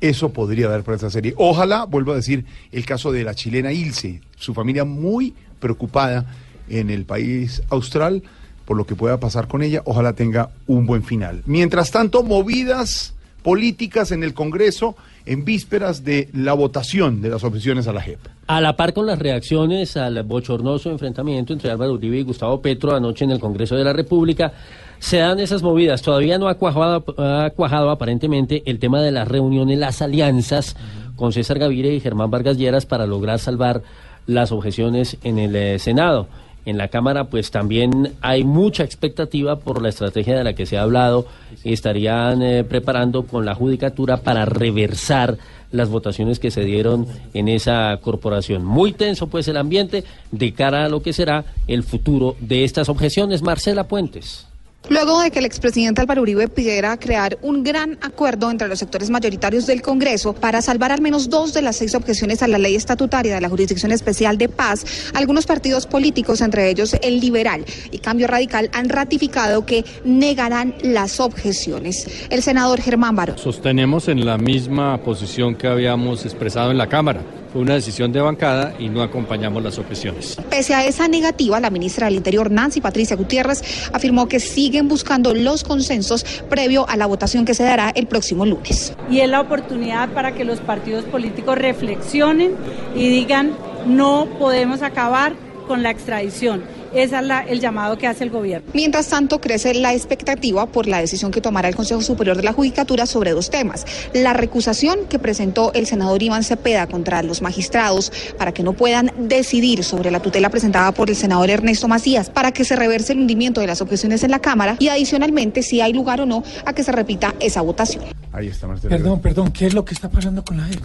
Eso 0.00 0.32
podría 0.32 0.68
dar 0.68 0.82
para 0.82 0.96
esta 0.96 1.10
serie. 1.10 1.34
Ojalá, 1.36 1.84
vuelvo 1.84 2.12
a 2.12 2.16
decir, 2.16 2.46
el 2.72 2.86
caso 2.86 3.12
de 3.12 3.22
la 3.22 3.34
chilena 3.34 3.72
Ilse, 3.72 4.22
su 4.36 4.54
familia 4.54 4.84
muy 4.84 5.34
preocupada 5.58 6.26
en 6.70 6.90
el 6.90 7.04
país 7.04 7.62
austral 7.68 8.22
por 8.64 8.76
lo 8.76 8.86
que 8.86 8.94
pueda 8.94 9.18
pasar 9.18 9.48
con 9.48 9.62
ella. 9.62 9.82
Ojalá 9.84 10.12
tenga 10.12 10.50
un 10.66 10.86
buen 10.86 11.02
final. 11.02 11.42
Mientras 11.46 11.90
tanto, 11.90 12.22
movidas 12.22 13.14
políticas 13.42 14.12
en 14.12 14.22
el 14.22 14.34
Congreso 14.34 14.96
en 15.26 15.44
vísperas 15.44 16.04
de 16.04 16.28
la 16.32 16.52
votación 16.52 17.20
de 17.20 17.30
las 17.30 17.44
objeciones 17.44 17.88
a 17.88 17.92
la 17.92 18.00
JEP. 18.00 18.18
A 18.46 18.60
la 18.60 18.76
par 18.76 18.92
con 18.92 19.06
las 19.06 19.18
reacciones 19.18 19.96
al 19.96 20.22
bochornoso 20.22 20.90
enfrentamiento 20.90 21.52
entre 21.52 21.70
Álvaro 21.70 21.94
Uribe 21.94 22.18
y 22.18 22.22
Gustavo 22.22 22.60
Petro 22.60 22.94
anoche 22.94 23.24
en 23.24 23.30
el 23.30 23.40
Congreso 23.40 23.76
de 23.76 23.84
la 23.84 23.92
República, 23.92 24.52
se 24.98 25.18
dan 25.18 25.40
esas 25.40 25.62
movidas. 25.62 26.02
Todavía 26.02 26.38
no 26.38 26.48
ha 26.48 26.54
cuajado, 26.54 27.90
aparentemente 27.90 28.62
el 28.66 28.78
tema 28.78 29.00
de 29.00 29.10
las 29.10 29.26
reuniones, 29.26 29.78
las 29.78 30.02
alianzas 30.02 30.76
con 31.16 31.32
César 31.32 31.58
Gaviria 31.58 31.92
y 31.92 32.00
Germán 32.00 32.30
Vargas 32.30 32.56
Lleras 32.56 32.86
para 32.86 33.06
lograr 33.06 33.38
salvar 33.38 33.82
las 34.26 34.52
objeciones 34.52 35.16
en 35.24 35.38
el 35.38 35.56
eh, 35.56 35.78
Senado. 35.78 36.28
En 36.66 36.76
la 36.76 36.88
Cámara, 36.88 37.24
pues 37.24 37.50
también 37.50 38.14
hay 38.20 38.44
mucha 38.44 38.84
expectativa 38.84 39.56
por 39.56 39.80
la 39.80 39.88
estrategia 39.88 40.36
de 40.36 40.44
la 40.44 40.54
que 40.54 40.66
se 40.66 40.76
ha 40.76 40.82
hablado. 40.82 41.26
Estarían 41.64 42.42
eh, 42.42 42.64
preparando 42.64 43.24
con 43.24 43.44
la 43.44 43.54
Judicatura 43.54 44.18
para 44.18 44.44
reversar 44.44 45.38
las 45.72 45.88
votaciones 45.88 46.38
que 46.38 46.50
se 46.50 46.64
dieron 46.64 47.06
en 47.32 47.48
esa 47.48 47.96
corporación. 48.02 48.64
Muy 48.64 48.92
tenso, 48.92 49.28
pues, 49.28 49.48
el 49.48 49.56
ambiente 49.56 50.04
de 50.32 50.52
cara 50.52 50.84
a 50.84 50.88
lo 50.88 51.02
que 51.02 51.12
será 51.12 51.44
el 51.66 51.82
futuro 51.82 52.36
de 52.40 52.64
estas 52.64 52.88
objeciones. 52.88 53.42
Marcela 53.42 53.84
Puentes. 53.84 54.49
Luego 54.88 55.20
de 55.20 55.30
que 55.30 55.38
el 55.38 55.44
expresidente 55.44 56.00
Álvaro 56.00 56.22
Uribe 56.22 56.48
pidiera 56.48 56.96
crear 56.96 57.38
un 57.42 57.62
gran 57.62 57.98
acuerdo 58.00 58.50
entre 58.50 58.66
los 58.66 58.78
sectores 58.78 59.10
mayoritarios 59.10 59.66
del 59.66 59.82
Congreso 59.82 60.32
para 60.32 60.62
salvar 60.62 60.90
al 60.90 61.00
menos 61.00 61.28
dos 61.28 61.52
de 61.52 61.62
las 61.62 61.76
seis 61.76 61.94
objeciones 61.94 62.42
a 62.42 62.48
la 62.48 62.58
ley 62.58 62.74
estatutaria 62.74 63.34
de 63.34 63.40
la 63.40 63.48
Jurisdicción 63.48 63.92
Especial 63.92 64.38
de 64.38 64.48
Paz, 64.48 65.12
algunos 65.14 65.46
partidos 65.46 65.86
políticos, 65.86 66.40
entre 66.40 66.68
ellos 66.70 66.94
el 67.02 67.20
Liberal 67.20 67.64
y 67.90 67.98
Cambio 67.98 68.26
Radical, 68.26 68.70
han 68.72 68.88
ratificado 68.88 69.64
que 69.64 69.84
negarán 70.04 70.74
las 70.82 71.20
objeciones. 71.20 72.26
El 72.30 72.42
senador 72.42 72.80
Germán 72.80 73.14
Barón. 73.14 73.38
Sostenemos 73.38 74.08
en 74.08 74.24
la 74.24 74.38
misma 74.38 75.02
posición 75.02 75.54
que 75.54 75.68
habíamos 75.68 76.24
expresado 76.24 76.70
en 76.70 76.78
la 76.78 76.88
Cámara. 76.88 77.22
Fue 77.52 77.62
una 77.62 77.74
decisión 77.74 78.12
de 78.12 78.20
bancada 78.20 78.74
y 78.78 78.88
no 78.88 79.02
acompañamos 79.02 79.62
las 79.62 79.78
objeciones. 79.78 80.36
Pese 80.48 80.74
a 80.74 80.84
esa 80.84 81.08
negativa, 81.08 81.58
la 81.58 81.70
ministra 81.70 82.06
del 82.06 82.14
Interior, 82.14 82.50
Nancy 82.50 82.80
Patricia 82.80 83.16
Gutiérrez, 83.16 83.90
afirmó 83.92 84.28
que 84.28 84.38
siguen 84.38 84.86
buscando 84.88 85.34
los 85.34 85.64
consensos 85.64 86.24
previo 86.48 86.88
a 86.88 86.96
la 86.96 87.06
votación 87.06 87.44
que 87.44 87.54
se 87.54 87.64
dará 87.64 87.90
el 87.90 88.06
próximo 88.06 88.46
lunes. 88.46 88.94
y 89.10 89.20
es 89.20 89.28
la 89.28 89.40
oportunidad 89.40 90.10
para 90.10 90.32
que 90.32 90.44
los 90.44 90.60
partidos 90.60 91.04
políticos 91.04 91.58
reflexionen 91.58 92.54
y 92.94 93.08
digan 93.08 93.52
no 93.86 94.28
podemos 94.38 94.82
acabar 94.82 95.34
con 95.66 95.82
la 95.82 95.90
extradición. 95.90 96.62
Ese 96.92 97.16
es 97.18 97.22
la- 97.24 97.40
el 97.42 97.60
llamado 97.60 97.96
que 97.98 98.06
hace 98.06 98.24
el 98.24 98.30
gobierno. 98.30 98.68
Mientras 98.74 99.08
tanto, 99.08 99.40
crece 99.40 99.74
la 99.74 99.94
expectativa 99.94 100.66
por 100.66 100.86
la 100.86 100.98
decisión 101.00 101.30
que 101.30 101.40
tomará 101.40 101.68
el 101.68 101.76
Consejo 101.76 102.02
Superior 102.02 102.36
de 102.36 102.42
la 102.42 102.52
Judicatura 102.52 103.06
sobre 103.06 103.30
dos 103.32 103.50
temas. 103.50 103.86
La 104.12 104.32
recusación 104.32 105.06
que 105.08 105.18
presentó 105.18 105.72
el 105.74 105.86
senador 105.86 106.22
Iván 106.22 106.42
Cepeda 106.44 106.86
contra 106.86 107.22
los 107.22 107.42
magistrados 107.42 108.12
para 108.38 108.52
que 108.52 108.62
no 108.62 108.72
puedan 108.72 109.12
decidir 109.18 109.84
sobre 109.84 110.10
la 110.10 110.20
tutela 110.20 110.48
presentada 110.50 110.92
por 110.92 111.10
el 111.10 111.16
senador 111.16 111.50
Ernesto 111.50 111.88
Macías, 111.88 112.30
para 112.30 112.52
que 112.52 112.64
se 112.64 112.76
reverse 112.76 113.12
el 113.12 113.20
hundimiento 113.20 113.60
de 113.60 113.66
las 113.66 113.80
objeciones 113.80 114.22
en 114.24 114.30
la 114.30 114.38
Cámara 114.40 114.76
y 114.78 114.88
adicionalmente 114.88 115.62
si 115.62 115.80
hay 115.80 115.92
lugar 115.92 116.20
o 116.20 116.26
no 116.26 116.42
a 116.64 116.72
que 116.72 116.82
se 116.82 116.92
repita 116.92 117.34
esa 117.40 117.60
votación. 117.60 118.04
Ahí 118.32 118.48
está, 118.48 118.66
Marcela. 118.66 118.96
Perdón, 118.96 119.20
perdón, 119.20 119.52
¿qué 119.52 119.66
es 119.66 119.74
lo 119.74 119.84
que 119.84 119.94
está 119.94 120.08
pasando 120.08 120.44
con 120.44 120.56
la 120.56 120.64
JEP? 120.64 120.80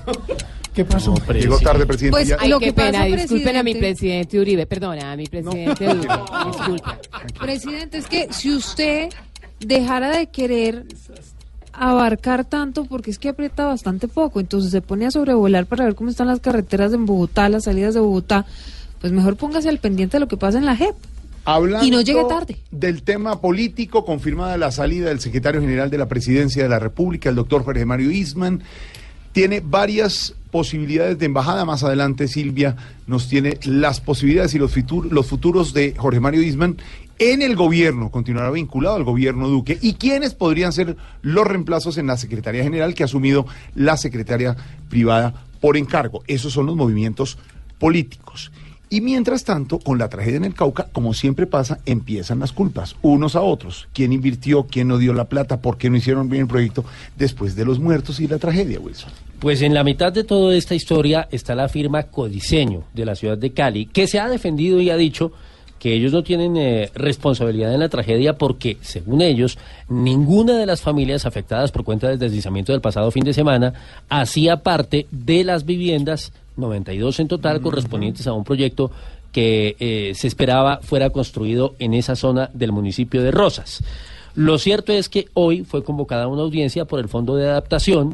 ¿Qué 0.73 0.83
pasó? 0.83 1.13
Llegó 1.33 1.57
tarde, 1.59 1.85
presidente. 1.85 2.11
Pues 2.17 2.27
ya. 2.27 2.37
Ay, 2.39 2.49
Lo 2.49 2.59
qué 2.59 2.65
que 2.67 2.73
pena, 2.73 2.99
pasa, 2.99 3.05
disculpen 3.15 3.55
a 3.55 3.63
mi 3.63 3.71
presidente. 3.75 3.95
presidente 3.95 4.39
Uribe, 4.39 4.65
perdona, 4.65 5.11
a 5.13 5.15
mi 5.15 5.25
presidente 5.27 5.87
Uribe, 5.87 5.94
disculpa. 6.01 6.99
Presidente, 7.39 7.97
es 7.97 8.07
que 8.07 8.31
si 8.31 8.53
usted 8.53 9.09
dejara 9.59 10.15
de 10.15 10.27
querer 10.27 10.85
abarcar 11.77 12.45
tanto 12.45 12.85
porque 12.85 13.11
es 13.11 13.19
que 13.19 13.29
aprieta 13.29 13.65
bastante 13.65 14.07
poco. 14.07 14.39
Entonces 14.39 14.71
se 14.71 14.81
pone 14.81 15.05
a 15.05 15.11
sobrevolar 15.11 15.65
para 15.65 15.85
ver 15.85 15.95
cómo 15.95 16.09
están 16.09 16.27
las 16.27 16.39
carreteras 16.39 16.93
en 16.93 17.05
Bogotá, 17.05 17.49
las 17.49 17.65
salidas 17.65 17.93
de 17.93 17.99
Bogotá. 17.99 18.45
Pues 19.01 19.11
mejor 19.11 19.35
póngase 19.35 19.69
al 19.69 19.79
pendiente 19.79 20.17
de 20.17 20.21
lo 20.21 20.27
que 20.27 20.37
pasa 20.37 20.57
en 20.57 20.65
la 20.65 20.75
JEP. 20.75 20.95
Hablando 21.47 21.85
Y 21.85 21.91
no 21.91 22.01
llegue 22.01 22.23
tarde. 22.27 22.57
Del 22.71 23.03
tema 23.03 23.39
político, 23.39 24.03
confirmada 24.03 24.57
la 24.57 24.71
salida 24.71 25.09
del 25.09 25.19
secretario 25.19 25.61
general 25.61 25.91
de 25.91 25.99
la 25.99 26.07
Presidencia 26.07 26.63
de 26.63 26.69
la 26.69 26.79
República, 26.79 27.29
el 27.29 27.35
doctor 27.35 27.63
Jorge 27.63 27.85
Mario 27.85 28.09
Isman. 28.09 28.63
Tiene 29.35 29.59
varias 29.59 30.33
posibilidades 30.49 31.19
de 31.19 31.25
embajada. 31.25 31.65
Más 31.65 31.83
adelante, 31.83 32.29
Silvia 32.29 32.77
nos 33.05 33.27
tiene 33.27 33.59
las 33.65 33.99
posibilidades 33.99 34.53
y 34.53 34.59
los, 34.59 34.73
los 35.11 35.27
futuros 35.27 35.73
de 35.73 35.93
Jorge 35.97 36.21
Mario 36.21 36.41
Isman 36.41 36.77
en 37.19 37.41
el 37.41 37.57
gobierno. 37.57 38.11
Continuará 38.11 38.49
vinculado 38.49 38.95
al 38.95 39.03
gobierno 39.03 39.49
Duque. 39.49 39.77
¿Y 39.81 39.95
quiénes 39.95 40.35
podrían 40.35 40.71
ser 40.71 40.95
los 41.21 41.45
reemplazos 41.45 41.97
en 41.97 42.07
la 42.07 42.15
Secretaría 42.15 42.63
General 42.63 42.93
que 42.93 43.03
ha 43.03 43.07
asumido 43.07 43.45
la 43.75 43.97
secretaria 43.97 44.55
privada 44.87 45.43
por 45.59 45.75
encargo? 45.75 46.23
Esos 46.27 46.53
son 46.53 46.67
los 46.67 46.77
movimientos 46.77 47.37
políticos. 47.77 48.53
Y 48.95 49.01
mientras 49.01 49.43
tanto, 49.43 49.77
con 49.79 49.97
la 49.97 50.07
tragedia 50.07 50.37
en 50.37 50.45
el 50.45 50.53
Cauca, 50.53 50.87
como 50.93 51.13
siempre 51.13 51.47
pasa, 51.47 51.79
empiezan 51.85 52.39
las 52.39 52.53
culpas, 52.53 52.95
unos 53.01 53.35
a 53.35 53.41
otros. 53.41 53.89
¿Quién 53.91 54.13
invirtió? 54.13 54.67
¿Quién 54.67 54.87
no 54.87 54.97
dio 54.97 55.13
la 55.13 55.25
plata? 55.25 55.59
¿Por 55.59 55.77
qué 55.77 55.89
no 55.89 55.97
hicieron 55.97 56.29
bien 56.29 56.43
el 56.43 56.47
proyecto 56.47 56.85
después 57.17 57.57
de 57.57 57.65
los 57.65 57.77
muertos 57.77 58.21
y 58.21 58.27
la 58.29 58.37
tragedia, 58.37 58.79
Wilson? 58.79 59.11
Pues 59.39 59.61
en 59.63 59.73
la 59.73 59.83
mitad 59.83 60.13
de 60.13 60.23
toda 60.23 60.55
esta 60.55 60.75
historia 60.75 61.27
está 61.29 61.55
la 61.55 61.67
firma 61.67 62.03
Codiseño 62.03 62.83
de 62.93 63.03
la 63.03 63.15
ciudad 63.15 63.37
de 63.37 63.51
Cali, 63.51 63.87
que 63.87 64.07
se 64.07 64.17
ha 64.17 64.29
defendido 64.29 64.79
y 64.79 64.89
ha 64.89 64.95
dicho 64.95 65.33
que 65.77 65.93
ellos 65.93 66.13
no 66.13 66.23
tienen 66.23 66.55
eh, 66.55 66.89
responsabilidad 66.95 67.73
en 67.73 67.81
la 67.81 67.89
tragedia 67.89 68.37
porque, 68.37 68.77
según 68.79 69.21
ellos, 69.21 69.57
ninguna 69.89 70.57
de 70.57 70.65
las 70.65 70.81
familias 70.81 71.25
afectadas 71.25 71.73
por 71.73 71.83
cuenta 71.83 72.07
del 72.07 72.17
deslizamiento 72.17 72.71
del 72.71 72.79
pasado 72.79 73.11
fin 73.11 73.25
de 73.25 73.33
semana 73.33 73.73
hacía 74.07 74.63
parte 74.63 75.05
de 75.11 75.43
las 75.43 75.65
viviendas, 75.65 76.31
92 76.55 77.19
en 77.19 77.27
total, 77.27 77.61
correspondientes 77.61 78.27
a 78.27 78.33
un 78.33 78.43
proyecto 78.43 78.91
que 79.31 79.75
eh, 79.79 80.13
se 80.15 80.27
esperaba 80.27 80.79
fuera 80.81 81.09
construido 81.09 81.75
en 81.79 81.93
esa 81.93 82.15
zona 82.15 82.49
del 82.53 82.71
municipio 82.71 83.21
de 83.21 83.31
Rosas. 83.31 83.83
Lo 84.35 84.57
cierto 84.57 84.93
es 84.93 85.09
que 85.09 85.27
hoy 85.33 85.63
fue 85.63 85.83
convocada 85.83 86.27
una 86.27 86.41
audiencia 86.41 86.85
por 86.85 86.99
el 86.99 87.09
Fondo 87.09 87.35
de 87.35 87.49
Adaptación 87.49 88.13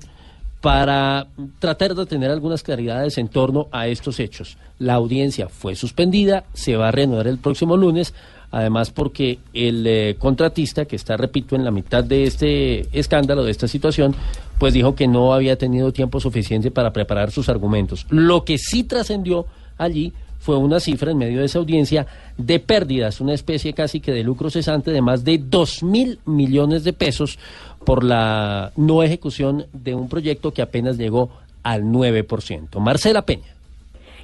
para 0.61 1.27
tratar 1.59 1.95
de 1.95 2.05
tener 2.05 2.29
algunas 2.29 2.61
claridades 2.61 3.17
en 3.17 3.27
torno 3.27 3.67
a 3.71 3.87
estos 3.87 4.19
hechos. 4.19 4.57
La 4.77 4.93
audiencia 4.93 5.49
fue 5.49 5.75
suspendida, 5.75 6.43
se 6.53 6.75
va 6.75 6.89
a 6.89 6.91
reanudar 6.91 7.27
el 7.27 7.39
próximo 7.39 7.75
lunes, 7.75 8.13
además 8.51 8.91
porque 8.91 9.39
el 9.53 9.85
eh, 9.87 10.15
contratista, 10.19 10.85
que 10.85 10.95
está, 10.95 11.17
repito, 11.17 11.55
en 11.55 11.63
la 11.63 11.71
mitad 11.71 12.03
de 12.03 12.25
este 12.25 12.87
escándalo, 12.97 13.43
de 13.43 13.51
esta 13.51 13.67
situación, 13.67 14.13
pues 14.59 14.73
dijo 14.73 14.93
que 14.93 15.07
no 15.07 15.33
había 15.33 15.57
tenido 15.57 15.91
tiempo 15.91 16.19
suficiente 16.19 16.69
para 16.69 16.93
preparar 16.93 17.31
sus 17.31 17.49
argumentos. 17.49 18.05
Lo 18.09 18.43
que 18.43 18.57
sí 18.57 18.83
trascendió 18.83 19.45
allí 19.77 20.13
fue 20.39 20.57
una 20.57 20.79
cifra 20.79 21.11
en 21.11 21.17
medio 21.17 21.39
de 21.39 21.45
esa 21.45 21.59
audiencia 21.59 22.07
de 22.37 22.59
pérdidas, 22.59 23.21
una 23.21 23.33
especie 23.33 23.73
casi 23.73 23.99
que 23.99 24.11
de 24.11 24.23
lucro 24.23 24.49
cesante 24.49 24.91
de 24.91 25.01
más 25.01 25.23
de 25.23 25.37
2 25.37 25.83
mil 25.83 26.19
millones 26.25 26.83
de 26.83 26.93
pesos 26.93 27.37
por 27.85 28.03
la 28.03 28.71
no 28.75 29.03
ejecución 29.03 29.65
de 29.71 29.95
un 29.95 30.09
proyecto 30.09 30.51
que 30.51 30.61
apenas 30.61 30.97
llegó 30.97 31.29
al 31.63 31.83
9%. 31.83 32.79
Marcela 32.79 33.21
Peña. 33.21 33.60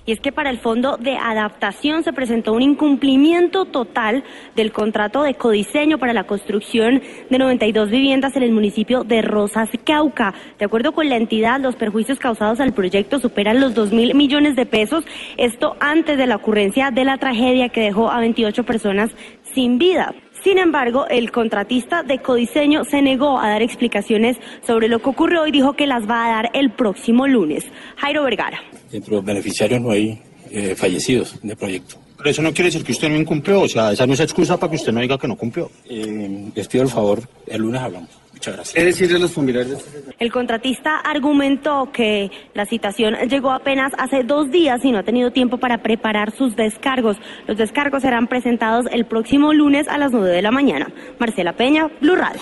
Y 0.07 0.13
es 0.13 0.21
que 0.21 0.31
para 0.31 0.49
el 0.49 0.57
Fondo 0.57 0.95
de 0.95 1.17
Adaptación 1.17 2.01
se 2.01 2.13
presentó 2.13 2.53
un 2.53 2.61
incumplimiento 2.61 3.65
total 3.65 4.23
del 4.55 4.71
contrato 4.71 5.21
de 5.21 5.33
codiseño 5.33 5.97
para 5.97 6.13
la 6.13 6.23
construcción 6.23 7.01
de 7.29 7.37
92 7.37 7.89
viviendas 7.89 8.37
en 8.37 8.43
el 8.43 8.53
municipio 8.53 9.03
de 9.03 9.21
Rosas, 9.21 9.69
Cauca. 9.83 10.33
De 10.59 10.63
acuerdo 10.63 10.93
con 10.93 11.09
la 11.09 11.17
entidad, 11.17 11.59
los 11.59 11.75
perjuicios 11.75 12.19
causados 12.19 12.61
al 12.61 12.71
proyecto 12.71 13.19
superan 13.19 13.59
los 13.59 13.75
2 13.75 13.91
mil 13.91 14.15
millones 14.15 14.55
de 14.55 14.65
pesos. 14.65 15.03
Esto 15.35 15.75
antes 15.81 16.17
de 16.17 16.25
la 16.25 16.37
ocurrencia 16.37 16.89
de 16.89 17.03
la 17.03 17.17
tragedia 17.17 17.67
que 17.67 17.81
dejó 17.81 18.09
a 18.09 18.21
28 18.21 18.63
personas 18.63 19.11
sin 19.53 19.77
vida. 19.77 20.15
Sin 20.41 20.57
embargo, 20.57 21.05
el 21.09 21.33
contratista 21.33 22.03
de 22.03 22.19
Codiseño 22.19 22.85
se 22.85 23.01
negó 23.01 23.39
a 23.39 23.49
dar 23.49 23.61
explicaciones 23.61 24.37
sobre 24.65 24.87
lo 24.87 24.99
que 24.99 25.09
ocurrió 25.09 25.45
y 25.47 25.51
dijo 25.51 25.73
que 25.73 25.85
las 25.85 26.09
va 26.09 26.27
a 26.27 26.29
dar 26.29 26.49
el 26.53 26.69
próximo 26.69 27.27
lunes. 27.27 27.65
Jairo 27.97 28.23
Vergara. 28.23 28.61
Entre 28.91 29.13
los 29.13 29.23
beneficiarios 29.23 29.81
no 29.81 29.91
hay 29.91 30.21
eh, 30.51 30.75
fallecidos 30.75 31.39
del 31.41 31.57
proyecto. 31.57 31.97
Pero 32.17 32.29
eso 32.29 32.41
no 32.41 32.51
quiere 32.51 32.69
decir 32.69 32.83
que 32.83 32.91
usted 32.91 33.09
no 33.09 33.15
incumplió, 33.15 33.61
o 33.61 33.67
sea, 33.67 33.91
esa 33.91 34.07
no 34.07 34.13
es 34.13 34.19
excusa 34.19 34.57
para 34.57 34.71
que 34.71 34.77
usted 34.77 34.91
no 34.91 35.01
diga 35.01 35.17
que 35.17 35.27
no 35.27 35.35
cumplió. 35.35 35.69
Eh, 35.87 36.49
les 36.55 36.67
pido 36.67 36.83
el 36.83 36.89
favor, 36.89 37.21
el 37.45 37.61
lunes 37.61 37.81
hablamos. 37.81 38.09
Muchas 38.33 38.55
gracias. 38.55 38.75
Es 38.77 38.85
decirle 38.85 39.17
a 39.17 39.19
los 39.19 39.33
familiares. 39.33 39.85
El 40.19 40.31
contratista 40.31 40.97
argumentó 40.97 41.91
que 41.91 42.29
la 42.53 42.65
citación 42.65 43.15
llegó 43.29 43.51
apenas 43.51 43.93
hace 43.97 44.23
dos 44.23 44.51
días 44.51 44.83
y 44.83 44.91
no 44.91 44.99
ha 44.99 45.03
tenido 45.03 45.31
tiempo 45.31 45.57
para 45.57 45.81
preparar 45.81 46.31
sus 46.31 46.55
descargos. 46.55 47.17
Los 47.47 47.57
descargos 47.57 48.03
serán 48.03 48.27
presentados 48.27 48.85
el 48.91 49.05
próximo 49.05 49.53
lunes 49.53 49.87
a 49.87 49.97
las 49.97 50.11
9 50.11 50.29
de 50.29 50.41
la 50.41 50.51
mañana. 50.51 50.91
Marcela 51.19 51.53
Peña, 51.53 51.89
Blue 51.99 52.15
Radio. 52.15 52.41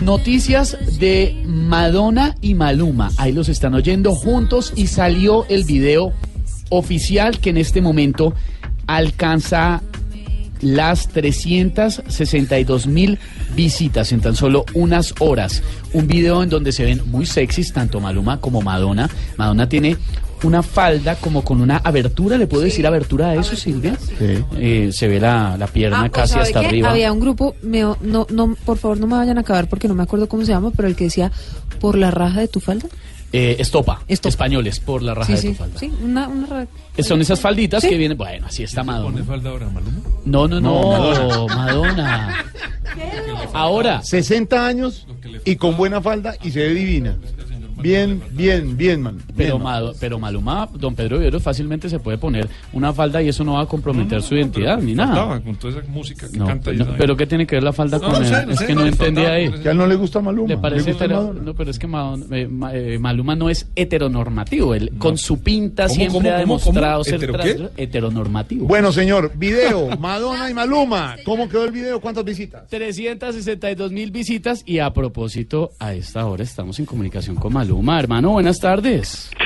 Noticias 0.00 0.78
de 0.98 1.42
Madonna 1.46 2.34
y 2.40 2.54
Maluma. 2.54 3.10
Ahí 3.18 3.32
los 3.32 3.50
están 3.50 3.74
oyendo 3.74 4.14
juntos 4.14 4.72
y 4.74 4.86
salió 4.86 5.44
el 5.48 5.64
video 5.64 6.14
oficial 6.70 7.38
que 7.38 7.50
en 7.50 7.58
este 7.58 7.82
momento 7.82 8.34
alcanza 8.86 9.82
las 10.62 11.08
362 11.08 12.86
mil 12.86 13.18
visitas 13.54 14.12
en 14.12 14.20
tan 14.20 14.36
solo 14.36 14.64
unas 14.72 15.14
horas. 15.18 15.62
Un 15.92 16.06
video 16.06 16.42
en 16.42 16.48
donde 16.48 16.72
se 16.72 16.84
ven 16.84 17.02
muy 17.06 17.26
sexys 17.26 17.72
tanto 17.72 18.00
Maluma 18.00 18.40
como 18.40 18.62
Madonna. 18.62 19.10
Madonna 19.36 19.68
tiene 19.68 19.98
una 20.42 20.62
falda 20.62 21.16
como 21.16 21.42
con 21.44 21.60
una 21.60 21.78
abertura, 21.78 22.36
¿le 22.38 22.46
puedo 22.46 22.62
decir 22.62 22.86
abertura 22.86 23.30
a 23.30 23.34
eso, 23.34 23.56
Silvia? 23.56 23.96
Eh, 24.20 24.90
se 24.92 25.08
ve 25.08 25.20
la, 25.20 25.56
la 25.58 25.66
pierna 25.66 26.02
Ah, 26.02 26.06
¿o 26.06 26.10
casi 26.10 26.38
hasta 26.38 26.60
qué? 26.60 26.66
arriba. 26.66 26.90
Había 26.90 27.12
un 27.12 27.20
grupo, 27.20 27.54
me- 27.62 27.80
no, 27.82 28.26
no, 28.30 28.56
por 28.64 28.78
favor 28.78 28.98
no 28.98 29.06
me 29.06 29.16
vayan 29.16 29.38
a 29.38 29.42
acabar 29.42 29.68
porque 29.68 29.88
no 29.88 29.94
me 29.94 30.02
acuerdo 30.02 30.28
cómo 30.28 30.44
se 30.44 30.52
llama, 30.52 30.70
pero 30.74 30.88
el 30.88 30.96
que 30.96 31.04
decía, 31.04 31.30
por 31.80 31.96
la 31.98 32.10
raja 32.10 32.40
de 32.40 32.48
tu 32.48 32.60
falda. 32.60 32.88
Eh, 33.32 33.56
estopa, 33.60 34.02
españoles, 34.08 34.80
por 34.80 35.02
la 35.02 35.14
raja 35.14 35.36
sí, 35.36 35.48
de 35.48 35.48
tu 35.48 35.48
sí, 35.48 35.54
falda. 35.54 35.78
sí, 35.78 35.92
una, 36.02 36.26
una 36.26 36.66
Eh, 36.96 37.02
Son 37.04 37.20
esas 37.20 37.38
falditas 37.38 37.80
Sí. 37.82 37.88
que 37.88 37.96
vienen, 37.96 38.18
bueno, 38.18 38.46
así 38.48 38.64
está 38.64 38.82
Madonna. 38.82 39.12
¿Pone 39.12 39.24
falda 39.24 39.50
ahora, 39.50 39.66
Maluma? 39.68 39.98
No, 40.24 40.48
no, 40.48 40.60
no, 40.60 41.14
No, 41.14 41.46
Madonna. 41.46 42.44
Ahora. 43.52 44.02
60 44.02 44.66
años 44.66 45.06
y 45.44 45.56
con 45.56 45.76
buena 45.76 46.00
falda 46.00 46.34
y 46.42 46.50
se 46.50 46.58
ve 46.60 46.74
divina. 46.74 47.16
Bien, 47.82 48.20
bien, 48.32 48.76
bien, 48.76 49.02
man. 49.02 49.18
Pero, 49.36 49.58
Bien, 49.58 49.92
pero 50.00 50.18
Maluma, 50.18 50.68
don 50.74 50.94
Pedro 50.94 51.18
Viveros 51.18 51.42
fácilmente 51.42 51.88
se 51.88 51.98
puede 51.98 52.18
poner 52.18 52.48
una 52.72 52.92
falda 52.92 53.22
y 53.22 53.28
eso 53.28 53.44
no 53.44 53.54
va 53.54 53.62
a 53.62 53.66
comprometer 53.66 54.22
su 54.22 54.34
identidad 54.34 54.78
ni 54.80 54.94
nada. 54.94 55.14
Faltaba 55.14 55.40
con 55.40 55.56
toda 55.56 55.80
esa 55.80 55.90
música 55.90 56.28
que 56.30 56.38
No, 56.38 56.46
canta. 56.46 56.72
y 56.72 56.76
no, 56.76 56.84
esa 56.84 56.96
pero 56.96 57.16
¿qué 57.16 57.26
tiene 57.26 57.46
que 57.46 57.56
ver 57.56 57.62
la 57.62 57.72
falda 57.72 57.98
No, 57.98 58.04
con 58.04 58.12
no 58.12 58.18
él? 58.18 58.26
sé, 58.26 58.46
no 58.46 58.52
es 58.52 58.58
sé, 58.58 58.66
que 58.66 58.74
no 58.74 58.86
entendía 58.86 59.24
faltaba, 59.24 59.36
ahí. 59.36 59.44
por 59.46 59.54
eso. 59.54 59.62
Que 59.62 59.68
a 59.68 59.72
él 59.72 59.78
no 59.78 59.86
le 59.86 59.94
gusta 59.96 60.20
Maluma. 60.20 60.48
Le 60.48 60.56
parece 60.58 60.84
le 60.86 60.92
gusta 60.92 61.04
hetero- 61.06 61.16
Madonna. 61.22 61.40
no, 61.42 61.54
pero 61.54 61.70
es 61.70 61.78
que 61.78 61.86
eh, 61.86 62.48
eh, 62.74 62.98
Maluma 62.98 63.34
no 63.36 63.50
es 63.50 63.66
heteronormativo. 63.76 64.74
Él 64.74 64.92
con 64.98 65.16
su 65.18 65.40
pinta 65.40 65.84
¿Cómo, 65.84 65.94
siempre 65.94 66.18
cómo, 66.20 66.30
ha 66.34 66.38
demostrado 66.38 66.92
cómo? 66.94 67.04
ser 67.04 67.14
¿Hetero 67.16 67.32
trans- 67.34 67.54
qué? 67.76 67.82
heteronormativo. 67.82 68.66
Bueno, 68.66 68.92
señor, 68.92 69.32
video, 69.36 69.96
Madonna 69.98 70.50
y 70.50 70.54
Maluma. 70.54 71.16
¿Cómo 71.24 71.48
quedó 71.48 71.64
el 71.64 71.72
video? 71.72 72.00
¿Cuántas 72.00 72.24
visitas? 72.24 72.66
362 72.68 73.92
mil 73.92 74.10
visitas 74.10 74.62
y 74.66 74.78
a 74.78 74.92
propósito, 74.92 75.72
a 75.78 75.92
esta 75.94 76.26
hora 76.26 76.42
estamos 76.42 76.78
en 76.78 76.86
comunicación 76.86 77.36
con 77.36 77.52
Maluma. 77.52 77.69
Hermano, 77.78 78.30
buenas 78.30 78.58
tardes. 78.58 79.30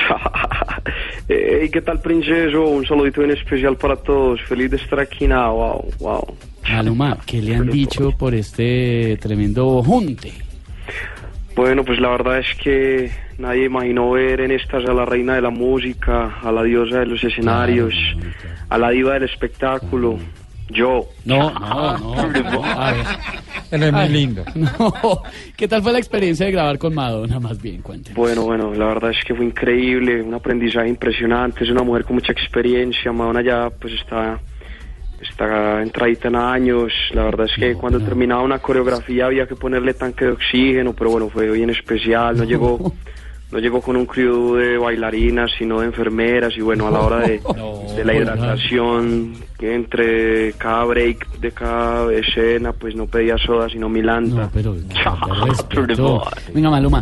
Hey, 1.27 1.69
¿qué 1.73 1.81
tal, 1.81 2.01
princeso? 2.01 2.65
Un 2.65 2.85
saludito 2.85 3.23
en 3.23 3.31
especial 3.31 3.75
para 3.77 3.95
todos. 3.95 4.39
Feliz 4.43 4.69
de 4.69 4.77
estar 4.77 4.99
aquí, 4.99 5.27
now. 5.27 5.55
Wow, 5.55 5.85
wow. 5.99 6.37
Maluma, 6.69 7.17
¿qué 7.25 7.41
le 7.41 7.55
han 7.55 7.67
dicho 7.67 8.11
por 8.11 8.35
este 8.35 9.17
tremendo 9.19 9.81
junte? 9.81 10.33
Bueno, 11.55 11.83
pues 11.83 11.99
la 11.99 12.09
verdad 12.09 12.37
es 12.39 12.55
que 12.61 13.11
nadie 13.39 13.65
imaginó 13.65 14.11
ver 14.11 14.41
en 14.41 14.51
estas 14.51 14.85
a 14.85 14.93
la 14.93 15.05
reina 15.05 15.33
de 15.33 15.41
la 15.41 15.49
música, 15.49 16.37
a 16.43 16.51
la 16.51 16.61
diosa 16.61 16.99
de 16.99 17.07
los 17.07 17.23
escenarios, 17.23 17.95
a 18.69 18.77
la 18.77 18.91
diva 18.91 19.13
del 19.13 19.23
espectáculo, 19.23 20.19
Yo. 20.69 21.07
No, 21.25 21.49
no, 21.59 21.97
no. 21.97 22.27
no, 22.29 22.63
a 22.63 22.91
ver. 22.91 23.05
Él 23.71 23.83
es 23.83 23.93
muy 23.93 24.09
lindo. 24.09 24.43
No. 24.55 25.21
¿Qué 25.55 25.67
tal 25.67 25.81
fue 25.81 25.91
la 25.91 25.99
experiencia 25.99 26.45
de 26.45 26.51
grabar 26.51 26.77
con 26.77 26.93
Madonna? 26.93 27.39
Más 27.39 27.61
bien, 27.61 27.81
cuénteme. 27.81 28.15
Bueno, 28.15 28.43
bueno, 28.43 28.73
la 28.73 28.85
verdad 28.85 29.11
es 29.11 29.23
que 29.25 29.35
fue 29.35 29.45
increíble, 29.45 30.21
un 30.21 30.33
aprendizaje 30.33 30.87
impresionante, 30.87 31.63
es 31.63 31.69
una 31.69 31.83
mujer 31.83 32.03
con 32.03 32.15
mucha 32.15 32.31
experiencia, 32.31 33.11
Madonna 33.11 33.41
ya 33.41 33.69
pues 33.69 33.93
está, 33.93 34.39
está 35.21 35.81
entradita 35.81 36.27
en 36.27 36.35
años, 36.35 36.93
la 37.11 37.23
verdad 37.25 37.47
es 37.47 37.55
que 37.57 37.75
cuando 37.75 37.99
terminaba 37.99 38.41
una 38.41 38.59
coreografía 38.59 39.25
había 39.25 39.47
que 39.47 39.55
ponerle 39.55 39.93
tanque 39.93 40.25
de 40.25 40.31
oxígeno, 40.31 40.93
pero 40.93 41.11
bueno, 41.11 41.29
fue 41.29 41.49
bien 41.51 41.69
especial, 41.69 42.37
no 42.37 42.43
llegó, 42.43 42.93
no 43.55 43.61
llegó 43.61 43.79
con 43.79 43.95
un 43.95 44.05
crew 44.05 44.55
de 44.55 44.77
bailarinas, 44.77 45.49
sino 45.57 45.79
de 45.79 45.85
enfermeras 45.85 46.51
y 46.57 46.61
bueno, 46.61 46.87
a 46.87 46.91
la 46.91 46.99
hora 46.99 47.19
de, 47.19 47.39
de 47.95 48.03
la 48.03 48.13
hidratación, 48.13 49.33
entre 49.61 50.51
cada 50.53 50.83
break 50.83 51.39
de 51.39 51.51
cada 51.53 52.13
escena, 52.13 52.73
pues 52.73 52.97
no 52.97 53.07
pedía 53.07 53.37
soda, 53.37 53.69
sino 53.69 53.87
milanta. 53.87 54.41
No, 54.41 54.49
pero 54.53 54.75
respeto. 55.45 56.21
Venga, 56.53 56.69
Maluma. 56.69 57.01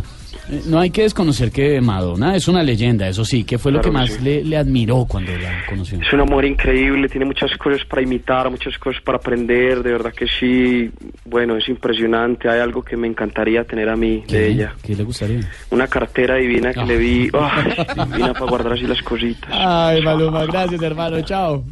No 0.66 0.78
hay 0.78 0.90
que 0.90 1.02
desconocer 1.02 1.50
que 1.50 1.80
Madonna 1.80 2.36
es 2.36 2.48
una 2.48 2.62
leyenda, 2.62 3.08
eso 3.08 3.24
sí. 3.24 3.44
¿Qué 3.44 3.58
fue 3.58 3.72
lo 3.72 3.80
Claro 3.80 3.92
que 3.92 4.04
que 4.06 4.12
más 4.12 4.18
sí. 4.18 4.24
le, 4.24 4.44
le 4.44 4.56
admiró 4.56 5.06
cuando 5.08 5.32
la 5.36 5.64
conoció? 5.68 6.00
Es 6.00 6.12
una 6.12 6.24
mujer 6.24 6.44
increíble, 6.46 7.08
tiene 7.08 7.24
muchas 7.26 7.56
cosas 7.56 7.84
para 7.86 8.02
imitar, 8.02 8.50
muchas 8.50 8.78
cosas 8.78 9.00
para 9.02 9.16
aprender, 9.18 9.82
de 9.82 9.92
verdad 9.92 10.12
que 10.12 10.26
sí, 10.26 10.90
bueno, 11.24 11.56
es 11.56 11.68
impresionante, 11.68 12.48
hay 12.48 12.60
algo 12.60 12.82
que 12.82 12.96
me 12.96 13.06
encantaría 13.06 13.64
tener 13.64 13.88
a 13.88 13.96
mí 13.96 14.24
de 14.28 14.48
ella. 14.48 14.74
¿Qué 14.82 14.94
le 14.94 15.04
gustaría? 15.04 15.40
Una 15.70 15.86
cartera 15.88 16.36
divina 16.36 16.72
que 16.74 16.84
le 16.84 16.96
vi, 16.98 17.30
ay, 17.32 17.72
divina 18.10 18.32
para 18.34 18.46
guardar 18.46 18.72
así 18.74 18.86
las 18.86 19.00
cositas. 19.02 19.50
Ay, 19.52 20.02
Maluma, 20.02 20.44
gracias, 20.44 20.80
hermano. 20.82 21.20
Chao. 21.22 21.64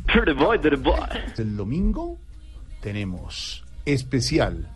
El 1.38 1.56
domingo 1.56 2.18
tenemos 2.80 3.64
especial 3.84 4.68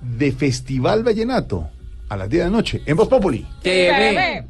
de 0.00 0.32
Festival 0.32 1.02
Vallenato 1.02 1.70
a 2.14 2.16
las 2.16 2.30
10 2.30 2.44
de 2.44 2.50
la 2.50 2.56
noche 2.56 2.82
en 2.86 2.96
Voz 2.96 3.08
Populi. 3.08 3.46
TV. 3.62 4.44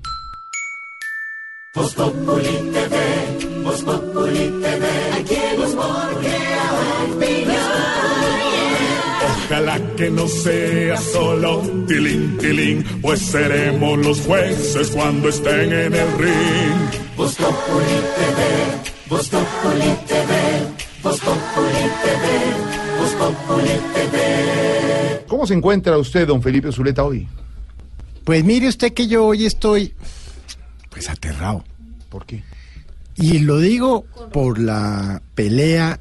Voz 1.75 1.95
Populi 1.95 2.71
TV, 2.73 3.63
Voz 3.65 3.83
Populi 3.83 4.49
TV, 4.63 4.87
aquí 5.19 5.37
humor 5.57 6.21
crea 6.21 6.71
Ojalá 9.47 9.81
que 9.97 10.11
no 10.11 10.29
sea 10.29 10.97
solo 10.97 11.63
tilín, 11.89 12.39
tilín, 12.39 12.85
pues 13.03 13.21
seremos 13.21 13.99
los 13.99 14.21
jueces 14.21 14.91
cuando 14.91 15.29
estén 15.29 15.73
en 15.73 15.95
el 15.95 16.19
ring. 16.19 17.17
Voz 17.17 17.35
Populi 17.35 17.99
TV, 18.19 18.41
Voz 19.09 19.29
Populi 19.29 19.91
TV, 20.07 20.33
Voz 21.03 21.21
Populi 21.21 21.85
TV, 22.03 22.25
Voz 22.99 23.13
Populi 23.15 23.81
TV. 23.95 25.25
¿Cómo 25.27 25.47
se 25.47 25.55
encuentra 25.55 25.99
usted, 25.99 26.27
don 26.29 26.41
Felipe 26.41 26.71
Zuleta, 26.71 27.03
hoy? 27.03 27.27
Pues 28.25 28.45
mire 28.45 28.69
usted 28.69 28.93
que 28.93 29.07
yo 29.07 29.27
hoy 29.27 29.45
estoy, 29.45 29.93
pues 30.91 31.09
aterrado. 31.11 31.65
¿Por 32.09 32.25
qué? 32.27 32.43
Y 33.17 33.41
lo 33.41 33.59
digo 33.59 34.05
por 34.33 34.59
la 34.59 35.23
pelea 35.35 36.01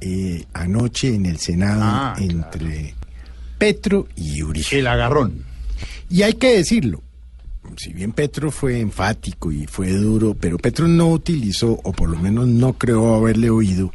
eh, 0.00 0.44
anoche 0.52 1.14
en 1.14 1.26
el 1.26 1.38
Senado 1.38 1.80
Ah, 1.84 2.14
entre 2.18 2.94
Petro 3.58 4.08
y 4.16 4.42
Uribe. 4.42 4.66
El 4.72 4.86
agarrón. 4.88 5.44
Y 6.10 6.22
hay 6.22 6.34
que 6.34 6.56
decirlo, 6.56 7.00
si 7.76 7.92
bien 7.92 8.12
Petro 8.12 8.50
fue 8.50 8.80
enfático 8.80 9.52
y 9.52 9.66
fue 9.66 9.92
duro, 9.92 10.34
pero 10.38 10.58
Petro 10.58 10.88
no 10.88 11.08
utilizó, 11.10 11.78
o 11.84 11.92
por 11.92 12.08
lo 12.10 12.18
menos 12.18 12.48
no 12.48 12.74
creo 12.74 13.14
haberle 13.14 13.48
oído, 13.50 13.92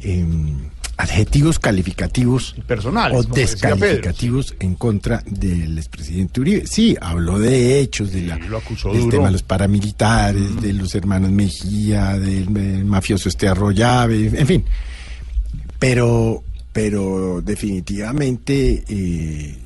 em, 0.00 0.68
adjetivos 0.96 1.58
calificativos 1.58 2.54
Personales, 2.66 3.18
o 3.18 3.22
Pedro, 3.22 3.34
descalificativos 3.34 4.54
en 4.60 4.74
contra 4.74 5.22
del 5.26 5.78
expresidente 5.78 6.40
Uribe. 6.40 6.66
Sí, 6.66 6.96
habló 7.00 7.38
de 7.38 7.80
hechos, 7.80 8.12
de 8.12 8.22
la, 8.22 8.36
del 8.36 8.50
duro. 8.50 9.08
tema 9.08 9.26
de 9.26 9.32
los 9.32 9.42
paramilitares, 9.42 10.60
de 10.60 10.72
los 10.72 10.94
hermanos 10.94 11.30
Mejía, 11.30 12.18
del 12.18 12.84
mafioso 12.84 13.28
este 13.28 13.48
Arroyave, 13.48 14.26
en 14.38 14.46
fin. 14.46 14.64
Pero, 15.78 16.44
pero 16.72 17.42
definitivamente 17.42 18.84
eh, 18.88 19.58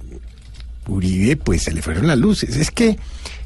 Uribe, 0.89 1.37
pues 1.37 1.63
se 1.63 1.73
le 1.73 1.83
fueron 1.83 2.07
las 2.07 2.19
luces. 2.19 2.57
Es 2.57 2.71
que 2.71 2.97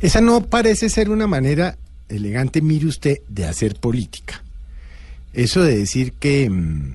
esa 0.01 0.20
no 0.20 0.47
parece 0.47 0.89
ser 0.89 1.11
una 1.11 1.26
manera 1.26 1.76
elegante, 2.09 2.61
mire 2.61 2.87
usted, 2.87 3.18
de 3.28 3.47
hacer 3.47 3.76
política. 3.76 4.43
Eso 5.33 5.62
de 5.62 5.78
decir 5.78 6.12
que, 6.12 6.51
mm, 6.51 6.93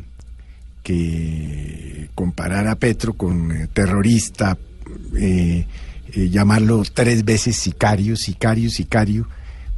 que 0.86 2.10
comparar 2.14 2.68
a 2.68 2.76
Petro 2.76 3.14
con 3.14 3.52
eh, 3.52 3.68
terrorista, 3.74 4.56
eh, 5.18 5.66
eh, 6.14 6.30
llamarlo 6.30 6.84
tres 6.94 7.26
veces 7.26 7.56
sicario, 7.56 8.16
sicario, 8.16 8.70
sicario, 8.70 9.28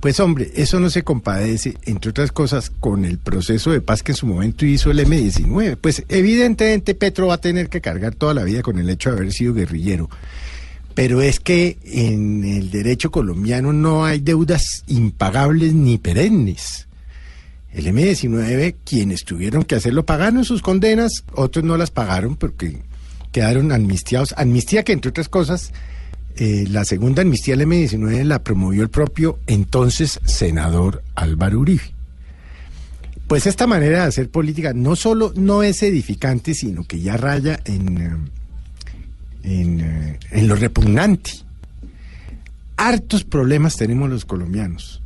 pues 0.01 0.19
hombre, 0.19 0.51
eso 0.55 0.81
no 0.81 0.89
se 0.89 1.03
compadece, 1.03 1.75
entre 1.85 2.11
otras 2.11 2.33
cosas, 2.33 2.69
con 2.69 3.05
el 3.05 3.19
proceso 3.19 3.71
de 3.71 3.79
paz 3.79 4.03
que 4.03 4.11
en 4.11 4.17
su 4.17 4.27
momento 4.27 4.65
hizo 4.65 4.91
el 4.91 4.99
M-19. 4.99 5.77
Pues 5.79 6.03
evidentemente 6.09 6.93
Petro 6.93 7.27
va 7.27 7.35
a 7.35 7.41
tener 7.41 7.69
que 7.69 7.79
cargar 7.79 8.13
toda 8.13 8.33
la 8.33 8.43
vida 8.43 8.61
con 8.61 8.77
el 8.77 8.89
hecho 8.89 9.09
de 9.09 9.17
haber 9.17 9.31
sido 9.31 9.53
guerrillero. 9.53 10.09
Pero 10.93 11.21
es 11.21 11.39
que 11.39 11.77
en 11.85 12.43
el 12.43 12.69
derecho 12.69 13.11
colombiano 13.11 13.71
no 13.71 14.03
hay 14.03 14.19
deudas 14.19 14.83
impagables 14.87 15.73
ni 15.73 15.97
perennes. 15.97 16.86
El 17.77 17.85
M-19, 17.85 18.75
quienes 18.83 19.23
tuvieron 19.23 19.63
que 19.63 19.75
hacerlo, 19.75 20.03
pagaron 20.03 20.43
sus 20.43 20.63
condenas, 20.63 21.23
otros 21.33 21.63
no 21.63 21.77
las 21.77 21.91
pagaron 21.91 22.35
porque 22.35 22.81
quedaron 23.31 23.71
amnistiados. 23.71 24.33
Amnistía 24.35 24.81
que, 24.81 24.93
entre 24.93 25.09
otras 25.09 25.29
cosas, 25.29 25.71
eh, 26.37 26.65
la 26.71 26.85
segunda 26.85 27.21
amnistía 27.21 27.53
del 27.53 27.61
M-19 27.61 28.23
la 28.23 28.43
promovió 28.43 28.81
el 28.81 28.89
propio 28.89 29.37
entonces 29.45 30.19
senador 30.25 31.03
Álvaro 31.13 31.59
Uribe. 31.59 31.83
Pues 33.27 33.45
esta 33.45 33.67
manera 33.67 34.01
de 34.01 34.07
hacer 34.07 34.31
política 34.31 34.73
no 34.73 34.95
solo 34.95 35.31
no 35.35 35.61
es 35.61 35.83
edificante, 35.83 36.55
sino 36.55 36.83
que 36.83 36.99
ya 36.99 37.15
raya 37.15 37.59
en, 37.65 37.97
eh, 37.99 38.17
eh, 39.43 40.19
en 40.31 40.47
lo 40.47 40.55
repugnante. 40.55 41.29
Hartos 42.75 43.23
problemas 43.23 43.75
tenemos 43.75 44.09
los 44.09 44.25
colombianos, 44.25 45.03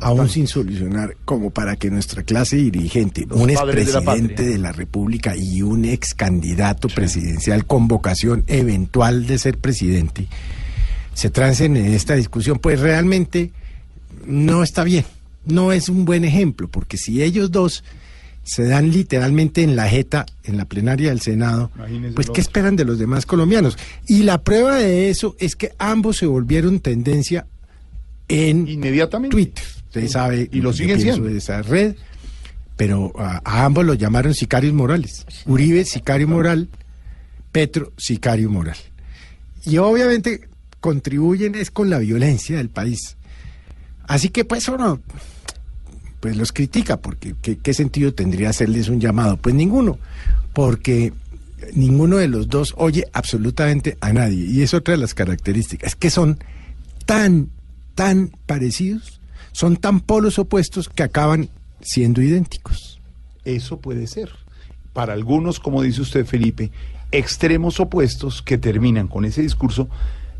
aún 0.00 0.28
sin 0.28 0.46
solucionar, 0.46 1.16
como 1.24 1.50
para 1.50 1.76
que 1.76 1.90
nuestra 1.90 2.22
clase 2.22 2.56
dirigente, 2.56 3.26
Los 3.28 3.40
un 3.40 3.52
padres 3.52 3.86
de 3.86 3.92
la 3.92 3.98
expresidente 3.98 4.42
de 4.44 4.58
la 4.58 4.72
República 4.72 5.36
y 5.36 5.62
un 5.62 5.84
ex 5.84 6.14
candidato 6.14 6.88
presidencial 6.88 7.66
con 7.66 7.88
vocación 7.88 8.44
eventual 8.46 9.26
de 9.26 9.38
ser 9.38 9.58
presidente, 9.58 10.26
se 11.14 11.30
trancen 11.30 11.76
en 11.76 11.92
esta 11.92 12.14
discusión, 12.14 12.58
pues 12.58 12.80
realmente 12.80 13.52
no 14.26 14.62
está 14.62 14.84
bien, 14.84 15.04
no 15.44 15.72
es 15.72 15.88
un 15.88 16.04
buen 16.04 16.24
ejemplo, 16.24 16.68
porque 16.68 16.96
si 16.96 17.22
ellos 17.22 17.50
dos 17.50 17.84
se 18.42 18.64
dan 18.64 18.90
literalmente 18.90 19.62
en 19.62 19.76
la 19.76 19.88
jeta 19.88 20.26
en 20.44 20.56
la 20.56 20.64
plenaria 20.64 21.10
del 21.10 21.20
Senado, 21.20 21.70
Imagínese 21.76 22.14
pues 22.14 22.30
¿qué 22.30 22.40
esperan 22.40 22.76
de 22.76 22.84
los 22.84 22.98
demás 22.98 23.26
colombianos? 23.26 23.76
Y 24.06 24.22
la 24.22 24.42
prueba 24.42 24.76
de 24.76 25.10
eso 25.10 25.36
es 25.38 25.56
que 25.56 25.72
ambos 25.78 26.16
se 26.16 26.26
volvieron 26.26 26.80
tendencia 26.80 27.46
en 28.28 28.66
Inmediatamente. 28.66 29.34
Twitter. 29.34 29.64
Usted 29.90 30.08
sabe 30.08 30.48
Y 30.52 30.60
lo 30.60 30.72
siguen 30.72 31.00
siendo. 31.00 31.24
de 31.24 31.38
esa 31.38 31.62
red, 31.62 31.96
pero 32.76 33.12
a, 33.18 33.40
a 33.44 33.64
ambos 33.64 33.84
los 33.84 33.98
llamaron 33.98 34.34
sicarios 34.34 34.72
morales. 34.72 35.26
Uribe, 35.46 35.84
sicario 35.84 36.28
moral, 36.28 36.68
Petro, 37.50 37.92
sicario 37.96 38.48
moral. 38.48 38.76
Y 39.64 39.78
obviamente 39.78 40.48
contribuyen 40.78 41.56
es 41.56 41.72
con 41.72 41.90
la 41.90 41.98
violencia 41.98 42.58
del 42.58 42.68
país. 42.68 43.16
Así 44.06 44.28
que 44.28 44.44
pues 44.44 44.68
uno 44.68 45.00
pues 46.20 46.36
los 46.36 46.52
critica, 46.52 46.98
porque 46.98 47.34
¿qué, 47.40 47.56
qué 47.56 47.74
sentido 47.74 48.14
tendría 48.14 48.50
hacerles 48.50 48.88
un 48.88 49.00
llamado? 49.00 49.38
Pues 49.38 49.54
ninguno, 49.54 49.98
porque 50.52 51.12
ninguno 51.74 52.18
de 52.18 52.28
los 52.28 52.48
dos 52.48 52.74
oye 52.76 53.06
absolutamente 53.12 53.96
a 54.00 54.12
nadie. 54.12 54.44
Y 54.44 54.62
es 54.62 54.74
otra 54.74 54.94
de 54.94 54.98
las 54.98 55.14
características, 55.14 55.96
que 55.96 56.10
son 56.10 56.38
tan, 57.06 57.48
tan 57.94 58.30
parecidos, 58.46 59.19
son 59.52 59.76
tan 59.76 60.00
polos 60.00 60.38
opuestos 60.38 60.88
que 60.88 61.02
acaban 61.02 61.48
siendo 61.80 62.20
idénticos. 62.22 63.00
Eso 63.44 63.78
puede 63.80 64.06
ser. 64.06 64.30
Para 64.92 65.12
algunos, 65.12 65.60
como 65.60 65.82
dice 65.82 66.02
usted, 66.02 66.26
Felipe, 66.26 66.70
extremos 67.12 67.80
opuestos 67.80 68.42
que 68.42 68.58
terminan 68.58 69.08
con 69.08 69.24
ese 69.24 69.42
discurso 69.42 69.88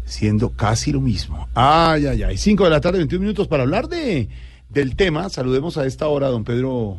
siendo 0.05 0.51
casi 0.51 0.93
lo 0.93 1.01
mismo. 1.01 1.49
Ay, 1.55 2.07
ay, 2.07 2.23
ay. 2.25 2.37
5 2.37 2.65
de 2.65 2.71
la 2.71 2.81
tarde, 2.81 2.99
21 2.99 3.23
minutos 3.23 3.47
para 3.49 3.63
hablar 3.63 3.89
de, 3.89 4.29
del 4.69 4.97
tema. 4.97 5.29
Saludemos 5.29 5.77
a 5.79 5.87
esta 5.87 6.09
hora, 6.09 6.29
don 6.29 6.43
Pedro, 6.45 6.99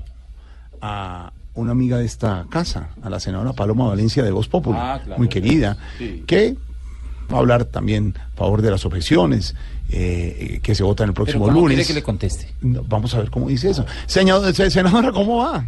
a 0.82 1.34
una 1.53 1.72
amiga 1.74 1.97
de 1.97 2.05
esta 2.05 2.45
casa, 2.49 2.89
a 3.03 3.09
la 3.09 3.20
senadora 3.20 3.51
Paloma 3.53 3.88
Valencia 3.88 4.24
de 4.24 4.32
Voz 4.32 4.47
Popular, 4.47 4.99
Ah, 4.99 5.03
claro. 5.03 5.18
muy 5.20 5.28
querida, 5.28 5.78
Sí. 5.97 6.24
que 6.26 6.55
va 7.32 7.36
a 7.38 7.39
hablar 7.39 7.66
también 7.66 8.16
a 8.18 8.38
favor 8.38 8.62
de 8.62 8.72
las 8.72 8.86
objeciones 8.86 9.55
eh, 9.91 10.59
que 10.63 10.73
se 10.75 10.83
votan 10.83 11.09
el 11.09 11.13
próximo 11.13 11.45
¿cómo 11.45 11.61
lunes. 11.67 11.87
que 11.87 11.93
le 11.93 12.03
conteste? 12.03 12.47
No, 12.61 12.83
vamos 12.87 13.13
a 13.13 13.19
ver 13.19 13.29
cómo 13.29 13.47
dice 13.47 13.69
eso. 13.69 13.85
Señor, 14.05 14.53
se- 14.53 14.69
senadora, 14.71 15.11
¿cómo 15.11 15.37
va? 15.37 15.65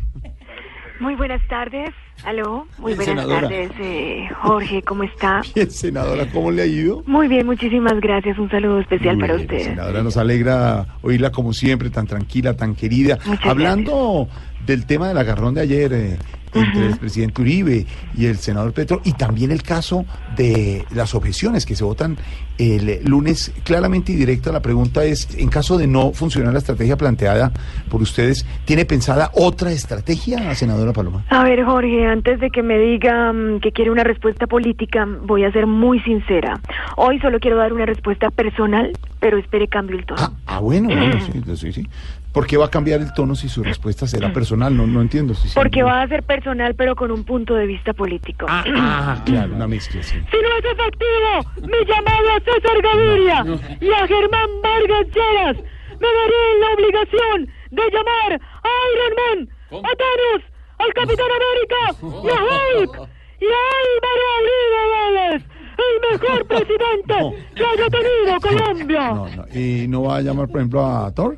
Muy 1.00 1.16
buenas 1.16 1.42
tardes. 1.50 1.90
Aló. 2.24 2.66
Muy 2.78 2.94
Bien, 2.94 2.98
buenas 3.16 3.26
senadora. 3.26 3.42
tardes, 3.50 3.72
eh, 3.82 4.28
Jorge. 4.42 4.82
¿Cómo 4.84 5.04
está? 5.04 5.42
Bien, 5.54 5.70
senadora, 5.70 6.26
¿cómo 6.32 6.52
le 6.52 6.62
ha 6.62 6.66
ido? 6.66 7.04
Muy 7.06 7.28
bien, 7.28 7.46
muchísimas 7.46 8.00
gracias. 8.00 8.38
Un 8.38 8.50
saludo 8.50 8.80
especial 8.80 9.16
Muy 9.18 9.22
para 9.22 9.34
bien, 9.36 9.48
usted. 9.52 9.64
Senadora, 9.72 10.04
nos 10.04 10.16
alegra 10.16 10.86
oírla 11.02 11.32
como 11.32 11.52
siempre, 11.52 11.90
tan 11.90 12.08
tranquila, 12.08 12.56
tan 12.56 12.76
querida. 12.76 13.18
Muchas 13.26 13.46
Hablando 13.48 14.30
del 14.66 14.86
tema 14.86 15.10
del 15.10 15.18
agarrón 15.18 15.56
de 15.56 15.62
ayer 15.62 15.92
eh, 15.92 16.18
entre 16.54 16.86
el 16.86 16.98
presidente 16.98 17.42
Uribe 17.42 17.86
y 18.16 18.28
el 18.28 18.38
senador 18.38 18.72
Petro, 18.72 19.02
y 19.04 19.14
también 19.14 19.52
el 19.52 19.64
caso 19.64 20.06
de 20.38 20.86
las 20.92 21.16
objeciones 21.16 21.66
que 21.66 21.76
se 21.76 21.84
votan 21.84 22.16
el 22.58 23.04
lunes, 23.06 23.54
claramente 23.64 24.12
y 24.12 24.16
directa, 24.16 24.52
la 24.52 24.62
pregunta 24.62 25.04
es, 25.04 25.38
en 25.38 25.50
caso 25.50 25.78
de 25.78 25.88
no 25.88 26.12
funcionar 26.12 26.54
la 26.54 26.60
estrategia 26.60 26.98
planteada 26.98 27.52
por 27.90 28.02
ustedes, 28.02 28.46
¿tiene 28.66 28.86
pensada 28.86 29.32
otra 29.34 29.72
estrategia, 29.72 30.54
senadora 30.56 30.94
Paloma? 30.94 31.26
A 31.30 31.44
ver, 31.44 31.64
Jorge, 31.64 32.06
antes 32.06 32.40
de 32.40 32.50
que 32.50 32.64
me 32.64 32.78
diga 32.78 33.34
mm, 33.34 33.60
que 33.60 33.72
quiere 33.72 33.92
una 33.92 34.04
respuesta 34.04 34.48
política, 34.48 35.08
voy 35.24 35.44
a 35.46 35.52
ser 35.52 35.68
muy 35.68 36.00
sincera. 36.02 36.60
Hoy 36.98 37.20
solo 37.20 37.40
quiero 37.40 37.58
dar 37.58 37.74
una 37.74 37.86
respuesta 37.86 38.30
personal, 38.30 38.92
pero 39.20 39.38
espere 39.38 39.68
cambio 39.68 39.98
el 39.98 40.06
tono. 40.06 40.22
Ah, 40.46 40.60
bueno, 40.60 40.90
bueno, 40.90 41.20
sí, 41.34 41.56
sí, 41.56 41.74
sí. 41.74 41.88
¿Por 42.34 42.48
qué 42.48 42.58
va 42.58 42.66
a 42.66 42.70
cambiar 42.70 43.00
el 43.00 43.14
tono 43.14 43.36
si 43.36 43.48
su 43.48 43.64
respuesta 43.64 44.08
será 44.08 44.34
personal? 44.34 44.76
No, 44.76 44.88
no 44.88 45.02
entiendo. 45.02 45.36
Si 45.36 45.54
Porque 45.54 45.84
va 45.84 46.02
a 46.02 46.08
ser 46.08 46.24
personal, 46.24 46.74
pero 46.74 46.96
con 46.96 47.12
un 47.12 47.24
punto 47.24 47.54
de 47.54 47.68
vista 47.68 47.94
político. 47.94 48.48
Ah, 48.50 49.22
claro, 49.26 49.54
una 49.54 49.68
mezcla, 49.68 50.02
sí. 50.02 50.16
Si 50.16 50.38
no 50.38 50.58
es 50.58 50.66
efectivo, 50.66 51.68
mi 51.68 51.86
llamado 51.86 52.30
a 52.32 52.40
César 52.40 52.82
Gaviria 52.82 53.46
y 53.80 53.92
a 53.92 54.08
Germán 54.08 54.50
Vargas 54.64 55.08
Lleras 55.14 55.58
me 56.04 56.08
daré 56.08 56.60
la 56.60 56.74
obligación 56.74 57.54
de 57.70 57.82
llamar 57.92 58.42
a 58.64 58.72
Iron 58.92 59.14
Man, 59.22 59.50
a 59.86 59.92
Thanos, 59.96 60.44
al 60.80 60.94
Capitán 60.94 61.28
América 61.40 61.82
y 62.02 62.30
a 62.30 62.44
Hulk 62.44 63.10
y 63.40 63.46
a 63.46 63.62
Álvaro 63.84 64.26
Uribe 64.42 64.82
Vélez, 64.94 65.44
el 65.78 66.12
mejor 66.12 66.48
presidente 66.48 67.46
que 67.56 67.64
haya 67.64 67.90
tenido 67.90 68.40
Colombia. 68.42 69.10
No, 69.14 69.28
no. 69.28 69.46
¿Y 69.54 69.88
no 69.88 70.02
va 70.04 70.18
a 70.18 70.22
llamar, 70.22 70.48
por 70.48 70.58
ejemplo, 70.60 70.84
a 70.84 71.12
Thor? 71.14 71.38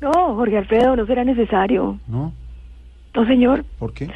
No, 0.00 0.12
Jorge 0.36 0.58
Alfredo, 0.58 0.96
no 0.96 1.06
será 1.06 1.24
necesario. 1.24 1.98
No. 2.06 2.32
No, 3.14 3.26
señor. 3.26 3.64
¿Por 3.78 3.92
qué? 3.94 4.04
A 4.04 4.06
él 4.08 4.12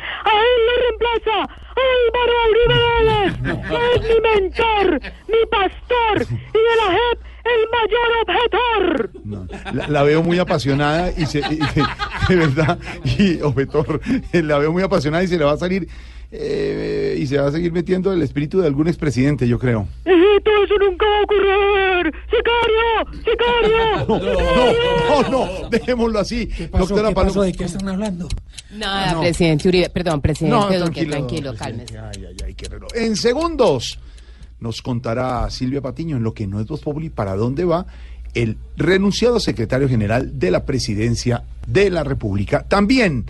le 0.67 0.75
reemplaza 0.83 1.41
Álvaro 1.75 2.35
Uribe 2.51 2.79
Vélez, 2.95 3.69
que 3.69 3.77
es 3.97 4.03
mi 4.15 4.21
mentor, 4.21 5.01
mi 5.29 5.47
pastor 5.51 6.39
y 6.39 6.53
de 6.53 6.77
la 6.77 6.93
JEP 6.93 7.19
el 7.45 7.63
mayor 7.73 8.09
objetor. 8.23 9.11
La, 9.75 9.89
la 9.89 10.03
veo 10.05 10.23
muy 10.23 10.39
apasionada 10.39 11.11
y 11.11 11.27
se, 11.27 11.41
y- 11.41 11.59
de 12.29 12.37
verdad, 12.37 12.79
y 13.05 13.41
objetor, 13.41 14.01
la 14.33 14.59
veo 14.59 14.71
muy 14.73 14.83
apasionada 14.85 15.25
y 15.25 15.27
se 15.27 15.39
le 15.39 15.45
va 15.45 15.53
a 15.53 15.57
salir 15.57 15.89
eh, 16.35 17.17
y 17.21 17.27
se 17.27 17.37
va 17.39 17.49
a 17.49 17.53
seguir 17.53 17.73
metiendo 17.73 18.11
el 18.13 18.23
espíritu 18.23 18.61
de 18.61 18.67
algún 18.67 18.89
expresidente, 18.89 19.47
yo 19.47 19.59
creo. 19.59 19.87
Hijito, 20.07 20.51
eso 20.65 20.75
nunca 20.79 21.05
va 21.07 21.19
a 21.19 21.23
ocurrir. 21.23 22.15
¡Sicario! 22.31 23.23
¡Sicario! 23.23 24.07
No, 24.09 24.19
no, 24.19 25.23
no, 25.23 25.63
no, 25.63 25.69
dejémoslo 25.69 26.19
así. 26.19 26.47
Doctora 26.73 27.09
¿Qué 27.11 27.15
Paloma. 27.15 27.29
pasó? 27.29 27.43
¿De 27.43 27.53
qué 27.53 27.65
están 27.65 27.89
hablando? 27.89 28.29
Nada, 28.73 29.13
No. 29.13 29.21
presidente 29.21 29.69
Uribe, 29.69 29.91
perdón, 29.91 30.21
presidente 30.21 30.57
No, 30.57 30.65
Duque, 30.65 31.05
tranquilo, 31.07 31.11
tranquilo, 31.11 31.55
cálmese. 31.57 31.99
Ay, 31.99 32.25
ay, 32.29 32.37
ay, 32.47 32.55
qué 32.55 32.69
reloj. 32.69 32.89
En 32.95 33.17
segundos 33.17 33.99
nos 34.61 34.81
contará 34.83 35.49
Silvia 35.51 35.81
Patiño 35.83 36.17
en 36.17 36.23
lo 36.23 36.33
que 36.35 36.47
no 36.47 36.61
es 36.61 36.67
Voz 36.67 36.81
Populi 36.81 37.11
para 37.11 37.37
dónde 37.37 37.65
va 37.65 37.87
el 38.35 38.57
renunciado 38.77 39.39
secretario 39.41 39.89
general 39.89 40.39
de 40.39 40.51
la 40.51 40.65
presidencia 40.65 41.45
de 41.67 41.91
la 41.91 42.03
República. 42.05 42.65
También 42.67 43.27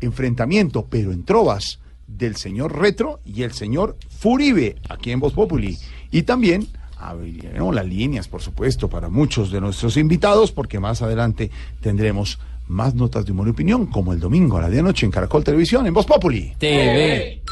enfrentamiento, 0.00 0.86
pero 0.88 1.12
en 1.12 1.24
trovas, 1.24 1.78
del 2.16 2.36
señor 2.36 2.78
Retro 2.78 3.20
y 3.24 3.42
el 3.42 3.52
señor 3.52 3.96
Furibe 4.08 4.76
aquí 4.88 5.10
en 5.10 5.20
Voz 5.20 5.32
Populi. 5.32 5.76
Y 6.10 6.22
también 6.22 6.66
abriremos 6.98 7.74
las 7.74 7.86
líneas, 7.86 8.28
por 8.28 8.42
supuesto, 8.42 8.88
para 8.88 9.08
muchos 9.08 9.50
de 9.50 9.60
nuestros 9.60 9.96
invitados, 9.96 10.52
porque 10.52 10.80
más 10.80 11.02
adelante 11.02 11.50
tendremos 11.80 12.38
más 12.66 12.94
notas 12.94 13.26
de 13.26 13.32
humor 13.32 13.48
y 13.48 13.50
opinión, 13.50 13.86
como 13.86 14.12
el 14.12 14.20
domingo 14.20 14.56
a 14.56 14.62
la 14.62 14.70
de 14.70 14.82
noche 14.82 15.04
en 15.04 15.12
Caracol 15.12 15.44
Televisión, 15.44 15.86
en 15.86 15.94
Voz 15.94 16.06
Populi. 16.06 16.54
TV. 16.58 17.42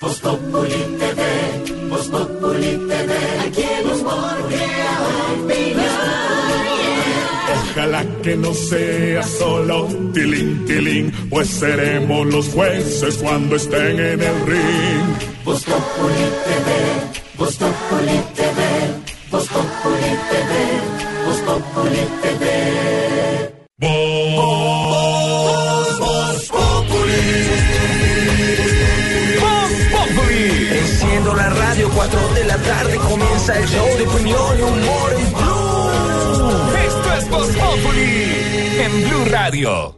Voz 0.00 0.20
Populi 0.20 0.96
TV, 0.98 1.88
Voz 1.88 2.08
Populi 2.08 2.78
TV, 2.86 3.67
Ojalá 7.78 8.04
que 8.24 8.34
no 8.36 8.52
sea 8.52 9.22
solo 9.22 9.86
tilín, 10.12 10.64
tilín, 10.66 11.12
pues 11.30 11.46
seremos 11.46 12.26
los 12.26 12.48
jueces 12.48 13.18
cuando 13.18 13.54
estén 13.54 14.00
en 14.00 14.20
el 14.20 14.46
ring. 14.46 15.14
Voz 15.44 15.62
Populi 15.62 16.26
TV, 16.44 16.70
Voz 17.38 17.56
Populi 17.56 18.20
TV, 18.34 18.58
Voz 19.30 19.46
Populi 19.46 20.10
TV, 20.28 20.50
Voz 21.24 21.38
Populi 21.46 22.02
TV. 22.20 22.44
Voz, 23.78 24.38
Voz 26.00 26.48
Populi. 26.48 27.22
Voz 29.38 29.72
Populi. 29.92 30.46
Enciendo 30.78 31.30
la 31.32 31.48
radio, 31.48 31.88
4 31.94 32.28
de 32.34 32.44
la 32.44 32.56
tarde 32.56 32.96
comienza 33.08 33.56
el 33.56 33.68
show 33.68 33.86
de 33.96 34.04
opinión 34.04 34.58
y 34.58 34.62
humor 34.62 35.07
Populi 37.68 38.80
en 38.80 39.02
Blue 39.02 39.28
Radio. 39.28 39.97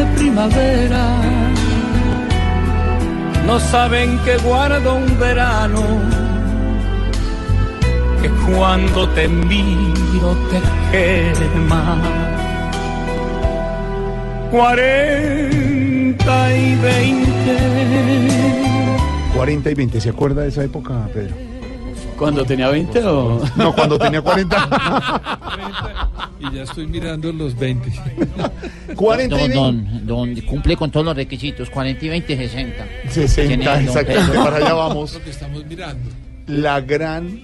dulce 0.00 0.04
primavera. 0.16 1.04
No 3.46 3.58
saben 3.58 4.18
que 4.20 4.36
guardo 4.38 4.96
un 4.96 5.18
verano, 5.18 5.82
que 8.22 8.30
cuando 8.52 9.08
te 9.10 9.28
miro 9.28 10.36
te 10.50 10.60
quema. 10.92 11.98
Cuarenta 14.50 16.56
y 16.56 16.74
veinte. 16.76 17.58
40 19.34 19.70
y 19.70 19.74
20, 19.74 20.00
¿se 20.00 20.08
acuerda 20.10 20.42
de 20.42 20.48
esa 20.48 20.64
época, 20.64 21.08
Pedro? 21.14 21.34
¿Cuando 22.18 22.44
tenía 22.44 22.68
20 22.68 23.02
o...? 23.04 23.40
No, 23.56 23.74
cuando 23.74 23.98
tenía 23.98 24.20
40. 24.20 25.40
Y 26.40 26.54
ya 26.54 26.62
estoy 26.62 26.86
mirando 26.86 27.32
los 27.32 27.56
20. 27.58 27.92
40 28.96 29.40
y 29.44 29.48
don, 29.48 30.06
don, 30.06 30.06
don, 30.06 30.40
cumple 30.42 30.76
con 30.76 30.90
todos 30.90 31.06
los 31.06 31.16
requisitos, 31.16 31.68
40 31.70 32.04
y 32.04 32.08
20, 32.08 32.36
60. 32.36 32.86
60, 33.08 33.48
Tiene 33.48 33.64
don 33.64 33.82
exactamente, 33.82 34.38
para 34.38 34.56
allá 34.56 34.74
vamos. 34.74 35.14
Lo 35.14 35.22
que 35.22 35.30
estamos 35.30 35.64
mirando. 35.66 36.10
La 36.46 36.80
gran 36.80 37.42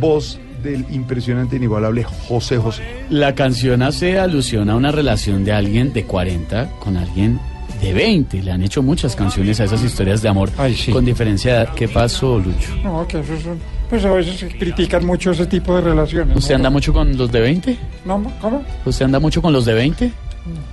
voz 0.00 0.38
del 0.62 0.84
impresionante 0.90 1.56
e 1.56 1.58
inigualable 1.58 2.04
José 2.04 2.58
José. 2.58 2.82
La 3.10 3.34
canción 3.34 3.82
hace 3.82 4.18
alusión 4.18 4.70
a 4.70 4.76
una 4.76 4.90
relación 4.92 5.44
de 5.44 5.52
alguien 5.52 5.92
de 5.92 6.04
40 6.04 6.70
con 6.80 6.96
alguien 6.96 7.40
de 7.80 7.92
20. 7.92 8.42
Le 8.42 8.50
han 8.52 8.62
hecho 8.62 8.82
muchas 8.82 9.14
canciones 9.16 9.60
a 9.60 9.64
esas 9.64 9.82
historias 9.82 10.22
de 10.22 10.28
amor 10.28 10.50
con 10.92 11.04
diferencia 11.04 11.52
de 11.52 11.58
edad. 11.64 11.74
¿Qué 11.74 11.88
pasó, 11.88 12.38
Lucho? 12.38 12.74
No, 12.82 13.06
que 13.06 13.20
eso 13.20 13.34
es 13.34 13.44
un- 13.46 13.58
pues 13.88 14.04
a 14.04 14.10
veces 14.12 14.36
se 14.40 14.48
critican 14.48 15.04
mucho 15.06 15.30
ese 15.30 15.46
tipo 15.46 15.74
de 15.76 15.80
relaciones. 15.82 16.36
¿Usted 16.36 16.54
¿no? 16.54 16.56
anda 16.56 16.70
mucho 16.70 16.92
con 16.92 17.16
los 17.16 17.30
de 17.30 17.40
20? 17.40 17.78
No, 18.04 18.22
¿Cómo? 18.40 18.62
¿Usted 18.84 19.04
anda 19.04 19.20
mucho 19.20 19.40
con 19.40 19.52
los 19.52 19.64
de 19.64 19.74
20? 19.74 20.12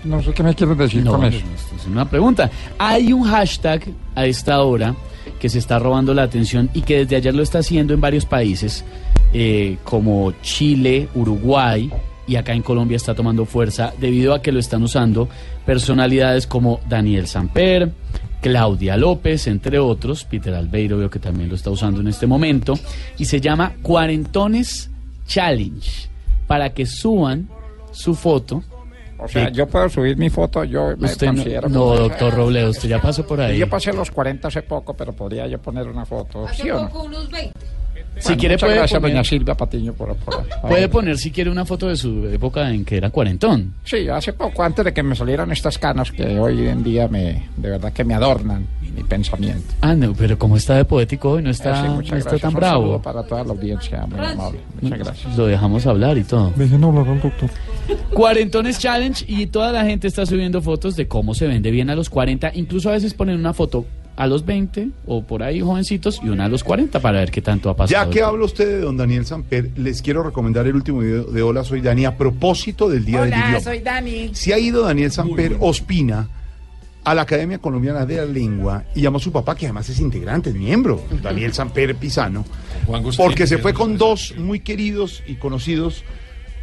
No 0.04 0.22
sé 0.22 0.32
qué 0.34 0.44
me 0.44 0.54
quieres 0.56 0.78
decir 0.78 1.04
No, 1.04 1.12
con 1.12 1.22
no, 1.22 1.28
eso. 1.28 1.38
esto 1.38 1.76
es 1.78 1.86
una 1.88 2.10
pregunta. 2.10 2.50
Hay 2.78 3.12
un 3.14 3.24
hashtag 3.24 3.84
a 4.16 4.26
esta 4.26 4.62
hora 4.64 4.96
que 5.40 5.50
se 5.50 5.60
está 5.60 5.80
robando 5.80 6.14
la 6.14 6.24
atención 6.24 6.70
y 6.74 6.82
que 6.82 7.00
desde 7.00 7.16
ayer 7.18 7.34
lo 7.36 7.44
está 7.44 7.60
haciendo 7.60 7.94
en 7.94 8.02
varios 8.02 8.26
países 8.26 8.84
eh, 9.34 9.78
como 9.84 10.32
Chile, 10.44 11.08
Uruguay 11.16 11.92
y 12.28 12.36
acá 12.38 12.54
en 12.54 12.62
Colombia 12.62 12.96
está 12.96 13.14
tomando 13.14 13.46
fuerza 13.46 13.94
debido 14.00 14.34
a 14.34 14.42
que 14.42 14.52
lo 14.52 14.60
están 14.60 14.84
usando 14.84 15.28
personalidades 15.66 16.48
como 16.48 16.80
Daniel 16.88 17.28
Samper, 17.28 17.92
Claudia 18.42 18.98
López, 18.98 19.48
entre 19.48 19.80
otros, 19.80 20.26
Peter 20.26 20.54
Albeiro 20.54 20.98
veo 20.98 21.10
que 21.10 21.20
también 21.20 21.50
lo 21.50 21.56
está 21.56 21.70
usando 21.70 22.02
en 22.02 22.08
este 22.08 22.28
momento, 22.28 22.74
y 23.18 23.26
se 23.26 23.40
llama 23.40 23.74
Cuarentones 23.82 24.90
Challenge, 25.26 26.10
para 26.48 26.74
que 26.74 26.86
suban 26.86 27.48
su 27.92 28.14
foto. 28.16 28.64
O 29.18 29.28
sea, 29.30 29.50
yo 29.50 29.66
puedo 29.68 29.88
subir 29.88 30.18
mi 30.18 30.30
foto, 30.30 30.66
yo 30.66 30.98
me 30.98 31.06
Usted 31.08 31.28
no, 31.28 31.34
considero... 31.36 31.70
no, 31.70 31.80
como- 31.80 31.96
doctor 31.96 32.34
Robledo, 32.34 32.72
usted 32.72 32.90
ya 32.90 33.02
pasó 33.02 33.26
por 33.26 33.40
ahí. 33.40 33.58
Yo 33.58 33.70
pasé 33.70 33.94
los 33.94 34.12
40 34.12 34.50
hace 34.50 34.62
poco, 34.64 34.94
pero 34.94 35.14
podría 35.14 35.48
yo 35.48 35.60
poner 35.62 35.88
una 35.88 36.06
foto, 36.06 36.46
¿sí 36.54 36.70
o 36.70 36.82
no? 36.90 37.04
unos 37.04 37.30
20. 37.32 37.52
Si 38.18 38.28
Bueno, 38.30 38.40
quiere 38.40 38.56
muchas 38.56 38.68
puede 38.68 38.78
gracias, 38.80 39.00
poner- 39.02 39.12
doña 39.14 39.24
Silvia 39.24 39.56
Patiño, 39.56 39.94
por... 39.94 40.16
por 40.16 40.46
Puede 40.62 40.88
poner 40.88 41.18
si 41.18 41.32
quiere 41.32 41.50
una 41.50 41.66
foto 41.66 41.88
de 41.90 41.96
su 41.98 42.28
época 42.28 42.70
en 42.70 42.86
que 42.86 42.98
era 42.98 43.10
cuarentón. 43.10 43.74
Sí, 43.84 44.08
hace 44.08 44.34
poco, 44.34 44.64
antes 44.64 44.86
de 44.86 44.94
que 44.94 45.04
me 45.04 45.16
salieran 45.16 45.52
estas 45.52 45.78
canas 45.78 46.12
que 46.12 46.40
hoy 46.40 46.68
en 46.68 46.84
día 46.84 47.08
me, 47.08 47.50
de 47.58 47.70
verdad 47.72 47.92
que 47.92 48.04
me 48.04 48.14
adornan 48.14 48.66
mi 48.96 49.04
pensamiento. 49.04 49.74
Ah, 49.82 49.96
no, 49.96 50.14
pero 50.14 50.38
como 50.38 50.56
está 50.56 50.76
de 50.78 50.86
poético 50.86 51.32
hoy, 51.32 51.42
no 51.42 51.50
Eh, 51.50 51.52
está, 51.52 51.82
sí, 51.82 51.88
no 51.88 51.96
muchas 51.96 52.20
está 52.20 52.30
gracias. 52.30 52.42
tan 52.42 52.50
Un 52.54 52.60
bravo. 52.60 53.02
para 53.02 53.24
toda 53.24 53.44
la 53.44 53.50
audiencia, 53.54 54.06
muy 54.06 54.20
amable. 54.24 54.60
Muchas 54.82 55.00
gracias. 55.00 55.36
Lo 55.38 55.48
dejamos 55.48 55.86
hablar 55.88 56.18
y 56.18 56.24
todo. 56.24 56.54
Dejen 56.56 56.84
hablar 56.84 57.08
al 57.08 57.20
doctor. 57.20 57.50
Cuarentones 58.14 58.80
Challenge 58.80 59.26
y 59.28 59.48
toda 59.48 59.72
la 59.72 59.84
gente 59.86 60.08
está 60.08 60.26
subiendo 60.26 60.62
fotos 60.62 60.96
de 60.96 61.08
cómo 61.08 61.34
se 61.34 61.48
vende 61.48 61.72
bien 61.72 61.90
a 61.90 61.96
los 61.96 62.10
40. 62.10 62.52
Incluso 62.56 62.90
a 62.90 62.94
veces 62.94 63.14
ponen 63.14 63.38
una 63.40 63.54
foto 63.54 63.86
a 64.16 64.28
los 64.28 64.46
20 64.46 64.90
o 65.08 65.24
por 65.24 65.42
ahí 65.44 65.60
jovencitos 65.62 66.20
y 66.24 66.30
una 66.30 66.46
a 66.46 66.50
los 66.50 66.64
40 66.64 67.00
para 67.00 67.20
ver 67.20 67.32
qué 67.32 67.42
tanto 67.42 67.70
ha 67.70 67.76
pasado. 67.76 68.06
Ya 68.06 68.10
que 68.12 68.22
habla 68.22 68.46
usted 68.46 68.68
de 68.68 68.80
don 68.82 68.96
Daniel 68.98 69.26
Samper, 69.26 69.72
les 69.78 70.02
quiero 70.02 70.22
recomendar 70.24 70.68
el 70.68 70.76
último 70.76 71.00
video 71.00 71.24
de 71.24 71.42
Hola, 71.42 71.64
soy 71.64 71.82
Dani 71.82 72.06
a 72.06 72.16
propósito 72.18 72.90
del 72.90 73.06
Día 73.06 73.22
del 73.24 73.34
Hola, 73.34 73.46
Idioma. 73.46 73.60
soy 73.60 73.80
Dani. 73.80 74.30
Si 74.34 74.52
ha 74.52 74.60
ido 74.60 74.84
Daniel 74.84 75.12
Samper 75.12 75.58
Ospina 75.60 76.30
a 77.06 77.14
la 77.16 77.24
Academia 77.24 77.58
Colombiana 77.58 78.06
de 78.06 78.18
la 78.18 78.26
Lengua 78.26 78.84
y 78.96 79.02
llamó 79.02 79.18
a 79.18 79.20
su 79.20 79.32
papá, 79.32 79.56
que 79.56 79.66
además 79.66 79.90
es 79.90 80.00
integrante, 80.00 80.52
es 80.52 80.56
miembro, 80.56 81.02
Daniel 81.22 81.52
Samper 81.54 81.96
Pisano, 81.96 82.46
porque 83.18 83.46
se 83.48 83.58
fue 83.58 83.74
con 83.74 83.98
dos 83.98 84.36
muy 84.38 84.60
queridos 84.62 85.22
y 85.28 85.36
conocidos 85.36 86.04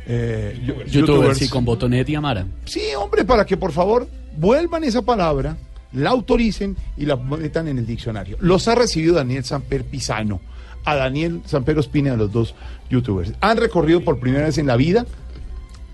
eh, 0.06 0.58
yo- 0.64 0.82
Youtubers, 0.86 1.36
sí, 1.38 1.48
con 1.48 1.64
Botonet 1.64 2.08
y 2.08 2.14
Amara. 2.14 2.46
Sí, 2.64 2.80
hombre, 2.98 3.24
para 3.24 3.44
que 3.44 3.56
por 3.56 3.72
favor 3.72 4.08
vuelvan 4.36 4.82
esa 4.84 5.02
palabra, 5.02 5.56
la 5.92 6.10
autoricen 6.10 6.76
y 6.96 7.06
la 7.06 7.16
metan 7.16 7.68
en 7.68 7.78
el 7.78 7.86
diccionario. 7.86 8.36
Los 8.40 8.68
ha 8.68 8.74
recibido 8.74 9.14
Daniel 9.14 9.44
Samper 9.44 9.84
Pisano, 9.84 10.40
a 10.84 10.94
Daniel 10.94 11.42
Samper 11.44 11.78
Ospina, 11.78 12.14
a 12.14 12.16
los 12.16 12.32
dos 12.32 12.54
youtubers. 12.88 13.32
Han 13.40 13.58
recorrido 13.58 14.02
por 14.02 14.18
primera 14.18 14.46
vez 14.46 14.58
en 14.58 14.66
la 14.66 14.76
vida 14.76 15.06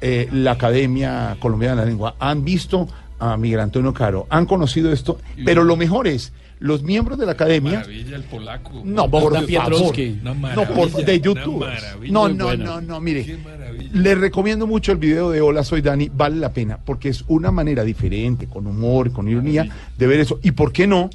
eh, 0.00 0.28
la 0.30 0.52
Academia 0.52 1.36
Colombiana 1.40 1.76
de 1.76 1.80
la 1.82 1.86
Lengua, 1.86 2.16
han 2.18 2.44
visto 2.44 2.86
a 3.18 3.36
Miguel 3.38 3.60
Antonio 3.60 3.94
Caro, 3.94 4.26
han 4.28 4.44
conocido 4.44 4.92
esto, 4.92 5.18
pero 5.44 5.64
lo 5.64 5.76
mejor 5.76 6.06
es, 6.06 6.32
los 6.58 6.82
miembros 6.82 7.18
de 7.18 7.26
la 7.26 7.32
Academia... 7.32 7.80
Maravilla 7.80 8.16
el 8.16 8.24
polaco. 8.24 8.82
No, 8.84 9.10
por 9.10 9.34
favor. 9.34 9.96
No, 10.22 10.64
por 10.74 10.90
de 11.04 11.20
YouTube. 11.20 11.66
No, 12.10 12.28
no, 12.28 12.56
no, 12.56 12.80
no, 12.80 13.00
mire. 13.00 13.38
Le 13.92 14.14
recomiendo 14.14 14.66
mucho 14.66 14.92
el 14.92 14.98
video 14.98 15.30
de 15.30 15.40
Hola, 15.40 15.62
soy 15.64 15.82
Dani, 15.82 16.10
vale 16.12 16.36
la 16.36 16.52
pena, 16.52 16.78
porque 16.82 17.08
es 17.10 17.24
una 17.28 17.50
manera 17.50 17.84
diferente, 17.84 18.46
con 18.46 18.66
humor, 18.66 19.12
con 19.12 19.28
ironía, 19.28 19.68
de 19.96 20.06
ver 20.06 20.20
eso. 20.20 20.38
¿Y 20.42 20.52
por 20.52 20.72
qué 20.72 20.86
no? 20.86 21.10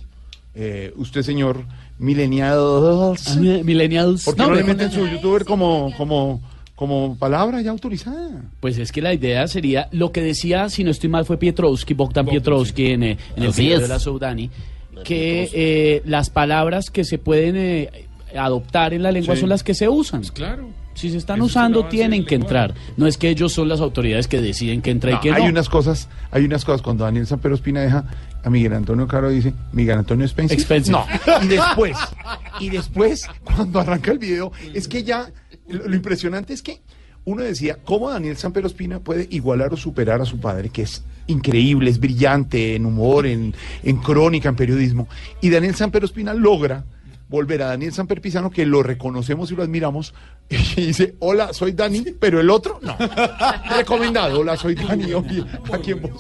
Eh, 0.54 0.94
usted, 0.98 1.22
señor 1.22 1.64
Millennials. 1.98 3.28
Ah, 3.28 3.36
mi- 3.40 3.64
Millennials. 3.64 4.26
¿Por 4.26 4.36
qué 4.36 4.42
No, 4.42 4.50
no, 4.50 4.56
le 4.56 4.64
meten 4.64 4.92
su 4.92 5.08
youtuber 5.08 5.46
como, 5.46 5.94
como, 5.98 6.42
como 6.76 7.16
palabra 7.18 7.62
ya 7.62 7.72
autorizada? 7.72 8.42
Pues 8.60 8.78
es 8.78 8.92
que 8.92 9.02
la 9.02 9.14
idea 9.14 9.48
sería, 9.48 9.88
lo 9.92 10.12
que 10.12 10.22
decía, 10.22 10.70
si 10.70 10.84
no 10.84 10.92
estoy 10.92 11.10
mal, 11.10 11.26
fue 11.26 11.38
Pietrowski, 11.38 11.94
Bogdan 11.94 12.26
Pietrowski 12.26 12.88
en, 12.88 13.04
eh, 13.04 13.18
en 13.36 13.44
el 13.44 13.52
video 13.52 13.80
de 13.80 13.88
la 13.88 14.00
Soudani, 14.00 14.50
que 15.04 15.50
eh, 15.54 16.02
las 16.06 16.30
palabras 16.30 16.90
que 16.90 17.04
se 17.04 17.18
pueden 17.18 17.56
eh, 17.58 17.90
adoptar 18.38 18.94
en 18.94 19.04
la 19.04 19.12
lengua 19.12 19.36
Sí. 19.36 19.42
son 19.42 19.50
las 19.50 19.64
que 19.64 19.74
se 19.74 19.90
usan. 19.90 20.24
claro. 20.34 20.70
Si 20.94 21.10
se 21.10 21.18
están 21.18 21.38
Eso 21.38 21.46
usando, 21.46 21.86
tienen 21.86 22.26
que 22.26 22.36
entrar. 22.36 22.74
No 22.98 23.08
es 23.08 23.18
que 23.18 23.30
ellos 23.30 23.54
son 23.54 23.70
las 23.70 23.80
autoridades 23.80 24.28
que 24.28 24.42
deciden 24.42 24.82
que 24.82 24.92
entra 24.92 25.14
y 25.14 25.20
que 25.22 25.30
no. 25.32 25.38
hay 25.38 25.48
unas 25.48 25.70
cosas, 25.70 26.10
hay 26.32 26.44
unas 26.44 26.66
cosas 26.66 26.82
cuando 26.82 27.06
Daniel 27.06 27.26
Sanpero 27.26 27.56
Espina 27.56 27.82
deja 27.82 28.04
a 28.44 28.50
Miguel 28.50 28.74
Antonio 28.74 29.08
Caro 29.08 29.30
dice 29.30 29.54
Miguel 29.72 30.00
Antonio. 30.00 30.26
Expensive. 30.26 30.92
No. 30.92 31.06
Y 31.42 31.48
después, 31.48 31.98
y 32.60 32.70
después, 32.70 33.26
cuando 33.46 33.80
arranca 33.80 34.12
el 34.12 34.20
video, 34.20 34.52
es 34.74 34.90
que 34.90 35.04
ya 35.04 35.32
lo, 35.70 35.88
lo 35.88 35.96
impresionante 35.96 36.52
es 36.54 36.62
que 36.62 36.82
uno 37.26 37.44
decía, 37.44 37.78
¿cómo 37.84 38.10
Daniel 38.10 38.38
Sanpero 38.38 38.68
Espina 38.68 39.00
puede 39.00 39.28
igualar 39.30 39.74
o 39.74 39.78
superar 39.78 40.22
a 40.22 40.26
su 40.26 40.40
padre, 40.40 40.70
que 40.70 40.84
es 40.84 41.04
increíble, 41.28 41.90
es 41.90 42.00
brillante 42.00 42.76
en 42.76 42.86
humor, 42.86 43.26
en, 43.26 43.54
en 43.84 43.98
crónica, 43.98 44.50
en 44.50 44.56
periodismo? 44.56 45.08
Y 45.42 45.50
Daniel 45.50 45.76
Sanpero 45.76 46.06
Espina 46.06 46.34
logra 46.34 46.84
volver 47.32 47.62
a 47.64 47.68
Daniel 47.68 47.94
Samper 47.94 48.20
Pisano, 48.20 48.52
que 48.52 48.66
lo 48.66 48.84
reconocemos 48.84 49.50
y 49.52 49.56
lo 49.56 49.64
admiramos, 49.64 50.14
y 50.50 50.88
dice, 50.88 51.16
hola, 51.20 51.54
soy 51.54 51.72
Dani, 51.72 52.04
pero 52.20 52.42
el 52.42 52.50
otro, 52.50 52.80
no. 52.82 52.98
Recomendado, 53.78 54.42
hola, 54.42 54.58
soy 54.58 54.76
Dani, 54.76 55.14
hoy 55.14 55.46
aquí 55.74 55.92
en 55.92 56.02
Voz 56.02 56.12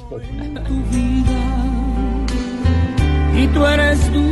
y 3.41 3.47
tú 3.47 3.65
eres 3.65 4.11
dulce 4.11 4.31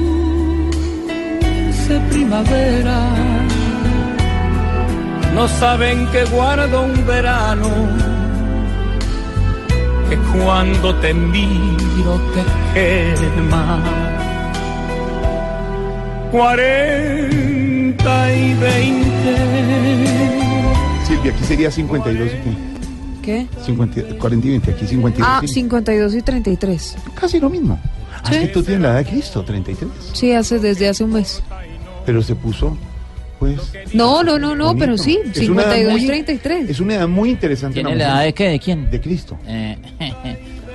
primavera. 2.11 3.39
No 5.40 5.48
saben 5.48 6.06
que 6.08 6.26
guardo 6.26 6.82
un 6.84 7.08
verano, 7.08 7.70
que 10.10 10.18
cuando 10.38 10.94
te 10.96 11.14
miro 11.14 12.20
te 12.34 12.44
quema. 12.74 13.80
Cuarenta 16.30 18.16
y 18.36 18.54
veinte. 18.56 19.36
Silvia, 21.08 21.32
aquí 21.32 21.44
sería 21.46 21.72
52 21.72 22.28
y 22.28 22.32
¿Qué? 23.22 23.48
qué? 23.56 23.64
50, 23.64 24.18
40 24.20 24.46
y 24.46 24.50
20, 24.50 24.72
aquí 24.72 24.86
52. 24.88 25.26
Ah, 25.26 25.40
sí. 25.40 25.48
52 25.48 26.16
y 26.16 26.22
33. 26.22 26.98
Casi 27.16 27.40
lo 27.40 27.50
mismo. 27.50 27.80
Ah, 28.12 28.30
es 28.30 28.40
que 28.40 28.48
tú 28.48 28.62
tienes 28.62 28.82
la 28.82 28.90
edad 28.90 29.06
de 29.06 29.06
Cristo, 29.06 29.42
33. 29.42 29.90
Sí, 30.12 30.34
hace 30.34 30.60
desde 30.60 30.90
hace 30.90 31.06
un 31.06 31.14
mes. 31.14 31.42
Pero 32.06 32.22
se 32.22 32.36
puso, 32.36 32.78
pues. 33.40 33.60
No, 33.94 34.22
no, 34.24 34.38
no, 34.38 34.56
no, 34.56 34.66
bonito. 34.68 34.80
pero 34.86 34.98
sí, 34.98 35.18
Es 35.34 35.50
una 35.50 35.63
edad 35.63 35.72
52 35.72 35.92
muy- 35.93 36.04
y 36.04 36.08
33. 36.08 36.70
Es 36.70 36.80
una 36.80 36.96
edad 36.96 37.08
muy 37.08 37.30
interesante. 37.30 37.74
¿Tiene 37.76 37.96
la 37.96 38.04
edad 38.05 38.24
de 38.24 38.34
qué? 38.34 38.50
¿De 38.50 38.59
quién? 38.59 38.92
De 38.92 39.00
Cristo. 39.01 39.38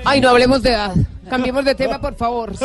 Ay, 0.05 0.21
no 0.21 0.29
hablemos 0.31 0.63
de 0.63 0.71
edad. 0.71 0.95
Cambiemos 1.31 1.65
de 1.65 1.75
tema, 1.75 2.01
por 2.01 2.15
favor. 2.17 2.57
Sí. 2.57 2.65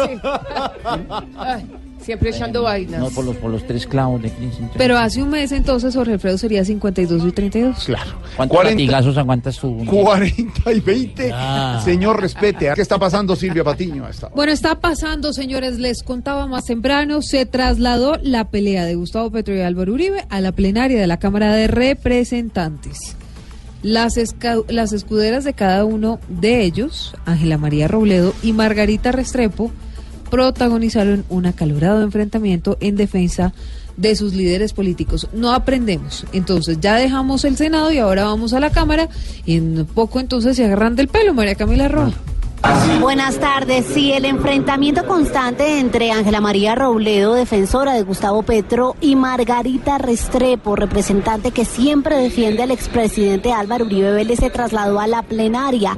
Ay, 1.38 1.66
siempre 2.10 2.32
echando 2.32 2.64
vainas. 2.64 3.00
No, 3.00 3.10
por 3.12 3.24
los, 3.24 3.36
por 3.36 3.52
los 3.52 3.64
tres 3.68 3.86
clavos 3.86 4.20
de 4.20 4.32
Cristo. 4.32 4.68
Pero 4.76 4.98
hace 4.98 5.22
un 5.22 5.30
mes 5.30 5.52
entonces 5.52 5.94
Jorge 5.94 6.14
Alfredo 6.14 6.40
sería 6.40 6.66
52 6.66 7.24
y 7.24 7.32
32. 7.32 7.86
Claro. 7.86 8.14
¿Cuántos 8.36 8.56
40. 8.58 8.82
latigazos 8.82 9.18
aguantas 9.20 9.60
tú? 9.60 9.86
40 9.86 10.72
y 10.74 10.80
20. 10.80 11.32
Ah. 11.32 11.80
Señor, 11.86 12.20
respete. 12.20 12.72
¿Qué 12.74 12.82
está 12.82 12.98
pasando, 12.98 13.36
Silvia 13.36 13.64
Patiño? 13.64 14.06
a 14.06 14.10
esta 14.10 14.26
hora? 14.26 14.36
Bueno, 14.36 14.52
está 14.52 14.80
pasando, 14.80 15.34
señores, 15.34 15.78
les 15.78 16.02
contaba 16.02 16.48
más 16.48 16.66
temprano, 16.66 17.22
se 17.22 17.46
trasladó 17.46 18.18
la 18.24 18.50
pelea 18.50 18.86
de 18.86 18.96
Gustavo 18.96 19.30
Petro 19.30 19.54
y 19.54 19.62
Álvaro 19.62 19.94
Uribe 19.94 20.26
a 20.32 20.42
la 20.42 20.52
plenaria 20.52 21.00
de 21.00 21.06
la 21.06 21.20
Cámara 21.20 21.54
de 21.54 21.68
Representantes. 21.68 22.98
Las, 23.84 24.16
las 24.68 24.94
escuderas 24.94 25.44
de 25.44 25.54
cada 25.54 25.86
uno 25.86 26.20
de 26.28 26.64
ellos, 26.64 27.14
Ángela 27.26 27.60
María 27.60 27.88
Robledo 27.88 28.34
y 28.42 28.52
Margarita 28.54 29.12
Restrepo, 29.12 29.72
protagonizaron 30.30 31.26
un 31.30 31.46
acalorado 31.46 32.02
enfrentamiento 32.02 32.78
en 32.80 32.96
defensa 32.96 33.54
de 33.98 34.16
sus 34.16 34.34
líderes 34.34 34.74
políticos. 34.74 35.28
No 35.34 35.52
aprendemos. 35.52 36.26
Entonces 36.32 36.80
ya 36.80 36.96
dejamos 36.96 37.44
el 37.44 37.58
Senado 37.58 37.92
y 37.92 37.98
ahora 37.98 38.26
vamos 38.26 38.54
a 38.54 38.60
la 38.60 38.70
Cámara 38.70 39.10
y 39.46 39.58
en 39.58 39.86
poco 39.86 40.20
entonces 40.20 40.56
se 40.56 40.66
agarran 40.66 40.96
del 40.96 41.10
pelo, 41.10 41.34
María 41.34 41.56
Camila 41.56 41.88
Roa. 41.88 42.14
Buenas 43.00 43.38
tardes. 43.38 43.86
Sí, 43.86 44.12
el 44.12 44.26
enfrentamiento 44.26 45.06
constante 45.06 45.80
entre 45.80 46.12
Ángela 46.12 46.42
María 46.42 46.76
Robledo, 46.76 47.34
defensora 47.34 47.94
de 47.94 48.04
Gustavo 48.04 48.44
Petro, 48.44 48.96
y 49.00 49.16
Margarita 49.16 49.98
Restrepo, 49.98 50.76
representante 50.76 51.52
que 51.52 51.66
siempre 51.66 52.18
defiende 52.18 52.64
al 52.64 52.72
expresidente 52.72 53.54
Álvaro 53.54 53.86
Uribe 53.86 54.12
Vélez, 54.12 54.40
se 54.40 54.50
trasladó 54.50 55.00
a 55.00 55.08
la 55.08 55.24
plenaria. 55.24 55.96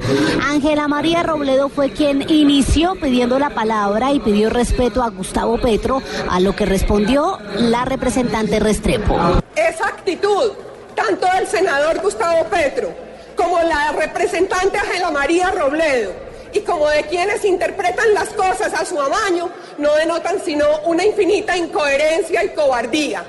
Ángela 0.48 0.88
María 0.88 1.22
Robledo 1.22 1.68
fue 1.68 1.90
quien 1.90 2.22
inició 2.30 2.94
pidiendo 2.94 3.38
la 3.38 3.50
palabra 3.50 4.12
y 4.12 4.20
pidió 4.20 4.48
respeto 4.48 5.02
a 5.02 5.10
Gustavo 5.10 5.58
Petro, 5.60 6.02
a 6.28 6.40
lo 6.40 6.54
que 6.54 6.66
respondió 6.66 7.38
la 7.56 7.84
representante 7.84 8.60
Restrepo. 8.60 9.18
Esa 9.56 9.88
actitud, 9.88 10.52
tanto 10.94 11.26
del 11.34 11.46
senador 11.46 12.00
Gustavo 12.00 12.46
Petro 12.46 12.88
como 13.36 13.60
la 13.62 13.92
representante 13.92 14.78
Ángela 14.78 15.10
María 15.10 15.50
Robledo 15.50 16.31
y 16.52 16.60
como 16.60 16.88
de 16.88 17.04
quienes 17.04 17.44
interpretan 17.44 18.12
las 18.14 18.28
cosas 18.30 18.72
a 18.74 18.84
su 18.84 19.00
amaño, 19.00 19.48
no 19.78 19.94
denotan 19.94 20.40
sino 20.44 20.64
una 20.84 21.04
infinita 21.04 21.56
incoherencia 21.56 22.44
y 22.44 22.48
cobardía. 22.50 23.24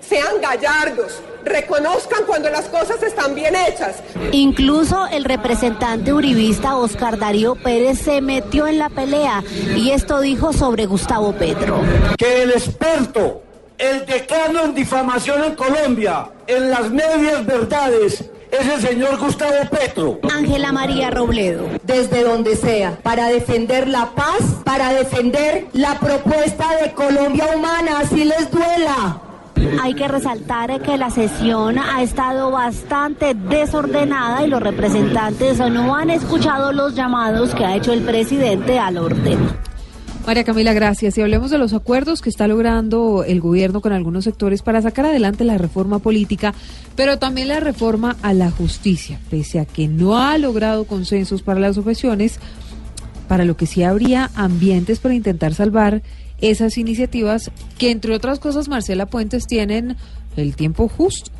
Sean 0.00 0.40
gallardos, 0.40 1.20
reconozcan 1.44 2.24
cuando 2.26 2.48
las 2.48 2.66
cosas 2.66 3.02
están 3.02 3.34
bien 3.34 3.54
hechas. 3.54 3.96
Incluso 4.32 5.06
el 5.08 5.24
representante 5.24 6.12
uribista 6.12 6.76
Oscar 6.76 7.18
Darío 7.18 7.56
Pérez 7.56 7.98
se 7.98 8.20
metió 8.22 8.66
en 8.66 8.78
la 8.78 8.88
pelea 8.88 9.42
y 9.76 9.90
esto 9.90 10.20
dijo 10.20 10.52
sobre 10.52 10.86
Gustavo 10.86 11.32
Petro. 11.32 11.80
que 12.16 12.42
el 12.42 12.52
experto, 12.52 13.42
el 13.76 14.06
decano 14.06 14.64
en 14.64 14.74
difamación 14.74 15.44
en 15.44 15.54
Colombia, 15.54 16.30
en 16.46 16.70
las 16.70 16.90
medias 16.90 17.44
verdades, 17.44 18.24
es 18.50 18.66
el 18.66 18.80
señor 18.80 19.18
Gustavo 19.18 19.52
Petro. 19.70 20.18
Ángela 20.34 20.72
María 20.72 21.10
Robledo. 21.10 21.66
desde 21.82 22.24
donde 22.24 22.56
sea, 22.56 22.98
para 23.02 23.28
defender 23.28 23.88
la 23.88 24.10
paz, 24.10 24.40
para 24.64 24.92
defender 24.92 25.66
la 25.72 25.98
propuesta 25.98 26.66
de 26.82 26.92
Colombia 26.92 27.46
humana, 27.56 28.00
así 28.00 28.24
les 28.24 28.50
duela. 28.50 29.22
Hay 29.82 29.94
que 29.94 30.06
resaltar 30.06 30.80
que 30.82 30.96
la 30.96 31.10
sesión 31.10 31.78
ha 31.78 32.02
estado 32.02 32.50
bastante 32.50 33.34
desordenada 33.34 34.44
y 34.44 34.48
los 34.48 34.62
representantes 34.62 35.58
no 35.58 35.96
han 35.96 36.10
escuchado 36.10 36.72
los 36.72 36.94
llamados 36.94 37.54
que 37.54 37.64
ha 37.64 37.76
hecho 37.76 37.92
el 37.92 38.02
presidente 38.02 38.78
al 38.78 38.98
orden. 38.98 39.38
María 40.28 40.44
Camila, 40.44 40.74
gracias. 40.74 41.16
Y 41.16 41.22
hablemos 41.22 41.50
de 41.50 41.56
los 41.56 41.72
acuerdos 41.72 42.20
que 42.20 42.28
está 42.28 42.46
logrando 42.46 43.24
el 43.24 43.40
gobierno 43.40 43.80
con 43.80 43.94
algunos 43.94 44.24
sectores 44.24 44.60
para 44.60 44.82
sacar 44.82 45.06
adelante 45.06 45.42
la 45.42 45.56
reforma 45.56 46.00
política, 46.00 46.52
pero 46.96 47.18
también 47.18 47.48
la 47.48 47.60
reforma 47.60 48.14
a 48.20 48.34
la 48.34 48.50
justicia, 48.50 49.18
pese 49.30 49.58
a 49.58 49.64
que 49.64 49.88
no 49.88 50.18
ha 50.18 50.36
logrado 50.36 50.84
consensos 50.84 51.40
para 51.40 51.60
las 51.60 51.78
objeciones, 51.78 52.40
para 53.26 53.46
lo 53.46 53.56
que 53.56 53.64
sí 53.64 53.82
habría 53.82 54.30
ambientes 54.34 54.98
para 54.98 55.14
intentar 55.14 55.54
salvar 55.54 56.02
esas 56.42 56.76
iniciativas 56.76 57.50
que, 57.78 57.90
entre 57.90 58.14
otras 58.14 58.38
cosas, 58.38 58.68
Marcela 58.68 59.06
Puentes 59.06 59.46
tienen 59.46 59.96
el 60.36 60.56
tiempo 60.56 60.88
justo. 60.88 61.30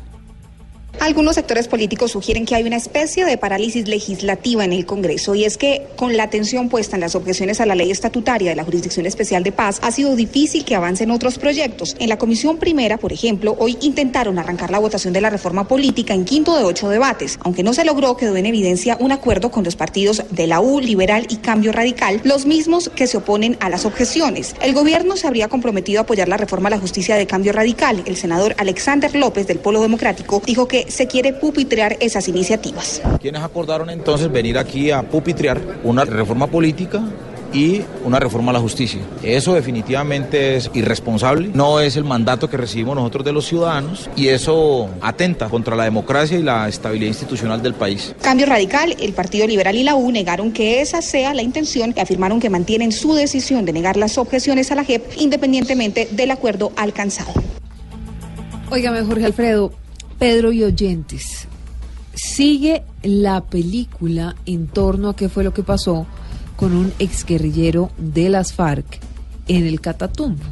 Algunos 0.99 1.35
sectores 1.35 1.69
políticos 1.69 2.11
sugieren 2.11 2.45
que 2.45 2.55
hay 2.55 2.63
una 2.63 2.75
especie 2.75 3.23
de 3.23 3.37
parálisis 3.37 3.87
legislativa 3.87 4.65
en 4.65 4.73
el 4.73 4.85
Congreso 4.85 5.33
y 5.33 5.45
es 5.45 5.57
que 5.57 5.87
con 5.95 6.17
la 6.17 6.23
atención 6.23 6.67
puesta 6.67 6.97
en 6.97 7.01
las 7.01 7.15
objeciones 7.15 7.61
a 7.61 7.65
la 7.65 7.73
ley 7.73 7.89
estatutaria 7.89 8.49
de 8.49 8.55
la 8.57 8.65
Jurisdicción 8.65 9.05
Especial 9.05 9.41
de 9.41 9.53
Paz 9.53 9.79
ha 9.81 9.91
sido 9.91 10.17
difícil 10.17 10.65
que 10.65 10.75
avancen 10.75 11.09
otros 11.09 11.39
proyectos. 11.39 11.95
En 11.99 12.09
la 12.09 12.17
Comisión 12.17 12.57
Primera, 12.57 12.97
por 12.97 13.13
ejemplo, 13.13 13.55
hoy 13.59 13.77
intentaron 13.79 14.39
arrancar 14.39 14.71
la 14.71 14.79
votación 14.79 15.13
de 15.13 15.21
la 15.21 15.29
reforma 15.29 15.69
política 15.69 16.13
en 16.13 16.25
quinto 16.25 16.57
de 16.57 16.65
ocho 16.65 16.89
debates. 16.89 17.39
Aunque 17.43 17.63
no 17.63 17.73
se 17.73 17.85
logró, 17.85 18.17
quedó 18.17 18.35
en 18.35 18.45
evidencia 18.45 18.97
un 18.99 19.13
acuerdo 19.13 19.51
con 19.51 19.63
los 19.63 19.77
partidos 19.77 20.23
de 20.31 20.47
la 20.47 20.59
U, 20.59 20.81
Liberal 20.81 21.27
y 21.29 21.37
Cambio 21.37 21.71
Radical, 21.71 22.19
los 22.25 22.45
mismos 22.45 22.89
que 22.93 23.07
se 23.07 23.17
oponen 23.17 23.55
a 23.61 23.69
las 23.69 23.85
objeciones. 23.85 24.53
El 24.61 24.73
gobierno 24.73 25.15
se 25.15 25.27
habría 25.27 25.47
comprometido 25.47 26.01
a 26.01 26.03
apoyar 26.03 26.27
la 26.27 26.35
reforma 26.35 26.67
a 26.67 26.71
la 26.71 26.79
justicia 26.79 27.15
de 27.15 27.25
Cambio 27.25 27.53
Radical. 27.53 28.03
El 28.05 28.17
senador 28.17 28.53
Alexander 28.57 29.15
López 29.15 29.47
del 29.47 29.59
Polo 29.59 29.81
Democrático 29.81 30.41
dijo 30.45 30.67
que 30.67 30.88
se 30.89 31.07
quiere 31.07 31.33
pupitrear 31.33 31.97
esas 31.99 32.27
iniciativas. 32.27 33.01
Quienes 33.21 33.41
acordaron 33.41 33.89
entonces 33.89 34.31
venir 34.31 34.57
aquí 34.57 34.91
a 34.91 35.03
pupitrear 35.03 35.59
una 35.83 36.05
reforma 36.05 36.47
política 36.47 37.01
y 37.53 37.81
una 38.03 38.19
reforma 38.19 38.51
a 38.51 38.53
la 38.53 38.59
justicia. 38.59 38.99
Eso 39.23 39.53
definitivamente 39.53 40.55
es 40.55 40.69
irresponsable, 40.73 41.49
no 41.53 41.79
es 41.79 41.95
el 41.95 42.03
mandato 42.03 42.49
que 42.49 42.57
recibimos 42.57 42.95
nosotros 42.95 43.25
de 43.25 43.33
los 43.33 43.45
ciudadanos 43.45 44.09
y 44.15 44.27
eso 44.27 44.89
atenta 45.01 45.49
contra 45.49 45.75
la 45.75 45.83
democracia 45.83 46.37
y 46.37 46.43
la 46.43 46.67
estabilidad 46.67 47.07
institucional 47.07 47.61
del 47.61 47.73
país. 47.73 48.15
Cambio 48.21 48.45
Radical, 48.45 48.95
el 48.99 49.13
Partido 49.13 49.47
Liberal 49.47 49.75
y 49.75 49.83
la 49.83 49.95
U 49.95 50.11
negaron 50.11 50.51
que 50.51 50.81
esa 50.81 51.01
sea 51.01 51.33
la 51.33 51.41
intención 51.41 51.93
y 51.95 51.99
afirmaron 51.99 52.39
que 52.39 52.49
mantienen 52.49 52.91
su 52.91 53.13
decisión 53.13 53.65
de 53.65 53.73
negar 53.73 53.97
las 53.97 54.17
objeciones 54.17 54.71
a 54.71 54.75
la 54.75 54.83
JEP 54.83 55.03
independientemente 55.17 56.07
del 56.11 56.31
acuerdo 56.31 56.71
alcanzado. 56.75 57.33
Óigame, 58.69 59.01
Jorge 59.01 59.25
Alfredo, 59.25 59.71
Pedro 60.19 60.51
y 60.51 60.63
oyentes, 60.63 61.47
sigue 62.13 62.83
la 63.03 63.41
película 63.45 64.35
en 64.45 64.67
torno 64.67 65.07
a 65.07 65.15
qué 65.15 65.29
fue 65.29 65.45
lo 65.45 65.53
que 65.53 65.63
pasó 65.63 66.05
con 66.57 66.73
un 66.73 66.91
exguerrillero 66.99 67.89
de 67.97 68.27
las 68.27 68.51
FARC 68.51 68.99
en 69.47 69.65
el 69.65 69.79
Catatumbo. 69.79 70.43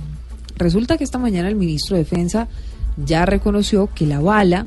Resulta 0.56 0.98
que 0.98 1.04
esta 1.04 1.20
mañana 1.20 1.50
el 1.50 1.56
ministro 1.56 1.98
de 1.98 2.04
Defensa 2.04 2.48
ya 2.96 3.26
reconoció 3.26 3.90
que 3.94 4.06
la 4.06 4.22
bala 4.22 4.66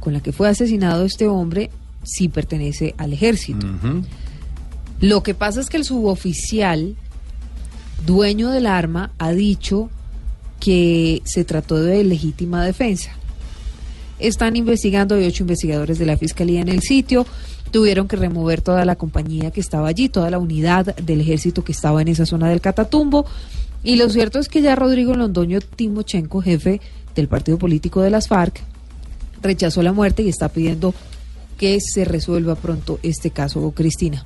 con 0.00 0.14
la 0.14 0.22
que 0.22 0.32
fue 0.32 0.48
asesinado 0.48 1.04
este 1.04 1.28
hombre 1.28 1.70
sí 2.04 2.28
pertenece 2.28 2.94
al 2.96 3.12
ejército. 3.12 3.66
Lo 5.00 5.22
que 5.22 5.34
pasa 5.34 5.60
es 5.60 5.68
que 5.68 5.76
el 5.76 5.84
suboficial, 5.84 6.96
dueño 8.06 8.50
del 8.50 8.66
arma, 8.66 9.12
ha 9.18 9.32
dicho 9.32 9.90
que 10.58 11.20
se 11.26 11.44
trató 11.44 11.76
de 11.76 12.02
legítima 12.02 12.64
defensa. 12.64 13.10
Están 14.26 14.56
investigando, 14.56 15.16
hay 15.16 15.26
ocho 15.26 15.42
investigadores 15.42 15.98
de 15.98 16.06
la 16.06 16.16
Fiscalía 16.16 16.62
en 16.62 16.68
el 16.68 16.80
sitio. 16.80 17.26
Tuvieron 17.70 18.08
que 18.08 18.16
remover 18.16 18.62
toda 18.62 18.86
la 18.86 18.96
compañía 18.96 19.50
que 19.50 19.60
estaba 19.60 19.88
allí, 19.88 20.08
toda 20.08 20.30
la 20.30 20.38
unidad 20.38 20.96
del 20.96 21.20
ejército 21.20 21.62
que 21.62 21.72
estaba 21.72 22.00
en 22.00 22.08
esa 22.08 22.24
zona 22.24 22.48
del 22.48 22.62
Catatumbo. 22.62 23.26
Y 23.82 23.96
lo 23.96 24.08
cierto 24.08 24.38
es 24.38 24.48
que 24.48 24.62
ya 24.62 24.76
Rodrigo 24.76 25.12
Londoño 25.12 25.60
Timochenko, 25.60 26.40
jefe 26.40 26.80
del 27.14 27.28
partido 27.28 27.58
político 27.58 28.00
de 28.00 28.08
las 28.08 28.28
FARC, 28.28 28.62
rechazó 29.42 29.82
la 29.82 29.92
muerte 29.92 30.22
y 30.22 30.30
está 30.30 30.48
pidiendo 30.48 30.94
que 31.58 31.78
se 31.80 32.06
resuelva 32.06 32.54
pronto 32.54 32.98
este 33.02 33.30
caso. 33.30 33.70
Cristina. 33.72 34.24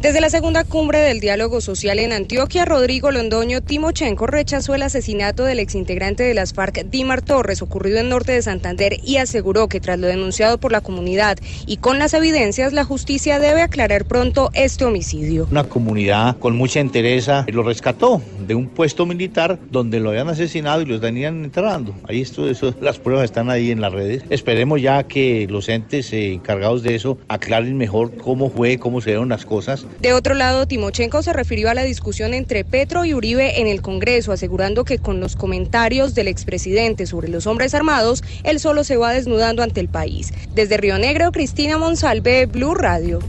Desde 0.00 0.20
la 0.20 0.28
segunda 0.28 0.64
cumbre 0.64 0.98
del 0.98 1.20
diálogo 1.20 1.62
social 1.62 1.98
en 1.98 2.12
Antioquia, 2.12 2.64
Rodrigo 2.64 3.10
Londoño 3.10 3.62
Timochenko 3.62 4.26
rechazó 4.26 4.74
el 4.74 4.82
asesinato 4.82 5.44
del 5.44 5.60
exintegrante 5.60 6.24
de 6.24 6.34
las 6.34 6.52
FARC, 6.52 6.84
Dimar 6.90 7.22
Torres, 7.22 7.62
ocurrido 7.62 7.98
en 7.98 8.10
norte 8.10 8.32
de 8.32 8.42
Santander, 8.42 8.98
y 9.02 9.16
aseguró 9.16 9.68
que 9.68 9.80
tras 9.80 9.98
lo 9.98 10.06
denunciado 10.06 10.58
por 10.58 10.72
la 10.72 10.82
comunidad 10.82 11.38
y 11.66 11.78
con 11.78 11.98
las 11.98 12.12
evidencias, 12.12 12.74
la 12.74 12.84
justicia 12.84 13.38
debe 13.38 13.62
aclarar 13.62 14.04
pronto 14.04 14.50
este 14.52 14.84
homicidio. 14.84 15.48
Una 15.50 15.64
comunidad 15.64 16.36
con 16.38 16.56
mucha 16.56 16.80
entereza 16.80 17.46
lo 17.50 17.62
rescató 17.62 18.20
de 18.46 18.54
un 18.54 18.68
puesto 18.68 19.06
militar 19.06 19.58
donde 19.70 20.00
lo 20.00 20.10
habían 20.10 20.28
asesinado 20.28 20.82
y 20.82 20.84
lo 20.84 20.98
venían 21.00 21.44
enterrando. 21.44 21.94
Ahí 22.06 22.20
esto, 22.20 22.50
eso, 22.50 22.74
las 22.80 22.98
pruebas 22.98 23.24
están 23.24 23.48
ahí 23.48 23.70
en 23.70 23.80
las 23.80 23.92
redes. 23.92 24.22
Esperemos 24.28 24.82
ya 24.82 25.04
que 25.04 25.46
los 25.48 25.68
entes 25.68 26.12
eh, 26.12 26.34
encargados 26.34 26.82
de 26.82 26.94
eso 26.94 27.16
aclaren 27.28 27.78
mejor 27.78 28.16
cómo 28.16 28.50
fue, 28.50 28.78
cómo 28.78 29.00
se 29.00 29.10
dieron 29.10 29.30
las 29.30 29.46
cosas. 29.46 29.86
De 30.00 30.12
otro 30.12 30.34
lado, 30.34 30.66
Timochenko 30.66 31.22
se 31.22 31.32
refirió 31.32 31.70
a 31.70 31.74
la 31.74 31.82
discusión 31.82 32.34
entre 32.34 32.64
Petro 32.64 33.04
y 33.04 33.14
Uribe 33.14 33.60
en 33.60 33.66
el 33.66 33.80
Congreso, 33.80 34.32
asegurando 34.32 34.84
que 34.84 34.98
con 34.98 35.20
los 35.20 35.36
comentarios 35.36 36.14
del 36.14 36.28
expresidente 36.28 37.06
sobre 37.06 37.28
los 37.28 37.46
hombres 37.46 37.74
armados, 37.74 38.22
él 38.42 38.60
solo 38.60 38.84
se 38.84 38.96
va 38.96 39.12
desnudando 39.12 39.62
ante 39.62 39.80
el 39.80 39.88
país. 39.88 40.32
Desde 40.54 40.76
Río 40.76 40.98
Negro, 40.98 41.32
Cristina 41.32 41.78
Monsalve, 41.78 42.46
Blue 42.46 42.74
Radio. 42.74 43.20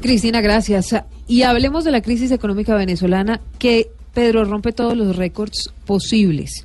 Cristina, 0.00 0.40
gracias. 0.40 0.94
Y 1.26 1.42
hablemos 1.42 1.84
de 1.84 1.90
la 1.90 2.00
crisis 2.00 2.30
económica 2.30 2.74
venezolana 2.76 3.40
que 3.58 3.90
Pedro 4.14 4.44
rompe 4.44 4.72
todos 4.72 4.96
los 4.96 5.16
récords 5.16 5.70
posibles. 5.84 6.64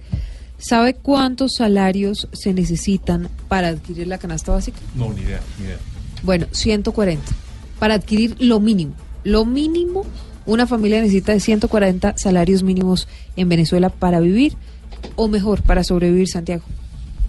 ¿Sabe 0.57 0.93
cuántos 0.93 1.55
salarios 1.57 2.27
se 2.31 2.53
necesitan 2.53 3.29
para 3.47 3.69
adquirir 3.69 4.07
la 4.07 4.19
canasta 4.19 4.51
básica? 4.51 4.79
No, 4.95 5.11
ni 5.11 5.21
idea, 5.21 5.41
ni 5.57 5.65
idea. 5.65 5.77
Bueno, 6.23 6.45
140 6.51 7.23
para 7.81 7.95
adquirir 7.95 8.35
lo 8.37 8.59
mínimo. 8.59 8.93
Lo 9.23 9.45
mínimo, 9.45 10.05
una 10.45 10.67
familia 10.67 11.01
necesita 11.01 11.31
de 11.31 11.39
140 11.39 12.17
salarios 12.17 12.63
mínimos 12.63 13.07
en 13.35 13.49
Venezuela 13.49 13.89
para 13.89 14.19
vivir 14.19 14.55
o 15.15 15.27
mejor, 15.27 15.61
para 15.61 15.83
sobrevivir, 15.83 16.27
Santiago. 16.27 16.63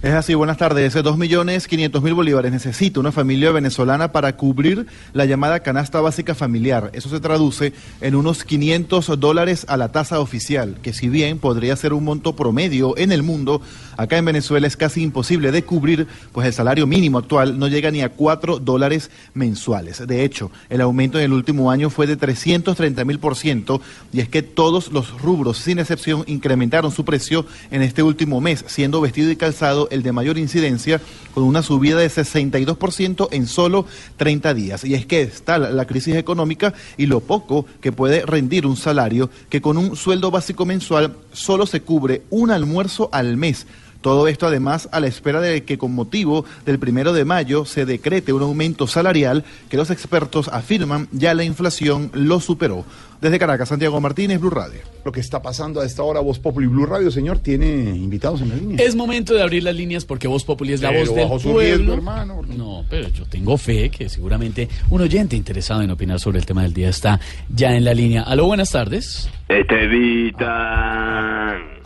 Es 0.02 0.14
así, 0.14 0.34
buenas 0.34 0.56
tardes. 0.56 0.94
Dos 0.94 1.16
millones 1.16 1.68
quinientos 1.68 2.02
mil 2.02 2.12
bolívares 2.12 2.50
necesita 2.50 2.98
una 2.98 3.12
familia 3.12 3.52
venezolana 3.52 4.10
para 4.10 4.36
cubrir 4.36 4.88
la 5.12 5.26
llamada 5.26 5.60
canasta 5.60 6.00
básica 6.00 6.34
familiar. 6.34 6.90
Eso 6.92 7.08
se 7.08 7.20
traduce 7.20 7.72
en 8.00 8.16
unos 8.16 8.42
500 8.42 9.20
dólares 9.20 9.64
a 9.68 9.76
la 9.76 9.92
tasa 9.92 10.18
oficial, 10.18 10.78
que 10.82 10.92
si 10.92 11.08
bien 11.08 11.38
podría 11.38 11.76
ser 11.76 11.92
un 11.92 12.02
monto 12.02 12.34
promedio 12.34 12.98
en 12.98 13.12
el 13.12 13.22
mundo, 13.22 13.62
acá 13.96 14.18
en 14.18 14.24
Venezuela 14.24 14.66
es 14.66 14.76
casi 14.76 15.02
imposible 15.02 15.52
de 15.52 15.64
cubrir, 15.64 16.06
pues 16.32 16.46
el 16.46 16.52
salario 16.52 16.86
mínimo 16.86 17.18
actual 17.18 17.58
no 17.58 17.68
llega 17.68 17.90
ni 17.90 18.02
a 18.02 18.10
4 18.10 18.58
dólares 18.58 19.10
mensuales. 19.34 20.06
De 20.06 20.24
hecho, 20.24 20.50
el 20.68 20.80
aumento 20.80 21.18
en 21.18 21.24
el 21.24 21.32
último 21.32 21.70
año 21.70 21.90
fue 21.90 22.06
de 22.06 22.16
330 22.16 23.04
mil 23.04 23.18
por 23.18 23.36
ciento, 23.36 23.80
y 24.12 24.20
es 24.20 24.28
que 24.28 24.42
todos 24.42 24.92
los 24.92 25.20
rubros, 25.20 25.58
sin 25.58 25.78
excepción, 25.78 26.24
incrementaron 26.26 26.92
su 26.92 27.04
precio 27.04 27.46
en 27.70 27.82
este 27.82 28.02
último 28.02 28.40
mes, 28.40 28.64
siendo 28.68 29.00
vestido 29.00 29.30
y 29.30 29.36
calzado 29.36 29.88
el 29.90 30.02
de 30.02 30.12
mayor 30.12 30.38
incidencia, 30.38 31.00
con 31.34 31.44
una 31.44 31.62
subida 31.62 31.98
de 31.98 32.08
62% 32.08 33.28
en 33.30 33.46
solo 33.46 33.86
30 34.16 34.54
días. 34.54 34.84
Y 34.84 34.94
es 34.94 35.06
que 35.06 35.22
está 35.22 35.58
la, 35.58 35.70
la 35.70 35.86
crisis 35.86 36.16
económica 36.16 36.74
y 36.96 37.06
lo 37.06 37.20
poco 37.20 37.66
que 37.80 37.92
puede 37.92 38.24
rendir 38.26 38.66
un 38.66 38.76
salario 38.76 39.30
que 39.48 39.60
con 39.60 39.76
un 39.76 39.96
sueldo 39.96 40.30
básico 40.30 40.66
mensual 40.66 41.16
solo 41.32 41.66
se 41.66 41.80
cubre 41.80 42.22
un 42.30 42.50
almuerzo 42.50 43.08
al 43.12 43.36
mes. 43.36 43.66
Todo 44.02 44.28
esto 44.28 44.46
además 44.46 44.88
a 44.92 45.00
la 45.00 45.06
espera 45.06 45.40
de 45.40 45.64
que 45.64 45.78
con 45.78 45.94
motivo 45.94 46.44
del 46.66 46.78
primero 46.78 47.12
de 47.12 47.24
mayo 47.24 47.64
se 47.64 47.86
decrete 47.86 48.32
un 48.32 48.42
aumento 48.42 48.86
salarial 48.86 49.44
que 49.70 49.76
los 49.76 49.90
expertos 49.90 50.48
afirman 50.48 51.08
ya 51.12 51.32
la 51.34 51.44
inflación 51.44 52.10
lo 52.12 52.40
superó. 52.40 52.84
Desde 53.20 53.38
Caracas, 53.38 53.68
Santiago 53.68 54.00
Martínez, 54.00 54.40
Blue 54.40 54.50
Radio. 54.50 54.80
Lo 55.04 55.12
que 55.12 55.20
está 55.20 55.40
pasando 55.40 55.80
a 55.80 55.86
esta 55.86 56.02
hora, 56.02 56.18
Voz 56.18 56.40
Populi 56.40 56.66
Blue 56.66 56.86
Radio, 56.86 57.08
señor, 57.12 57.38
tiene 57.38 57.90
invitados 57.96 58.40
en 58.40 58.48
la 58.48 58.56
línea. 58.56 58.84
Es 58.84 58.96
momento 58.96 59.32
de 59.34 59.42
abrir 59.42 59.62
las 59.62 59.76
líneas 59.76 60.04
porque 60.04 60.26
Voz 60.26 60.42
Populi 60.42 60.72
es 60.72 60.82
la 60.82 60.88
Pero 60.88 61.06
voz 61.06 61.14
del 61.14 61.28
pueblo. 61.28 61.60
riesgo, 61.60 61.94
hermano. 61.94 62.42
No, 62.56 62.84
pero 62.90 63.08
yo 63.10 63.24
tengo 63.26 63.56
fe 63.56 63.90
que 63.90 64.08
seguramente 64.08 64.68
un 64.90 65.02
oyente 65.02 65.36
interesado 65.36 65.82
en 65.82 65.92
opinar 65.92 66.18
sobre 66.18 66.40
el 66.40 66.46
tema 66.46 66.64
del 66.64 66.74
día 66.74 66.88
está 66.88 67.20
ya 67.48 67.76
en 67.76 67.84
la 67.84 67.94
línea. 67.94 68.22
Aló, 68.22 68.46
buenas 68.46 68.70
tardes. 68.70 69.30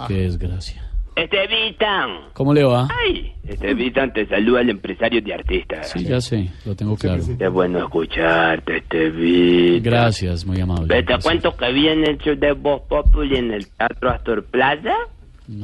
Qué 0.09 0.15
desgracia. 0.15 0.86
Estevitan. 1.17 2.29
¿Cómo 2.35 2.53
le 2.53 2.63
va? 2.63 2.89
Ay, 3.05 3.33
Estevitan, 3.49 4.13
te 4.13 4.27
saluda 4.27 4.61
el 4.61 4.69
empresario 4.71 5.23
de 5.23 5.33
artistas. 5.33 5.91
Sí, 5.91 6.05
ya 6.05 6.21
sé, 6.21 6.51
lo 6.67 6.77
tengo 6.77 6.95
claro. 6.97 7.23
Es 7.39 7.51
bueno 7.53 7.79
escucharte, 7.79 8.77
Estevitan. 8.77 9.83
Gracias, 9.83 10.45
muy 10.45 10.61
amable. 10.61 11.03
Te 11.03 11.19
cuento 11.19 11.57
que 11.57 11.73
vi 11.73 11.89
en 11.89 12.05
el 12.05 12.19
show 12.19 12.37
de 12.37 12.53
Voz 12.53 12.83
Populi 12.83 13.37
en 13.37 13.51
el 13.53 13.67
Teatro 13.67 14.11
Astor 14.11 14.45
Plaza. 14.45 14.95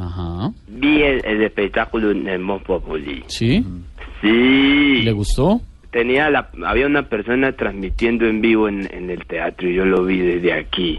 Ajá. 0.01 0.51
Vi 0.69 1.03
el, 1.03 1.24
el 1.24 1.43
espectáculo 1.43 2.12
en 2.12 2.27
el 2.29 2.43
Voz 2.43 2.62
Populi. 2.62 3.23
¿Sí? 3.27 3.62
Sí. 4.23 5.03
¿Le 5.03 5.12
gustó? 5.12 5.61
Tenía 5.91 6.31
la, 6.31 6.49
había 6.65 6.87
una 6.87 7.03
persona 7.03 7.53
transmitiendo 7.53 8.24
en 8.27 8.41
vivo 8.41 8.69
en, 8.69 8.89
en 8.95 9.11
el 9.11 9.27
teatro 9.27 9.69
y 9.69 9.74
yo 9.74 9.85
lo 9.85 10.05
vi 10.05 10.20
desde 10.20 10.55
aquí. 10.55 10.99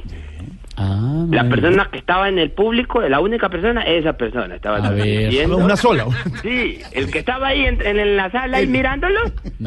Ah, 0.76 1.13
La 1.32 1.44
no. 1.44 1.50
persona 1.50 1.90
que 1.92 1.98
estaba 2.00 2.30
en 2.30 2.40
el 2.40 2.52
público, 2.52 3.02
la 3.02 3.20
única 3.20 3.50
persona, 3.50 3.82
esa 3.84 4.14
persona 4.14 4.56
estaba 4.56 4.78
A 4.78 4.92
ver. 4.92 5.50
Una 5.50 5.76
sola. 5.76 6.06
Sí, 6.42 6.80
el 6.92 7.10
que 7.12 7.20
estaba 7.20 7.48
ahí 7.50 7.62
en, 7.66 7.82
en 7.86 8.18
la 8.18 8.30
sala 8.32 8.62
y 8.62 8.68
mirándolo. 8.68 9.20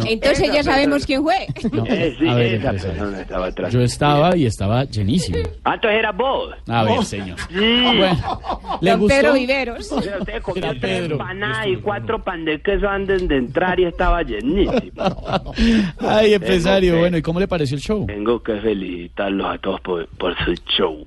Entonces 0.07 0.41
Esa 0.41 0.55
ya 0.55 0.62
sabemos 0.62 1.07
persona. 1.07 1.07
quién 1.07 1.23
fue. 1.23 1.70
No, 1.77 1.85
Eh, 1.87 2.16
sí, 2.19 2.28
a 2.28 2.35
ver, 2.35 2.55
esa 2.55 2.70
persona 2.73 3.20
estaba 3.20 3.47
atrás. 3.47 3.73
Yo 3.73 3.81
estaba 3.81 4.37
y 4.37 4.47
estaba 4.47 4.85
llenísimo. 4.85 5.39
Ah, 5.65 5.74
entonces 5.74 5.99
era 5.99 6.12
vos. 6.12 6.55
A 6.69 6.85
ver, 6.85 7.05
señor. 7.05 7.39
Sí. 7.49 7.83
Bueno, 7.97 8.78
¿le 8.81 8.91
Don 8.91 9.01
gustó? 9.01 9.16
Pedro 9.16 9.33
Viveros. 9.35 9.93
O 9.93 10.03
sea, 10.03 10.19
usted 10.19 10.43
comió 10.43 10.65
Era 10.65 10.81
tres 10.81 11.11
empanadas 11.11 11.66
y 11.69 11.77
cuatro 11.77 12.23
pan 12.23 12.45
de 12.45 12.61
queso 12.61 12.89
antes 12.89 13.27
de 13.28 13.37
entrar 13.37 13.78
y 13.81 13.85
estaba 13.85 14.23
llenísimo. 14.23 14.93
Ay, 16.01 16.35
empresario, 16.35 16.91
Tengo 16.93 17.01
bueno, 17.01 17.16
¿y 17.19 17.23
cómo 17.23 17.41
le 17.41 17.49
pareció 17.49 17.77
el 17.77 17.83
show? 17.83 18.07
Tengo 18.07 18.43
que 18.43 18.55
felicitarlos 18.61 19.47
a 19.55 19.59
todos 19.59 19.81
por, 19.81 20.07
por 20.16 20.37
su 20.45 20.55
show. 20.77 21.07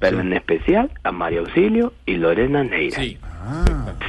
Pero 0.00 0.20
en 0.20 0.32
especial 0.32 0.90
a 1.04 1.12
María 1.12 1.40
Auxilio 1.40 1.92
y 2.06 2.16
Lorena 2.16 2.64
Neira. 2.64 2.98
Sí. 2.98 3.18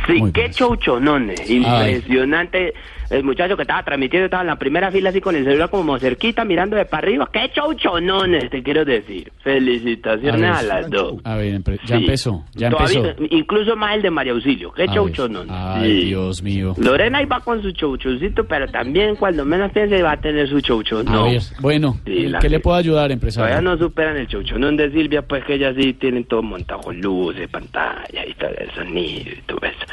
Sí, 0.07 0.23
qué 0.33 0.49
chouchonones, 0.49 1.49
impresionante. 1.49 2.73
El 3.11 3.23
muchacho 3.23 3.55
que 3.57 3.63
estaba 3.63 3.83
transmitiendo 3.83 4.25
estaba 4.25 4.41
en 4.41 4.47
la 4.47 4.55
primera 4.57 4.89
fila 4.89 5.09
así 5.09 5.19
con 5.21 5.35
el 5.35 5.43
celular 5.43 5.69
como 5.69 5.99
cerquita 5.99 6.45
mirando 6.45 6.75
de 6.77 6.85
para 6.85 7.05
arriba. 7.07 7.29
Qué 7.31 7.51
chouchonones, 7.53 8.49
te 8.49 8.63
quiero 8.63 8.85
decir. 8.85 9.31
Felicitaciones 9.43 10.49
a, 10.49 10.55
ver, 10.61 10.65
las 10.65 10.89
dos. 10.89 11.15
A 11.23 11.35
ver, 11.35 11.61
ya 11.61 11.77
Sí. 11.85 11.93
empezó, 11.93 12.45
ya 12.53 12.69
Todavía- 12.69 13.09
empezó. 13.11 13.35
Incluso 13.35 13.75
más 13.75 13.95
el 13.95 14.01
de 14.01 14.11
María 14.11 14.31
Auxilio. 14.33 14.71
Qué 14.71 14.87
chouchonones. 14.87 15.51
Ay, 15.53 16.01
Sí. 16.01 16.07
Dios 16.07 16.41
mío. 16.41 16.73
Lorena 16.77 17.19
va 17.25 17.41
con 17.41 17.61
su 17.61 17.71
chouchoncito, 17.71 18.45
pero 18.45 18.67
también 18.67 19.15
cuando 19.15 19.43
menos 19.45 19.71
piense 19.71 20.01
va 20.01 20.13
a 20.13 20.21
tener 20.21 20.47
su 20.47 20.61
chouchón. 20.61 21.05
No. 21.05 21.27
bueno, 21.59 21.97
Sí, 22.05 22.25
¿en 22.25 22.31
la 22.31 22.39
¿qué 22.39 22.49
le 22.49 22.59
puedo 22.59 22.77
ayudar, 22.77 23.11
empresario? 23.11 23.49
Todavía 23.49 23.69
no 23.69 23.77
superan 23.77 24.17
el 24.17 24.27
chouchonón 24.27 24.77
de 24.77 24.89
Silvia, 24.91 25.21
pues 25.21 25.43
que 25.43 25.55
ellas 25.55 25.75
sí 25.77 25.93
tienen 25.93 26.23
todo 26.23 26.41
montado 26.41 26.79
con 26.81 26.99
luces, 27.01 27.47
pantalla 27.49 28.25
y 28.25 28.33
todo 28.35 28.51
el 28.57 28.71
sonido 28.71 29.31
y 29.31 29.41
todo 29.45 29.59
eso. 29.63 29.85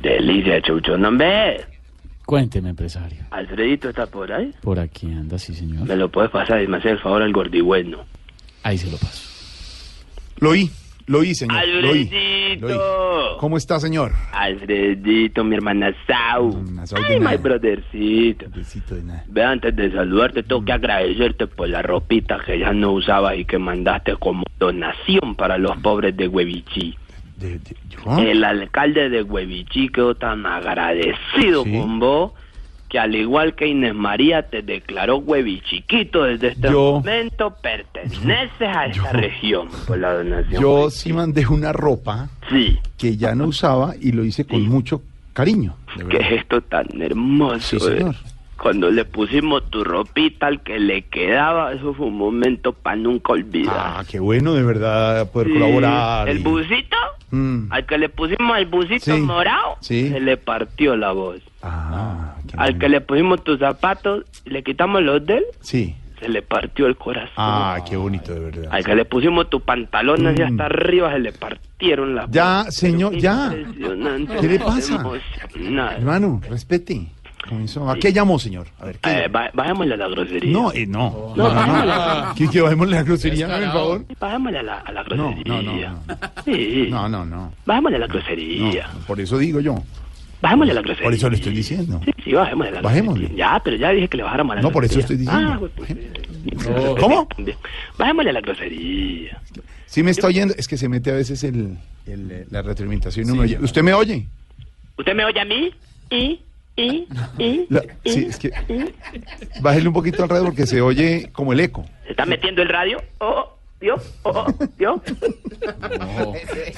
Delicia 0.00 0.54
de 0.54 0.62
chouchonón. 0.62 1.18
Ve, 1.18 1.60
Cuénteme, 2.28 2.68
empresario. 2.68 3.24
Alfredito 3.30 3.88
está 3.88 4.04
por 4.04 4.30
ahí. 4.30 4.52
Por 4.60 4.78
aquí 4.78 5.06
anda, 5.06 5.38
sí, 5.38 5.54
señor. 5.54 5.88
Me 5.88 5.96
lo 5.96 6.10
puedes 6.10 6.30
pasar 6.30 6.62
y 6.62 6.66
me 6.66 6.76
hace 6.76 6.90
el 6.90 6.98
favor 6.98 7.22
al 7.22 7.32
gordigüeno. 7.32 8.04
Ahí 8.64 8.76
se 8.76 8.90
lo 8.90 8.98
paso. 8.98 9.26
Lo 10.38 10.50
oí, 10.50 10.70
lo 11.06 11.20
oí, 11.20 11.34
señor. 11.34 11.66
Lo 11.66 11.88
oí. 11.88 12.02
Alfredito. 12.02 13.36
¿Cómo 13.40 13.56
está, 13.56 13.80
señor? 13.80 14.12
Alfredito, 14.30 15.42
mi 15.42 15.56
hermana 15.56 15.90
Sau. 16.06 16.62
Ay, 17.02 17.18
my 17.18 17.38
brothercito. 17.38 18.44
Ve, 19.28 19.42
antes 19.42 19.74
de 19.74 19.90
saludarte, 19.90 20.42
tengo 20.42 20.62
que 20.66 20.72
agradecerte 20.72 21.46
por 21.46 21.70
la 21.70 21.80
ropita 21.80 22.40
que 22.44 22.58
ya 22.58 22.74
no 22.74 22.92
usabas 22.92 23.38
y 23.38 23.46
que 23.46 23.56
mandaste 23.56 24.16
como 24.16 24.44
donación 24.58 25.34
para 25.34 25.56
los 25.56 25.78
pobres 25.78 26.14
de 26.14 26.28
Huevichí. 26.28 26.94
El 28.18 28.44
alcalde 28.44 29.08
de 29.08 29.22
Huevichí 29.22 29.88
quedó 29.88 30.14
tan 30.14 30.44
agradecido 30.46 31.64
con 31.64 31.98
vos 31.98 32.32
que 32.88 32.98
al 32.98 33.14
igual 33.14 33.54
que 33.54 33.66
Inés 33.66 33.94
María 33.94 34.48
te 34.48 34.62
declaró 34.62 35.18
Huevichiquito 35.18 36.22
desde 36.24 36.48
este 36.48 36.70
Yo- 36.70 36.92
momento 36.94 37.54
perteneces 37.60 38.60
a 38.62 38.86
esta 38.86 39.12
región 39.12 39.68
por 39.86 39.98
la 39.98 40.14
donación. 40.14 40.62
Yo 40.62 40.88
sí 40.90 41.12
mandé 41.12 41.46
una 41.46 41.72
ropa 41.74 42.30
Sí. 42.50 42.78
que 42.96 43.16
ya 43.18 43.34
no 43.34 43.44
usaba 43.48 43.94
y 44.00 44.12
lo 44.12 44.24
hice 44.24 44.46
con 44.46 44.62
mucho 44.66 45.02
cariño. 45.34 45.76
Qué 46.08 46.22
gesto 46.24 46.62
tan 46.62 46.86
hermoso. 47.00 47.60
Sí, 47.60 47.78
señor. 47.78 48.14
Cuando 48.60 48.90
le 48.90 49.04
pusimos 49.04 49.70
tu 49.70 49.84
ropita 49.84 50.48
al 50.48 50.60
que 50.62 50.78
le 50.80 51.02
quedaba, 51.02 51.72
eso 51.72 51.94
fue 51.94 52.06
un 52.06 52.18
momento 52.18 52.72
para 52.72 52.96
nunca 52.96 53.32
olvidar. 53.32 53.74
Ah, 53.78 54.04
qué 54.08 54.18
bueno 54.18 54.52
de 54.54 54.62
verdad 54.64 55.30
poder 55.30 55.48
Sí, 55.48 55.52
colaborar. 55.54 56.28
El 56.28 56.40
y- 56.40 56.42
busito, 56.42 56.96
Mm, 57.30 57.70
al 57.72 57.84
que 57.86 57.98
le 57.98 58.08
pusimos 58.08 58.58
el 58.58 58.66
busito 58.66 59.14
Sí, 59.14 59.20
morado, 59.20 59.76
sí. 59.80 60.08
se 60.08 60.18
le 60.18 60.36
partió 60.38 60.96
la 60.96 61.12
voz. 61.12 61.40
Ah, 61.62 62.34
al 62.56 62.78
que 62.78 62.88
le 62.88 63.00
pusimos 63.00 63.44
tus 63.44 63.58
zapatos 63.60 64.24
le 64.44 64.62
quitamos 64.62 65.02
los 65.02 65.24
de 65.26 65.36
él, 65.38 65.44
Sí. 65.60 65.94
se 66.18 66.28
le 66.28 66.40
partió 66.42 66.86
el 66.86 66.96
corazón. 66.96 67.34
Ah, 67.36 67.78
qué 67.88 67.96
bonito 67.96 68.32
de 68.34 68.40
verdad. 68.40 68.68
Al 68.72 68.82
que 68.84 68.94
le 68.96 69.04
pusimos 69.04 69.48
tu 69.50 69.60
pantalón 69.60 70.26
así 70.26 70.42
hasta 70.42 70.64
arriba, 70.66 71.12
se 71.12 71.18
le 71.20 71.32
partieron 71.32 72.14
las 72.16 72.28
Ya, 72.30 72.64
señor, 72.70 73.14
ya. 73.16 73.54
¿Qué 74.40 74.48
le 74.48 74.58
pasa? 74.58 75.00
Hermano, 75.96 76.40
respete. 76.48 77.08
Comenzó. 77.46 77.88
¿A 77.90 77.96
qué 77.96 78.12
llamó, 78.12 78.38
señor? 78.38 78.66
A 78.80 78.86
ver, 78.86 78.98
¿qué? 78.98 79.10
Eh, 79.24 79.28
va- 79.28 79.50
bajémosle 79.54 79.94
a 79.94 79.96
la 79.96 80.08
grosería. 80.08 80.50
No, 80.52 80.72
eh, 80.72 80.86
no. 80.86 81.34
No, 81.36 81.36
No, 81.36 81.48
no, 81.48 81.54
bajémosle. 81.54 81.86
no. 82.28 82.34
¿Qué, 82.34 82.48
que 82.50 82.60
bajémosle 82.60 82.96
la 82.96 83.02
grosería, 83.02 83.46
por 83.48 83.72
favor? 83.72 84.04
Bajémosle 84.20 84.58
a 84.58 84.62
la, 84.62 84.78
a 84.80 84.92
la 84.92 85.02
No, 85.04 85.30
grosería. 85.34 85.90
no, 85.90 86.02
no. 86.06 86.18
Sí. 86.44 86.86
No, 86.90 87.08
no, 87.08 87.24
no. 87.24 87.52
Bajémosle 87.64 87.96
a 87.96 88.00
la 88.00 88.06
grosería. 88.06 88.88
No, 88.92 89.00
por 89.06 89.20
eso 89.20 89.38
digo 89.38 89.60
yo. 89.60 89.76
Bajémosle 90.42 90.72
a 90.72 90.74
la 90.74 90.82
grosería. 90.82 91.04
Por 91.04 91.14
eso 91.14 91.30
le 91.30 91.36
estoy 91.36 91.52
diciendo. 91.54 92.00
Sí, 92.04 92.10
sí, 92.24 92.32
bajémosle 92.32 92.70
a 92.70 92.74
la 92.74 92.80
Bajémosle. 92.82 93.20
grosería. 93.26 93.46
Ya, 93.54 93.60
pero 93.64 93.76
ya 93.76 93.90
dije 93.90 94.08
que 94.08 94.16
le 94.18 94.22
bajáramos 94.24 94.52
a 94.52 94.56
la 94.56 94.62
No, 94.62 94.70
por 94.70 94.84
eso 94.84 94.94
grosería. 94.98 95.24
estoy 95.26 95.44
diciendo. 95.44 95.52
Ah, 95.54 95.58
pues, 95.58 95.72
pues, 95.76 96.98
¿Cómo? 97.00 97.28
bien. 97.38 97.56
Bajémosle 97.98 98.30
a 98.30 98.32
la 98.34 98.40
grosería. 98.40 99.40
Sí 99.86 100.02
me 100.02 100.10
está 100.10 100.26
oyendo, 100.26 100.54
es 100.58 100.68
que 100.68 100.76
se 100.76 100.88
mete 100.88 101.10
a 101.10 101.14
veces 101.14 101.42
el, 101.44 101.78
el, 102.06 102.30
eh, 102.30 102.46
la 102.50 102.60
retroalimentación 102.62 103.24
y 103.24 103.28
no 103.28 103.34
me 103.36 103.42
oye. 103.44 103.58
¿Usted 103.60 103.82
me 103.82 103.94
oye? 103.94 104.26
¿Usted 104.98 105.14
me 105.14 105.24
oye 105.24 105.40
a 105.40 105.44
mí? 105.44 105.70
¿Y? 106.10 106.40
¿Y? 106.78 107.08
¿Y? 107.38 107.66
La- 107.70 107.82
sí, 108.04 108.26
es 108.30 108.38
que 108.38 108.50
bájele 109.60 109.88
un 109.88 109.94
poquito 109.94 110.22
al 110.22 110.28
radio 110.28 110.44
porque 110.44 110.66
se 110.66 110.80
oye 110.80 111.28
como 111.32 111.52
el 111.52 111.60
eco. 111.60 111.84
¿Se 112.04 112.10
está 112.12 112.24
metiendo 112.24 112.62
el 112.62 112.68
radio? 112.68 113.02
Oh, 113.18 113.54
¿Vio? 113.80 113.94
Oh, 114.22 114.30
oh, 114.30 114.54
¿Vio? 114.76 115.00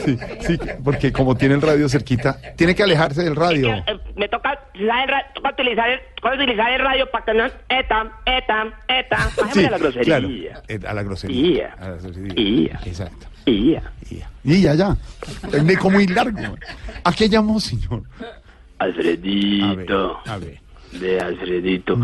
Sí, 0.05 0.19
sí, 0.47 0.59
porque 0.85 1.13
como 1.13 1.35
tiene 1.37 1.55
el 1.55 1.63
radio 1.63 1.89
cerquita, 1.89 2.39
tiene 2.57 2.75
que 2.75 2.83
alejarse 2.83 3.23
del 3.23 3.37
radio. 3.37 3.73
Eh, 3.75 3.99
me 4.17 4.29
toca, 4.29 4.59
utilizar 4.75 5.03
el 5.03 5.09
ra- 5.09 5.33
toca 5.35 5.51
utilizar 5.51 5.89
el, 5.91 6.01
toca 6.21 6.35
utilizar 6.35 6.73
el 6.73 6.81
radio 6.81 7.11
para 7.11 7.25
que 7.25 7.35
no... 7.35 7.45
Eta, 7.47 8.21
eta, 8.27 8.85
eta. 8.89 9.17
Bajémosle 9.37 9.53
Sí, 9.63 9.65
a 9.67 9.71
la 9.71 9.79
grosería. 9.79 10.05
claro, 10.05 10.29
eh, 10.69 10.81
a 10.87 10.95
la 10.95 11.03
grosería. 11.03 11.41
Ia. 11.57 11.75
A 11.79 11.89
la 11.89 11.97
grosería. 11.97 12.35
Ia. 12.37 12.81
Exacto. 12.85 13.27
Ia. 13.47 13.83
Y 14.45 14.61
ya, 14.63 14.75
ya. 14.75 14.97
Un 15.59 15.71
eco 15.71 15.89
muy 15.91 16.07
largo. 16.07 16.39
¿A 17.05 17.13
qué 17.13 17.29
llamó, 17.29 17.59
señor? 17.61 18.03
Alfredito. 18.81 20.19
A 20.27 20.39
ver. 20.39 20.59
De 20.93 21.21
Alfredito. 21.21 21.99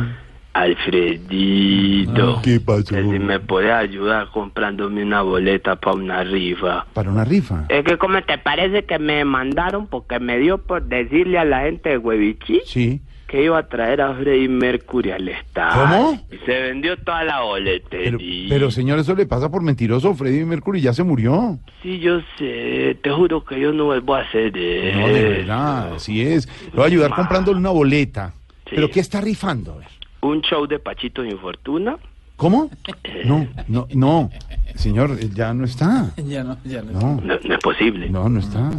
Alfredito. 0.53 2.40
¿Qué 2.43 2.61
pasó? 2.61 2.94
Que 2.94 3.03
si 3.03 3.19
me 3.19 3.40
puede 3.40 3.73
ayudar 3.73 4.31
comprándome 4.31 5.03
una 5.03 5.23
boleta 5.23 5.77
para 5.77 5.97
una 5.97 6.23
rifa. 6.24 6.86
Para 6.94 7.11
una 7.11 7.24
rifa. 7.24 7.65
Es 7.69 7.85
que, 7.85 7.98
¿cómo 7.98 8.23
te 8.23 8.39
parece 8.39 8.85
que 8.85 8.98
me 8.98 9.24
mandaron? 9.24 9.86
Porque 9.86 10.19
me 10.20 10.39
dio 10.39 10.59
por 10.59 10.85
decirle 10.85 11.39
a 11.39 11.44
la 11.44 11.62
gente 11.62 11.90
de 11.90 11.98
Huevichi 11.98 12.61
Sí. 12.65 13.01
Que 13.27 13.43
iba 13.43 13.59
a 13.59 13.69
traer 13.69 14.01
a 14.01 14.15
Freddie 14.15 14.48
Mercury 14.48 15.11
al 15.11 15.28
estado. 15.28 15.82
¿Cómo? 15.82 16.27
Y 16.31 16.39
se 16.47 16.61
vendió 16.62 16.97
toda 16.98 17.24
la 17.24 17.40
boletería. 17.43 18.47
Pero, 18.48 18.70
señor, 18.70 18.98
eso 18.98 19.15
le 19.15 19.27
pasa 19.27 19.51
por 19.51 19.62
mentiroso. 19.62 20.15
Freddie 20.15 20.44
Mercury 20.44 20.81
ya 20.81 20.93
se 20.93 21.03
murió. 21.03 21.59
Sí, 21.82 21.98
yo 21.98 22.20
sé. 22.39 22.97
Te 23.03 23.11
juro 23.11 23.44
que 23.44 23.59
yo 23.59 23.73
no 23.73 23.86
vuelvo 23.86 24.15
a 24.15 24.20
hacer 24.20 24.57
eso. 24.57 24.98
No, 24.98 25.09
de 25.09 25.28
verdad, 25.28 25.94
así 25.94 26.23
es. 26.23 26.47
Le 26.66 26.77
voy 26.77 26.85
a 26.85 26.86
ayudar 26.86 27.15
comprándole 27.15 27.59
una 27.59 27.70
boleta. 27.70 28.35
¿Pero 28.69 28.90
qué 28.90 29.01
está 29.01 29.20
rifando? 29.20 29.73
A 29.73 29.77
ver. 29.78 29.89
Un 30.20 30.40
show 30.43 30.66
de 30.66 30.78
Pachito 30.78 31.24
Infortuna 31.24 31.98
¿Cómo? 32.37 32.71
No, 33.25 33.49
no, 33.69 33.87
no. 33.95 34.31
Señor, 34.75 35.17
él 35.19 35.35
ya 35.35 35.55
no 35.55 35.65
está. 35.65 36.11
Ya 36.29 36.45
no, 36.45 36.59
ya 36.65 36.83
no. 36.83 36.93
No, 36.93 37.21
No, 37.23 37.39
no 37.43 37.55
es 37.55 37.61
posible. 37.61 38.11
no, 38.11 38.29
no 38.29 38.41
está. 38.41 38.71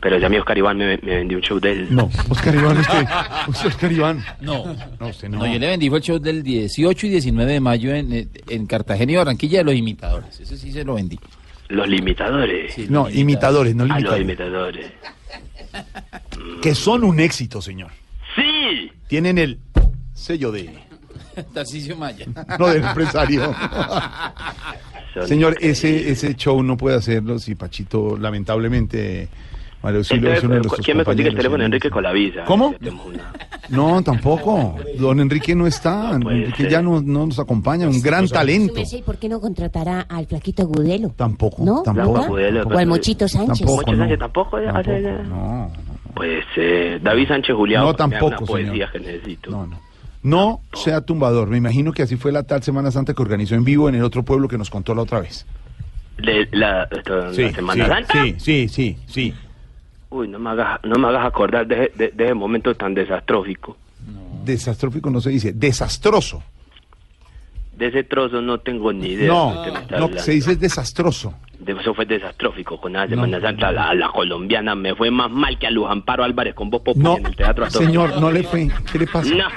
Pero 0.00 0.18
ya 0.18 0.28
mi 0.28 0.36
Oscar 0.36 0.58
Iván 0.58 0.76
me, 0.76 0.98
me 0.98 1.16
vendió 1.16 1.38
un 1.38 1.42
show 1.42 1.58
de 1.58 1.72
él. 1.72 1.86
No, 1.90 2.10
Oscar 2.28 2.54
Iván, 2.54 2.76
usted, 2.76 3.06
usted, 3.48 3.68
Oscar 3.68 3.90
Iván. 3.92 4.24
No. 4.42 4.64
No, 5.00 5.08
usted 5.08 5.28
no. 5.30 5.38
No, 5.38 5.46
yo 5.46 5.58
le 5.58 5.66
vendí 5.68 5.88
fue 5.88 5.98
el 5.98 6.04
show 6.04 6.18
del 6.18 6.42
18 6.42 7.06
y 7.06 7.10
19 7.10 7.52
de 7.54 7.60
mayo 7.60 7.94
en, 7.94 8.12
eh, 8.12 8.28
en 8.48 8.66
Cartagena 8.66 9.12
y 9.12 9.16
Barranquilla 9.16 9.58
de 9.58 9.64
los 9.64 9.74
imitadores. 9.74 10.38
Ese 10.40 10.58
sí 10.58 10.70
se 10.72 10.84
lo 10.84 10.94
vendí. 10.94 11.18
Los 11.68 11.88
limitadores. 11.88 12.74
Sí, 12.74 12.86
No, 12.90 13.08
imitadores, 13.08 13.74
no 13.74 13.84
A 13.84 13.86
los 13.98 14.18
limitadores. 14.18 14.22
imitadores. 14.26 14.86
Que 16.60 16.74
son 16.74 17.02
un 17.04 17.18
éxito, 17.20 17.62
señor. 17.62 17.90
¡Sí! 18.36 18.92
Tienen 19.08 19.38
el 19.38 19.58
sello 20.12 20.52
de... 20.52 20.70
Tarcisio 21.54 21.96
Maya. 21.96 22.26
No, 22.58 22.68
del 22.68 22.82
empresario. 22.84 23.54
Señor, 25.26 25.56
ese, 25.60 26.10
ese 26.10 26.34
show 26.34 26.62
no 26.62 26.76
puede 26.76 26.96
hacerlo 26.96 27.38
si 27.38 27.54
Pachito, 27.54 28.16
lamentablemente, 28.18 29.28
Mario 29.82 29.98
Auxilio 29.98 30.32
es 30.32 30.42
uno 30.42 30.54
de 30.54 30.60
nuestros 30.60 30.84
¿Quién 30.84 30.96
me 30.96 31.04
consigue 31.04 31.28
el 31.28 31.36
teléfono? 31.36 31.64
Enrique 31.64 31.90
Colavisa. 31.90 32.44
¿Cómo? 32.44 32.74
No, 33.68 34.02
tampoco. 34.02 34.76
Don 34.98 35.20
Enrique 35.20 35.54
no 35.54 35.66
está. 35.66 36.18
puede 36.20 36.38
Enrique 36.38 36.62
ser. 36.62 36.70
ya 36.72 36.82
no, 36.82 37.00
no 37.00 37.26
nos 37.26 37.38
acompaña. 37.38 37.86
Un 37.86 38.00
gran 38.02 38.26
talento. 38.28 38.80
¿Y 38.80 39.02
por 39.02 39.18
qué 39.18 39.28
no 39.28 39.40
contratará 39.40 40.00
al 40.00 40.26
flaquito 40.26 40.66
Gudelo? 40.66 41.10
Tampoco. 41.10 41.62
¿No? 41.64 41.82
Tampoco. 41.82 42.32
O 42.32 42.78
al 42.78 42.86
Mochito 42.86 43.28
Sánchez. 43.28 43.58
Tampoco, 43.60 43.76
Mocho 43.82 43.92
no. 43.92 43.98
Sánchez 43.98 44.18
tampoco. 44.18 44.58
No, 44.58 45.70
Pues 46.14 46.44
eh, 46.56 46.98
David 47.02 47.28
Sánchez 47.28 47.54
Julián. 47.54 47.82
No, 47.84 47.94
tampoco, 47.94 48.26
Una 48.38 48.46
poesía 48.46 48.70
señor. 48.72 48.92
que 48.92 49.00
necesito. 49.00 49.50
no, 49.50 49.66
no. 49.66 49.83
No 50.24 50.60
sea 50.72 51.02
tumbador. 51.02 51.48
Me 51.48 51.58
imagino 51.58 51.92
que 51.92 52.02
así 52.02 52.16
fue 52.16 52.32
la 52.32 52.42
tal 52.42 52.62
Semana 52.62 52.90
Santa 52.90 53.14
que 53.14 53.22
organizó 53.22 53.54
en 53.54 53.62
vivo 53.64 53.88
en 53.88 53.94
el 53.94 54.02
otro 54.02 54.24
pueblo 54.24 54.48
que 54.48 54.58
nos 54.58 54.70
contó 54.70 54.94
la 54.94 55.02
otra 55.02 55.20
vez. 55.20 55.46
De 56.18 56.48
la, 56.52 56.88
esto, 56.90 57.14
la 57.16 57.32
Semana 57.32 57.84
sí, 57.84 57.90
Santa. 57.90 58.22
Sí, 58.24 58.34
sí, 58.38 58.68
sí, 58.68 58.96
sí. 59.06 59.34
Uy, 60.10 60.26
no 60.28 60.38
me 60.38 60.50
hagas, 60.50 60.80
no 60.84 60.96
me 60.98 61.08
hagas 61.08 61.26
acordar 61.26 61.66
de, 61.66 61.92
de, 61.94 62.10
de 62.10 62.24
ese 62.24 62.34
momento 62.34 62.74
tan 62.74 62.94
desastrófico. 62.94 63.76
Desastrófico 64.44 65.10
no 65.10 65.20
se 65.20 65.30
dice, 65.30 65.52
desastroso. 65.52 66.42
De 67.76 67.88
ese 67.88 68.04
trozo 68.04 68.40
no 68.40 68.58
tengo 68.58 68.92
ni 68.92 69.08
idea. 69.08 69.24
de 69.24 69.28
No, 69.28 69.54
no, 69.54 69.76
hablando. 69.76 70.18
se 70.20 70.30
dice 70.32 70.54
desastroso. 70.54 71.34
De- 71.58 71.72
Eso 71.72 71.92
fue 71.92 72.06
desastrófico. 72.06 72.80
Con 72.80 72.92
la 72.92 73.08
Semana 73.08 73.40
Santa, 73.40 73.72
la, 73.72 73.92
la 73.94 74.08
colombiana 74.12 74.74
me 74.76 74.94
fue 74.94 75.10
más 75.10 75.28
mal 75.30 75.58
que 75.58 75.66
a 75.66 75.70
Luz 75.72 75.88
Amparo 75.90 76.22
Álvarez 76.22 76.54
con 76.54 76.70
Voz 76.70 76.82
Populi 76.82 77.02
No, 77.04 77.16
en 77.18 77.26
el 77.26 77.34
Teatro 77.34 77.68
señor, 77.70 78.20
no 78.20 78.30
le 78.30 78.44
fue. 78.44 78.68
¿Qué 78.92 78.98
le 79.00 79.06
pasa? 79.08 79.34
No. 79.34 79.48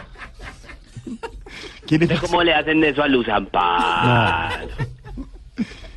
¿Qué 1.88 1.97
le 1.97 2.05
¿Usted 2.05 2.15
pasa? 2.15 2.27
cómo 2.27 2.43
le 2.43 2.53
hacen 2.53 2.84
eso 2.84 3.01
a 3.03 3.07
Luz 3.07 3.27
Amparo? 3.29 4.67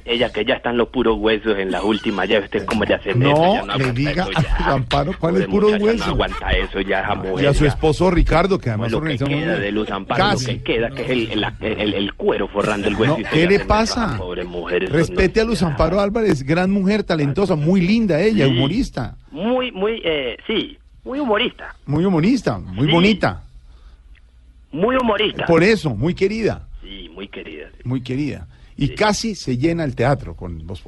Ella 0.02 0.32
que 0.32 0.44
ya 0.44 0.54
están 0.54 0.76
los 0.76 0.88
puros 0.88 1.18
huesos 1.20 1.56
en 1.58 1.70
las 1.70 1.84
últimas, 1.84 2.26
ya 2.28 2.40
usted 2.40 2.64
cómo 2.64 2.84
ya 2.84 3.00
se 3.00 3.14
No, 3.14 3.28
mete, 3.28 3.40
ya 3.40 3.50
le 3.52 3.58
aguanta 3.72 3.92
diga 3.92 4.22
eso 4.24 4.32
ya. 4.42 4.56
a 4.56 4.72
Amparo 4.72 5.12
cuál 5.20 5.36
es 5.36 5.46
Pobre 5.46 5.50
puro 5.52 5.66
muchacha, 5.68 5.84
hueso. 5.84 6.06
No 6.06 6.12
aguanta 6.12 6.50
eso 6.50 6.80
ya, 6.80 7.00
esa 7.02 7.14
mujer. 7.14 7.44
Y 7.44 7.46
a 7.46 7.54
su 7.54 7.64
ya. 7.64 7.68
esposo 7.70 8.10
Ricardo, 8.10 8.58
que 8.58 8.70
además 8.70 8.90
lo 8.90 9.02
que 9.02 9.18
queda 9.18 9.56
de 9.58 9.70
Luz 9.70 9.90
Amparo, 9.90 10.24
Casi. 10.30 10.46
lo 10.46 10.52
que 10.52 10.62
queda, 10.64 10.90
que 10.90 11.02
es 11.02 11.10
el, 11.10 11.30
el, 11.30 11.44
el- 11.78 11.94
el 11.94 12.14
cuero 12.14 12.48
forrando 12.48 12.88
el 12.88 12.96
hueso. 12.96 13.14
No, 13.14 13.20
y 13.20 13.24
¿Qué 13.24 13.46
le 13.46 13.60
pasa? 13.60 14.16
Pobre 14.18 14.42
mujer. 14.44 14.84
eso 14.84 14.92
Respete 14.94 15.40
no- 15.40 15.42
a 15.42 15.50
Luz 15.50 15.62
Amparo 15.62 16.00
Álvarez, 16.00 16.42
gran 16.42 16.70
mujer, 16.72 17.04
talentosa, 17.04 17.54
muy 17.54 17.80
linda 17.82 18.18
ella, 18.20 18.48
humorista. 18.48 19.16
Muy, 19.30 19.70
muy, 19.70 20.00
eh, 20.04 20.38
sí, 20.46 20.76
muy 21.04 21.20
humorista. 21.20 21.76
Muy 21.86 22.04
humorista, 22.04 22.58
muy 22.58 22.86
Sí. 22.86 22.92
bonita. 22.92 23.42
Muy 24.72 24.97
humorista. 24.97 25.47
Por 25.47 25.62
eso, 25.62 25.90
muy 25.90 26.14
querida, 26.14 26.66
Sí, 26.82 27.09
muy 27.12 27.28
querida. 27.28 27.68
muy 27.84 28.02
querida. 28.02 28.47
Y 28.76 28.94
casi 28.94 29.34
se 29.34 29.56
llena 29.59 29.84
el 29.84 29.94
teatro 29.94 30.34
con 30.34 30.66
Voz. 30.66 30.82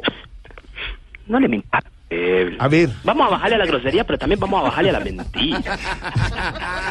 No 1.26 1.38
le 1.38 1.48
mintas. 1.48 1.82
Eh, 2.10 2.56
A 2.58 2.68
ver, 2.68 2.90
Vamos 3.04 3.26
a 3.26 3.30
bajarle 3.30 3.54
a 3.56 3.58
la 3.58 3.66
grosería, 3.66 4.04
pero 4.04 4.18
también 4.18 4.38
vamos 4.40 4.60
a 4.60 4.62
bajarle 4.64 4.90
a 4.90 4.92
la 4.94 5.00
mentira. 5.00 5.78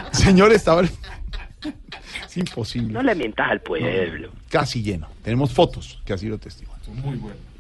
señor, 0.12 0.52
estaba... 0.52 0.82
Es 0.84 2.38
imposible. 2.38 2.94
No 2.94 3.04
le 3.04 3.14
mientas 3.14 3.52
al 3.52 3.60
pueblo. 3.62 4.30
Casi 4.50 4.82
lleno. 4.82 5.08
Tenemos 5.24 5.54
fotos 5.54 6.00
que 6.06 6.14
así 6.14 6.28
lo 6.28 6.38
testigo. 6.40 6.74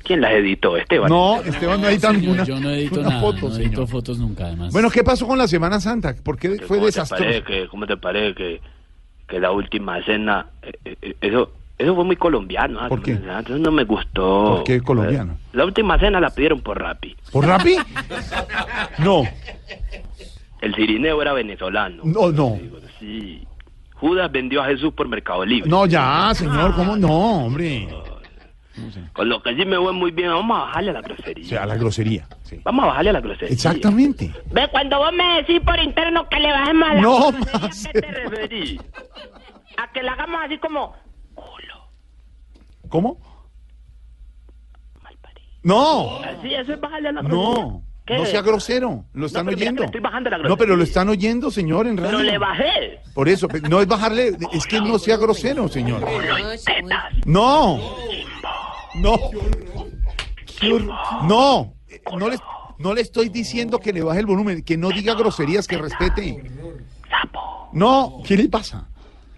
¿Quién 0.03 0.21
las 0.21 0.31
editó? 0.33 0.75
Esteban. 0.77 1.09
No, 1.09 1.41
Esteban, 1.41 1.79
no 1.81 1.87
hay 1.87 1.99
tan 1.99 2.15
Señor, 2.15 2.33
una, 2.33 2.43
yo 2.43 2.59
no 2.59 2.69
edito 2.71 3.01
nada, 3.03 3.21
foto, 3.21 3.49
no 3.49 3.55
edito 3.55 3.69
señor. 3.69 3.87
fotos 3.87 4.17
nunca, 4.17 4.45
además. 4.45 4.73
Bueno, 4.73 4.89
¿qué 4.89 5.03
pasó 5.03 5.27
con 5.27 5.37
la 5.37 5.47
Semana 5.47 5.79
Santa? 5.79 6.15
¿Por 6.23 6.37
qué 6.39 6.49
fue 6.57 6.77
¿Cómo 6.77 6.79
te 6.81 6.85
desastroso? 6.87 7.43
¿Cómo 7.69 7.85
te 7.85 7.97
parece 7.97 8.33
que, 8.33 8.61
que 9.31 9.39
la 9.39 9.51
última 9.51 10.03
cena, 10.03 10.45
eh, 10.61 10.73
eh, 11.01 11.15
eso, 11.21 11.51
eso 11.77 11.95
fue 11.95 12.03
muy 12.03 12.17
colombiano? 12.17 12.81
¿ah? 12.81 12.89
¿Por 12.89 13.01
qué? 13.01 13.13
Eso 13.13 13.57
no 13.57 13.71
me 13.71 13.85
gustó. 13.85 14.55
¿Por 14.57 14.63
qué 14.65 14.81
colombiano? 14.81 15.33
Eh, 15.33 15.49
La 15.53 15.63
última 15.63 15.97
cena 15.97 16.19
la 16.19 16.29
pidieron 16.31 16.59
por 16.59 16.77
Rappi. 16.77 17.15
¿Por 17.31 17.45
Rappi? 17.47 17.77
No, 18.99 19.23
El 20.59 20.75
cirineo 20.75 21.21
era 21.21 21.31
venezolano. 21.31 22.03
no, 22.03 22.29
no. 22.31 22.59
Sí. 22.99 23.47
Judas 23.95 24.29
vendió 24.31 24.61
a 24.63 24.65
Jesús 24.65 24.93
por 24.93 25.07
Mercado 25.07 25.45
Libre. 25.45 25.69
No, 25.69 25.85
ya, 25.85 26.31
señor, 26.33 26.75
¿cómo 26.75 26.97
no, 26.97 27.45
hombre? 27.45 27.87
Con 29.13 29.27
lo 29.29 29.41
que 29.43 29.55
sí 29.55 29.65
me 29.65 29.77
fue 29.77 29.91
muy 29.93 30.11
bien, 30.11 30.29
vamos 30.29 30.57
a 30.57 30.61
bajarle 30.65 30.89
a 30.91 30.93
la 30.93 31.01
grosería. 31.01 31.45
O 31.45 31.49
sea, 31.49 31.65
la 31.65 31.75
grosería. 31.75 32.27
sí. 32.43 32.59
Vamos 32.63 32.83
a 32.83 32.87
bajarle 32.87 33.09
a 33.09 33.13
la 33.13 33.21
grosería. 33.21 33.53
Exactamente. 33.53 34.33
Ve, 34.51 34.67
cuando 34.71 34.97
vos 34.99 35.11
me 35.13 35.37
decís 35.41 35.59
por 35.61 35.79
interno 35.79 36.27
que 36.29 36.39
le 36.39 36.51
bajemos 36.51 36.89
a 36.89 36.93
la 36.95 37.01
No 37.01 37.31
grosería, 37.31 37.51
más. 37.61 37.85
¿a 37.85 37.91
qué 37.91 38.01
te 38.01 38.11
referís? 38.11 38.81
A 39.77 39.91
que 39.91 40.03
la 40.03 40.13
hagamos 40.13 40.41
así 40.43 40.57
como... 40.57 40.95
¿Cómo? 42.89 43.17
No, 45.63 46.17
Así, 46.23 46.53
eso 46.55 46.73
es 46.73 46.79
bajarle 46.81 47.09
a 47.09 47.11
la 47.11 47.21
grosería. 47.21 47.63
no. 47.63 47.83
¿Qué? 48.05 48.17
No 48.17 48.25
sea 48.25 48.41
grosero. 48.41 49.05
Lo 49.13 49.27
están 49.27 49.45
pero 49.45 49.57
oyendo. 49.57 49.81
le 49.81 49.85
estoy 49.85 50.01
bajando 50.01 50.29
la 50.29 50.37
No, 50.39 50.57
pero 50.57 50.75
lo 50.75 50.83
están 50.83 51.09
oyendo, 51.09 51.51
señor, 51.51 51.87
en 51.87 51.95
Pero 51.95 52.09
radio. 52.11 52.23
le 52.23 52.37
bajé. 52.37 52.99
Por 53.13 53.29
eso, 53.29 53.47
no 53.69 53.79
es 53.81 53.87
bajarle, 53.87 54.35
es 54.53 54.65
que 54.65 54.79
no 54.81 54.97
sea 54.99 55.17
grosero, 55.17 55.67
señor. 55.67 56.03
No. 57.25 57.79
No. 58.95 59.17
No. 61.23 61.73
No 62.17 62.29
le, 62.29 62.37
no 62.79 62.93
le 62.93 63.01
estoy 63.01 63.29
diciendo 63.29 63.79
que 63.79 63.93
le 63.93 64.01
baje 64.01 64.19
el 64.19 64.25
volumen, 64.25 64.63
que 64.63 64.77
no 64.77 64.89
diga 64.89 65.13
groserías, 65.13 65.67
que 65.67 65.77
respete. 65.77 66.43
No, 67.73 68.21
¿qué 68.25 68.35
le 68.37 68.49
pasa? 68.49 68.87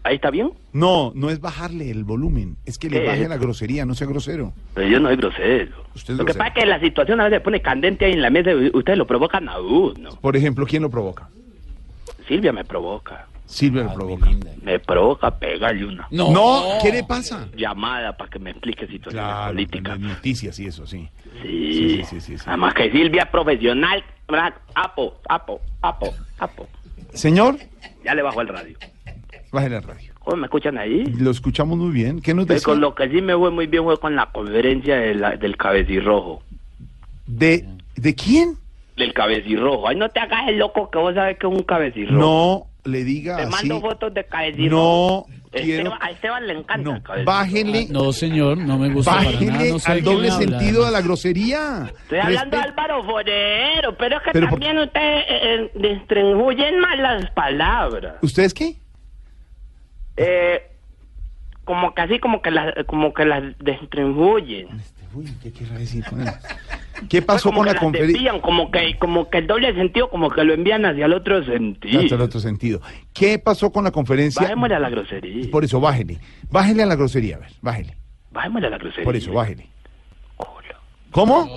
¿Ahí 0.04 0.16
está 0.16 0.30
bien? 0.32 0.52
No, 0.74 1.12
no 1.16 1.30
es 1.30 1.40
bajarle 1.40 1.90
el 1.90 2.04
volumen, 2.04 2.58
es 2.66 2.78
que 2.78 2.90
le 2.90 3.00
¿Qué 3.02 3.08
baje 3.08 3.24
es? 3.24 3.30
la 3.30 3.38
grosería, 3.38 3.86
no 3.86 3.96
sea 3.96 4.06
grosero. 4.08 4.52
Pero 4.74 4.88
yo 4.88 5.00
no 5.00 5.08
soy 5.08 5.18
grosero. 5.18 5.72
Usted 5.96 6.14
es 6.14 6.20
lo 6.20 6.26
que 6.26 6.34
pasa 6.34 6.48
es 6.50 6.54
que 6.56 6.66
la 6.66 6.80
situación 6.82 7.22
a 7.22 7.26
veces 7.26 7.40
pone 7.42 7.62
candente 7.62 8.06
ahí 8.06 8.12
en 8.14 8.22
la 8.22 8.30
mesa 8.30 8.52
y 8.52 8.70
ustedes 8.74 8.98
lo 8.98 9.08
provocan 9.08 9.48
a 9.48 9.60
uno. 9.60 10.10
Por 10.20 10.36
ejemplo, 10.36 10.66
¿quién 10.66 10.84
lo 10.84 10.90
provoca? 10.90 11.30
Silvia 12.28 12.52
me 12.52 12.66
provoca. 12.66 13.28
Silvia 13.46 13.84
lo 13.84 13.94
provoca. 13.94 14.30
Me 14.64 14.80
provoca 14.80 15.32
pegarle 15.38 15.86
una 15.86 16.08
No. 16.12 16.34
¿qué 16.82 16.92
le 16.92 17.04
pasa? 17.04 17.48
llamada 17.56 18.18
para 18.18 18.30
que 18.30 18.40
me 18.40 18.50
explique 18.52 18.88
situaciones 18.88 19.14
Claro, 19.30 19.52
políticas. 19.54 20.00
noticias 20.00 20.60
y 20.60 20.66
eso, 20.66 20.86
sí. 20.88 21.08
Sí. 21.42 21.74
Sí, 21.74 21.90
sí, 21.90 22.04
sí, 22.04 22.22
sí, 22.22 22.38
sí. 22.38 22.44
Además 22.48 22.74
que 22.74 22.92
Silvia 22.92 23.24
es 23.24 23.30
profesional. 23.30 24.04
¿verdad? 24.28 24.54
Apo, 24.74 25.20
apo, 25.30 25.62
apo, 25.82 26.14
apo. 26.40 26.68
Señor, 27.14 27.58
Ya 28.04 28.16
le 28.16 28.22
bajo 28.22 28.42
el 28.42 28.48
radio. 28.48 28.78
Baje 29.54 29.70
la 29.70 29.80
radio. 29.80 30.12
¿Cómo 30.20 30.38
me 30.38 30.46
escuchan 30.48 30.78
ahí? 30.78 31.06
Lo 31.18 31.32
escuchamos 31.32 31.78
muy 31.78 31.92
bien. 31.92 32.22
¿Qué 32.22 32.34
nos 32.34 32.46
Pues 32.46 32.58
decía? 32.62 32.74
con 32.74 32.82
lo 32.82 32.94
que 32.96 33.08
sí 33.10 33.22
me 33.22 33.36
fue 33.38 33.52
muy 33.52 33.68
bien 33.68 33.84
fue 33.84 33.98
con 34.00 34.16
la 34.16 34.26
conferencia 34.32 34.96
de 34.98 35.16
la- 35.16 35.36
del 35.38 35.56
cabecirrojo. 35.56 36.42
¿De, 37.26 37.66
¿De 37.96 38.16
quién? 38.16 38.56
Del 38.98 39.14
cabecirrojo. 39.14 39.88
Ay, 39.88 39.96
no 39.96 40.10
te 40.10 40.20
hagas 40.20 40.48
el 40.50 40.58
loco 40.58 40.90
que 40.90 40.98
vos 40.98 41.14
sabes 41.16 41.38
que 41.38 41.48
es 41.48 41.54
un 41.54 41.64
cabecirrojo. 41.64 42.20
No 42.20 42.92
le 42.92 43.04
diga 43.04 43.38
Te 43.38 43.44
así. 43.44 43.52
mando 43.52 43.82
fotos 43.82 44.14
de 44.14 44.26
cabecirrojo. 44.26 45.28
No 45.30 45.62
quiero. 45.62 45.84
Esteban, 45.84 46.00
a 46.02 46.10
Esteban 46.12 46.48
le 46.48 46.54
encanta 46.54 46.96
el 46.96 47.04
cabecirrojo. 47.04 47.38
Bájenle, 47.38 47.88
No, 47.90 48.12
señor, 48.14 48.58
no 48.58 48.78
me 48.78 48.90
gusta 48.90 49.12
para 49.12 49.24
nada. 49.24 49.36
bájenle 49.36 49.72
No 49.72 49.80
sé 49.80 49.92
al 49.92 50.04
doble 50.04 50.32
sentido 50.32 50.86
de 50.86 50.92
la 50.92 51.02
grosería. 51.02 51.92
Estoy 52.04 52.20
hablando 52.20 52.58
de 52.58 52.64
Álvaro 52.64 53.04
Forero, 53.04 53.96
pero 53.98 54.18
es 54.18 54.24
que 54.24 54.32
Pero 54.32 54.50
por- 54.50 54.60
también 54.60 54.80
ustedes 54.84 55.26
eh, 55.30 55.36
eh, 55.42 55.72
distribuyen 55.76 56.80
mal 56.80 57.02
las 57.02 57.30
palabras. 57.32 58.16
¿Ustedes 58.22 58.54
qué? 58.54 58.76
Eh, 60.18 60.70
como 61.64 61.94
que 61.94 62.02
así, 62.02 62.20
como 62.20 62.42
que 62.42 62.52
las, 62.52 62.74
como 62.86 63.14
que 63.14 63.26
las 63.26 63.44
distribuyen. 63.60 64.68
Uy, 65.14 65.32
¿qué 65.42 65.52
querrá 65.52 65.78
decir 65.78 66.04
con 66.06 66.22
eso? 66.22 66.34
¿Qué 67.10 67.22
pasó 67.22 67.52
con 67.52 67.66
la 67.66 67.76
conferencia? 67.76 68.42
como 68.42 68.72
que, 68.72 68.98
como 68.98 69.30
que 69.30 69.40
el 69.40 69.48
doble 69.48 69.74
sentido, 69.76 70.10
como 70.10 70.30
que 70.30 70.44
lo 70.44 70.54
envían 70.54 70.86
hacia 70.86 71.06
el 71.06 71.14
otro 71.14 71.44
sentido. 71.44 72.02
Hasta 72.02 72.16
el 72.16 72.22
otro 72.22 72.40
sentido. 72.40 72.82
¿Qué 73.14 73.40
pasó 73.40 73.72
con 73.72 73.84
la 73.84 73.92
conferencia? 73.92 74.42
Bajémosle 74.42 74.76
a 74.76 74.80
la 74.80 74.90
grosería. 74.90 75.52
Por 75.52 75.64
eso, 75.64 75.80
bájele. 75.80 76.20
Bájele 76.50 76.84
a 76.84 76.86
la 76.86 76.96
grosería, 76.96 77.36
a 77.36 77.40
ver, 77.40 77.52
bájele. 77.62 77.96
Bajémosle 78.32 78.68
a 78.68 78.70
la 78.72 78.78
grosería. 78.78 79.06
Por 79.06 79.16
eso, 79.16 79.34
bájele. 79.34 79.68
¿Cómo? 81.12 81.48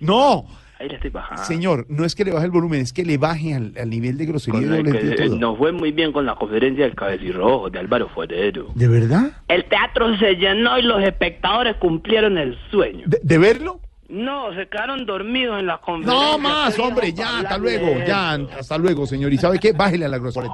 No, 0.00 0.46
Ahí 0.84 0.90
le 0.90 0.96
estoy 0.96 1.10
bajando. 1.10 1.42
Señor, 1.44 1.86
no 1.88 2.04
es 2.04 2.14
que 2.14 2.26
le 2.26 2.32
baje 2.32 2.44
el 2.44 2.50
volumen, 2.50 2.82
es 2.82 2.92
que 2.92 3.06
le 3.06 3.16
baje 3.16 3.54
al, 3.54 3.72
al 3.80 3.88
nivel 3.88 4.18
de 4.18 4.26
grosería 4.26 4.60
Con 4.76 4.86
el 4.94 5.16
todo. 5.16 5.36
nos 5.38 5.56
fue 5.56 5.72
muy 5.72 5.92
bien 5.92 6.12
con 6.12 6.26
la 6.26 6.34
conferencia 6.34 6.84
del 6.84 6.94
cabecirrojo 6.94 7.70
de 7.70 7.78
Álvaro 7.78 8.10
Forero. 8.10 8.68
¿De 8.74 8.86
verdad? 8.86 9.32
El 9.48 9.64
teatro 9.64 10.14
se 10.18 10.34
llenó 10.34 10.78
y 10.78 10.82
los 10.82 11.02
espectadores 11.02 11.76
cumplieron 11.76 12.36
el 12.36 12.58
sueño. 12.70 13.04
¿De, 13.06 13.18
de 13.22 13.38
verlo? 13.38 13.80
No, 14.10 14.54
se 14.54 14.68
quedaron 14.68 15.06
dormidos 15.06 15.58
en 15.58 15.66
la 15.68 15.78
conferencia. 15.78 16.32
No 16.32 16.38
más, 16.38 16.78
hombre, 16.78 17.14
ya, 17.14 17.38
hasta 17.38 17.56
luego, 17.56 18.04
ya, 18.06 18.32
hasta 18.58 18.76
luego, 18.76 19.06
señor. 19.06 19.32
¿Y 19.32 19.38
sabe 19.38 19.58
qué? 19.58 19.72
Bájele 19.72 20.04
a 20.04 20.08
la 20.08 20.18
grosería. 20.18 20.52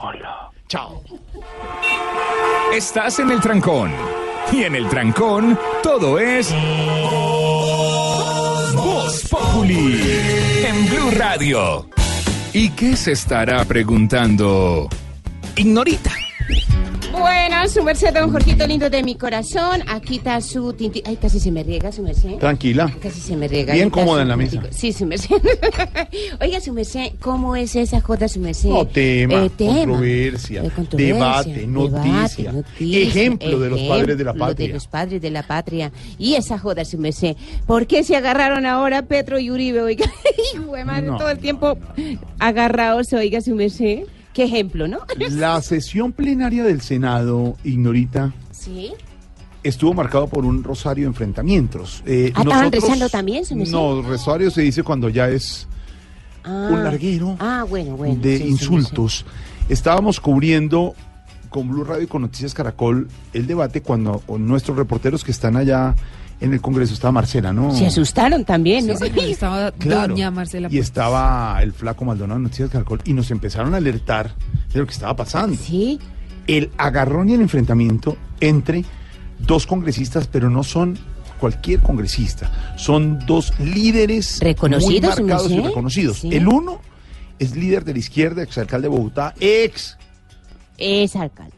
Chao. 0.69 1.03
Estás 2.73 3.19
en 3.19 3.31
el 3.33 3.41
trancón. 3.41 3.91
Y 4.53 4.63
en 4.63 4.77
el 4.77 4.89
trancón, 4.89 5.59
todo 5.83 6.21
es. 6.21 6.55
Populi. 9.31 10.01
En 10.67 10.89
Blue 10.89 11.11
Radio. 11.13 11.89
¿Y 12.53 12.71
qué 12.71 12.97
se 12.97 13.13
estará 13.13 13.65
preguntando? 13.65 14.89
Ignorita. 15.57 16.11
Buenas, 17.13 17.73
su 17.73 17.83
merced, 17.83 18.15
don 18.15 18.31
Jorgito 18.31 18.67
lindo 18.67 18.89
de 18.89 19.03
mi 19.03 19.15
corazón. 19.17 19.83
Aquí 19.89 20.17
está 20.17 20.41
su 20.41 20.73
tinti... 20.73 21.03
Ay, 21.05 21.17
casi 21.17 21.41
se 21.41 21.51
me 21.51 21.63
riega, 21.63 21.91
su 21.93 22.03
merced. 22.03 22.37
Tranquila. 22.39 22.91
Casi 23.03 23.21
se 23.21 23.37
me 23.37 23.49
riega. 23.49 23.75
Bien 23.75 23.91
cómoda 23.91 24.23
en 24.23 24.29
la 24.29 24.37
mesa. 24.37 24.63
Sí, 24.71 24.93
su 24.93 25.05
merced. 25.07 25.37
Oiga, 26.41 26.61
su 26.61 26.73
merced, 26.73 27.13
¿cómo 27.21 27.57
es 27.57 27.75
esa 27.77 28.01
joda, 28.01 28.29
su 28.29 28.39
merced? 28.41 28.69
No, 28.69 28.87
tema, 28.87 29.45
Eh, 29.45 29.51
tema. 29.57 29.75
controversia, 29.81 30.63
Eh, 30.65 30.71
controversia, 30.75 31.15
debate, 31.15 31.67
noticia, 31.67 32.55
ejemplo 32.79 33.59
de 33.59 33.71
los 33.71 33.81
padres 33.83 34.17
de 34.19 34.25
la 34.25 34.31
ejemplo 34.31 34.47
patria. 34.47 34.67
de 34.69 34.75
los 34.75 34.87
padres 34.87 35.21
de 35.23 35.31
la 35.31 35.43
patria. 35.43 35.93
Y 36.17 36.35
esa 36.35 36.59
joda, 36.59 36.85
su 36.85 36.97
merced. 36.97 37.37
¿Por 37.67 37.87
qué 37.87 38.05
se 38.05 38.17
agarraron 38.17 38.67
ahora 38.67 39.03
Petro 39.03 39.39
y 39.39 39.51
Uribe? 39.51 39.83
Oiga, 39.83 40.07
hijo 40.55 40.73
de 40.75 40.85
madre, 40.85 41.07
No. 41.09 41.19
todo 41.19 41.29
el 41.31 41.39
tiempo 41.39 41.77
agarrados, 42.39 43.13
oiga, 43.13 43.41
su 43.41 43.55
merced. 43.55 44.05
Qué 44.33 44.45
ejemplo, 44.45 44.87
¿no? 44.89 44.99
La 45.31 45.61
sesión 45.63 46.13
plenaria 46.13 46.65
del 46.65 46.81
Senado, 46.81 47.57
Ignorita, 47.65 48.33
Sí. 48.53 48.93
estuvo 49.63 49.93
marcado 49.95 50.29
por 50.29 50.45
un 50.45 50.63
rosario 50.63 51.05
de 51.05 51.09
enfrentamientos. 51.09 52.03
Eh, 52.07 52.33
Ah, 52.35 52.43
¿estaban 52.43 52.73
rezando 52.73 53.09
también? 53.09 53.45
No, 53.71 54.03
rosario 54.03 54.51
se 54.51 54.63
dice 54.63 54.83
cuando 54.83 55.09
ya 55.09 55.29
es 55.29 55.67
Ah. 56.45 56.69
un 56.73 56.83
larguero 56.85 57.37
Ah, 57.39 57.65
bueno, 57.69 57.97
bueno. 57.97 58.17
de 58.21 58.39
sí, 58.39 58.45
sí, 58.45 58.49
insultos. 58.51 59.25
Estábamos 59.69 60.21
cubriendo 60.21 60.95
con 61.51 61.69
Blue 61.69 61.85
Radio 61.85 62.05
y 62.05 62.07
con 62.07 62.23
Noticias 62.23 62.55
Caracol 62.55 63.09
el 63.35 63.47
debate 63.47 63.83
cuando 63.83 64.23
nuestros 64.39 64.77
reporteros 64.77 65.25
que 65.25 65.33
están 65.33 65.57
allá 65.57 65.95
en 66.41 66.53
el 66.53 66.61
Congreso 66.61 66.95
estaba 66.95 67.13
Marcela, 67.13 67.53
¿no? 67.53 67.75
Se 67.75 67.87
asustaron 67.87 68.45
también, 68.45 68.87
¿no? 68.87 68.97
Sí, 68.97 69.11
estaba 69.31 69.71
Claro. 69.79 70.15
doña 70.15 70.31
Marcela. 70.31 70.69
Y 70.71 70.79
estaba 70.79 71.59
el 71.63 71.73
flaco 71.73 72.05
Maldonado 72.05 72.39
de 72.39 72.45
Noticias 72.45 72.71
Caracol 72.71 73.01
y 73.05 73.13
nos 73.13 73.31
empezaron 73.31 73.75
a 73.75 73.77
alertar 73.77 74.35
de 74.73 74.81
lo 74.81 74.87
que 74.87 74.93
estaba 74.93 75.15
pasando. 75.17 75.57
Sí. 75.63 75.99
El 76.47 76.71
agarrón 76.79 77.29
y 77.29 77.35
el 77.35 77.43
enfrentamiento 77.43 78.17
entre 78.41 78.85
dos 79.39 79.67
congresistas, 79.67 80.27
pero 80.27 80.49
no 80.51 80.65
son 80.65 80.99
cualquier 81.39 81.81
congresista, 81.81 82.51
son 82.77 83.19
dos 83.27 83.53
líderes 83.59 84.41
Reconocidos, 84.41 85.19
muy 85.19 85.25
marcados 85.27 85.51
y 85.51 85.57
¿no 85.57 85.63
sé? 85.63 85.69
reconocidos. 85.69 86.19
Sí. 86.19 86.29
El 86.35 86.49
uno 86.49 86.81
es 87.39 87.57
líder 87.57 87.85
de 87.85 87.95
la 87.95 87.99
izquierda, 87.99 88.43
exalcalde 88.43 88.89
de 88.89 88.95
Bogotá, 88.97 89.35
ex 89.41 89.97
Es 90.77 91.17
alcalde. 91.17 91.55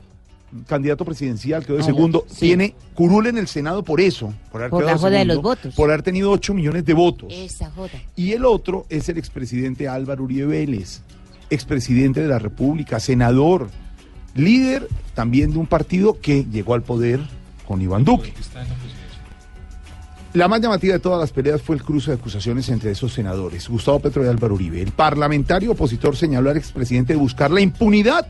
Candidato 0.66 1.04
presidencial, 1.04 1.64
quedó 1.64 1.76
de 1.76 1.82
Ah, 1.82 1.86
segundo, 1.86 2.24
sí. 2.28 2.40
tiene 2.40 2.74
curul 2.94 3.26
en 3.26 3.38
el 3.38 3.48
Senado 3.48 3.82
por 3.82 4.00
eso, 4.00 4.32
por 4.50 4.60
haber 4.60 4.70
Por 4.70 4.80
la 4.82 4.86
quedado 4.88 4.98
joda 5.00 5.10
de 5.10 5.16
segundo, 5.18 5.34
los 5.34 5.42
votos. 5.42 5.74
por 5.74 5.90
haber 5.90 6.02
tenido 6.02 6.30
8 6.30 6.54
millones 6.54 6.84
de 6.84 6.92
votos. 6.94 7.32
Esa 7.32 7.70
joda. 7.70 7.90
Y 8.16 8.32
el 8.32 8.44
otro 8.44 8.86
es 8.88 9.08
el 9.08 9.18
expresidente 9.18 9.88
Álvaro 9.88 10.24
Uribe 10.24 10.46
Vélez, 10.46 11.00
expresidente 11.50 12.20
de 12.20 12.28
la 12.28 12.38
República, 12.38 13.00
senador, 13.00 13.68
líder 14.34 14.88
también 15.14 15.52
de 15.52 15.58
un 15.58 15.66
partido 15.66 16.18
que 16.20 16.44
llegó 16.44 16.74
al 16.74 16.82
poder 16.82 17.20
con 17.66 17.80
Iván 17.82 18.04
Duque. 18.04 18.32
La 20.34 20.48
más 20.48 20.62
llamativa 20.62 20.94
de 20.94 20.98
todas 21.00 21.20
las 21.20 21.30
peleas 21.30 21.60
fue 21.60 21.76
el 21.76 21.82
cruce 21.82 22.10
de 22.10 22.16
acusaciones 22.16 22.66
entre 22.70 22.90
esos 22.90 23.12
senadores, 23.12 23.68
Gustavo 23.68 24.00
Petro 24.00 24.24
y 24.24 24.28
Álvaro 24.28 24.54
Uribe. 24.54 24.80
El 24.80 24.92
parlamentario 24.92 25.72
opositor 25.72 26.16
señaló 26.16 26.48
al 26.48 26.56
expresidente 26.56 27.12
de 27.12 27.18
buscar 27.18 27.50
la 27.50 27.60
impunidad 27.60 28.26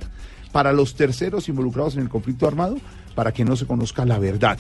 para 0.53 0.73
los 0.73 0.95
terceros 0.95 1.49
involucrados 1.49 1.95
en 1.95 2.03
el 2.03 2.09
conflicto 2.09 2.47
armado 2.47 2.77
para 3.15 3.33
que 3.33 3.45
no 3.45 3.57
se 3.57 3.67
conozca 3.67 4.05
la 4.05 4.19
verdad. 4.19 4.59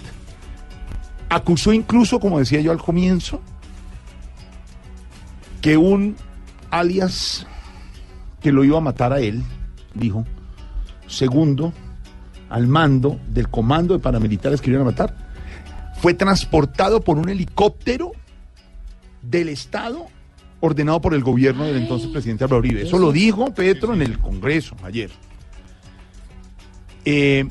Acusó 1.28 1.72
incluso, 1.72 2.18
como 2.18 2.38
decía 2.38 2.60
yo 2.60 2.72
al 2.72 2.78
comienzo, 2.78 3.40
que 5.60 5.76
un 5.76 6.16
alias 6.70 7.46
que 8.40 8.52
lo 8.52 8.64
iba 8.64 8.78
a 8.78 8.80
matar 8.80 9.12
a 9.12 9.20
él, 9.20 9.42
dijo, 9.94 10.26
segundo 11.06 11.72
al 12.50 12.66
mando 12.66 13.18
del 13.28 13.48
comando 13.48 13.94
de 13.94 14.00
paramilitares 14.00 14.60
que 14.60 14.70
iban 14.70 14.82
a 14.82 14.86
matar, 14.86 15.16
fue 16.00 16.14
transportado 16.14 17.00
por 17.00 17.16
un 17.16 17.28
helicóptero 17.28 18.12
del 19.22 19.48
Estado 19.48 20.06
ordenado 20.60 21.00
por 21.00 21.14
el 21.14 21.22
gobierno 21.22 21.64
del 21.64 21.76
entonces 21.76 22.08
presidente 22.08 22.44
Álvaro 22.44 22.58
Uribe. 22.58 22.82
Eso 22.82 22.98
lo 22.98 23.12
dijo 23.12 23.52
Petro 23.54 23.94
en 23.94 24.02
el 24.02 24.18
Congreso 24.18 24.76
ayer. 24.82 25.10
Eh, 27.04 27.48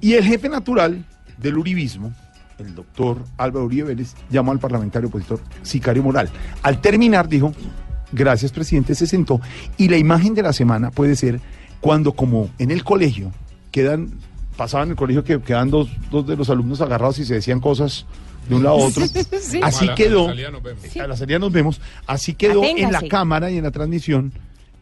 y 0.00 0.14
el 0.14 0.24
jefe 0.24 0.48
natural 0.48 1.04
del 1.38 1.58
uribismo, 1.58 2.12
el 2.58 2.74
doctor 2.74 3.24
Álvaro 3.36 3.66
Uribe 3.66 3.88
Vélez, 3.88 4.14
llamó 4.30 4.52
al 4.52 4.58
parlamentario 4.58 5.08
opositor 5.08 5.40
Sicario 5.62 6.02
Moral. 6.02 6.28
Al 6.62 6.80
terminar 6.80 7.28
dijo, 7.28 7.52
gracias 8.12 8.52
presidente, 8.52 8.94
se 8.94 9.06
sentó. 9.06 9.40
Y 9.76 9.88
la 9.88 9.96
imagen 9.96 10.34
de 10.34 10.42
la 10.42 10.52
semana 10.52 10.90
puede 10.90 11.16
ser 11.16 11.40
cuando 11.80 12.12
como 12.12 12.50
en 12.58 12.70
el 12.70 12.84
colegio 12.84 13.32
quedan, 13.70 14.10
pasaba 14.56 14.84
en 14.84 14.90
el 14.90 14.96
colegio 14.96 15.24
que 15.24 15.40
quedan 15.40 15.70
dos, 15.70 15.88
dos 16.10 16.26
de 16.26 16.36
los 16.36 16.50
alumnos 16.50 16.80
agarrados 16.80 17.18
y 17.18 17.24
se 17.24 17.34
decían 17.34 17.60
cosas 17.60 18.06
de 18.48 18.54
un 18.54 18.62
lado 18.64 18.76
a 18.76 18.86
otro. 18.86 19.04
Sí. 19.40 19.60
Así 19.62 19.86
a 19.86 19.88
la 19.88 19.94
quedó, 19.94 20.26
vemos. 20.26 20.96
a 21.00 21.06
la 21.06 21.16
salida 21.16 21.38
nos 21.38 21.52
vemos, 21.52 21.80
así 22.06 22.34
quedó 22.34 22.62
en 22.64 22.92
la 22.92 23.00
cámara 23.02 23.50
y 23.50 23.56
en 23.56 23.64
la 23.64 23.70
transmisión 23.70 24.32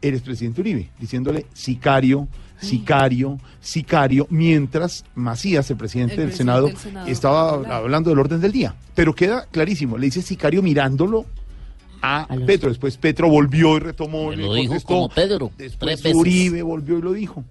el 0.03 0.15
expresidente 0.15 0.61
Uribe, 0.61 0.91
diciéndole 0.99 1.47
sicario, 1.53 2.27
sicario, 2.61 3.39
sicario, 3.61 4.27
mientras 4.31 5.05
Macías, 5.15 5.71
el 5.71 5.77
presidente, 5.77 6.15
El 6.15 6.19
del, 6.21 6.29
presidente 6.29 6.53
Senado, 6.53 6.67
del 6.69 6.77
Senado, 6.77 7.07
estaba 7.07 7.61
claro. 7.61 7.75
hablando 7.75 8.11
del 8.11 8.19
orden 8.19 8.41
del 8.41 8.53
día. 8.53 8.75
Pero 8.95 9.15
queda 9.15 9.47
clarísimo, 9.51 9.99
le 9.99 10.07
dice 10.07 10.23
sicario 10.23 10.63
mirándolo 10.63 11.27
a, 12.03 12.27
Petro. 12.47 12.69
Después 12.69 12.97
Petro 12.97 13.29
volvió 13.29 13.77
y 13.77 13.81
retomó. 13.81 14.33
y 14.33 14.37
lo 14.37 14.55
le 14.55 14.61
dijo 14.61 14.73
contestó. 14.73 14.89
como 14.89 15.09
Pedro, 15.09 15.51
Después 15.57 15.79
tres 15.79 16.03
veces. 16.03 16.17
Uribe 16.17 16.63
volvió 16.63 16.99
y 16.99 17.03
lo 17.03 17.13
dijo. 17.13 17.45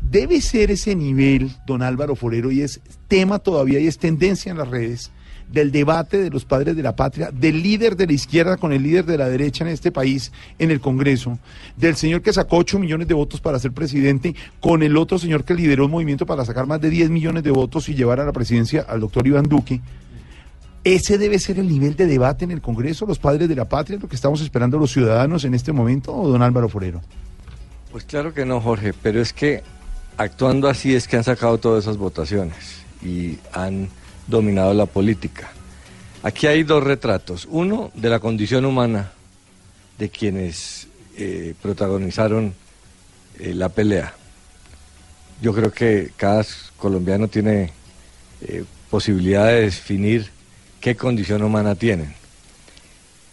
Debe 0.00 0.40
ser 0.40 0.70
ese 0.70 0.94
nivel, 0.94 1.50
don 1.66 1.82
Álvaro 1.82 2.14
Forero, 2.14 2.52
y 2.52 2.62
es 2.62 2.80
tema 3.08 3.38
todavía 3.38 3.80
y 3.80 3.86
es 3.86 3.98
tendencia 3.98 4.52
en 4.52 4.58
las 4.58 4.68
redes 4.68 5.10
del 5.50 5.70
debate 5.70 6.18
de 6.18 6.30
los 6.30 6.44
padres 6.44 6.76
de 6.76 6.82
la 6.82 6.96
patria, 6.96 7.30
del 7.30 7.62
líder 7.62 7.96
de 7.96 8.06
la 8.06 8.12
izquierda 8.12 8.56
con 8.56 8.72
el 8.72 8.82
líder 8.82 9.04
de 9.06 9.18
la 9.18 9.28
derecha 9.28 9.64
en 9.64 9.70
este 9.70 9.92
país, 9.92 10.32
en 10.58 10.70
el 10.70 10.80
Congreso, 10.80 11.38
del 11.76 11.96
señor 11.96 12.22
que 12.22 12.32
sacó 12.32 12.56
8 12.58 12.78
millones 12.78 13.08
de 13.08 13.14
votos 13.14 13.40
para 13.40 13.58
ser 13.58 13.72
presidente, 13.72 14.34
con 14.60 14.82
el 14.82 14.96
otro 14.96 15.18
señor 15.18 15.44
que 15.44 15.54
lideró 15.54 15.86
un 15.86 15.92
movimiento 15.92 16.26
para 16.26 16.44
sacar 16.44 16.66
más 16.66 16.80
de 16.80 16.90
10 16.90 17.10
millones 17.10 17.42
de 17.42 17.50
votos 17.50 17.88
y 17.88 17.94
llevar 17.94 18.20
a 18.20 18.24
la 18.24 18.32
presidencia 18.32 18.84
al 18.88 19.00
doctor 19.00 19.26
Iván 19.26 19.44
Duque. 19.44 19.80
Ese 20.82 21.18
debe 21.18 21.38
ser 21.38 21.58
el 21.58 21.68
nivel 21.68 21.96
de 21.96 22.06
debate 22.06 22.44
en 22.44 22.52
el 22.52 22.60
Congreso, 22.60 23.06
los 23.06 23.18
padres 23.18 23.48
de 23.48 23.56
la 23.56 23.68
patria, 23.68 23.98
lo 24.00 24.08
que 24.08 24.14
estamos 24.14 24.40
esperando 24.40 24.78
los 24.78 24.92
ciudadanos 24.92 25.44
en 25.44 25.54
este 25.54 25.72
momento, 25.72 26.14
o 26.14 26.28
don 26.28 26.42
Álvaro 26.42 26.68
Forero. 26.68 27.02
Pues 27.90 28.04
claro 28.04 28.34
que 28.34 28.44
no, 28.44 28.60
Jorge, 28.60 28.92
pero 29.02 29.20
es 29.20 29.32
que 29.32 29.62
actuando 30.16 30.68
así 30.68 30.94
es 30.94 31.08
que 31.08 31.16
han 31.16 31.24
sacado 31.24 31.58
todas 31.58 31.84
esas 31.84 31.96
votaciones 31.96 32.84
y 33.02 33.38
han 33.52 33.88
dominado 34.26 34.74
la 34.74 34.86
política. 34.86 35.50
Aquí 36.22 36.46
hay 36.46 36.62
dos 36.62 36.82
retratos. 36.82 37.46
Uno 37.50 37.90
de 37.94 38.10
la 38.10 38.18
condición 38.18 38.64
humana 38.64 39.12
de 39.98 40.08
quienes 40.08 40.88
eh, 41.16 41.54
protagonizaron 41.62 42.54
eh, 43.38 43.54
la 43.54 43.68
pelea. 43.68 44.14
Yo 45.40 45.52
creo 45.54 45.70
que 45.70 46.12
cada 46.16 46.44
colombiano 46.76 47.28
tiene 47.28 47.70
eh, 48.42 48.64
posibilidad 48.90 49.46
de 49.46 49.62
definir 49.62 50.30
qué 50.80 50.96
condición 50.96 51.42
humana 51.42 51.74
tienen. 51.74 52.14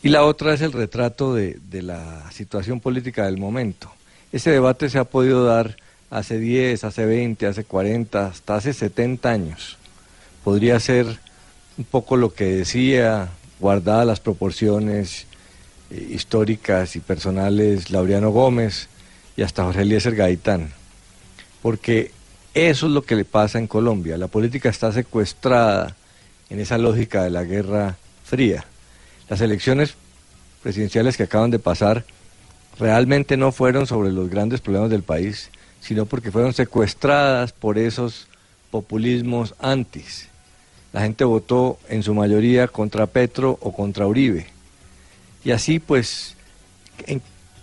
Y 0.02 0.10
la 0.10 0.26
otra 0.26 0.54
es 0.54 0.62
el 0.62 0.74
retrato 0.74 1.34
de, 1.34 1.58
de 1.70 1.82
la 1.82 2.30
situación 2.32 2.80
política 2.80 3.26
del 3.26 3.38
momento. 3.38 3.92
Ese 4.32 4.52
debate 4.52 4.90
se 4.90 5.00
ha 5.00 5.06
podido 5.06 5.46
dar 5.46 5.78
hace 6.10 6.38
10, 6.38 6.84
hace 6.84 7.06
20, 7.06 7.48
hace 7.48 7.64
40, 7.64 8.28
hasta 8.28 8.56
hace 8.56 8.74
70 8.74 9.30
años. 9.32 9.78
Podría 10.44 10.80
ser 10.80 11.20
un 11.78 11.86
poco 11.86 12.18
lo 12.18 12.34
que 12.34 12.46
decía, 12.46 13.30
guardadas 13.60 14.06
las 14.06 14.20
proporciones 14.20 15.26
eh, 15.90 16.08
históricas 16.12 16.96
y 16.96 17.00
personales, 17.00 17.92
Laureano 17.92 18.32
Gómez 18.32 18.90
y 19.38 19.42
hasta 19.42 19.64
Jorge 19.64 19.82
Eliezer 19.82 20.16
Gaitán. 20.16 20.72
Porque 21.62 22.12
eso 22.54 22.88
es 22.88 22.92
lo 22.92 23.04
que 23.04 23.16
le 23.16 23.26
pasa 23.26 23.58
en 23.58 23.68
Colombia. 23.68 24.18
La 24.18 24.28
política 24.28 24.70
está 24.70 24.92
secuestrada 24.92 25.96
en 26.50 26.60
esa 26.60 26.78
lógica 26.78 27.24
de 27.24 27.30
la 27.30 27.44
Guerra 27.44 27.98
Fría. 28.24 28.66
Las 29.30 29.42
elecciones 29.42 29.96
presidenciales 30.62 31.18
que 31.18 31.24
acaban 31.24 31.52
de 31.52 31.60
pasar 31.60 32.06
realmente 32.80 33.38
no 33.38 33.52
fueron 33.52 33.88
sobre 33.88 34.12
los 34.12 34.30
grandes 34.30 34.62
problemas 34.62 34.90
del 34.90 35.04
país, 35.04 35.50
sino 35.80 36.06
porque 36.06 36.32
fueron 36.32 36.54
secuestradas 36.54 37.54
por 37.54 37.78
esos 37.78 38.28
populismos 38.72 39.56
antis. 39.60 40.30
La 40.94 41.02
gente 41.02 41.24
votó 41.24 41.80
en 41.90 42.04
su 42.04 42.14
mayoría 42.14 42.68
contra 42.68 43.08
Petro 43.08 43.58
o 43.62 43.74
contra 43.74 44.08
Uribe. 44.08 44.46
Y 45.44 45.52
así 45.52 45.80
pues, 45.80 46.36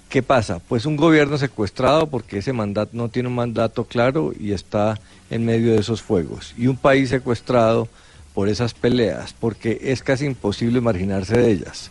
¿qué 0.09 0.23
pasa? 0.23 0.59
Pues 0.59 0.85
un 0.85 0.97
gobierno 0.97 1.39
secuestrado 1.39 2.09
porque 2.09 2.39
ese 2.39 2.53
mandato 2.53 2.91
no 2.93 3.09
tiene 3.09 3.29
un 3.29 3.37
mandato 3.37 3.85
claro 3.85 4.33
y 4.39 4.53
está 4.53 5.01
en 5.31 5.45
medio 5.45 5.73
de 5.73 5.79
esos 5.79 6.03
fuegos. 6.03 6.55
Y 6.59 6.67
un 6.67 6.77
país 6.77 7.09
secuestrado 7.09 7.89
por 8.35 8.49
esas 8.49 8.75
peleas, 8.75 9.33
porque 9.33 9.79
es 9.83 10.03
casi 10.03 10.27
imposible 10.27 10.81
marginarse 10.81 11.39
de 11.39 11.53
ellas. 11.53 11.91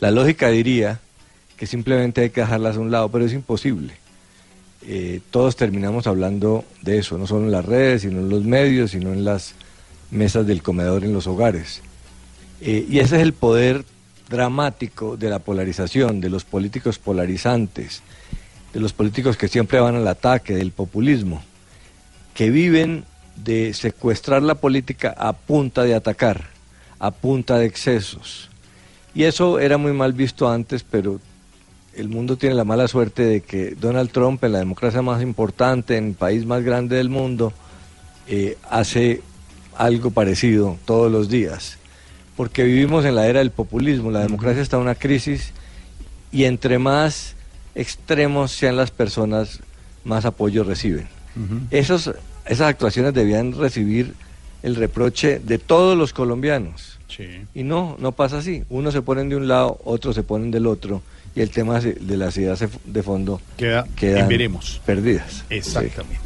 La 0.00 0.10
lógica 0.10 0.48
diría 0.50 1.00
que 1.56 1.66
simplemente 1.66 2.20
hay 2.20 2.30
que 2.30 2.42
dejarlas 2.42 2.76
a 2.76 2.80
un 2.80 2.90
lado, 2.90 3.08
pero 3.10 3.24
es 3.24 3.32
imposible. 3.32 3.94
Eh, 4.86 5.20
todos 5.30 5.56
terminamos 5.56 6.06
hablando 6.06 6.64
de 6.82 6.98
eso, 6.98 7.16
no 7.16 7.26
solo 7.26 7.46
en 7.46 7.52
las 7.52 7.64
redes, 7.64 8.02
sino 8.02 8.20
en 8.20 8.28
los 8.28 8.44
medios, 8.44 8.90
sino 8.90 9.12
en 9.14 9.24
las 9.24 9.54
mesas 10.10 10.46
del 10.46 10.62
comedor 10.62 11.04
en 11.04 11.12
los 11.12 11.26
hogares. 11.26 11.82
Eh, 12.60 12.86
y 12.88 12.98
ese 12.98 13.16
es 13.16 13.22
el 13.22 13.32
poder 13.32 13.84
dramático 14.28 15.16
de 15.16 15.30
la 15.30 15.38
polarización, 15.38 16.20
de 16.20 16.30
los 16.30 16.44
políticos 16.44 16.98
polarizantes, 16.98 18.02
de 18.72 18.80
los 18.80 18.92
políticos 18.92 19.36
que 19.36 19.48
siempre 19.48 19.80
van 19.80 19.96
al 19.96 20.08
ataque, 20.08 20.54
del 20.54 20.72
populismo, 20.72 21.42
que 22.34 22.50
viven 22.50 23.04
de 23.36 23.74
secuestrar 23.74 24.42
la 24.42 24.54
política 24.54 25.14
a 25.16 25.32
punta 25.32 25.82
de 25.82 25.94
atacar, 25.94 26.48
a 26.98 27.10
punta 27.10 27.58
de 27.58 27.66
excesos. 27.66 28.48
Y 29.14 29.24
eso 29.24 29.58
era 29.58 29.78
muy 29.78 29.92
mal 29.92 30.12
visto 30.12 30.48
antes, 30.48 30.82
pero 30.82 31.20
el 31.94 32.08
mundo 32.08 32.36
tiene 32.36 32.54
la 32.54 32.64
mala 32.64 32.88
suerte 32.88 33.24
de 33.24 33.40
que 33.40 33.76
Donald 33.80 34.10
Trump, 34.10 34.42
en 34.42 34.52
la 34.52 34.58
democracia 34.58 35.02
más 35.02 35.22
importante, 35.22 35.96
en 35.96 36.08
el 36.08 36.14
país 36.14 36.44
más 36.44 36.64
grande 36.64 36.96
del 36.96 37.08
mundo, 37.08 37.52
eh, 38.26 38.58
hace 38.68 39.22
algo 39.76 40.10
parecido 40.10 40.78
todos 40.84 41.10
los 41.10 41.28
días. 41.28 41.78
Porque 42.36 42.64
vivimos 42.64 43.04
en 43.04 43.14
la 43.14 43.26
era 43.26 43.38
del 43.38 43.50
populismo, 43.50 44.10
la 44.10 44.20
democracia 44.20 44.62
está 44.62 44.76
en 44.76 44.82
una 44.82 44.94
crisis 44.94 45.52
y 46.32 46.44
entre 46.44 46.78
más 46.78 47.34
extremos 47.74 48.50
sean 48.52 48.76
las 48.76 48.90
personas, 48.90 49.60
más 50.04 50.24
apoyo 50.24 50.64
reciben. 50.64 51.08
Esos, 51.70 52.12
esas 52.46 52.68
actuaciones 52.68 53.14
debían 53.14 53.52
recibir 53.52 54.14
el 54.62 54.76
reproche 54.76 55.40
de 55.40 55.58
todos 55.58 55.96
los 55.96 56.12
colombianos. 56.12 56.98
Y 57.54 57.62
no, 57.62 57.96
no 58.00 58.12
pasa 58.12 58.38
así. 58.38 58.64
Unos 58.68 58.92
se 58.92 59.02
ponen 59.02 59.28
de 59.28 59.36
un 59.36 59.46
lado, 59.46 59.80
otros 59.84 60.16
se 60.16 60.22
ponen 60.22 60.50
del 60.50 60.66
otro 60.66 61.02
y 61.36 61.40
el 61.40 61.50
tema 61.50 61.80
de 61.80 62.16
las 62.16 62.36
ideas 62.36 62.64
de 62.84 63.02
fondo 63.02 63.40
queda 63.56 63.86
quedan 63.96 64.28
veremos. 64.28 64.80
perdidas. 64.86 65.44
Exactamente. 65.50 66.23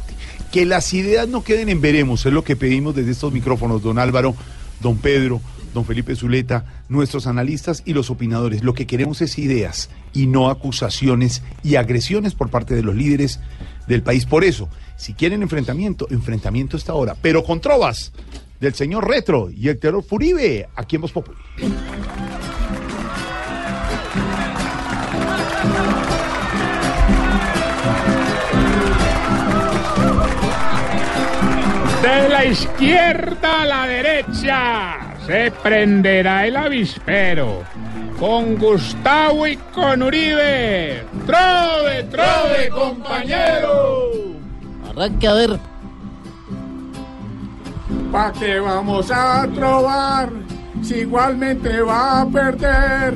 Que 0.51 0.65
las 0.65 0.93
ideas 0.93 1.27
no 1.27 1.43
queden 1.43 1.69
en 1.69 1.81
veremos, 1.81 2.25
es 2.25 2.33
lo 2.33 2.43
que 2.43 2.55
pedimos 2.55 2.95
desde 2.95 3.11
estos 3.11 3.31
micrófonos, 3.31 3.83
don 3.83 3.99
Álvaro, 3.99 4.35
don 4.81 4.97
Pedro, 4.97 5.41
don 5.73 5.85
Felipe 5.85 6.15
Zuleta, 6.15 6.83
nuestros 6.89 7.27
analistas 7.27 7.83
y 7.85 7.93
los 7.93 8.09
opinadores. 8.09 8.63
Lo 8.63 8.73
que 8.73 8.87
queremos 8.87 9.21
es 9.21 9.37
ideas 9.37 9.89
y 10.13 10.27
no 10.27 10.49
acusaciones 10.49 11.43
y 11.63 11.75
agresiones 11.75 12.33
por 12.33 12.49
parte 12.49 12.75
de 12.75 12.83
los 12.83 12.95
líderes 12.95 13.39
del 13.87 14.01
país. 14.01 14.25
Por 14.25 14.43
eso, 14.43 14.69
si 14.97 15.13
quieren 15.13 15.41
enfrentamiento, 15.41 16.07
enfrentamiento 16.09 16.77
está 16.77 16.93
ahora, 16.93 17.15
pero 17.21 17.43
con 17.43 17.61
trovas 17.61 18.11
del 18.59 18.73
señor 18.73 19.07
Retro 19.07 19.49
y 19.51 19.69
el 19.69 19.79
terror 19.79 20.03
Furibe, 20.03 20.67
aquí 20.75 20.95
en 20.95 21.01
Voz 21.03 21.11
Populi. 21.11 21.37
De 32.01 32.29
la 32.29 32.45
izquierda 32.45 33.61
a 33.61 33.65
la 33.65 33.85
derecha 33.85 34.99
se 35.25 35.51
prenderá 35.51 36.47
el 36.47 36.55
avispero. 36.55 37.63
Con 38.17 38.57
Gustavo 38.57 39.45
y 39.45 39.57
con 39.57 40.03
Uribe. 40.03 41.03
¡Trove, 41.25 42.03
trove, 42.09 42.69
compañero! 42.69 44.11
Arranque 44.89 45.27
a 45.27 45.33
ver. 45.33 45.59
¿Pa' 48.11 48.31
qué 48.31 48.59
vamos 48.59 49.11
a 49.11 49.47
trobar? 49.53 50.29
Si 50.81 50.95
igualmente 50.95 51.81
va 51.81 52.21
a 52.21 52.25
perder. 52.25 53.13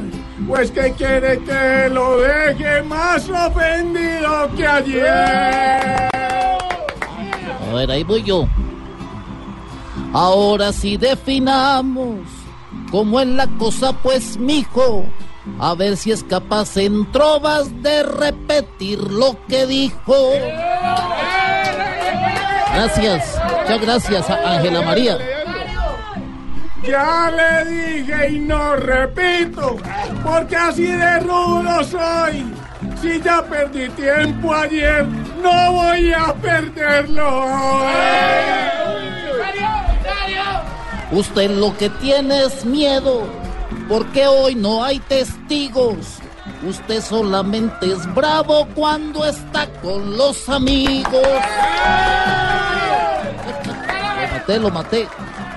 Pues 0.47 0.71
que 0.71 0.91
quiere 0.91 1.39
que 1.39 1.89
lo 1.89 2.17
deje 2.17 2.83
más 2.83 3.29
ofendido 3.29 4.49
que 4.57 4.67
ayer. 4.67 6.09
A 7.69 7.73
ver, 7.73 7.89
ahí 7.89 8.03
voy 8.03 8.23
yo. 8.23 8.47
Ahora 10.13 10.71
sí 10.71 10.95
definamos 10.97 12.19
cómo 12.91 13.19
es 13.19 13.27
la 13.27 13.47
cosa, 13.57 13.93
pues, 13.93 14.37
mijo. 14.37 15.05
A 15.59 15.73
ver 15.73 15.97
si 15.97 16.11
es 16.11 16.23
capaz 16.23 16.77
en 16.77 17.11
trovas 17.11 17.81
de 17.81 18.03
repetir 18.03 18.99
lo 18.99 19.35
que 19.47 19.65
dijo. 19.65 20.15
Gracias, 22.73 23.39
muchas 23.59 23.81
gracias 23.81 24.29
Ángela 24.29 24.81
María. 24.83 25.17
Ya 26.83 27.31
le 27.31 27.71
dije 27.71 28.29
y 28.31 28.39
no 28.39 28.75
repito, 28.75 29.77
porque 30.23 30.55
así 30.55 30.85
de 30.85 31.19
rudo 31.19 31.83
soy. 31.83 32.45
Si 33.01 33.21
ya 33.21 33.41
perdí 33.43 33.89
tiempo 33.89 34.53
ayer, 34.53 35.05
no 35.41 35.71
voy 35.71 36.13
a 36.13 36.33
perderlo 36.33 37.45
hoy. 37.45 38.62
Usted 41.13 41.51
lo 41.51 41.77
que 41.77 41.91
tiene 41.91 42.45
es 42.45 42.65
miedo, 42.65 43.27
porque 43.87 44.25
hoy 44.25 44.55
no 44.55 44.83
hay 44.83 44.97
testigos. 44.97 46.17
Usted 46.67 47.01
solamente 47.01 47.91
es 47.91 48.11
bravo 48.15 48.67
cuando 48.73 49.23
está 49.23 49.67
con 49.83 50.17
los 50.17 50.49
amigos. 50.49 51.21
Lo 54.17 54.39
maté, 54.39 54.59
lo 54.59 54.71
maté. 54.71 55.07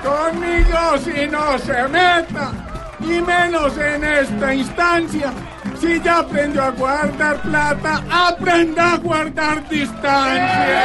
Conmigo 0.05 0.99
si 1.03 1.27
no 1.27 1.59
se 1.59 1.89
meta, 1.89 2.53
y 3.01 3.23
menos 3.23 3.78
en 3.78 4.05
esta 4.05 4.55
instancia. 4.55 5.33
Si 5.81 5.99
ya 6.03 6.19
aprendió 6.19 6.65
a 6.65 6.70
guardar 6.73 7.41
plata, 7.41 8.03
aprenda 8.11 8.93
a 8.93 8.97
guardar 8.99 9.66
distancia. 9.70 10.85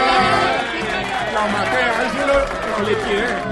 Lo 1.34 1.42
maté, 1.42 1.84
ahí 1.84 2.10
sí 2.14 2.20
lo, 2.26 2.84
lo 2.84 2.90
liquidé. 2.90 3.51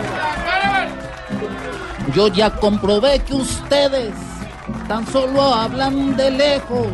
Yo 2.20 2.28
ya 2.28 2.50
comprobé 2.50 3.20
que 3.20 3.34
ustedes 3.34 4.14
tan 4.90 5.08
solo 5.08 5.42
hablan 5.42 6.18
de 6.18 6.32
lejos 6.32 6.90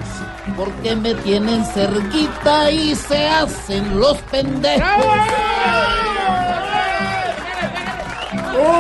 porque 0.56 0.96
me 0.96 1.16
tienen 1.16 1.66
cerquita 1.66 2.70
y 2.70 2.94
se 2.94 3.28
hacen 3.28 4.00
los 4.00 4.20
pendejos. 4.30 4.86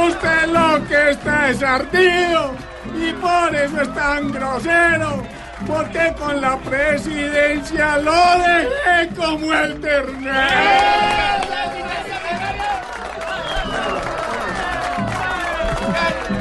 Usted 0.06 0.48
lo 0.50 0.88
que 0.88 1.10
está 1.10 1.50
es 1.50 1.64
ardido 1.64 2.52
y 2.96 3.12
por 3.14 3.56
eso 3.56 3.82
es 3.82 3.96
tan 3.96 4.32
grosero. 4.32 5.24
Porque 5.66 6.14
con 6.20 6.42
la 6.42 6.58
presidencia 6.58 7.98
lo 7.98 8.14
dejé 8.38 9.16
como 9.16 9.52
el 9.52 9.82
ternero. 9.82 11.26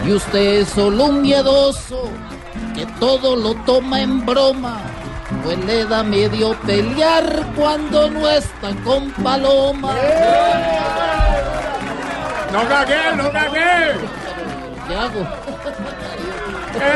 Y 0.06 0.12
usted 0.12 0.60
es 0.60 0.68
solo 0.68 1.06
un 1.06 1.22
miedoso 1.22 2.10
que 2.74 2.84
todo 3.00 3.36
lo 3.36 3.54
toma 3.64 4.02
en 4.02 4.24
broma. 4.26 4.80
Pues 5.42 5.58
le 5.64 5.86
da 5.86 6.02
medio 6.02 6.52
pelear 6.60 7.24
cuando 7.56 8.10
no 8.10 8.28
está 8.28 8.74
con 8.84 9.10
paloma. 9.12 9.94
No 12.52 12.68
cagué, 12.68 13.16
no 13.16 13.32
cagué. 13.32 13.94
¿Qué 14.86 14.94
hago? 14.94 15.26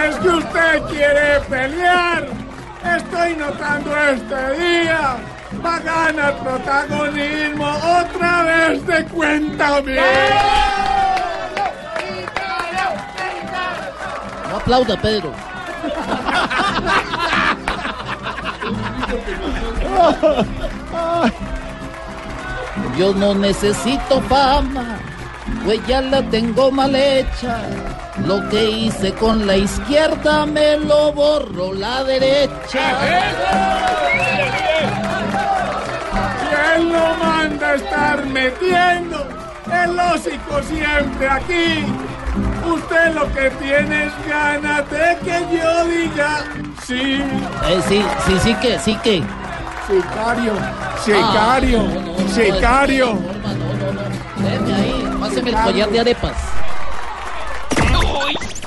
Es 0.07 0.17
que 0.17 0.29
usted 0.29 0.83
quiere 0.91 1.41
pelear. 1.49 2.29
Estoy 2.97 3.37
notando 3.37 3.97
este 3.97 4.61
día. 4.61 5.17
Va 5.65 5.77
a 5.77 5.81
ganar 5.81 6.39
protagonismo 6.39 7.67
otra 8.01 8.43
vez 8.43 8.87
de 8.87 9.05
cuenta 9.07 9.81
No 9.81 10.98
aplauda, 14.69 14.97
Pedro. 15.01 15.33
Yo 22.99 23.15
no 23.15 23.35
necesito 23.35 24.21
fama, 24.29 24.99
pues 25.65 25.81
ya 25.87 26.03
la 26.03 26.23
tengo 26.25 26.71
mal 26.71 26.95
hecha. 26.95 27.61
Lo 28.27 28.47
que 28.51 28.71
hice 28.71 29.15
con 29.15 29.47
la 29.47 29.57
izquierda 29.57 30.45
me 30.45 30.77
lo 30.77 31.13
borro 31.13 31.73
la 31.73 32.05
derecha. 32.05 32.99
¿Quién 36.51 36.93
lo 36.93 37.15
manda 37.15 37.69
a 37.71 37.75
estar 37.75 38.27
metiendo 38.27 39.27
el 39.73 39.99
hocico 39.99 40.63
siempre 40.63 41.29
aquí? 41.29 42.08
Usted 42.67 43.15
lo 43.15 43.33
que 43.33 43.51
tiene 43.63 44.05
es 44.07 44.13
ganas 44.29 44.91
de 44.91 45.19
que 45.25 45.57
yo 45.57 45.85
diga 45.87 46.45
sí. 46.87 47.23
Eh, 47.69 47.81
sí, 47.89 48.03
sí, 48.27 48.39
sí 48.43 48.55
que, 48.57 48.79
sí 48.79 48.97
que. 49.03 49.23
Sicario, 49.87 50.53
sicario, 51.05 51.89
sicario. 52.35 53.19
Ahí, 54.75 55.09
páseme 55.21 55.51
el 55.51 55.57
collar 55.57 55.89
de 55.91 56.01
arepas. 56.01 56.37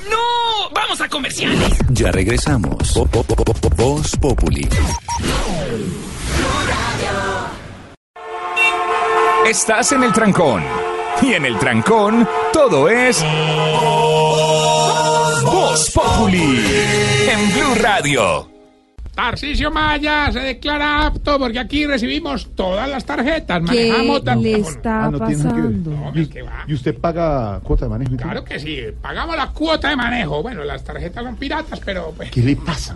¡No! 0.10 0.70
¡Vamos 0.74 1.00
a 1.02 1.08
comerciales! 1.08 1.78
Ya 1.90 2.12
regresamos. 2.12 2.92
Po- 2.94 3.06
po- 3.06 3.24
po- 3.24 3.36
po- 3.36 3.70
Voz 3.76 4.16
Populi. 4.18 4.68
Estás 9.48 9.92
en 9.92 10.04
el 10.04 10.14
trancón. 10.14 10.64
Y 11.22 11.34
en 11.34 11.46
el 11.46 11.58
trancón, 11.58 12.28
todo 12.52 12.90
es. 12.90 13.24
Voz 15.44 15.92
Populi. 15.92 16.66
En 17.30 17.54
Blue 17.54 17.76
Radio. 17.76 18.51
Tarcisio 19.26 19.70
Maya 19.70 20.32
se 20.32 20.40
declara 20.40 21.06
apto 21.06 21.38
porque 21.38 21.60
aquí 21.60 21.86
recibimos 21.86 22.50
todas 22.56 22.90
las 22.90 23.06
tarjetas. 23.06 23.62
¿Qué 23.70 23.92
Manejamos 23.92 24.42
le 24.42 24.54
está 24.54 25.06
Ah, 25.06 25.12
no 25.12 25.20
nada 25.20 25.28
que 25.30 25.36
ver. 25.36 25.46
pasando? 25.46 26.12
¿Y, 26.16 26.72
y 26.72 26.74
usted 26.74 26.98
paga 26.98 27.60
cuota 27.60 27.86
de 27.86 27.90
manejo? 27.90 28.18
Claro 28.18 28.44
que 28.44 28.60
sí, 28.60 28.80
pagamos 29.00 29.36
la 29.38 29.48
cuota 29.50 29.90
de 29.90 29.96
manejo. 29.96 30.42
Bueno, 30.42 30.64
las 30.64 30.84
tarjetas 30.84 31.24
son 31.24 31.36
piratas, 31.36 31.80
pero 31.86 32.12
pues, 32.18 32.32
¿Qué 32.32 32.42
le 32.42 32.56
pasa? 32.56 32.96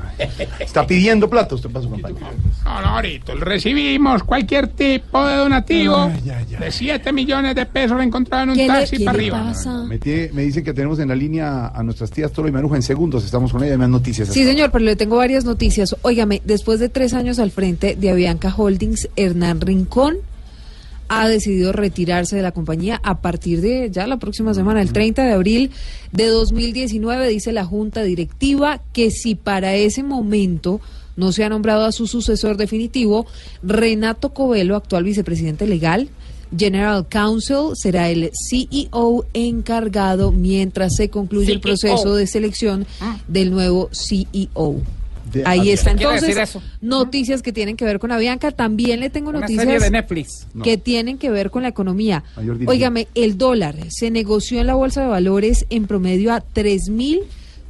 Está 0.59 0.87
pidiendo 0.87 1.29
plata 1.29 1.53
usted 1.53 1.69
para 1.69 1.83
su 1.85 1.91
campaña. 1.91 2.19
no, 2.63 2.81
no, 2.81 2.87
ahorita 2.87 3.33
recibimos 3.35 4.23
cualquier 4.23 4.69
tipo 4.69 5.23
de 5.27 5.35
donativo 5.35 6.11
de 6.59 6.71
7 6.71 7.13
millones 7.13 7.53
de 7.55 7.67
pesos 7.67 8.01
encontrado 8.01 8.45
en 8.45 8.49
un 8.49 8.55
¿Qué 8.55 8.63
le- 8.63 8.67
taxi 8.67 8.97
qué 8.97 9.05
para 9.05 9.17
le 9.19 9.23
arriba. 9.25 9.43
pasa? 9.43 9.83
Me, 9.83 9.99
tiene- 9.99 10.31
me 10.33 10.41
dicen 10.41 10.63
que 10.63 10.73
tenemos 10.73 10.97
en 10.97 11.09
la 11.09 11.15
línea 11.15 11.67
a 11.67 11.83
nuestras 11.83 12.09
tías 12.09 12.31
Toro 12.31 12.47
y 12.47 12.51
Maruja 12.51 12.77
en 12.77 12.81
segundos. 12.81 13.23
Estamos 13.23 13.51
con 13.51 13.63
ella. 13.63 13.77
Dan 13.77 13.91
noticias. 13.91 14.27
Sí, 14.29 14.43
señor, 14.43 14.71
pero 14.71 14.83
le 14.85 14.95
tengo 14.95 15.17
varias 15.17 15.45
noticias. 15.45 15.95
Óigame, 16.15 16.41
después 16.45 16.79
de 16.79 16.87
tres 16.87 17.13
años 17.13 17.39
al 17.39 17.51
frente 17.51 17.97
de 17.97 18.09
Avianca 18.09 18.55
Holdings, 18.55 19.09
Hernán 19.17 19.59
Rincón 19.59 20.15
ha 21.09 21.27
decidido 21.27 21.73
retirarse 21.73 22.37
de 22.37 22.41
la 22.41 22.53
compañía 22.53 23.01
a 23.03 23.19
partir 23.19 23.59
de 23.59 23.89
ya 23.91 24.07
la 24.07 24.15
próxima 24.15 24.53
semana, 24.53 24.81
el 24.81 24.93
30 24.93 25.25
de 25.25 25.33
abril 25.33 25.71
de 26.13 26.27
2019, 26.27 27.27
dice 27.27 27.51
la 27.51 27.65
Junta 27.65 28.01
Directiva 28.03 28.81
que 28.93 29.11
si 29.11 29.35
para 29.35 29.75
ese 29.75 30.03
momento 30.03 30.79
no 31.17 31.33
se 31.33 31.43
ha 31.43 31.49
nombrado 31.49 31.83
a 31.83 31.91
su 31.91 32.07
sucesor 32.07 32.55
definitivo, 32.55 33.25
Renato 33.61 34.33
Covelo, 34.33 34.77
actual 34.77 35.03
vicepresidente 35.03 35.67
legal, 35.67 36.07
General 36.57 37.05
Counsel, 37.09 37.71
será 37.73 38.09
el 38.09 38.31
CEO 38.49 39.25
encargado 39.33 40.31
mientras 40.31 40.95
se 40.95 41.09
concluye 41.09 41.51
el 41.51 41.59
CEO. 41.59 41.61
proceso 41.61 42.15
de 42.15 42.25
selección 42.25 42.87
del 43.27 43.51
nuevo 43.51 43.89
CEO. 43.91 44.81
De 45.35 45.43
Ahí 45.45 45.59
Avianca. 45.59 45.73
está 45.73 45.91
¿Qué 45.91 45.97
quiere 45.97 46.13
entonces 46.15 46.35
decir 46.35 46.43
eso? 46.43 46.61
noticias 46.81 47.41
que 47.41 47.51
tienen 47.53 47.75
que 47.77 47.85
ver 47.85 47.99
con 47.99 48.11
Avianca. 48.11 48.51
También 48.51 48.99
le 49.01 49.09
tengo 49.09 49.29
Una 49.29 49.41
noticias 49.41 49.65
serie 49.65 49.79
de 49.79 49.91
Netflix. 49.91 50.47
No. 50.53 50.63
que 50.63 50.77
tienen 50.77 51.17
que 51.17 51.29
ver 51.29 51.51
con 51.51 51.63
la 51.63 51.69
economía. 51.69 52.23
Óigame, 52.67 53.07
el 53.15 53.37
dólar 53.37 53.75
se 53.89 54.09
negoció 54.11 54.59
en 54.61 54.67
la 54.67 54.75
bolsa 54.75 55.01
de 55.01 55.07
valores 55.07 55.65
en 55.69 55.87
promedio 55.87 56.33
a 56.33 56.41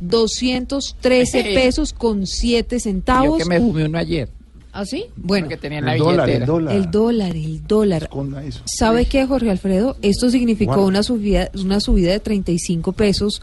3.213 0.02 1.36
Ey. 1.46 1.56
pesos 1.56 1.94
con 1.94 2.26
7 2.28 2.76
Yo 2.76 2.80
centavos. 2.80 3.38
que 3.42 3.46
me 3.46 3.60
fumé 3.60 3.86
uno 3.86 3.98
ayer. 3.98 4.30
¿Ah, 4.78 4.86
sí? 4.86 5.06
Bueno, 5.16 5.48
que 5.48 5.56
tenía 5.56 5.80
en 5.80 5.86
la 5.86 5.94
El 5.94 6.00
dólar, 6.00 6.30
el 6.30 6.46
dólar. 6.46 6.76
el 6.76 6.92
dólar, 6.92 7.36
el 7.36 7.66
dólar. 7.66 8.10
Eso. 8.46 8.62
¿Sabe 8.66 9.06
qué, 9.06 9.26
Jorge 9.26 9.50
Alfredo? 9.50 9.96
Esto 10.02 10.30
significó 10.30 10.86
una 10.86 11.02
subida, 11.02 11.50
una 11.56 11.80
subida 11.80 12.12
de 12.12 12.20
35 12.20 12.92
pesos 12.92 13.42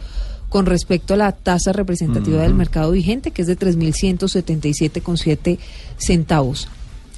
con 0.53 0.67
respecto 0.67 1.15
a 1.15 1.17
la 1.17 1.33
tasa 1.33 1.73
representativa 1.73 2.43
del 2.43 2.53
mercado 2.53 2.91
vigente, 2.91 3.31
que 3.31 3.41
es 3.41 3.49
de 3.49 3.59
3.177,7 3.59 5.59
centavos. 5.97 6.69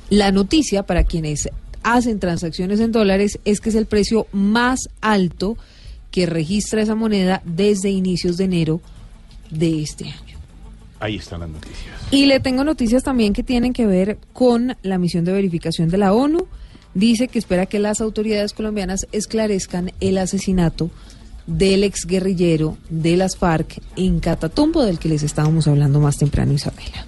La 0.08 0.30
noticia 0.30 0.84
para 0.84 1.02
quienes 1.02 1.48
hacen 1.82 2.20
transacciones 2.20 2.78
en 2.78 2.92
dólares 2.92 3.40
es 3.44 3.60
que 3.60 3.70
es 3.70 3.74
el 3.74 3.86
precio 3.86 4.28
más 4.30 4.88
alto 5.00 5.58
que 6.12 6.26
registra 6.26 6.80
esa 6.80 6.94
moneda 6.94 7.42
desde 7.44 7.90
inicios 7.90 8.36
de 8.36 8.44
enero 8.44 8.80
de 9.50 9.82
este 9.82 10.04
año. 10.04 10.38
Ahí 11.00 11.16
están 11.16 11.40
las 11.40 11.50
noticias. 11.50 11.92
Y 12.12 12.26
le 12.26 12.38
tengo 12.38 12.62
noticias 12.62 13.02
también 13.02 13.32
que 13.32 13.42
tienen 13.42 13.72
que 13.72 13.84
ver 13.84 14.18
con 14.32 14.76
la 14.82 14.96
misión 14.96 15.24
de 15.24 15.32
verificación 15.32 15.88
de 15.88 15.98
la 15.98 16.12
ONU. 16.12 16.46
Dice 16.94 17.26
que 17.26 17.40
espera 17.40 17.66
que 17.66 17.80
las 17.80 18.00
autoridades 18.00 18.52
colombianas 18.52 19.08
esclarezcan 19.10 19.90
el 19.98 20.18
asesinato 20.18 20.92
del 21.46 21.84
exguerrillero 21.84 22.76
de 22.90 23.16
las 23.16 23.36
FARC 23.36 23.80
en 23.96 24.20
Catatumbo, 24.20 24.84
del 24.84 24.98
que 24.98 25.08
les 25.08 25.22
estábamos 25.22 25.68
hablando 25.68 26.00
más 26.00 26.16
temprano, 26.16 26.52
Isabela. 26.52 27.06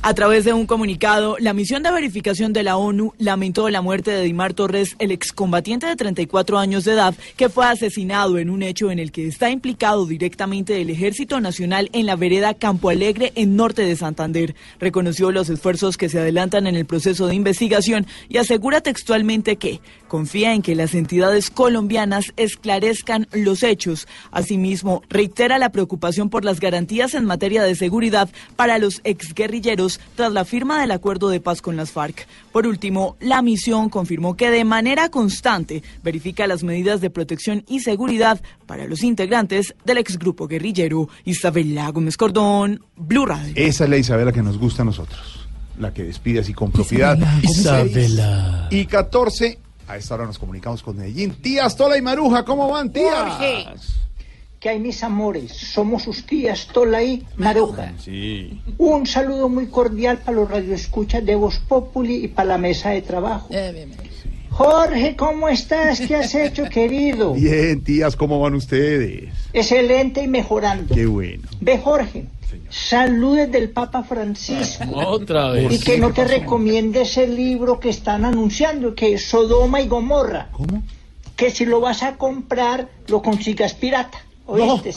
A 0.00 0.14
través 0.14 0.44
de 0.44 0.52
un 0.52 0.66
comunicado, 0.66 1.36
la 1.40 1.52
misión 1.52 1.82
de 1.82 1.90
verificación 1.90 2.52
de 2.52 2.62
la 2.62 2.76
ONU 2.76 3.14
lamentó 3.18 3.68
la 3.68 3.82
muerte 3.82 4.12
de 4.12 4.22
Dimar 4.22 4.54
Torres, 4.54 4.94
el 5.00 5.10
excombatiente 5.10 5.86
de 5.86 5.96
34 5.96 6.56
años 6.56 6.84
de 6.84 6.92
edad, 6.92 7.14
que 7.36 7.48
fue 7.48 7.66
asesinado 7.66 8.38
en 8.38 8.48
un 8.48 8.62
hecho 8.62 8.92
en 8.92 9.00
el 9.00 9.10
que 9.10 9.26
está 9.26 9.50
implicado 9.50 10.06
directamente 10.06 10.80
el 10.80 10.90
Ejército 10.90 11.40
Nacional 11.40 11.90
en 11.92 12.06
la 12.06 12.14
vereda 12.14 12.54
Campo 12.54 12.90
Alegre, 12.90 13.32
en 13.34 13.56
norte 13.56 13.82
de 13.82 13.96
Santander. 13.96 14.54
Reconoció 14.78 15.32
los 15.32 15.50
esfuerzos 15.50 15.96
que 15.96 16.08
se 16.08 16.20
adelantan 16.20 16.68
en 16.68 16.76
el 16.76 16.86
proceso 16.86 17.26
de 17.26 17.34
investigación 17.34 18.06
y 18.28 18.36
asegura 18.36 18.80
textualmente 18.80 19.56
que 19.56 19.80
confía 20.06 20.54
en 20.54 20.62
que 20.62 20.76
las 20.76 20.94
entidades 20.94 21.50
colombianas 21.50 22.32
esclarezcan 22.36 23.26
los 23.32 23.64
hechos. 23.64 24.06
Asimismo, 24.30 25.02
reitera 25.10 25.58
la 25.58 25.70
preocupación 25.70 26.30
por 26.30 26.44
las 26.44 26.60
garantías 26.60 27.14
en 27.14 27.24
materia 27.24 27.64
de 27.64 27.74
seguridad 27.74 28.30
para 28.56 28.78
los 28.78 29.00
exguerrilleros 29.02 29.87
tras 30.14 30.32
la 30.32 30.44
firma 30.44 30.80
del 30.80 30.90
acuerdo 30.90 31.28
de 31.28 31.40
paz 31.40 31.62
con 31.62 31.76
las 31.76 31.90
FARC. 31.90 32.26
Por 32.52 32.66
último, 32.66 33.16
la 33.20 33.42
misión 33.42 33.88
confirmó 33.88 34.36
que 34.36 34.50
de 34.50 34.64
manera 34.64 35.08
constante 35.08 35.82
verifica 36.02 36.46
las 36.46 36.62
medidas 36.62 37.00
de 37.00 37.10
protección 37.10 37.64
y 37.68 37.80
seguridad 37.80 38.40
para 38.66 38.86
los 38.86 39.02
integrantes 39.02 39.74
del 39.84 39.98
exgrupo 39.98 40.46
guerrillero. 40.46 41.08
Isabela 41.24 41.90
Gómez 41.90 42.16
Cordón, 42.16 42.82
Blue 42.96 43.26
Radio. 43.26 43.52
Esa 43.56 43.84
es 43.84 43.90
la 43.90 43.96
Isabela 43.96 44.32
que 44.32 44.42
nos 44.42 44.58
gusta 44.58 44.82
a 44.82 44.84
nosotros. 44.84 45.46
La 45.78 45.94
que 45.94 46.02
despide 46.02 46.40
así 46.40 46.52
con 46.52 46.72
propiedad. 46.72 47.16
Isabela. 47.42 48.68
Y 48.70 48.86
14. 48.86 49.58
A 49.86 49.96
esta 49.96 50.14
hora 50.14 50.26
nos 50.26 50.38
comunicamos 50.38 50.82
con 50.82 50.96
Medellín. 50.96 51.36
Tías 51.40 51.76
Tola 51.76 51.96
y 51.96 52.02
Maruja, 52.02 52.44
¿cómo 52.44 52.68
van, 52.68 52.92
tías? 52.92 54.07
¿Qué 54.60 54.70
hay, 54.70 54.80
mis 54.80 55.04
amores? 55.04 55.52
Somos 55.52 56.02
sus 56.02 56.26
tías 56.26 56.66
Tola 56.72 57.00
y 57.04 57.24
Maruja. 57.36 57.92
Sí. 57.96 58.60
Un 58.76 59.06
saludo 59.06 59.48
muy 59.48 59.68
cordial 59.68 60.18
para 60.18 60.38
los 60.38 60.50
radioescuchas 60.50 61.24
de 61.24 61.36
Voz 61.36 61.60
Populi 61.60 62.24
y 62.24 62.28
para 62.28 62.48
la 62.48 62.58
mesa 62.58 62.90
de 62.90 63.02
trabajo. 63.02 63.48
Jorge, 64.50 65.14
¿cómo 65.14 65.48
estás? 65.48 66.00
¿Qué 66.00 66.16
has 66.16 66.34
hecho, 66.34 66.64
querido? 66.70 67.34
Bien, 67.34 67.84
tías, 67.84 68.16
¿cómo 68.16 68.40
van 68.40 68.54
ustedes? 68.54 69.32
Excelente 69.52 70.24
y 70.24 70.26
mejorando. 70.26 70.92
Qué 70.92 71.06
bueno. 71.06 71.44
Ve, 71.60 71.78
Jorge, 71.78 72.26
saludes 72.68 73.52
del 73.52 73.70
Papa 73.70 74.02
Francisco. 74.02 74.86
Otra 74.92 75.50
vez. 75.50 75.72
Y 75.72 75.78
que 75.78 75.98
no 75.98 76.12
te 76.12 76.24
recomiende 76.24 77.02
ese 77.02 77.28
libro 77.28 77.78
que 77.78 77.90
están 77.90 78.24
anunciando, 78.24 78.96
que 78.96 79.14
es 79.14 79.24
Sodoma 79.24 79.80
y 79.80 79.86
Gomorra. 79.86 80.48
¿Cómo? 80.50 80.82
Que 81.36 81.52
si 81.52 81.64
lo 81.64 81.78
vas 81.78 82.02
a 82.02 82.16
comprar, 82.16 82.88
lo 83.06 83.22
consigas 83.22 83.74
pirata. 83.74 84.18
¿Oíste? 84.48 84.94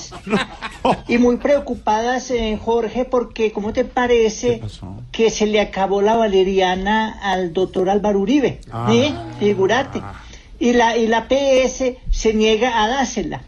Y 1.10 1.18
muy 1.18 1.36
preocupadas, 1.36 2.32
eh, 2.32 2.58
Jorge, 2.60 3.04
porque 3.04 3.52
¿cómo 3.52 3.74
te 3.74 3.84
parece 3.84 4.62
que 5.12 5.30
se 5.30 5.46
le 5.46 5.60
acabó 5.60 6.02
la 6.02 6.16
valeriana 6.16 7.20
al 7.22 7.52
doctor 7.52 7.90
Álvaro 7.90 8.20
Uribe? 8.20 8.62
Ah. 8.72 8.88
¿Sí? 8.90 9.14
Figúrate. 9.40 10.02
Y 10.58 10.72
la, 10.72 10.96
y 10.96 11.06
la 11.08 11.28
PS 11.28 11.98
se 12.10 12.34
niega 12.34 12.82
a 12.82 12.88
dársela. 12.88 13.44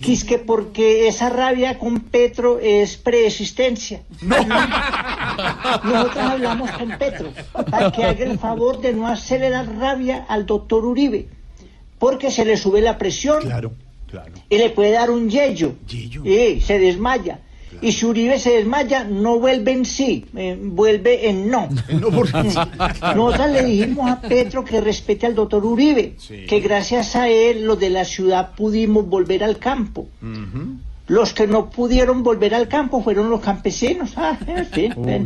Que 0.00 0.14
es 0.14 0.24
que 0.24 0.38
porque 0.38 1.08
esa 1.08 1.28
rabia 1.28 1.78
con 1.78 2.00
Petro 2.00 2.58
es 2.58 2.96
preexistencia. 2.96 4.02
Nosotros 4.22 6.16
hablamos 6.16 6.70
con 6.70 6.88
Petro 6.96 7.32
para 7.70 7.92
que 7.92 8.02
haga 8.02 8.24
el 8.24 8.38
favor 8.38 8.80
de 8.80 8.94
no 8.94 9.06
hacerle 9.06 9.50
dar 9.50 9.68
rabia 9.76 10.24
al 10.26 10.46
doctor 10.46 10.86
Uribe, 10.86 11.28
porque 11.98 12.30
se 12.30 12.46
le 12.46 12.56
sube 12.56 12.80
la 12.80 12.96
presión 12.96 13.42
Claro, 13.42 13.72
claro. 14.22 14.32
y 14.48 14.58
le 14.58 14.70
puede 14.70 14.92
dar 14.92 15.10
un 15.10 15.28
yello. 15.30 15.74
Y 16.24 16.60
se 16.60 16.78
desmaya. 16.78 17.40
Y 17.82 17.90
si 17.92 18.06
Uribe 18.06 18.38
se 18.38 18.50
desmaya, 18.52 19.04
no 19.04 19.40
vuelve 19.40 19.72
en 19.72 19.84
sí, 19.84 20.24
eh, 20.36 20.56
vuelve 20.60 21.28
en 21.28 21.50
no. 21.50 21.68
Nosotros 21.90 23.50
le 23.50 23.64
dijimos 23.64 24.08
a 24.10 24.20
Petro 24.20 24.64
que 24.64 24.80
respete 24.80 25.26
al 25.26 25.34
doctor 25.34 25.64
Uribe, 25.66 26.14
Sí. 26.18 26.46
que 26.48 26.60
gracias 26.60 27.16
a 27.16 27.28
él 27.28 27.64
los 27.64 27.78
de 27.80 27.90
la 27.90 28.04
ciudad 28.04 28.52
pudimos 28.54 29.06
volver 29.08 29.42
al 29.42 29.58
campo. 29.58 30.06
Los 31.08 31.34
que 31.34 31.46
no 31.46 31.68
pudieron 31.68 32.22
volver 32.22 32.54
al 32.54 32.68
campo 32.68 33.02
fueron 33.02 33.28
los 33.28 33.40
campesinos. 33.40 34.12
Ah. 34.16 34.38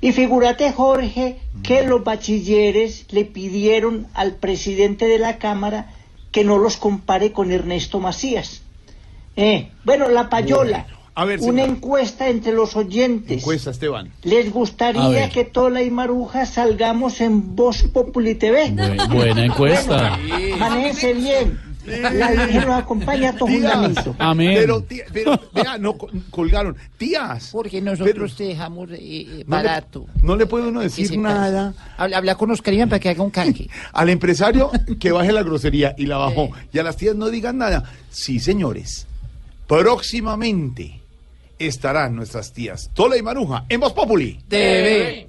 Y 0.00 0.10
figúrate, 0.10 0.72
Jorge, 0.72 1.36
que 1.62 1.86
los 1.86 2.02
bachilleres 2.02 3.06
le 3.12 3.24
pidieron 3.24 4.08
al 4.14 4.34
presidente 4.34 5.06
de 5.06 5.18
la 5.20 5.38
Cámara 5.38 5.92
que 6.32 6.42
no 6.44 6.58
los 6.58 6.76
compare 6.76 7.30
con 7.32 7.52
Ernesto 7.52 8.00
Macías. 8.00 8.62
Eh, 9.36 9.70
bueno, 9.84 10.08
la 10.08 10.28
payola. 10.28 10.86
A 11.14 11.26
ver, 11.26 11.40
una 11.42 11.62
encuesta 11.64 12.28
entre 12.28 12.52
los 12.54 12.74
oyentes. 12.74 13.38
Encuesta, 13.38 13.70
Esteban. 13.70 14.10
¿Les 14.22 14.50
gustaría 14.50 15.28
que 15.28 15.44
Tola 15.44 15.82
y 15.82 15.90
Maruja 15.90 16.46
salgamos 16.46 17.20
en 17.20 17.54
Voz 17.54 17.82
Populi 17.82 18.34
TV? 18.34 18.72
Bu- 18.72 19.12
buena 19.12 19.44
encuesta. 19.44 20.18
Bueno, 20.26 20.56
manéjense 20.56 21.12
bien. 21.12 21.60
La 21.84 22.30
Virgen 22.30 22.66
los 22.66 22.74
acompaña 22.78 23.30
a 23.30 23.32
todo 23.36 23.48
fundamento. 23.48 24.14
Amén. 24.18 24.54
Pero, 24.58 24.82
tía- 24.82 25.04
pero, 25.12 25.40
vea, 25.52 25.78
no 25.78 25.98
co- 25.98 26.08
colgaron. 26.30 26.76
Tías. 26.96 27.50
Porque 27.50 27.80
nosotros 27.80 28.36
te 28.36 28.44
dejamos 28.44 28.90
eh, 28.92 28.96
eh, 29.00 29.26
No 29.46 29.56
le- 29.56 29.62
barato. 29.64 30.06
No 30.22 30.36
le 30.36 30.46
puede 30.46 30.68
uno 30.68 30.80
¿Qué 30.80 30.84
decir 30.84 31.18
nada 31.18 31.74
Habla, 31.96 32.18
habla 32.18 32.34
con 32.36 32.50
Oscar 32.52 32.72
Iván 32.74 32.88
para 32.88 33.00
que 33.00 33.08
haga 33.08 33.22
un 33.24 33.30
canje. 33.30 33.68
al 33.92 34.08
empresario 34.10 34.70
que 35.00 35.10
baje 35.12 35.32
la 35.32 35.42
grosería 35.42 35.94
y 35.98 36.06
la 36.06 36.18
bajó. 36.18 36.50
Y 36.72 36.78
a 36.78 36.82
las 36.84 36.96
tías 36.96 37.16
no 37.16 37.28
digan 37.30 37.58
nada. 37.58 37.82
Sí, 38.10 38.38
señores. 38.38 39.06
Próximamente 39.66 41.00
estarán 41.58 42.14
nuestras 42.16 42.52
tías 42.52 42.90
Tola 42.94 43.16
y 43.16 43.22
Maruja 43.22 43.64
en 43.68 43.80
Voz 43.80 43.92
Populi. 43.92 44.38
TV. 44.48 45.26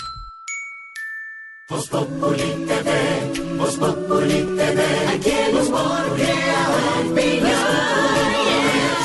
Voz 1.70 1.88
Populi 1.88 2.66
TV, 2.68 3.58
Voz 3.58 3.78
Populi 3.78 4.44
TV, 4.58 4.84
aquí 5.16 5.30
el 5.30 5.56
humor 5.56 6.16
crea. 6.18 6.64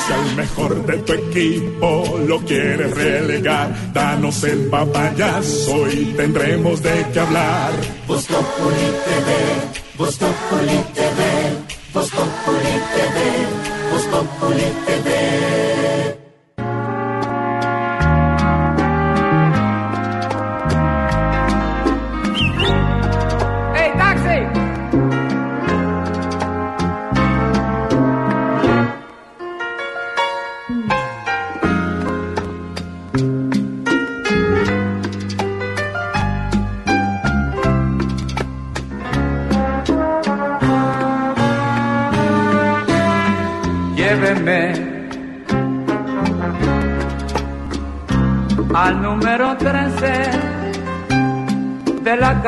Si 0.05 0.13
al 0.13 0.37
mejor 0.37 0.85
de 0.85 0.99
tu 0.99 1.13
equipo 1.13 2.19
lo 2.27 2.41
quieres 2.41 2.91
relegar, 2.97 3.93
danos 3.93 4.43
el 4.43 4.67
papayazo 4.67 5.89
y 5.89 6.07
tendremos 6.17 6.83
de 6.83 7.07
qué 7.13 7.21
hablar. 7.21 7.71
Voz 8.09 8.27
Populi 8.27 8.89
TV, 9.07 9.29
Voz 9.97 10.17
Populi 10.17 10.79
TV, 10.95 11.21
Voz 11.95 12.11
Populi 12.11 12.75
TV, 12.93 13.93
Voz 13.93 14.05
Populi 14.07 14.65
TV. 14.85 15.98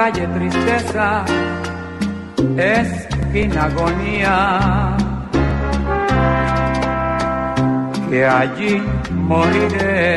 Calle 0.01 0.27
Tristeza, 0.29 1.25
esquina 2.57 3.65
agonía, 3.65 4.37
que 8.09 8.25
allí 8.25 8.83
moriré. 9.29 10.17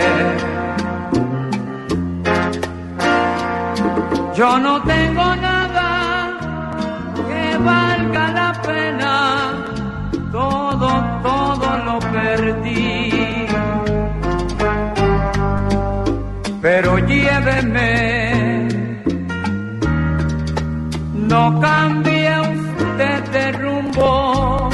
Yo 4.37 4.57
no 4.65 4.81
tengo 4.83 5.25
nada 5.47 5.89
que 7.27 7.57
valga 7.57 8.23
la 8.39 8.51
pena, 8.69 9.15
todo, 10.31 10.89
todo 11.27 11.67
lo 11.87 11.95
perdí. 12.15 13.47
Pero 16.61 16.99
lléveme, 16.99 18.12
no 21.33 21.59
cambie 21.59 22.29
usted 22.41 23.23
de 23.31 23.51
rumbo. 23.53 24.69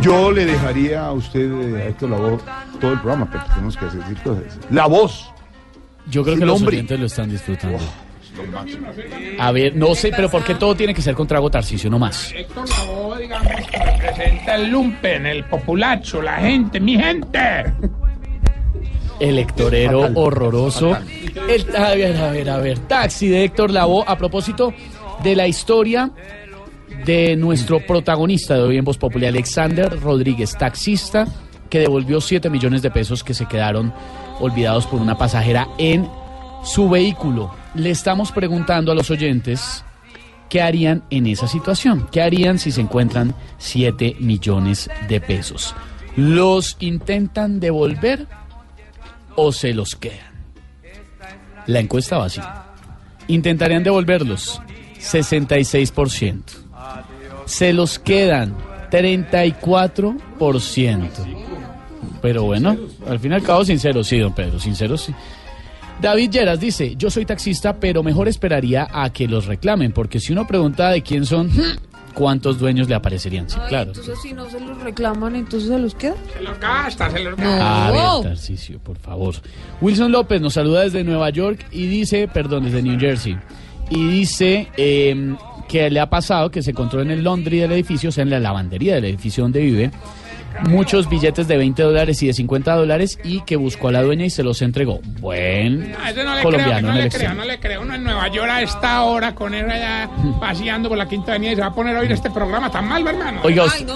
Yo 0.00 0.32
le 0.32 0.44
dejaría 0.44 1.06
a 1.06 1.12
usted, 1.12 1.50
eh, 1.50 1.82
a 1.82 1.88
Héctor 1.88 2.10
Lavoe, 2.10 2.38
todo 2.80 2.92
el 2.92 3.00
programa, 3.00 3.28
pero 3.30 3.44
tenemos 3.44 3.76
que 3.76 3.84
hacer 3.86 4.00
cosas. 4.24 4.58
La 4.70 4.86
voz. 4.86 5.30
Yo 6.10 6.24
creo 6.24 6.36
que 6.36 6.44
los 6.44 6.60
oyentes 6.62 6.98
lo 6.98 7.06
están 7.06 7.30
disfrutando. 7.30 7.78
A 9.38 9.52
ver, 9.52 9.76
no 9.76 9.94
sé, 9.94 10.10
pero 10.14 10.28
¿por 10.28 10.42
qué 10.42 10.56
todo 10.56 10.74
tiene 10.74 10.92
que 10.92 11.00
ser 11.00 11.14
con 11.14 11.28
trago 11.28 11.48
Tarcicio, 11.48 11.88
no 11.88 12.00
más? 12.00 12.32
Héctor 12.32 12.68
Lavoe, 12.68 13.20
digamos, 13.20 13.52
representa 13.72 14.56
el 14.56 14.70
lumpen, 14.70 15.26
el 15.26 15.44
populacho, 15.44 16.20
la 16.20 16.38
gente, 16.38 16.80
mi 16.80 16.98
gente. 16.98 17.72
Electorero 19.20 20.00
Fatal. 20.00 20.16
horroroso. 20.16 20.90
Fatal. 20.90 21.08
El, 21.48 21.76
a 21.76 21.94
ver, 21.94 22.16
a 22.16 22.30
ver, 22.30 22.50
a 22.50 22.58
ver. 22.58 22.78
Taxi 22.80 23.28
de 23.28 23.44
Héctor 23.44 23.70
Lavoe. 23.70 24.04
A 24.06 24.18
propósito 24.18 24.74
de 25.24 25.34
la 25.34 25.48
historia 25.48 26.10
de 27.06 27.34
nuestro 27.34 27.80
protagonista 27.80 28.54
de 28.54 28.60
hoy 28.60 28.76
en 28.76 28.84
Voz 28.84 28.98
Popular, 28.98 29.30
Alexander 29.30 29.98
Rodríguez, 29.98 30.54
taxista, 30.56 31.26
que 31.70 31.78
devolvió 31.78 32.20
7 32.20 32.50
millones 32.50 32.82
de 32.82 32.90
pesos 32.90 33.24
que 33.24 33.32
se 33.32 33.46
quedaron 33.46 33.92
olvidados 34.38 34.86
por 34.86 35.00
una 35.00 35.16
pasajera 35.16 35.66
en 35.78 36.06
su 36.62 36.90
vehículo. 36.90 37.54
Le 37.74 37.90
estamos 37.90 38.32
preguntando 38.32 38.92
a 38.92 38.94
los 38.94 39.10
oyentes 39.10 39.82
qué 40.50 40.60
harían 40.60 41.04
en 41.08 41.26
esa 41.26 41.48
situación. 41.48 42.06
¿Qué 42.12 42.20
harían 42.20 42.58
si 42.58 42.70
se 42.70 42.82
encuentran 42.82 43.34
7 43.56 44.16
millones 44.20 44.90
de 45.08 45.22
pesos? 45.22 45.74
¿Los 46.16 46.76
intentan 46.80 47.60
devolver 47.60 48.26
o 49.36 49.52
se 49.52 49.72
los 49.72 49.96
quedan? 49.96 50.34
La 51.66 51.80
encuesta 51.80 52.18
va 52.18 52.26
así. 52.26 52.42
Intentarían 53.26 53.82
devolverlos 53.82 54.60
66%. 55.04 56.42
Se 57.46 57.72
los 57.72 57.98
quedan 57.98 58.54
34%. 58.90 61.08
Pero 62.22 62.44
bueno, 62.44 62.76
al 63.06 63.18
fin 63.20 63.32
y 63.32 63.34
al 63.34 63.42
cabo 63.42 63.62
sincero, 63.64 64.02
sí, 64.02 64.18
don 64.18 64.34
Pedro, 64.34 64.58
sincero 64.58 64.96
sí. 64.96 65.14
David 66.00 66.30
Lleras 66.30 66.58
dice, 66.58 66.96
yo 66.96 67.10
soy 67.10 67.24
taxista, 67.26 67.76
pero 67.76 68.02
mejor 68.02 68.26
esperaría 68.28 68.88
a 68.90 69.12
que 69.12 69.28
los 69.28 69.44
reclamen, 69.46 69.92
porque 69.92 70.18
si 70.20 70.32
uno 70.32 70.46
pregunta 70.46 70.88
de 70.90 71.02
quién 71.02 71.24
son, 71.26 71.50
¿cuántos 72.14 72.58
dueños 72.58 72.88
le 72.88 72.94
aparecerían? 72.94 73.48
Sí, 73.48 73.58
claro. 73.68 73.90
Entonces, 73.90 74.18
si 74.22 74.32
no 74.32 74.48
se 74.50 74.58
los 74.58 74.76
reclaman, 74.82 75.36
entonces 75.36 75.68
se 75.68 75.78
los 75.78 75.94
queda. 75.94 76.14
Se 76.32 76.40
los 76.42 76.58
gasta, 76.58 77.10
se 77.10 77.18
los 77.20 77.38
No. 77.38 77.44
gasta. 77.44 77.86
A 77.86 77.90
ver, 77.92 78.22
Tarcisio, 78.30 78.78
por 78.80 78.96
favor. 78.98 79.34
Wilson 79.80 80.10
López 80.10 80.40
nos 80.40 80.54
saluda 80.54 80.80
desde 80.80 81.04
Nueva 81.04 81.30
York 81.30 81.64
y 81.70 81.86
dice, 81.86 82.26
perdón, 82.26 82.64
desde 82.64 82.82
New 82.82 82.98
Jersey, 82.98 83.36
y 83.90 84.08
dice 84.08 84.68
eh, 84.76 85.34
que 85.68 85.90
le 85.90 86.00
ha 86.00 86.08
pasado 86.08 86.50
que 86.50 86.62
se 86.62 86.70
encontró 86.70 87.02
en 87.02 87.10
el 87.10 87.24
laundry 87.24 87.58
del 87.58 87.72
edificio, 87.72 88.08
o 88.08 88.12
sea, 88.12 88.22
en 88.22 88.30
la 88.30 88.40
lavandería 88.40 88.94
del 88.94 89.04
edificio 89.06 89.44
donde 89.44 89.60
vive, 89.60 89.90
muchos 90.68 91.08
billetes 91.08 91.48
de 91.48 91.56
20 91.56 91.82
dólares 91.82 92.22
y 92.22 92.26
de 92.26 92.32
50 92.32 92.74
dólares 92.74 93.18
y 93.24 93.40
que 93.42 93.56
buscó 93.56 93.88
a 93.88 93.92
la 93.92 94.02
dueña 94.02 94.24
y 94.24 94.30
se 94.30 94.42
los 94.42 94.62
entregó. 94.62 95.00
Buen 95.20 95.92
No, 95.92 96.06
ese 96.08 96.24
no 96.24 96.34
le 96.34 96.42
colombiano 96.42 96.88
creo, 96.88 96.94
no 96.94 97.02
le 97.02 97.08
creo, 97.10 97.34
no 97.34 97.44
le 97.44 97.60
creo. 97.60 97.82
Uno 97.82 97.94
en 97.94 98.04
Nueva 98.04 98.28
York 98.28 98.48
a 98.50 98.62
esta 98.62 99.02
hora 99.02 99.34
con 99.34 99.54
él 99.54 99.70
allá 99.70 100.08
paseando 100.40 100.88
por 100.88 100.98
la 100.98 101.08
Quinta 101.08 101.32
Avenida 101.32 101.52
y 101.52 101.54
se 101.56 101.60
va 101.60 101.68
a 101.68 101.74
poner 101.74 101.96
a 101.96 102.00
oír 102.00 102.12
este 102.12 102.30
programa 102.30 102.70
tan 102.70 102.88
mal, 102.88 103.06
hermano. 103.06 103.40
Oiga, 103.42 103.64
usted, 103.64 103.86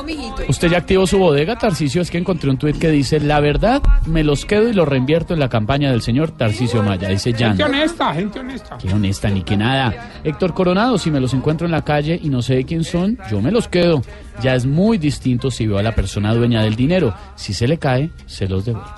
usted 0.48 0.70
ya 0.70 0.78
activó 0.78 1.06
su 1.06 1.18
bodega, 1.18 1.56
Tarcisio. 1.56 2.02
Es 2.02 2.10
que 2.10 2.18
encontré 2.18 2.50
un 2.50 2.58
tuit 2.58 2.78
que 2.78 2.90
dice: 2.90 3.20
La 3.20 3.40
verdad, 3.40 3.82
me 4.06 4.24
los 4.24 4.44
quedo 4.44 4.68
y 4.68 4.72
los 4.72 4.88
reinvierto 4.88 5.34
en 5.34 5.40
la 5.40 5.48
campaña 5.48 5.90
del 5.90 6.02
señor 6.02 6.30
Tarcisio 6.32 6.82
Maya. 6.82 7.08
Dice 7.08 7.32
Jan. 7.32 7.56
Gente 7.56 7.64
honesta, 7.64 8.14
gente 8.14 8.40
honesta. 8.40 8.78
Qué 8.78 8.92
honesta, 8.92 9.30
ni 9.30 9.42
que 9.42 9.56
nada. 9.56 10.10
Héctor 10.24 10.54
Coronado, 10.54 10.98
si 10.98 11.10
me 11.10 11.20
los 11.20 11.34
encuentro 11.34 11.66
en 11.66 11.72
la 11.72 11.82
calle 11.82 12.18
y 12.20 12.28
no 12.28 12.42
sé 12.42 12.56
de 12.56 12.64
quién 12.64 12.84
son, 12.84 13.18
yo 13.30 13.40
me 13.40 13.50
los 13.50 13.68
quedo. 13.68 14.02
Ya 14.42 14.54
es 14.54 14.66
muy 14.66 14.98
distinto 14.98 15.50
si 15.50 15.66
veo 15.66 15.78
a 15.78 15.82
la 15.82 15.94
persona 15.94 16.32
dueña 16.32 16.47
del 16.56 16.74
dinero. 16.74 17.14
Si 17.36 17.52
se 17.52 17.68
le 17.68 17.78
cae, 17.78 18.10
se 18.26 18.48
los 18.48 18.64
devuelvo. 18.64 18.88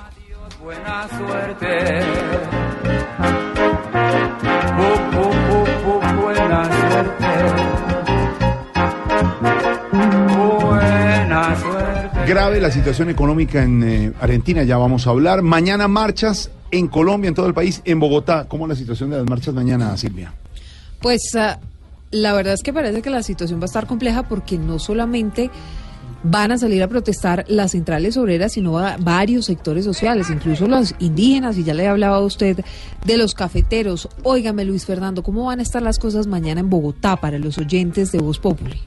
Buena 0.63 1.09
suerte. 1.09 2.01
Bu, 4.77 4.89
bu, 5.17 5.25
bu, 5.49 5.65
bu, 5.85 6.23
buena 6.23 6.65
suerte. 6.65 7.29
Buena 9.93 11.57
suerte. 11.57 12.27
Grave 12.27 12.61
la 12.61 12.71
situación 12.71 13.11
económica 13.11 13.63
en 13.63 13.83
eh, 13.83 14.13
Argentina, 14.21 14.63
ya 14.63 14.77
vamos 14.77 15.07
a 15.07 15.11
hablar. 15.11 15.43
Mañana 15.43 15.89
marchas 15.89 16.51
en 16.71 16.87
Colombia, 16.89 17.29
en 17.29 17.35
todo 17.35 17.47
el 17.47 17.55
país, 17.55 17.83
en 17.85 17.99
Bogotá. 17.99 18.47
¿Cómo 18.47 18.67
es 18.67 18.69
la 18.71 18.77
situación 18.77 19.11
de 19.11 19.19
las 19.19 19.29
marchas 19.29 19.53
mañana, 19.55 19.97
Silvia? 19.97 20.33
Pues 21.01 21.35
ah, 21.35 21.59
la 22.11 22.33
verdad 22.33 22.55
es 22.55 22.63
que 22.63 22.73
parece 22.73 23.03
que 23.03 23.11
la 23.11 23.23
situación 23.23 23.61
va 23.61 23.65
a 23.65 23.67
estar 23.67 23.87
compleja 23.87 24.25
porque 24.25 24.59
no 24.59 24.79
solamente 24.79 25.51
van 26.23 26.53
a 26.53 26.59
salir 26.59 26.83
a 26.83 26.89
protestar 26.89 27.45
las 27.49 27.73
centrales 27.73 28.17
obreras, 28.17 28.53
sino 28.53 28.73
va- 28.73 28.97
varios 28.99 29.47
sectores 29.47 29.85
sociales, 29.85 30.29
incluso 30.31 30.67
los 30.67 30.95
indígenas, 30.99 31.57
y 31.57 31.65
ya 31.65 31.75
le 31.75 31.89
hablaba 31.89 32.17
a 32.17 32.21
usted 32.21 32.65
de 33.07 33.17
los 33.17 33.35
cafeteros. 33.35 34.09
Óigame, 34.23 34.65
Luis 34.65 34.85
Fernando, 34.85 35.23
¿cómo 35.23 35.45
van 35.47 35.61
a 35.61 35.63
estar 35.63 35.83
las 35.83 35.99
cosas 35.99 36.27
mañana 36.27 36.61
en 36.61 36.69
Bogotá 36.71 37.17
para 37.17 37.39
los 37.39 37.57
oyentes 37.59 38.13
de 38.13 38.19
Voz 38.19 38.39
Populi? 38.39 38.79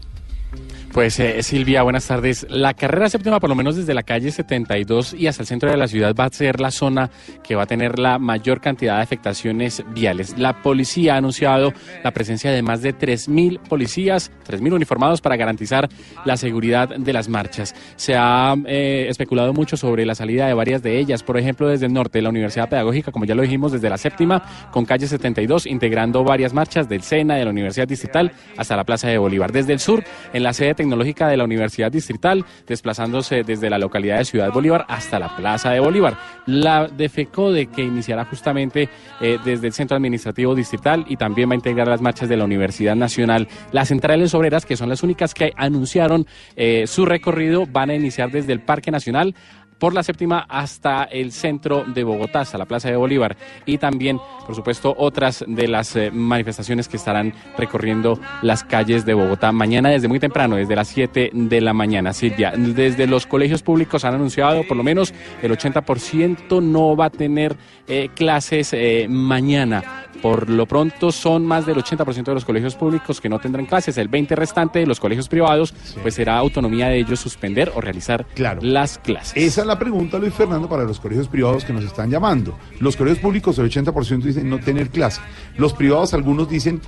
Pues 0.93 1.19
eh, 1.19 1.41
Silvia, 1.41 1.81
buenas 1.81 2.05
tardes. 2.05 2.45
La 2.51 2.75
carrera 2.75 3.09
séptima, 3.09 3.39
por 3.39 3.49
lo 3.49 3.55
menos 3.55 3.75
desde 3.75 3.95
la 3.95 4.03
calle 4.03 4.29
72 4.29 5.15
y 5.15 5.25
hasta 5.25 5.41
el 5.41 5.47
centro 5.47 5.71
de 5.71 5.75
la 5.75 5.87
ciudad, 5.87 6.13
va 6.13 6.25
a 6.25 6.29
ser 6.29 6.59
la 6.59 6.69
zona 6.69 7.09
que 7.41 7.55
va 7.55 7.63
a 7.63 7.65
tener 7.65 7.97
la 7.97 8.19
mayor 8.19 8.61
cantidad 8.61 8.97
de 8.97 9.01
afectaciones 9.01 9.83
viales. 9.95 10.37
La 10.37 10.61
policía 10.61 11.15
ha 11.15 11.17
anunciado 11.17 11.73
la 12.03 12.11
presencia 12.11 12.51
de 12.51 12.61
más 12.61 12.83
de 12.83 12.95
3.000 12.95 13.59
policías, 13.61 14.31
3.000 14.47 14.71
uniformados 14.71 15.19
para 15.19 15.35
garantizar 15.35 15.89
la 16.25 16.37
seguridad 16.37 16.89
de 16.89 17.11
las 17.11 17.27
marchas. 17.27 17.73
Se 17.95 18.13
ha 18.15 18.53
eh, 18.67 19.07
especulado 19.09 19.51
mucho 19.51 19.77
sobre 19.77 20.05
la 20.05 20.13
salida 20.13 20.45
de 20.45 20.53
varias 20.53 20.83
de 20.83 20.99
ellas, 20.99 21.23
por 21.23 21.39
ejemplo, 21.39 21.69
desde 21.69 21.87
el 21.87 21.93
norte, 21.93 22.21
la 22.21 22.29
Universidad 22.29 22.69
Pedagógica, 22.69 23.11
como 23.11 23.25
ya 23.25 23.33
lo 23.33 23.41
dijimos, 23.41 23.71
desde 23.71 23.89
la 23.89 23.97
séptima, 23.97 24.69
con 24.69 24.85
calle 24.85 25.07
72, 25.07 25.65
integrando 25.65 26.23
varias 26.23 26.53
marchas 26.53 26.87
del 26.87 27.01
SENA, 27.01 27.33
de 27.37 27.45
la 27.45 27.49
Universidad 27.49 27.87
Distrital, 27.87 28.31
hasta 28.57 28.75
la 28.75 28.83
Plaza 28.83 29.07
de 29.07 29.17
Bolívar. 29.17 29.51
Desde 29.51 29.73
el 29.73 29.79
sur, 29.79 30.03
en 30.33 30.43
la 30.43 30.53
sede 30.53 30.82
tecnológica 30.83 31.29
de 31.29 31.37
la 31.37 31.45
Universidad 31.45 31.91
Distrital, 31.91 32.45
desplazándose 32.67 33.43
desde 33.43 33.69
la 33.69 33.77
localidad 33.77 34.17
de 34.17 34.25
Ciudad 34.25 34.51
Bolívar 34.51 34.85
hasta 34.89 35.17
la 35.17 35.33
Plaza 35.35 35.71
de 35.71 35.79
Bolívar. 35.79 36.17
La 36.45 36.87
DEFECODE, 36.87 37.67
que 37.67 37.83
iniciará 37.83 38.25
justamente 38.25 38.89
eh, 39.21 39.37
desde 39.45 39.67
el 39.67 39.73
Centro 39.73 39.95
Administrativo 39.95 40.53
Distrital 40.55 41.05
y 41.07 41.15
también 41.15 41.49
va 41.49 41.53
a 41.53 41.55
integrar 41.55 41.87
las 41.87 42.01
marchas 42.01 42.27
de 42.27 42.35
la 42.35 42.43
Universidad 42.43 42.95
Nacional. 42.95 43.47
Las 43.71 43.87
centrales 43.87 44.33
obreras, 44.33 44.65
que 44.65 44.75
son 44.75 44.89
las 44.89 45.03
únicas 45.03 45.33
que 45.33 45.53
anunciaron 45.55 46.27
eh, 46.57 46.85
su 46.85 47.05
recorrido, 47.05 47.65
van 47.65 47.89
a 47.89 47.95
iniciar 47.95 48.29
desde 48.29 48.51
el 48.51 48.59
Parque 48.59 48.91
Nacional 48.91 49.35
por 49.83 49.93
la 49.93 50.01
séptima 50.01 50.45
hasta 50.47 51.03
el 51.03 51.33
centro 51.33 51.83
de 51.85 52.05
Bogotá, 52.05 52.39
hasta 52.39 52.57
la 52.57 52.63
Plaza 52.63 52.89
de 52.89 52.95
Bolívar 52.95 53.35
y 53.65 53.79
también, 53.79 54.17
por 54.45 54.55
supuesto, 54.55 54.95
otras 54.97 55.43
de 55.45 55.67
las 55.67 55.97
eh, 55.97 56.09
manifestaciones 56.09 56.87
que 56.87 56.95
estarán 56.95 57.33
recorriendo 57.57 58.17
las 58.43 58.63
calles 58.63 59.05
de 59.05 59.13
Bogotá 59.13 59.51
mañana 59.51 59.89
desde 59.89 60.07
muy 60.07 60.21
temprano, 60.21 60.55
desde 60.55 60.77
las 60.77 60.87
7 60.87 61.31
de 61.33 61.59
la 61.59 61.73
mañana. 61.73 62.13
Silvia, 62.13 62.53
desde 62.55 63.07
los 63.07 63.27
colegios 63.27 63.61
públicos 63.61 64.05
han 64.05 64.13
anunciado 64.13 64.65
por 64.65 64.77
lo 64.77 64.83
menos 64.83 65.13
el 65.41 65.51
80% 65.51 66.63
no 66.63 66.95
va 66.95 67.07
a 67.07 67.09
tener 67.09 67.57
eh, 67.85 68.07
clases 68.15 68.71
eh, 68.71 69.07
mañana. 69.09 69.83
Por 70.21 70.49
lo 70.49 70.65
pronto 70.65 71.11
son 71.11 71.45
más 71.45 71.65
del 71.65 71.75
80% 71.75 72.23
de 72.23 72.33
los 72.33 72.45
colegios 72.45 72.75
públicos 72.75 73.19
que 73.19 73.27
no 73.27 73.39
tendrán 73.39 73.65
clases. 73.65 73.97
El 73.97 74.07
20 74.07 74.37
restante 74.37 74.79
de 74.79 74.85
los 74.85 75.01
colegios 75.01 75.27
privados, 75.27 75.73
pues 76.01 76.15
será 76.15 76.37
autonomía 76.37 76.87
de 76.87 76.99
ellos 76.99 77.19
suspender 77.19 77.73
o 77.75 77.81
realizar 77.81 78.25
las 78.61 78.99
clases. 78.99 79.33
Esa 79.35 79.61
es 79.61 79.67
la 79.67 79.72
pregunta, 79.77 80.17
Luis 80.19 80.33
Fernando, 80.33 80.67
para 80.69 80.83
los 80.83 80.99
colegios 80.99 81.27
privados 81.27 81.65
que 81.65 81.73
nos 81.73 81.83
están 81.83 82.09
llamando. 82.09 82.57
Los 82.79 82.95
colegios 82.95 83.19
públicos, 83.19 83.57
el 83.59 83.69
80% 83.69 84.21
dicen 84.23 84.49
no 84.49 84.59
tener 84.59 84.89
clase. 84.89 85.21
Los 85.57 85.73
privados, 85.73 86.13
algunos 86.13 86.49
dicen, 86.49 86.81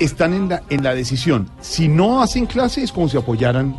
están 0.00 0.34
en 0.34 0.48
la, 0.48 0.62
en 0.70 0.82
la 0.82 0.94
decisión. 0.94 1.48
Si 1.60 1.88
no 1.88 2.22
hacen 2.22 2.46
clase, 2.46 2.82
es 2.82 2.92
como 2.92 3.08
si 3.08 3.16
apoyaran 3.16 3.76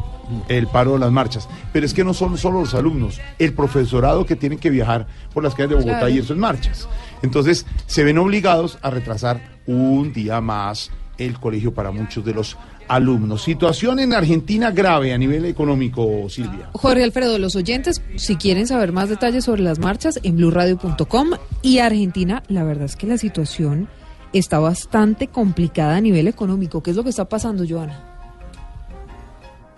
el 0.48 0.68
paro 0.68 0.94
de 0.94 1.00
las 1.00 1.12
marchas. 1.12 1.48
Pero 1.74 1.86
es 1.86 1.94
que 1.94 2.04
no 2.04 2.14
son 2.14 2.38
solo 2.38 2.62
los 2.62 2.74
alumnos, 2.74 3.20
el 3.38 3.54
profesorado 3.54 4.26
que 4.26 4.36
tienen 4.36 4.58
que 4.60 4.70
viajar 4.70 5.08
por 5.34 5.44
las 5.44 5.54
calles 5.54 5.70
de 5.70 5.76
Bogotá 5.76 6.00
Claro. 6.00 6.14
y 6.14 6.20
eso 6.20 6.34
en 6.34 6.40
marchas. 6.40 6.88
Entonces, 7.22 7.66
se 7.86 8.04
ven 8.04 8.18
obligados 8.18 8.78
a 8.82 8.90
retrasar 8.90 9.42
un 9.68 10.14
día 10.14 10.42
más 10.42 10.92
el 11.18 11.40
colegio 11.40 11.74
para 11.74 11.92
muchos 11.92 12.26
de 12.26 12.34
los 12.34 12.58
alumnos. 12.88 13.44
Situación 13.44 14.00
en 14.00 14.14
Argentina 14.14 14.72
grave 14.72 15.14
a 15.14 15.18
nivel 15.18 15.46
económico, 15.46 16.30
Silvia. 16.30 16.70
Jorge 16.74 17.04
Alfredo, 17.04 17.38
los 17.40 17.56
oyentes, 17.56 18.02
si 18.16 18.36
quieren 18.36 18.68
saber 18.68 18.92
más 18.92 19.10
detalles 19.10 19.46
sobre 19.46 19.62
las 19.62 19.80
marchas, 19.80 20.20
en 20.24 20.38
blurradio.com 20.38 21.32
y 21.62 21.80
Argentina, 21.80 22.44
la 22.48 22.64
verdad 22.64 22.86
es 22.86 22.96
que 22.96 23.08
la 23.08 23.18
situación 23.18 23.88
está 24.34 24.60
bastante 24.60 25.28
complicada 25.28 25.96
a 25.96 26.02
nivel 26.02 26.28
económico. 26.28 26.84
¿Qué 26.84 26.92
es 26.92 26.98
lo 26.98 27.04
que 27.04 27.10
está 27.10 27.26
pasando, 27.26 27.66
Joana? 27.68 28.15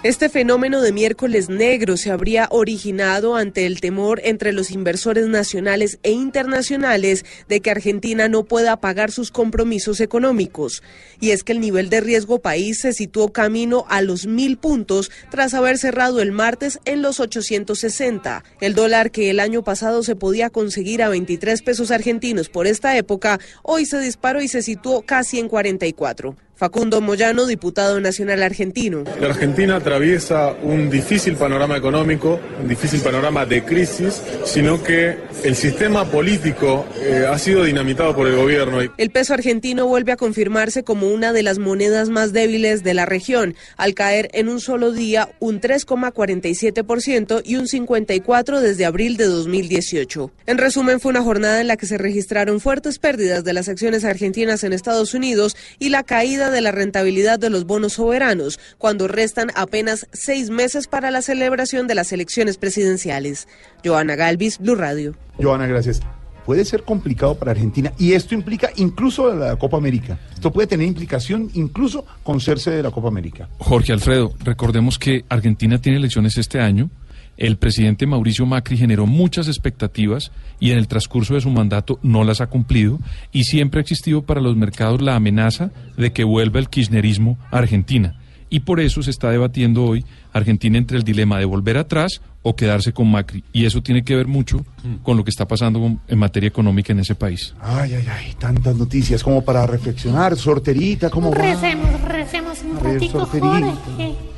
Este 0.03 0.29
fenómeno 0.29 0.83
de 0.83 0.91
miércoles 0.91 1.49
negro 1.49 1.97
se 1.97 2.11
habría 2.11 2.47
originado 2.51 3.35
ante 3.35 3.65
el 3.65 3.81
temor 3.81 4.21
entre 4.23 4.53
los 4.53 4.69
inversores 4.69 5.25
nacionales 5.25 5.97
e 6.03 6.11
internacionales 6.11 7.25
de 7.49 7.61
que 7.61 7.71
Argentina 7.71 8.29
no 8.29 8.43
pueda 8.43 8.79
pagar 8.79 9.11
sus 9.11 9.31
compromisos 9.31 9.99
económicos. 9.99 10.83
Y 11.19 11.31
es 11.31 11.43
que 11.43 11.53
el 11.53 11.59
nivel 11.59 11.89
de 11.89 12.01
riesgo 12.01 12.37
país 12.37 12.79
se 12.79 12.93
situó 12.93 13.33
camino 13.33 13.85
a 13.89 14.03
los 14.03 14.27
mil 14.27 14.57
puntos 14.57 15.09
tras 15.31 15.55
haber 15.55 15.79
cerrado 15.79 16.21
el 16.21 16.31
martes 16.31 16.79
en 16.85 17.01
los 17.01 17.19
860. 17.19 18.43
El 18.61 18.75
dólar 18.75 19.09
que 19.09 19.31
el 19.31 19.39
año 19.39 19.63
pasado 19.63 20.03
se 20.03 20.15
podía 20.15 20.51
conseguir 20.51 21.01
a 21.01 21.09
23 21.09 21.63
pesos 21.63 21.89
argentinos 21.89 22.49
por 22.49 22.67
esta 22.67 22.95
época, 22.95 23.39
hoy 23.63 23.87
se 23.87 23.99
disparó 23.99 24.43
y 24.43 24.47
se 24.47 24.61
situó 24.61 25.01
casi 25.01 25.39
en 25.39 25.47
44. 25.47 26.35
Facundo 26.57 27.01
Moyano, 27.01 27.45
diputado 27.45 28.01
nacional 28.01 28.41
argentino. 28.41 29.03
La 29.21 29.27
Argentina 29.27 29.75
atraviesa 29.75 30.55
un 30.63 30.89
difícil 30.89 31.35
panorama 31.35 31.77
económico, 31.77 32.39
un 32.59 32.67
difícil 32.67 32.99
panorama 33.01 33.45
de 33.45 33.63
crisis, 33.63 34.21
sino 34.43 34.81
que 34.81 35.17
el 35.43 35.55
sistema 35.55 36.05
político 36.05 36.87
eh, 36.99 37.27
ha 37.29 37.37
sido 37.37 37.63
dinamitado 37.63 38.15
por 38.15 38.27
el 38.27 38.35
gobierno. 38.35 38.79
El 38.97 39.09
peso 39.11 39.35
argentino 39.35 39.85
vuelve 39.85 40.13
a 40.13 40.17
confirmarse 40.17 40.83
como 40.83 41.09
una 41.09 41.31
de 41.31 41.43
las 41.43 41.59
monedas 41.59 42.09
más 42.09 42.33
débiles 42.33 42.83
de 42.83 42.95
la 42.95 43.05
región, 43.05 43.55
al 43.77 43.93
caer 43.93 44.29
en 44.33 44.49
un 44.49 44.59
solo 44.59 44.91
día 44.91 45.29
un 45.39 45.61
3,47% 45.61 47.43
y 47.45 47.57
un 47.57 47.67
54% 47.67 48.59
desde 48.59 48.85
abril 48.85 49.15
de 49.17 49.25
2018. 49.25 50.31
En 50.47 50.57
resumen, 50.57 50.99
fue 50.99 51.11
una 51.11 51.21
jornada 51.21 51.61
en 51.61 51.67
la 51.67 51.77
que 51.77 51.85
se 51.85 51.99
registraron 51.99 52.59
fuertes 52.59 52.97
pérdidas 52.97 53.43
de 53.43 53.53
las 53.53 53.69
acciones 53.69 54.03
argentinas 54.05 54.63
en 54.63 54.73
Estados 54.73 55.13
Unidos 55.13 55.55
y 55.77 55.89
la 55.89 56.01
caída 56.01 56.46
de 56.51 56.61
la 56.61 56.71
rentabilidad 56.71 57.39
de 57.39 57.49
los 57.49 57.65
bonos 57.65 57.93
soberanos, 57.93 58.59
cuando 58.77 59.07
restan 59.07 59.49
apenas 59.55 60.07
seis 60.13 60.49
meses 60.49 60.87
para 60.87 61.11
la 61.11 61.21
celebración 61.21 61.87
de 61.87 61.95
las 61.95 62.11
elecciones 62.11 62.57
presidenciales. 62.57 63.47
Joana 63.83 64.15
Galvis, 64.15 64.59
Blue 64.59 64.75
Radio. 64.75 65.15
Joana, 65.41 65.67
gracias. 65.67 66.01
Puede 66.45 66.63
ser 66.63 66.83
complicado 66.83 67.35
para 67.35 67.51
Argentina 67.51 67.91
y 67.99 68.13
esto 68.13 68.33
implica 68.33 68.69
incluso 68.77 69.35
la 69.35 69.57
Copa 69.57 69.75
América. 69.75 70.17
Esto 70.33 70.49
puede 70.53 70.65
tener 70.65 70.87
implicación 70.87 71.51
incluso 71.55 72.05
con 72.23 72.39
ser 72.39 72.57
sede 72.59 72.77
de 72.77 72.83
la 72.83 72.91
Copa 72.91 73.09
América. 73.09 73.49
Jorge 73.57 73.91
Alfredo, 73.91 74.33
recordemos 74.45 74.97
que 74.97 75.25
Argentina 75.27 75.81
tiene 75.81 75.97
elecciones 75.97 76.37
este 76.37 76.61
año. 76.61 76.89
El 77.37 77.57
presidente 77.57 78.07
Mauricio 78.07 78.45
Macri 78.45 78.77
generó 78.77 79.05
muchas 79.05 79.47
expectativas 79.47 80.31
y 80.59 80.71
en 80.71 80.79
el 80.79 80.87
transcurso 80.87 81.35
de 81.35 81.41
su 81.41 81.49
mandato 81.49 81.99
no 82.01 82.23
las 82.23 82.41
ha 82.41 82.47
cumplido 82.47 82.99
y 83.31 83.43
siempre 83.43 83.79
ha 83.79 83.81
existido 83.81 84.23
para 84.23 84.41
los 84.41 84.55
mercados 84.55 85.01
la 85.01 85.15
amenaza 85.15 85.71
de 85.97 86.11
que 86.11 86.23
vuelva 86.23 86.59
el 86.59 86.69
kirchnerismo 86.69 87.37
a 87.51 87.59
Argentina. 87.59 88.15
Y 88.49 88.61
por 88.61 88.79
eso 88.79 89.03
se 89.03 89.11
está 89.11 89.29
debatiendo 89.29 89.83
hoy 89.83 90.05
Argentina 90.31 90.77
entre 90.77 90.97
el 90.97 91.03
dilema 91.03 91.37
de 91.37 91.45
volver 91.45 91.77
atrás 91.77 92.21
o 92.43 92.55
quedarse 92.55 92.93
con 92.93 93.11
Macri. 93.11 93.43
Y 93.51 93.65
eso 93.65 93.83
tiene 93.83 94.03
que 94.03 94.15
ver 94.15 94.27
mucho 94.27 94.65
con 95.03 95.17
lo 95.17 95.23
que 95.25 95.31
está 95.31 95.47
pasando 95.47 95.97
en 96.07 96.17
materia 96.17 96.47
económica 96.47 96.93
en 96.93 96.99
ese 96.99 97.13
país. 97.13 97.53
Ay, 97.61 97.95
ay, 97.95 98.07
ay, 98.09 98.35
tantas 98.39 98.75
noticias 98.77 99.21
como 99.21 99.43
para 99.43 99.67
reflexionar. 99.67 100.37
Sorterita, 100.37 101.09
¿cómo 101.09 101.31
va? 101.31 101.37
Recemos, 101.37 102.01
recemos 102.01 102.63
un 102.63 102.79
sorterita. 103.09 103.75
Jorge. 103.75 104.36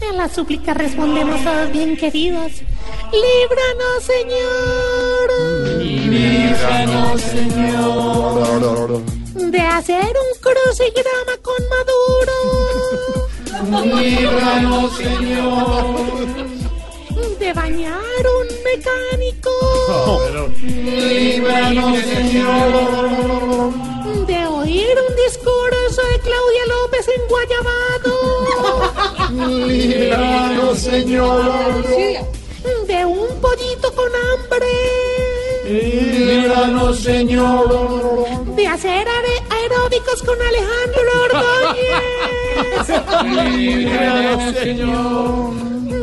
A 0.00 0.12
la 0.12 0.28
súplica 0.28 0.74
respondemos 0.74 1.42
todos 1.42 1.72
bien 1.72 1.96
queridos. 1.96 2.52
Líbranos, 3.12 4.04
Señor. 4.04 5.32
Líbranos, 5.78 7.20
Señor. 7.20 9.02
De 9.34 9.60
hacer 9.60 10.04
un 10.04 10.40
crucigrama 10.40 11.36
con 11.42 11.56
Maduro. 11.68 12.36
Líbranos, 13.96 14.96
Señor. 14.96 16.26
De 17.38 17.52
bañar 17.52 18.24
un 18.40 18.46
mecánico. 18.64 19.50
Líbranos, 20.62 21.98
Señor. 21.98 23.72
De 24.26 24.46
oír 24.46 24.96
un 25.08 25.16
discurso 25.16 26.02
de 26.12 26.18
Claudia 26.20 26.66
López 26.66 27.08
en 27.08 27.26
Guayabado. 27.28 28.17
Líbranos, 29.66 30.78
Señor. 30.78 31.84
De 32.86 33.04
un 33.04 33.40
pollito 33.40 33.92
con 33.94 34.06
hambre. 34.06 34.66
Líbranos, 35.66 36.98
Señor. 37.00 38.26
De 38.56 38.66
hacer 38.66 39.06
aer- 39.06 39.42
aeróbicos 39.50 40.22
con 40.22 40.36
Alejandro 40.40 41.02
Ordóñez. 41.24 42.88
Líbranos, 43.56 44.54
Señor. 44.56 45.52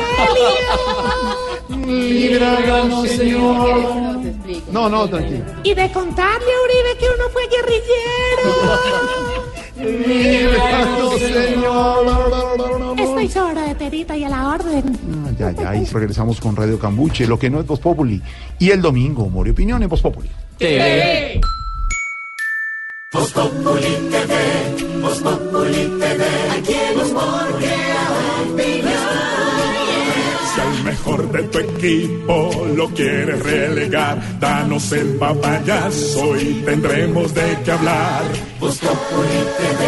Líbranos, 1.87 3.09
Señor. 3.09 3.93
No, 4.71 4.89
no, 4.89 5.07
tranquilo. 5.09 5.45
Y 5.63 5.73
de 5.73 5.91
contarle 5.91 6.51
a 6.53 6.61
Uribe 6.63 6.97
que 6.99 7.05
uno 7.09 7.29
fue 7.31 7.47
guerrillero. 7.47 8.43
Líbranos, 9.77 11.19
Señor. 11.19 12.13
emisora 13.23 13.63
de 13.63 13.75
Terita 13.75 14.17
y 14.17 14.23
a 14.23 14.29
la 14.29 14.49
orden. 14.49 14.83
Ah, 15.25 15.31
ya, 15.37 15.51
ya, 15.51 15.75
y 15.75 15.85
regresamos 15.85 16.39
con 16.39 16.55
Radio 16.55 16.77
Cambuche, 16.77 17.25
lo 17.25 17.39
que 17.39 17.49
no 17.49 17.59
es 17.59 17.65
Voz 17.65 17.79
Populi. 17.79 18.21
Y 18.59 18.69
el 18.71 18.81
domingo, 18.81 19.23
Humor 19.23 19.47
y 19.47 19.51
Opinión 19.51 19.81
en 19.81 19.89
Voz 19.89 20.01
Populi. 20.01 20.29
Voz 23.13 23.31
Populi 23.31 24.09
TV, 24.11 25.01
Voz 25.01 25.19
Populi 25.19 25.99
TV, 25.99 26.25
aquí 26.57 26.73
el 26.73 26.99
humor 26.99 27.57
crea 27.59 27.72
mejor 30.93 31.31
de 31.31 31.43
tu 31.43 31.57
equipo 31.57 32.67
lo 32.75 32.87
quieres 32.89 33.41
relegar, 33.41 34.39
danos 34.39 34.91
el 34.91 35.15
papayazo 35.15 36.37
y 36.39 36.61
tendremos 36.63 37.33
de 37.33 37.57
qué 37.65 37.71
hablar. 37.71 38.21
Voz 38.59 38.77
Populi 38.77 39.39
TV, 39.57 39.81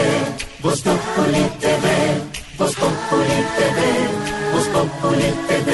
Voz 0.64 0.82
Populi 0.82 1.44
TV, 1.62 1.86
Voz 2.58 2.76
Populi 2.76 3.40
TV, 3.58 3.80
Populi 4.74 5.30
TV. 5.48 5.72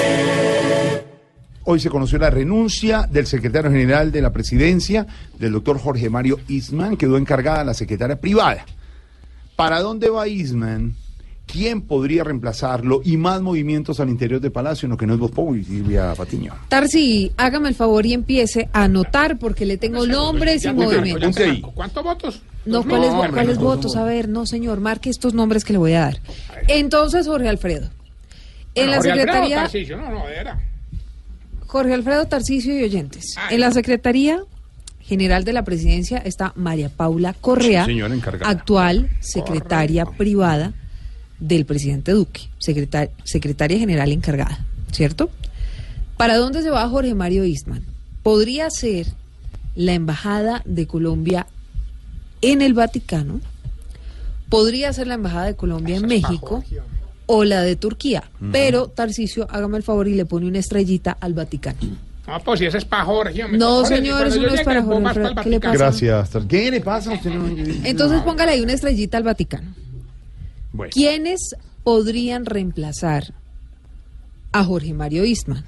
Hoy 1.64 1.80
se 1.80 1.90
conoció 1.90 2.18
la 2.18 2.30
renuncia 2.30 3.08
del 3.10 3.26
secretario 3.26 3.72
general 3.72 4.12
de 4.12 4.22
la 4.22 4.34
presidencia, 4.34 5.08
del 5.40 5.54
doctor 5.54 5.80
Jorge 5.80 6.10
Mario 6.10 6.40
Isman, 6.50 6.98
quedó 6.98 7.18
encargada 7.18 7.64
la 7.64 7.74
secretaria 7.74 8.20
privada. 8.20 8.66
¿Para 9.56 9.80
dónde 9.80 10.10
va 10.10 10.28
Isman? 10.28 10.96
¿Quién 11.52 11.82
podría 11.82 12.24
reemplazarlo? 12.24 13.02
Y 13.04 13.18
más 13.18 13.42
movimientos 13.42 14.00
al 14.00 14.10
interior 14.10 14.40
de 14.40 14.52
Palacio, 14.52 14.86
en 14.86 14.92
lo 14.92 14.98
que 14.98 15.06
no 15.06 15.14
es 15.16 15.20
Voz 15.20 15.32
Populi, 15.32 15.64
Silvia 15.66 16.14
Patiño. 16.16 16.54
Tarsi, 16.70 17.32
hágame 17.36 17.68
el 17.70 17.76
favor 17.76 18.06
y 18.06 18.14
empiece 18.14 18.70
a 18.72 18.84
anotar 18.84 19.38
porque 19.38 19.66
le 19.66 19.78
tengo 19.78 20.06
nombres 20.08 20.64
y 20.64 20.72
movimientos. 20.72 21.36
¿Cuántos 21.74 22.04
votos? 22.04 22.42
No, 22.66 22.84
¿cuáles, 22.84 23.12
vo- 23.12 23.30
cuáles 23.34 23.58
votos? 23.58 23.96
A 23.98 24.04
ver, 24.04 24.30
no, 24.30 24.46
señor, 24.46 24.80
marque 24.80 25.10
estos 25.10 25.34
nombres 25.34 25.66
que 25.66 25.74
le 25.74 25.80
voy 25.80 25.94
a 25.94 26.02
dar. 26.02 26.20
Entonces, 26.68 27.28
Jorge 27.28 27.50
Alfredo. 27.50 27.90
En 28.76 28.86
Bueno, 28.88 28.92
la 28.92 28.98
Jorge 28.98 29.10
Secretaría, 29.12 29.98
no, 29.98 30.10
no, 30.12 30.30
era. 30.30 30.62
Jorge 31.68 31.94
Alfredo 31.94 32.26
Tarcisio 32.28 32.80
y 32.80 32.84
oyentes. 32.84 33.36
En 33.50 33.60
la 33.60 33.72
Secretaría 33.72 34.42
General 35.02 35.44
de 35.44 35.52
la 35.54 35.64
Presidencia 35.66 36.20
está 36.20 36.54
María 36.56 36.90
Paula 36.90 37.34
Correa, 37.34 37.84
Sí, 37.86 37.92
señora 37.92 38.14
encargada. 38.16 38.50
actual 38.50 39.10
secretaria 39.20 40.06
privada 40.06 40.74
del 41.42 41.66
presidente 41.66 42.14
Duque, 42.14 42.44
secretar- 42.60 43.10
secretaria 43.26 43.78
general 43.78 44.12
encargada, 44.14 44.66
¿cierto? 44.94 45.30
¿Para 46.16 46.38
dónde 46.38 46.62
se 46.62 46.70
va 46.70 46.88
Jorge 46.88 47.14
Mario 47.16 47.44
Eastman? 47.44 47.84
Podría 48.24 48.70
ser 48.70 49.08
la 49.76 49.94
embajada 49.94 50.62
de 50.66 50.88
Colombia 50.88 51.48
en 52.42 52.62
el 52.62 52.74
Vaticano, 52.74 53.42
podría 54.50 54.94
ser 54.94 55.08
la 55.08 55.16
embajada 55.16 55.46
de 55.48 55.56
Colombia 55.56 55.96
en 55.98 56.06
México 56.08 56.64
o 57.26 57.44
la 57.44 57.62
de 57.62 57.76
Turquía, 57.76 58.24
pero 58.52 58.88
Tarcisio, 58.88 59.48
hágame 59.50 59.78
el 59.78 59.84
favor 59.84 60.08
y 60.08 60.16
le 60.16 60.26
pone 60.26 60.48
una 60.48 60.60
estrellita 60.60 61.18
al 61.20 61.34
Vaticano. 61.34 61.78
No, 62.28 62.40
pues 62.44 62.60
si 62.60 62.66
ese 62.66 62.78
es 62.78 62.86
para 62.86 63.04
Jorge. 63.04 63.44
hombre. 63.44 63.58
No, 63.58 63.78
Jorge, 63.78 63.96
señor, 63.96 64.28
eso 64.28 64.42
no 64.42 64.48
es 64.50 64.62
para 64.62 64.84
Jorge. 64.84 65.60
Gracias. 65.60 66.30
¿Qué 66.48 66.70
le 66.72 66.80
pasa 66.82 67.12
a 67.12 67.16
usted? 67.16 67.32
No, 67.34 67.48
Entonces 67.84 68.22
póngale 68.22 68.52
ahí 68.52 68.62
una 68.62 68.74
estrellita 68.74 69.18
al 69.18 69.24
Vaticano. 69.24 69.74
Bueno. 70.74 70.92
¿Quiénes 70.94 71.56
podrían 71.84 72.46
reemplazar 72.46 73.34
a 74.52 74.64
Jorge 74.64 74.94
Mario 74.94 75.24
Viveros. 75.24 75.64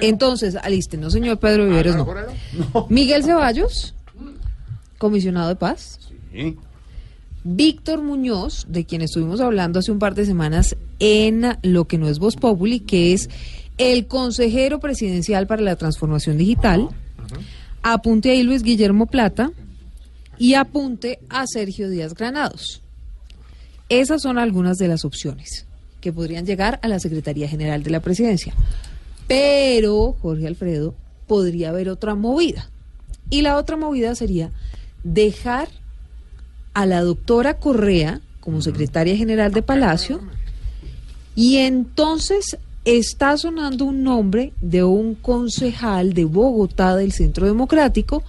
Entonces, 0.00 0.56
aliste, 0.56 0.96
no 0.96 1.10
señor 1.10 1.38
Pedro 1.38 1.66
Viveros, 1.66 1.96
no. 1.96 2.86
Miguel 2.88 3.24
Ceballos, 3.24 3.94
comisionado 4.96 5.48
de 5.48 5.56
paz. 5.56 5.98
Sí. 6.32 6.56
Víctor 7.44 8.02
Muñoz, 8.02 8.66
de 8.68 8.84
quien 8.84 9.02
estuvimos 9.02 9.40
hablando 9.40 9.78
hace 9.78 9.92
un 9.92 9.98
par 9.98 10.14
de 10.14 10.26
semanas 10.26 10.76
en 10.98 11.56
lo 11.62 11.86
que 11.86 11.98
no 11.98 12.08
es 12.08 12.18
Voz 12.18 12.36
Populi, 12.36 12.80
que 12.80 13.12
es 13.12 13.30
el 13.78 14.06
consejero 14.06 14.80
presidencial 14.80 15.46
para 15.46 15.62
la 15.62 15.76
transformación 15.76 16.36
digital. 16.36 16.88
Apunte 17.82 18.30
ahí 18.30 18.42
Luis 18.42 18.62
Guillermo 18.62 19.06
Plata 19.06 19.52
y 20.36 20.54
apunte 20.54 21.20
a 21.28 21.46
Sergio 21.46 21.88
Díaz 21.88 22.14
Granados. 22.14 22.82
Esas 23.88 24.22
son 24.22 24.38
algunas 24.38 24.78
de 24.78 24.88
las 24.88 25.04
opciones 25.04 25.66
que 26.00 26.12
podrían 26.12 26.46
llegar 26.46 26.78
a 26.82 26.88
la 26.88 27.00
Secretaría 27.00 27.48
General 27.48 27.82
de 27.82 27.90
la 27.90 28.00
Presidencia. 28.00 28.54
Pero, 29.26 30.16
Jorge 30.20 30.46
Alfredo, 30.46 30.94
podría 31.26 31.70
haber 31.70 31.88
otra 31.88 32.14
movida. 32.14 32.70
Y 33.30 33.42
la 33.42 33.56
otra 33.56 33.76
movida 33.76 34.14
sería 34.14 34.50
dejar 35.04 35.68
a 36.74 36.86
la 36.86 37.02
doctora 37.02 37.58
Correa 37.58 38.20
como 38.40 38.62
secretaria 38.62 39.16
general 39.16 39.52
de 39.52 39.62
Palacio 39.62 40.20
y 41.34 41.56
entonces 41.56 42.56
está 42.84 43.36
sonando 43.36 43.84
un 43.84 44.02
nombre 44.02 44.52
de 44.60 44.84
un 44.84 45.14
concejal 45.14 46.14
de 46.14 46.24
Bogotá 46.24 46.96
del 46.96 47.12
Centro 47.12 47.46
Democrático 47.46 48.22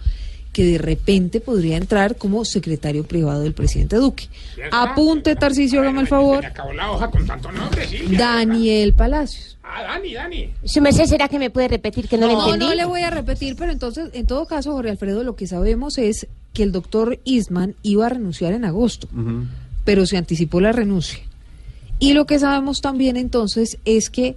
que 0.60 0.66
de 0.66 0.78
repente 0.78 1.40
podría 1.40 1.78
entrar 1.78 2.18
como 2.18 2.44
secretario 2.44 3.06
privado 3.06 3.44
del 3.44 3.54
presidente 3.54 3.96
Duque. 3.96 4.26
Apunte, 4.74 5.34
Tarcisio, 5.38 5.80
hágame 5.80 6.02
el 6.02 6.08
favor. 6.08 6.42
Me 6.42 6.48
acabó 6.48 6.74
la 6.74 6.92
hoja 6.92 7.10
con 7.10 7.26
tanto 7.26 7.50
nombre, 7.50 7.88
Silvia. 7.88 8.20
Daniel 8.20 8.94
Palacios. 8.94 9.58
Ah, 9.64 9.84
Dani, 9.84 10.14
Dani. 10.14 10.50
Su 10.66 10.82
merced, 10.82 11.06
¿será 11.06 11.30
que 11.30 11.40
me 11.40 11.50
puede 11.50 11.70
repetir 11.70 12.10
que 12.10 12.18
no, 12.18 12.28
le 12.28 12.34
No, 12.34 12.44
entendí? 12.48 12.66
no 12.66 12.76
le 12.76 12.84
voy 12.84 13.04
a 13.04 13.10
repetir, 13.10 13.56
pero 13.56 13.72
entonces, 13.72 14.10
en 14.12 14.28
todo 14.28 14.48
caso, 14.48 14.74
Jorge 14.74 14.92
Alfredo, 14.92 15.24
lo 15.24 15.38
que 15.38 15.48
sabemos 15.48 15.98
es 15.98 16.28
que 16.52 16.64
el 16.64 16.74
doctor 16.74 17.20
Isman 17.24 17.76
iba 17.82 18.08
a 18.08 18.10
renunciar 18.10 18.52
en 18.52 18.66
agosto, 18.66 19.08
pero 19.86 20.06
se 20.06 20.18
anticipó 20.18 20.60
la 20.60 20.74
renuncia. 20.74 21.20
Y 22.00 22.12
lo 22.12 22.26
que 22.26 22.38
sabemos 22.38 22.82
también 22.82 23.16
entonces 23.16 23.78
es 23.86 24.10
que 24.10 24.36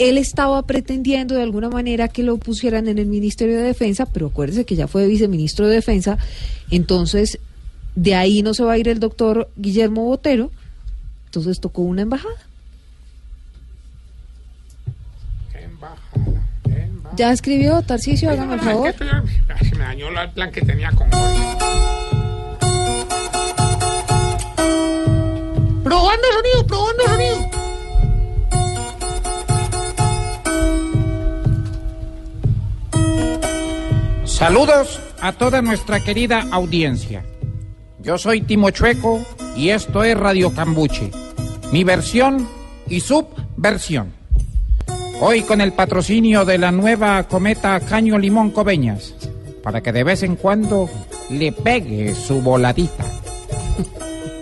él 0.00 0.16
estaba 0.16 0.62
pretendiendo 0.62 1.34
de 1.34 1.42
alguna 1.42 1.68
manera 1.68 2.08
que 2.08 2.22
lo 2.22 2.38
pusieran 2.38 2.88
en 2.88 2.98
el 2.98 3.06
Ministerio 3.06 3.58
de 3.58 3.64
Defensa, 3.64 4.06
pero 4.06 4.28
acuérdese 4.28 4.64
que 4.64 4.74
ya 4.74 4.88
fue 4.88 5.06
viceministro 5.06 5.68
de 5.68 5.74
Defensa, 5.74 6.16
entonces 6.70 7.38
de 7.94 8.14
ahí 8.14 8.42
no 8.42 8.54
se 8.54 8.64
va 8.64 8.72
a 8.72 8.78
ir 8.78 8.88
el 8.88 8.98
doctor 8.98 9.50
Guillermo 9.56 10.06
Botero, 10.06 10.50
entonces 11.26 11.60
tocó 11.60 11.82
una 11.82 12.00
embajada. 12.00 12.34
¿Ya 17.16 17.32
escribió 17.32 17.82
Tarcisio? 17.82 18.30
Hágame 18.30 18.54
el 18.54 18.60
favor. 18.60 18.94
Se 18.94 19.74
me 19.74 19.84
dañó 19.84 20.08
el 20.08 20.30
plan 20.30 20.50
que 20.50 20.62
tenía 20.62 20.90
con. 20.92 21.10
Probando 25.82 26.28
sonido, 26.32 26.66
probando 26.66 27.04
sonido. 27.04 27.59
Saludos 34.40 34.98
a 35.20 35.32
toda 35.32 35.60
nuestra 35.60 36.00
querida 36.00 36.46
audiencia. 36.50 37.22
Yo 37.98 38.16
soy 38.16 38.40
Timo 38.40 38.70
Chueco 38.70 39.20
y 39.54 39.68
esto 39.68 40.02
es 40.02 40.16
Radio 40.16 40.54
Cambuche, 40.54 41.10
mi 41.72 41.84
versión 41.84 42.48
y 42.88 43.00
subversión. 43.00 44.14
Hoy 45.20 45.42
con 45.42 45.60
el 45.60 45.74
patrocinio 45.74 46.46
de 46.46 46.56
la 46.56 46.72
nueva 46.72 47.24
cometa 47.24 47.78
Caño 47.80 48.18
Limón 48.18 48.50
Coveñas, 48.50 49.14
para 49.62 49.82
que 49.82 49.92
de 49.92 50.04
vez 50.04 50.22
en 50.22 50.36
cuando 50.36 50.88
le 51.28 51.52
pegue 51.52 52.14
su 52.14 52.40
voladita. 52.40 53.04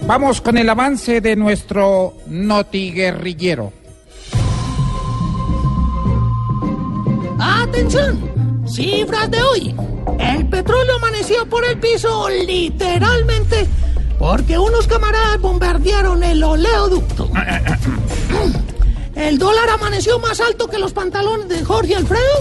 Vamos 0.06 0.40
con 0.40 0.58
el 0.58 0.70
avance 0.70 1.20
de 1.20 1.34
nuestro 1.34 2.14
notiguerrillero. 2.28 3.72
Atención, 7.40 8.37
cifras 8.78 9.28
de 9.28 9.42
hoy. 9.42 9.74
El 10.20 10.46
petróleo 10.48 10.96
amaneció 10.98 11.48
por 11.48 11.64
el 11.64 11.80
piso 11.80 12.28
literalmente 12.28 13.66
porque 14.20 14.56
unos 14.56 14.86
camaradas 14.86 15.40
bombardearon 15.40 16.22
el 16.22 16.42
oleoducto. 16.42 17.28
El 19.16 19.36
dólar 19.38 19.68
amaneció 19.70 20.20
más 20.20 20.40
alto 20.40 20.68
que 20.68 20.78
los 20.78 20.92
pantalones 20.92 21.48
de 21.48 21.64
Jorge 21.64 21.96
Alfredo, 21.96 22.38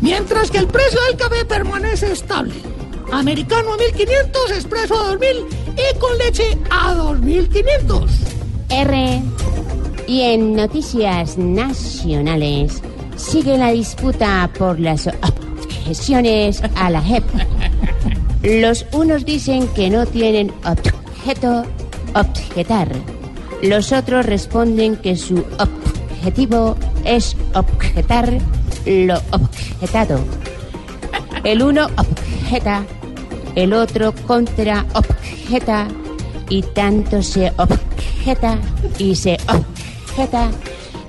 mientras 0.00 0.50
que 0.50 0.58
el 0.58 0.66
precio 0.66 0.98
del 1.08 1.16
café 1.18 1.44
permanece 1.44 2.10
estable. 2.10 2.54
Americano 3.12 3.74
a 3.74 3.76
1500, 3.76 4.50
expreso 4.52 4.98
a 4.98 5.08
2000 5.08 5.28
y 5.76 5.98
con 5.98 6.16
leche 6.16 6.56
a 6.70 6.94
2500. 6.94 8.10
R. 8.70 9.22
Y 10.06 10.22
en 10.22 10.56
noticias 10.56 11.36
nacionales 11.36 12.82
sigue 13.18 13.58
la 13.58 13.72
disputa 13.72 14.48
por 14.58 14.80
las 14.80 15.06
objeciones 15.06 16.62
a 16.76 16.90
la 16.90 17.02
JEP. 17.02 17.24
Los 18.42 18.86
unos 18.92 19.24
dicen 19.24 19.68
que 19.68 19.90
no 19.90 20.06
tienen 20.06 20.52
objeto 20.64 21.64
objetar. 22.14 22.88
Los 23.62 23.92
otros 23.92 24.24
responden 24.24 24.96
que 24.96 25.16
su 25.16 25.44
objetivo 25.58 26.76
es 27.04 27.36
objetar 27.54 28.38
lo 28.86 29.16
objetado. 29.32 30.20
El 31.44 31.62
uno 31.62 31.86
objeta, 31.96 32.84
el 33.56 33.72
otro 33.72 34.14
contra 34.26 34.86
objeta 34.94 35.88
y 36.48 36.62
tanto 36.62 37.22
se 37.22 37.52
objeta 37.56 38.58
y 38.98 39.14
se 39.14 39.36
jeta 40.14 40.50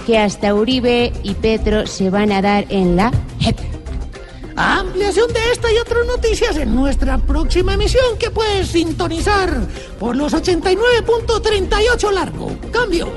que 0.09 0.17
hasta 0.17 0.55
Uribe 0.55 1.13
y 1.21 1.35
Petro 1.35 1.85
se 1.85 2.09
van 2.09 2.31
a 2.31 2.41
dar 2.41 2.65
en 2.69 2.95
la 2.95 3.11
jeta. 3.39 3.61
Ampliación 4.55 5.31
de 5.31 5.51
esta 5.51 5.71
y 5.71 5.77
otras 5.77 6.03
noticias 6.07 6.57
en 6.57 6.73
nuestra 6.73 7.19
próxima 7.19 7.75
emisión 7.75 8.17
que 8.17 8.31
puedes 8.31 8.69
sintonizar 8.69 9.51
por 9.99 10.15
los 10.15 10.33
89.38 10.33 12.11
largo. 12.11 12.51
Cambio. 12.71 13.11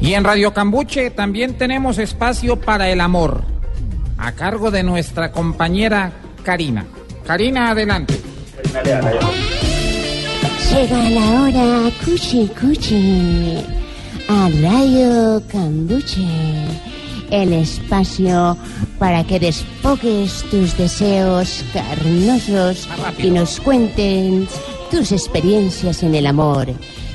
Y 0.00 0.14
en 0.14 0.24
Radio 0.24 0.54
Cambuche 0.54 1.10
también 1.10 1.58
tenemos 1.58 1.98
espacio 1.98 2.58
para 2.58 2.88
el 2.88 3.02
amor, 3.02 3.42
a 4.16 4.32
cargo 4.32 4.70
de 4.70 4.84
nuestra 4.84 5.30
compañera 5.30 6.12
Karina. 6.42 6.86
Karina, 7.26 7.72
adelante. 7.72 8.18
Llega 10.72 11.10
la 11.10 11.42
hora 11.42 11.90
cuchi 12.02 12.50
cuchi 12.58 13.77
a 14.28 14.48
Radio 14.60 15.42
Cambuche, 15.48 16.26
el 17.30 17.52
espacio 17.54 18.56
para 18.98 19.24
que 19.24 19.40
despoques 19.40 20.44
tus 20.50 20.76
deseos 20.76 21.64
carnosos 21.72 22.88
y 23.18 23.30
nos 23.30 23.58
cuenten 23.60 24.46
tus 24.90 25.12
experiencias 25.12 26.02
en 26.02 26.14
el 26.14 26.26
amor. 26.26 26.68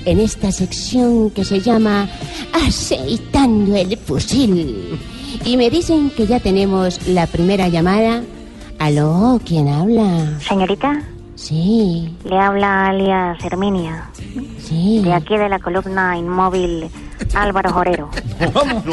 En 0.05 0.19
esta 0.19 0.51
sección 0.51 1.29
que 1.29 1.45
se 1.45 1.61
llama 1.61 2.09
Aceitando 2.51 3.75
el 3.75 3.95
fusil. 3.97 4.99
Y 5.45 5.55
me 5.55 5.69
dicen 5.69 6.09
que 6.09 6.27
ya 6.27 6.39
tenemos 6.39 7.07
la 7.07 7.27
primera 7.27 7.69
llamada. 7.69 8.23
Aló, 8.79 9.39
¿quién 9.45 9.69
habla? 9.69 10.39
Señorita, 10.41 11.01
Sí, 11.43 12.15
le 12.23 12.39
habla 12.39 12.85
alias 12.85 13.37
Herminia, 13.43 14.09
sí. 14.59 15.01
de 15.03 15.11
aquí 15.11 15.35
de 15.35 15.49
la 15.49 15.59
columna 15.59 16.17
inmóvil 16.17 16.89
Álvaro 17.35 17.69
Jorero. 17.69 18.09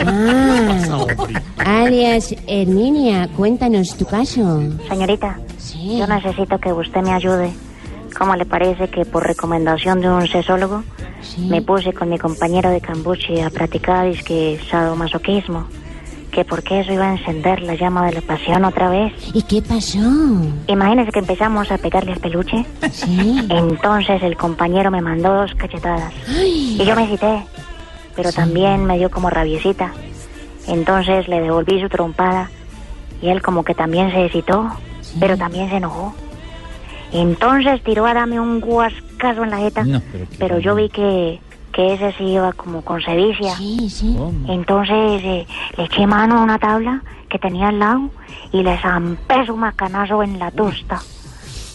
Ah, 0.04 1.84
alias 1.84 2.34
Herminia, 2.48 3.28
cuéntanos 3.36 3.96
tu 3.96 4.04
caso. 4.04 4.64
Señorita, 4.88 5.38
yo 5.96 6.08
necesito 6.08 6.58
que 6.58 6.72
usted 6.72 7.02
me 7.02 7.12
ayude. 7.12 7.52
¿Cómo 8.18 8.34
le 8.34 8.46
parece 8.46 8.88
que 8.88 9.04
por 9.04 9.24
recomendación 9.24 10.00
de 10.00 10.08
un 10.08 10.26
sesólogo 10.26 10.82
me 11.38 11.62
puse 11.62 11.92
con 11.92 12.08
mi 12.08 12.18
compañero 12.18 12.70
de 12.70 12.80
cambuche 12.80 13.44
a 13.44 13.50
practicar 13.50 14.08
disque 14.08 14.58
sadomasoquismo? 14.68 15.68
Que 16.30 16.44
porque 16.44 16.80
eso 16.80 16.92
iba 16.92 17.08
a 17.08 17.12
encender 17.16 17.60
la 17.62 17.74
llama 17.74 18.06
de 18.06 18.12
la 18.12 18.20
pasión 18.20 18.64
otra 18.64 18.88
vez. 18.88 19.12
¿Y 19.34 19.42
qué 19.42 19.60
pasó? 19.62 19.98
Imagínese 20.68 21.10
que 21.10 21.18
empezamos 21.18 21.70
a 21.72 21.78
pegarle 21.78 22.12
al 22.12 22.20
peluche. 22.20 22.64
Sí. 22.92 23.46
Entonces 23.48 24.22
el 24.22 24.36
compañero 24.36 24.90
me 24.90 25.00
mandó 25.00 25.34
dos 25.34 25.54
cachetadas. 25.56 26.12
Ay. 26.28 26.76
Y 26.80 26.84
yo 26.84 26.94
me 26.94 27.08
cité, 27.08 27.44
pero 28.14 28.32
también 28.32 28.84
me 28.84 28.96
dio 28.98 29.10
como 29.10 29.28
rabiecita. 29.28 29.92
Entonces 30.68 31.26
le 31.26 31.40
devolví 31.40 31.80
su 31.80 31.88
trompada 31.88 32.50
y 33.20 33.28
él 33.28 33.42
como 33.42 33.64
que 33.64 33.74
también 33.74 34.10
se 34.12 34.24
excitó, 34.24 34.70
pero 35.18 35.36
también 35.36 35.68
se 35.68 35.76
enojó. 35.76 36.14
Entonces 37.12 37.82
tiró 37.82 38.06
a 38.06 38.14
darme 38.14 38.40
un 38.40 38.60
guascazo 38.60 39.42
en 39.42 39.50
la 39.50 39.58
jeta, 39.58 39.84
pero, 40.38 40.58
yo 40.58 40.74
vi 40.74 40.88
que, 40.88 41.40
que 41.72 41.94
ese 41.94 42.12
sí 42.12 42.24
iba 42.24 42.52
como 42.52 42.82
con 42.82 43.00
sevicia. 43.00 43.54
Entonces 44.48 45.22
eh, 45.24 45.46
le 45.76 45.84
eché 45.84 46.06
mano 46.06 46.38
a 46.38 46.42
una 46.42 46.58
tabla 46.58 47.02
que 47.28 47.38
tenía 47.38 47.68
al 47.68 47.78
lado 47.78 48.10
y 48.52 48.62
le 48.62 48.76
zampé 48.78 49.46
su 49.46 49.56
macanazo 49.56 50.22
en 50.22 50.38
la 50.38 50.50
tosta. 50.50 51.00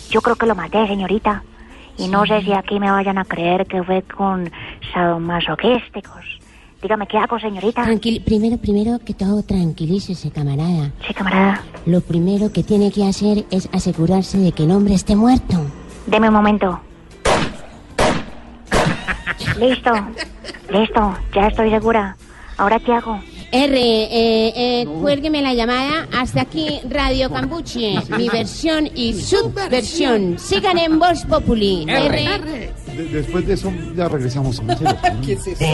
Yo 0.09 0.21
creo 0.21 0.35
que 0.35 0.45
lo 0.45 0.55
maté, 0.55 0.87
señorita. 0.87 1.43
Y 1.97 2.09
no 2.09 2.25
sé 2.25 2.41
si 2.41 2.51
aquí 2.51 2.79
me 2.79 2.91
vayan 2.91 3.17
a 3.17 3.25
creer 3.25 3.65
que 3.65 3.81
fue 3.81 4.01
con 4.01 4.51
sadomasoquísticos. 4.93 6.39
Dígame, 6.81 7.07
¿qué 7.07 7.17
hago, 7.17 7.39
señorita? 7.39 7.83
Tranquil 7.83 8.21
primero, 8.23 8.57
primero 8.57 8.99
que 8.99 9.13
todo, 9.13 9.41
tranquilícese, 9.43 10.29
camarada. 10.29 10.91
Sí, 11.07 11.13
camarada. 11.13 11.61
Lo 11.85 12.01
primero 12.01 12.51
que 12.51 12.63
tiene 12.63 12.91
que 12.91 13.05
hacer 13.05 13.45
es 13.49 13.69
asegurarse 13.71 14.37
de 14.37 14.51
que 14.51 14.65
el 14.65 14.71
hombre 14.71 14.93
esté 14.93 15.15
muerto. 15.15 15.65
Deme 16.05 16.27
un 16.27 16.35
momento. 16.35 16.79
Listo, 19.59 19.91
listo, 20.69 21.17
ya 21.33 21.47
estoy 21.47 21.69
segura. 21.69 22.15
¿Ahora 22.57 22.79
qué 22.79 22.93
hago? 22.93 23.19
R, 23.51 23.77
eh, 23.79 24.53
eh, 24.81 24.85
cuélgueme 25.01 25.41
la 25.41 25.53
llamada. 25.53 26.07
Hasta 26.17 26.41
aquí 26.41 26.79
Radio 26.89 27.29
Cambuche, 27.31 27.95
mi 28.17 28.27
versión 28.29 28.89
y 28.93 29.13
subversión. 29.13 30.37
Sigan 30.39 30.77
en 30.77 30.99
Voz 30.99 31.23
Populi. 31.25 31.85
R. 31.87 32.73
De- 32.95 33.03
después 33.11 33.45
de 33.47 33.53
eso 33.53 33.71
ya 33.95 34.07
regresamos. 34.07 34.61
¿Qué 35.25 35.33
es 35.33 35.47
eso? 35.47 35.65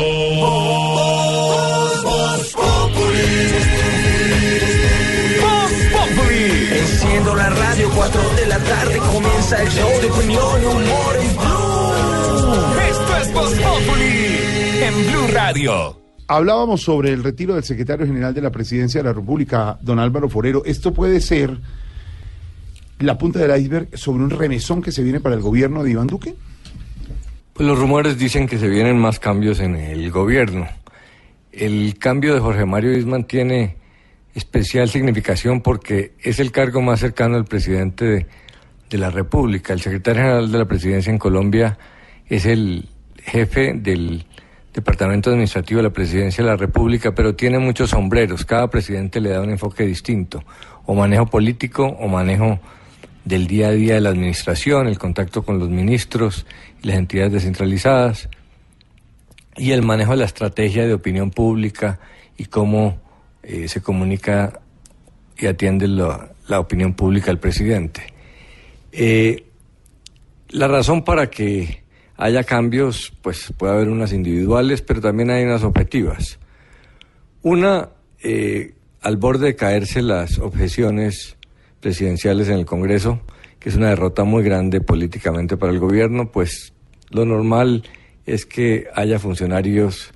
Voz 5.42 5.72
Populi. 5.92 6.68
Enciendo 6.78 7.36
la 7.36 7.50
radio, 7.50 7.90
4 7.96 8.22
de 8.38 8.46
la 8.48 8.58
tarde 8.60 8.98
comienza 8.98 9.62
el 9.62 9.70
show 9.70 9.90
de 10.02 10.10
opinión 10.12 10.62
y 10.62 10.66
humor 10.66 11.16
en 11.20 11.36
Blue. 11.38 11.61
Esto 13.22 13.48
es 13.48 13.60
Voz 13.60 13.60
Populi 13.60 14.82
en 14.82 15.12
Blue 15.12 15.28
Radio. 15.32 16.02
Hablábamos 16.28 16.82
sobre 16.82 17.12
el 17.12 17.24
retiro 17.24 17.54
del 17.54 17.64
secretario 17.64 18.08
general 18.08 18.34
de 18.34 18.42
la 18.42 18.50
presidencia 18.50 19.00
de 19.00 19.10
la 19.10 19.14
República, 19.14 19.78
don 19.80 20.00
Álvaro 20.00 20.28
Forero. 20.28 20.64
Esto 20.66 20.92
puede 20.92 21.22
ser 21.22 21.56
la 22.98 23.20
punta 23.20 23.38
del 23.38 23.62
iceberg 23.62 23.96
sobre 23.96 24.24
un 24.24 24.32
remesón 24.32 24.82
que 24.82 24.92
se 24.92 25.04
viene 25.04 25.20
para 25.20 25.36
el 25.36 25.42
gobierno 25.42 25.84
de 25.84 25.92
Iván 25.92 26.08
Duque. 26.08 26.34
Pues 27.54 27.68
los 27.68 27.78
rumores 27.78 28.18
dicen 28.18 28.48
que 28.48 28.58
se 28.58 28.68
vienen 28.68 28.98
más 28.98 29.20
cambios 29.20 29.60
en 29.60 29.76
el 29.76 30.10
gobierno. 30.10 30.68
El 31.52 32.00
cambio 32.00 32.34
de 32.34 32.40
Jorge 32.40 32.66
Mario 32.66 32.98
Isman 32.98 33.26
tiene 33.26 33.78
especial 34.34 34.90
significación 34.90 35.62
porque 35.62 36.14
es 36.24 36.40
el 36.40 36.52
cargo 36.52 36.82
más 36.82 37.02
cercano 37.02 37.36
al 37.36 37.46
presidente 37.46 38.06
de, 38.06 38.26
de 38.90 38.98
la 38.98 39.12
República. 39.12 39.74
El 39.74 39.82
secretario 39.82 40.24
general 40.24 40.52
de 40.52 40.58
la 40.58 40.66
presidencia 40.66 41.12
en 41.12 41.20
Colombia 41.20 41.78
es 42.28 42.48
el 42.48 42.90
jefe 43.24 43.74
del 43.74 44.26
Departamento 44.74 45.30
Administrativo 45.30 45.80
de 45.80 45.84
la 45.84 45.94
Presidencia 45.94 46.44
de 46.44 46.50
la 46.50 46.56
República, 46.56 47.14
pero 47.14 47.36
tiene 47.36 47.60
muchos 47.60 47.90
sombreros. 47.90 48.46
Cada 48.46 48.70
presidente 48.70 49.20
le 49.20 49.30
da 49.30 49.42
un 49.42 49.50
enfoque 49.50 49.86
distinto, 49.86 50.44
o 50.86 50.96
manejo 50.96 51.26
político 51.26 51.86
o 51.86 52.08
manejo 52.08 52.60
del 53.26 53.48
día 53.48 53.68
a 53.68 53.72
día 53.72 53.96
de 53.96 54.02
la 54.02 54.10
administración, 54.10 54.88
el 54.88 54.98
contacto 54.98 55.44
con 55.44 55.60
los 55.60 55.70
ministros 55.70 56.46
y 56.82 56.88
las 56.88 56.98
entidades 56.98 57.34
descentralizadas, 57.34 58.30
y 59.58 59.72
el 59.72 59.84
manejo 59.84 60.12
de 60.12 60.18
la 60.18 60.26
estrategia 60.26 60.88
de 60.88 60.94
opinión 60.94 61.32
pública 61.32 62.00
y 62.38 62.46
cómo 62.46 62.98
eh, 63.44 63.68
se 63.68 63.82
comunica 63.82 64.62
y 65.38 65.48
atiende 65.48 65.88
la, 65.88 66.32
opinión 66.60 66.94
pública 66.94 67.32
al 67.32 67.40
presidente. 67.40 68.14
Eh, 68.92 69.46
la 70.50 70.68
razón 70.68 71.04
para 71.04 71.30
que 71.30 71.81
haya 72.22 72.44
cambios, 72.44 73.12
pues 73.24 73.52
puede 73.58 73.74
haber 73.74 73.90
unas 73.90 74.14
individuales, 74.14 74.84
pero 74.84 75.02
también 75.02 75.32
hay 75.32 75.44
unas 75.44 75.64
objetivas. 75.64 76.38
Una, 77.42 77.90
eh, 78.22 78.76
al 79.02 79.18
borde 79.18 79.48
de 79.48 79.56
caerse 79.56 80.04
las 80.04 80.38
objeciones 80.38 81.36
presidenciales 81.80 82.48
en 82.48 82.60
el 82.60 82.66
Congreso, 82.68 83.22
que 83.58 83.70
es 83.70 83.76
una 83.76 83.90
derrota 83.90 84.24
muy 84.24 84.44
grande 84.44 84.82
políticamente 84.82 85.58
para 85.58 85.72
el 85.72 85.80
gobierno, 85.80 86.32
pues 86.32 86.74
lo 87.10 87.26
normal 87.26 87.86
es 88.28 88.46
que 88.46 88.86
haya 88.94 89.18
funcionarios 89.18 90.12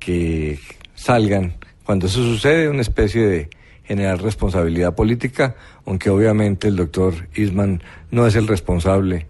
que 0.00 0.58
salgan, 0.96 1.54
cuando 1.84 2.08
eso 2.08 2.20
sucede, 2.24 2.68
una 2.68 2.82
especie 2.82 3.28
de 3.28 3.48
generar 3.84 4.20
responsabilidad 4.20 4.96
política, 4.96 5.54
aunque 5.86 6.10
obviamente 6.10 6.66
el 6.66 6.74
doctor 6.74 7.14
Isman 7.36 7.80
no 8.10 8.26
es 8.26 8.34
el 8.34 8.48
responsable 8.48 9.28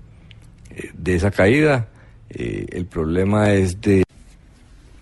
eh, 0.71 0.91
de 0.95 1.17
esa 1.17 1.31
caída, 1.31 1.91
eh, 2.31 2.67
el 2.71 2.87
problema 2.87 3.53
es 3.53 3.81
de, 3.81 4.05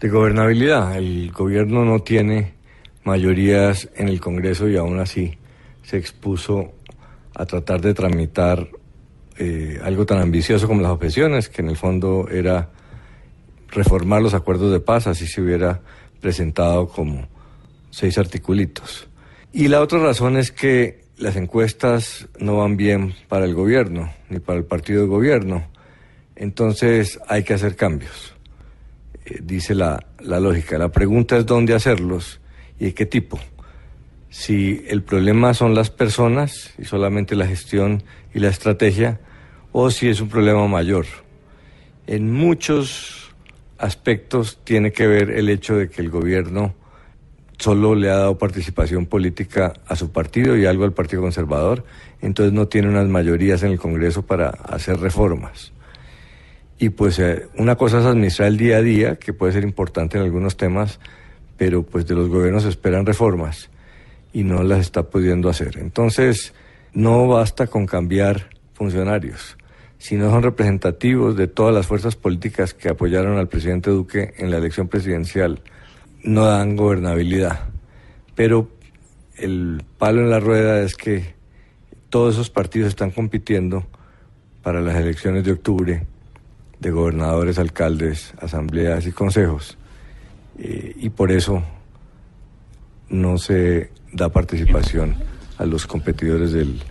de 0.00 0.08
gobernabilidad. 0.08 0.96
El 0.96 1.30
gobierno 1.32 1.84
no 1.84 2.00
tiene 2.00 2.54
mayorías 3.04 3.88
en 3.96 4.08
el 4.08 4.20
Congreso 4.20 4.68
y 4.68 4.76
aún 4.76 4.98
así 4.98 5.38
se 5.82 5.96
expuso 5.96 6.72
a 7.34 7.46
tratar 7.46 7.80
de 7.80 7.94
tramitar 7.94 8.68
eh, 9.38 9.80
algo 9.82 10.04
tan 10.06 10.18
ambicioso 10.18 10.68
como 10.68 10.82
las 10.82 10.92
objeciones, 10.92 11.48
que 11.48 11.62
en 11.62 11.70
el 11.70 11.76
fondo 11.76 12.28
era 12.30 12.70
reformar 13.68 14.20
los 14.22 14.34
acuerdos 14.34 14.70
de 14.72 14.80
paz, 14.80 15.06
así 15.06 15.26
se 15.26 15.40
hubiera 15.40 15.80
presentado 16.20 16.88
como 16.88 17.26
seis 17.90 18.18
articulitos. 18.18 19.08
Y 19.52 19.68
la 19.68 19.80
otra 19.80 19.98
razón 19.98 20.36
es 20.36 20.52
que 20.52 21.04
las 21.16 21.36
encuestas 21.36 22.28
no 22.38 22.58
van 22.58 22.76
bien 22.76 23.14
para 23.28 23.44
el 23.44 23.54
gobierno, 23.54 24.12
ni 24.28 24.38
para 24.38 24.58
el 24.58 24.64
partido 24.64 25.02
de 25.02 25.08
gobierno. 25.08 25.66
Entonces 26.42 27.20
hay 27.28 27.44
que 27.44 27.54
hacer 27.54 27.76
cambios, 27.76 28.34
eh, 29.26 29.38
dice 29.44 29.76
la, 29.76 30.04
la 30.18 30.40
lógica. 30.40 30.76
La 30.76 30.88
pregunta 30.88 31.36
es 31.36 31.46
dónde 31.46 31.72
hacerlos 31.72 32.40
y 32.80 32.86
de 32.86 32.94
qué 32.94 33.06
tipo. 33.06 33.38
Si 34.28 34.84
el 34.88 35.04
problema 35.04 35.54
son 35.54 35.76
las 35.76 35.90
personas 35.90 36.74
y 36.78 36.84
solamente 36.84 37.36
la 37.36 37.46
gestión 37.46 38.02
y 38.34 38.40
la 38.40 38.48
estrategia, 38.48 39.20
o 39.70 39.88
si 39.92 40.08
es 40.08 40.20
un 40.20 40.30
problema 40.30 40.66
mayor. 40.66 41.06
En 42.08 42.32
muchos 42.32 43.32
aspectos 43.78 44.58
tiene 44.64 44.90
que 44.90 45.06
ver 45.06 45.30
el 45.30 45.48
hecho 45.48 45.76
de 45.76 45.90
que 45.90 46.02
el 46.02 46.10
gobierno 46.10 46.74
solo 47.56 47.94
le 47.94 48.10
ha 48.10 48.16
dado 48.16 48.36
participación 48.36 49.06
política 49.06 49.74
a 49.86 49.94
su 49.94 50.10
partido 50.10 50.56
y 50.56 50.66
algo 50.66 50.82
al 50.82 50.92
Partido 50.92 51.22
Conservador, 51.22 51.84
entonces 52.20 52.52
no 52.52 52.66
tiene 52.66 52.88
unas 52.88 53.06
mayorías 53.06 53.62
en 53.62 53.70
el 53.70 53.78
Congreso 53.78 54.26
para 54.26 54.48
hacer 54.48 54.98
reformas. 54.98 55.72
Y 56.82 56.90
pues 56.90 57.20
eh, 57.20 57.46
una 57.58 57.76
cosa 57.76 58.00
es 58.00 58.06
administrar 58.06 58.48
el 58.48 58.56
día 58.56 58.78
a 58.78 58.82
día, 58.82 59.14
que 59.14 59.32
puede 59.32 59.52
ser 59.52 59.62
importante 59.62 60.18
en 60.18 60.24
algunos 60.24 60.56
temas, 60.56 60.98
pero 61.56 61.84
pues 61.84 62.08
de 62.08 62.16
los 62.16 62.28
gobiernos 62.28 62.64
esperan 62.64 63.06
reformas 63.06 63.70
y 64.32 64.42
no 64.42 64.64
las 64.64 64.80
está 64.80 65.08
pudiendo 65.08 65.48
hacer. 65.48 65.78
Entonces, 65.78 66.54
no 66.92 67.28
basta 67.28 67.68
con 67.68 67.86
cambiar 67.86 68.50
funcionarios, 68.74 69.56
si 69.98 70.16
no 70.16 70.28
son 70.32 70.42
representativos 70.42 71.36
de 71.36 71.46
todas 71.46 71.72
las 71.72 71.86
fuerzas 71.86 72.16
políticas 72.16 72.74
que 72.74 72.88
apoyaron 72.88 73.38
al 73.38 73.46
presidente 73.46 73.90
Duque 73.90 74.34
en 74.38 74.50
la 74.50 74.56
elección 74.56 74.88
presidencial, 74.88 75.62
no 76.24 76.46
dan 76.46 76.74
gobernabilidad. 76.74 77.60
Pero 78.34 78.72
el 79.36 79.84
palo 79.98 80.22
en 80.22 80.30
la 80.30 80.40
rueda 80.40 80.82
es 80.82 80.96
que 80.96 81.36
todos 82.10 82.34
esos 82.34 82.50
partidos 82.50 82.88
están 82.88 83.12
compitiendo 83.12 83.86
para 84.64 84.80
las 84.80 84.96
elecciones 84.96 85.44
de 85.44 85.52
octubre 85.52 86.06
de 86.82 86.90
gobernadores, 86.90 87.60
alcaldes, 87.60 88.34
asambleas 88.40 89.06
y 89.06 89.12
consejos. 89.12 89.78
Eh, 90.58 90.96
y 90.98 91.10
por 91.10 91.30
eso 91.30 91.62
no 93.08 93.38
se 93.38 93.90
da 94.12 94.28
participación 94.30 95.14
a 95.58 95.64
los 95.64 95.86
competidores 95.86 96.52
del 96.52 96.82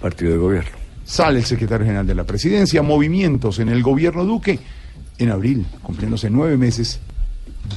partido 0.00 0.32
de 0.32 0.38
gobierno. 0.38 0.70
Sale 1.04 1.40
el 1.40 1.44
secretario 1.44 1.84
general 1.84 2.06
de 2.06 2.14
la 2.14 2.24
presidencia, 2.24 2.80
movimientos 2.80 3.58
en 3.58 3.68
el 3.68 3.82
gobierno 3.82 4.24
Duque 4.24 4.58
en 5.18 5.30
abril, 5.30 5.66
cumpliéndose 5.82 6.30
nueve 6.30 6.56
meses 6.56 6.98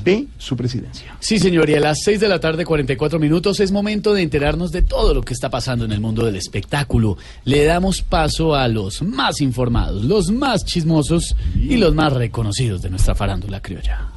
de 0.03 0.28
su 0.38 0.56
presidencia. 0.56 1.16
Sí, 1.20 1.40
señor, 1.40 1.70
y 1.70 1.76
a 1.76 1.80
las 1.80 2.03
6 2.03 2.20
de 2.20 2.28
la 2.28 2.40
tarde, 2.40 2.66
44 2.66 3.20
minutos, 3.20 3.60
es 3.60 3.72
momento 3.72 4.14
de 4.14 4.22
enterarnos 4.22 4.72
de 4.72 4.82
todo 4.82 5.14
lo 5.14 5.22
que 5.24 5.34
está 5.34 5.49
pasando 5.49 5.86
en 5.86 5.91
el 5.91 5.99
mundo 5.99 6.26
del 6.26 6.36
espectáculo. 6.36 7.18
Le 7.44 7.66
damos 7.66 8.02
paso 8.02 8.56
a 8.56 8.68
los 8.68 9.02
más 9.02 9.41
informados, 9.41 10.03
los 10.03 10.32
más 10.32 10.66
chismosos 10.66 11.36
y 11.56 11.78
los 11.78 11.94
más 11.94 12.14
reconocidos 12.14 12.82
de 12.82 12.90
nuestra 12.90 13.16
farándula 13.16 13.62
criolla. 13.62 14.12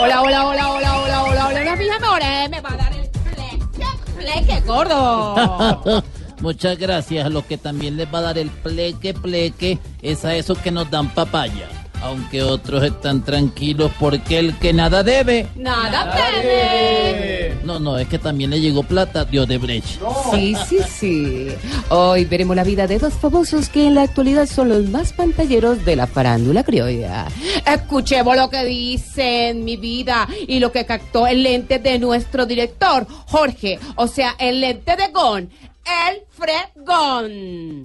Hola, 0.00 0.22
hola, 0.22 0.46
hola, 0.46 0.70
hola, 0.70 0.98
hola, 1.00 1.22
hola, 1.24 1.48
hola, 1.48 1.60
hola, 1.60 1.76
mis 1.76 1.90
amores, 1.90 2.50
me 2.50 2.60
va 2.60 2.72
a 2.72 2.76
dar 2.76 2.92
el 2.92 3.08
pleque, 3.10 4.12
pleque 4.16 4.60
gordo. 4.66 6.04
Muchas 6.40 6.78
gracias. 6.78 7.30
Lo 7.30 7.46
que 7.46 7.58
también 7.58 7.96
les 7.96 8.12
va 8.12 8.18
a 8.18 8.22
dar 8.22 8.38
el 8.38 8.50
pleque 8.50 9.14
pleque 9.14 9.78
es 10.02 10.24
a 10.24 10.34
esos 10.34 10.58
que 10.58 10.70
nos 10.70 10.90
dan 10.90 11.12
papaya. 11.14 11.68
Aunque 12.00 12.44
otros 12.44 12.84
están 12.84 13.24
tranquilos 13.24 13.90
porque 13.98 14.38
el 14.38 14.56
que 14.58 14.72
nada 14.72 15.02
debe. 15.02 15.48
Nada 15.56 16.14
teme. 16.14 17.56
No, 17.64 17.80
no, 17.80 17.98
es 17.98 18.06
que 18.06 18.18
también 18.18 18.50
le 18.50 18.60
llegó 18.60 18.84
plata 18.84 19.24
de 19.24 19.40
Odebrecht. 19.40 20.00
Sí, 20.30 20.56
sí, 20.68 20.78
sí. 20.88 21.48
Hoy 21.88 22.24
veremos 22.24 22.54
la 22.54 22.62
vida 22.62 22.86
de 22.86 23.00
dos 23.00 23.14
famosos 23.14 23.68
que 23.68 23.88
en 23.88 23.96
la 23.96 24.02
actualidad 24.02 24.46
son 24.46 24.68
los 24.68 24.88
más 24.88 25.12
pantalleros 25.12 25.84
de 25.84 25.96
la 25.96 26.06
farándula 26.06 26.62
criolla. 26.62 27.26
Escuchemos 27.66 28.36
lo 28.36 28.48
que 28.48 28.64
dicen, 28.64 29.64
mi 29.64 29.76
vida, 29.76 30.28
y 30.46 30.60
lo 30.60 30.70
que 30.70 30.86
captó 30.86 31.26
el 31.26 31.42
lente 31.42 31.80
de 31.80 31.98
nuestro 31.98 32.46
director, 32.46 33.08
Jorge. 33.26 33.80
O 33.96 34.06
sea, 34.06 34.36
el 34.38 34.60
lente 34.60 34.94
de 34.94 35.08
Gon. 35.08 35.50
El 35.88 36.22
fregón. 36.30 37.84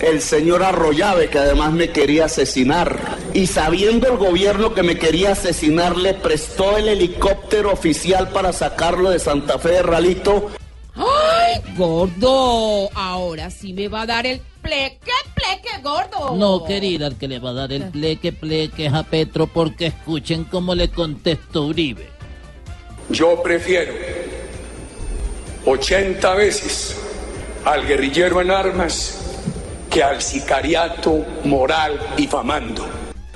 el 0.00 0.20
señor 0.20 0.62
Arroyave, 0.62 1.28
que 1.28 1.38
además 1.38 1.72
me 1.72 1.90
quería 1.90 2.26
asesinar. 2.26 2.98
Y 3.34 3.46
sabiendo 3.46 4.08
el 4.08 4.16
gobierno 4.16 4.74
que 4.74 4.82
me 4.82 4.98
quería 4.98 5.32
asesinar, 5.32 5.96
le 5.96 6.14
prestó 6.14 6.76
el 6.76 6.88
helicóptero 6.88 7.72
oficial 7.72 8.28
para 8.28 8.52
sacarlo 8.52 9.10
de 9.10 9.18
Santa 9.18 9.58
Fe 9.58 9.70
de 9.70 9.82
Ralito. 9.82 10.50
¡Ay, 10.94 11.60
gordo! 11.76 12.88
Ahora 12.94 13.50
sí 13.50 13.72
me 13.72 13.88
va 13.88 14.02
a 14.02 14.06
dar 14.06 14.26
el 14.26 14.40
pleque, 14.62 15.12
pleque, 15.34 15.82
gordo. 15.82 16.36
No, 16.36 16.64
querida, 16.64 17.08
el 17.08 17.16
que 17.16 17.28
le 17.28 17.38
va 17.38 17.50
a 17.50 17.54
dar 17.54 17.72
el 17.72 17.90
pleque 17.90 18.32
pleque 18.32 18.86
es 18.86 18.92
a 18.92 19.02
Petro 19.02 19.46
porque 19.46 19.86
escuchen 19.86 20.44
cómo 20.44 20.74
le 20.74 20.88
contestó 20.88 21.66
Uribe. 21.66 22.15
Yo 23.08 23.40
prefiero 23.40 23.92
80 25.64 26.34
veces 26.34 26.96
al 27.64 27.86
guerrillero 27.86 28.40
en 28.40 28.50
armas 28.50 29.18
que 29.88 30.02
al 30.02 30.20
sicariato 30.20 31.24
moral 31.44 31.98
difamando. 32.16 32.86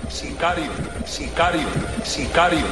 Sicario, 0.09 0.71
sicario, 1.07 1.67
sicario. 2.03 2.65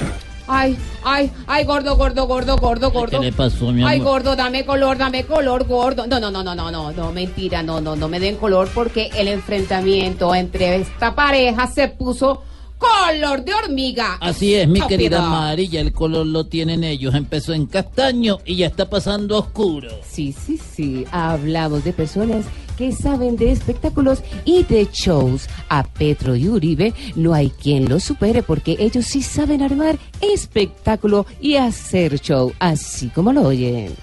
Ay, 0.49 0.77
ay, 1.05 1.31
ay, 1.47 1.65
gordo, 1.65 1.97
gordo, 1.97 2.27
gordo, 2.27 2.57
gordo, 2.57 2.91
gordo. 2.91 3.21
¿Qué 3.21 3.27
le 3.27 3.33
pasó, 3.33 3.71
mi 3.71 3.83
amor? 3.83 3.91
Ay, 3.93 4.01
gordo, 4.01 4.35
dame 4.35 4.65
color, 4.65 4.99
dame 4.99 5.25
color, 5.25 5.67
gordo. 5.67 6.07
No, 6.07 6.19
no, 6.19 6.31
no, 6.31 6.43
no, 6.43 6.55
no, 6.55 6.71
no, 6.71 6.91
no, 6.91 7.13
mentira, 7.13 7.63
no, 7.63 7.81
no, 7.81 7.95
no 7.95 8.09
me 8.09 8.19
den 8.19 8.37
color 8.37 8.69
porque 8.75 9.11
el 9.15 9.29
enfrentamiento 9.29 10.35
entre 10.35 10.77
esta 10.77 11.15
pareja 11.15 11.67
se 11.69 11.89
puso 11.89 12.43
color 12.79 13.45
de 13.45 13.55
hormiga. 13.55 14.19
Así 14.21 14.55
es, 14.55 14.69
mi 14.69 14.81
querida 14.81 15.55
ya 15.57 15.81
el 15.81 15.93
color 15.93 16.27
lo 16.27 16.47
tienen 16.47 16.85
ellos. 16.85 17.15
Empezó 17.15 17.53
en 17.53 17.67
castaño 17.67 18.39
y 18.45 18.57
ya 18.57 18.67
está 18.67 18.89
pasando 18.89 19.37
a 19.37 19.41
oscuro. 19.41 19.91
Sí, 20.09 20.33
sí, 20.33 20.59
sí. 20.59 21.05
Hablamos 21.11 21.85
de 21.85 21.93
personas 21.93 22.47
que 22.77 22.93
saben 22.93 23.37
de 23.37 23.51
espectáculos 23.51 24.23
y 24.45 24.63
de 24.63 24.89
shows. 24.93 25.49
A 25.69 25.83
Petro 25.83 26.37
y 26.37 26.49
Uribe 26.49 26.95
no 27.17 27.35
hay 27.35 27.51
quien 27.51 27.89
los 27.89 28.05
supere 28.05 28.43
porque 28.43 28.77
ellos 28.79 29.05
sí 29.05 29.23
saben 29.23 29.63
armar 29.63 29.99
espectáculo 30.21 31.27
y 31.41 31.57
hacer 31.57 32.21
show, 32.21 32.53
así 32.61 33.09
como 33.09 33.33
lo 33.33 33.43
oyen. 33.43 33.95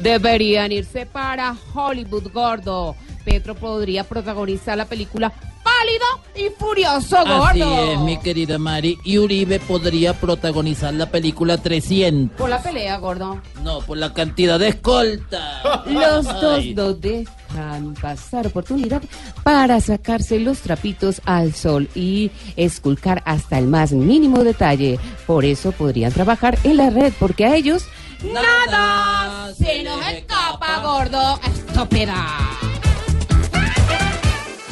Deberían 0.00 0.70
irse 0.70 1.06
para 1.06 1.56
Hollywood, 1.74 2.30
gordo. 2.32 2.94
Petro 3.24 3.54
podría 3.54 4.04
protagonizar 4.04 4.76
la 4.76 4.84
película 4.84 5.32
Pálido 5.64 6.04
y 6.36 6.50
Furioso, 6.58 7.16
gordo. 7.24 7.44
Así 7.46 7.62
es, 7.62 7.98
mi 8.00 8.18
querida 8.18 8.58
Mari. 8.58 8.98
Y 9.02 9.18
Uribe 9.18 9.58
podría 9.60 10.12
protagonizar 10.12 10.92
la 10.92 11.06
película 11.06 11.56
300. 11.56 12.38
Por 12.38 12.50
la 12.50 12.62
pelea, 12.62 12.98
gordo. 12.98 13.40
No, 13.62 13.80
por 13.80 13.96
la 13.96 14.12
cantidad 14.12 14.58
de 14.58 14.68
escolta. 14.68 15.62
Los 15.86 16.24
dos 16.26 16.64
no 16.74 16.92
dejan 16.92 17.94
pasar 18.00 18.46
oportunidad 18.46 19.02
para 19.42 19.80
sacarse 19.80 20.38
los 20.38 20.60
trapitos 20.60 21.22
al 21.24 21.54
sol 21.54 21.88
y 21.94 22.30
esculcar 22.56 23.22
hasta 23.24 23.58
el 23.58 23.66
más 23.66 23.92
mínimo 23.92 24.44
detalle. 24.44 24.98
Por 25.26 25.44
eso 25.44 25.72
podrían 25.72 26.12
trabajar 26.12 26.58
en 26.64 26.76
la 26.76 26.90
red, 26.90 27.12
porque 27.18 27.46
a 27.46 27.56
ellos 27.56 27.86
nada 28.22 29.52
se 29.54 29.82
nos 29.82 30.06
escapa, 30.08 30.80
gordo. 30.82 31.40
Estúpida. 31.46 32.73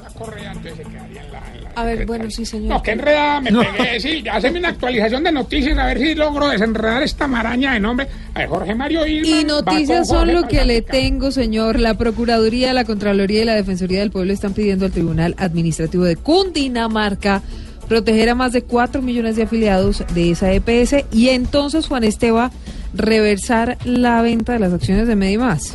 La 0.00 0.08
Correa 0.10 0.50
antes 0.52 0.74
se 0.76 0.82
quedaría 0.84 1.22
en 1.24 1.32
la... 1.32 1.38
en 1.54 1.64
la- 1.64 1.70
A 1.74 1.84
ver, 1.84 2.06
bueno, 2.06 2.30
sí, 2.30 2.44
señor. 2.46 2.68
No, 2.68 2.82
qué 2.82 2.92
enredada 2.92 3.40
me 3.40 3.50
pegué. 3.50 4.00
Sí, 4.00 4.24
hazme 4.30 4.58
una 4.58 4.68
actualización 4.68 5.24
de 5.24 5.32
noticias 5.32 5.76
a 5.78 5.86
ver 5.86 5.98
si 5.98 6.14
logro 6.14 6.48
desenredar 6.48 7.02
esta 7.02 7.26
maraña 7.26 7.72
de 7.74 7.80
nombre. 7.80 8.08
A 8.34 8.40
ver, 8.40 8.48
Jorge 8.48 8.74
Mario 8.74 9.06
Irma. 9.06 9.28
Y 9.28 9.32
va 9.32 9.38
con 9.40 9.46
noticias 9.74 10.08
son 10.08 10.18
Jorge 10.18 10.32
lo 10.32 10.48
que 10.48 10.64
le 10.64 10.82
tengo, 10.82 11.30
señor. 11.30 11.78
La 11.80 11.94
Procuraduría, 11.94 12.72
la 12.72 12.84
Contraloría 12.84 13.42
y 13.42 13.44
la 13.44 13.54
Defensoría 13.54 14.00
del 14.00 14.10
Pueblo 14.10 14.32
están 14.32 14.54
pidiendo 14.54 14.86
al 14.86 14.92
Tribunal 14.92 15.34
Administrativo 15.38 16.04
de 16.04 16.16
Cundinamarca 16.16 17.42
proteger 17.88 18.30
a 18.30 18.34
más 18.34 18.52
de 18.52 18.62
4 18.62 19.02
millones 19.02 19.36
de 19.36 19.42
afiliados 19.42 20.04
de 20.14 20.30
esa 20.30 20.50
EPS 20.52 21.04
y 21.12 21.28
entonces, 21.30 21.86
Juan 21.88 22.04
Esteban, 22.04 22.50
reversar 22.94 23.76
la 23.84 24.22
venta 24.22 24.52
de 24.52 24.58
las 24.60 24.72
acciones 24.72 25.06
de 25.06 25.16
Medimás. 25.16 25.74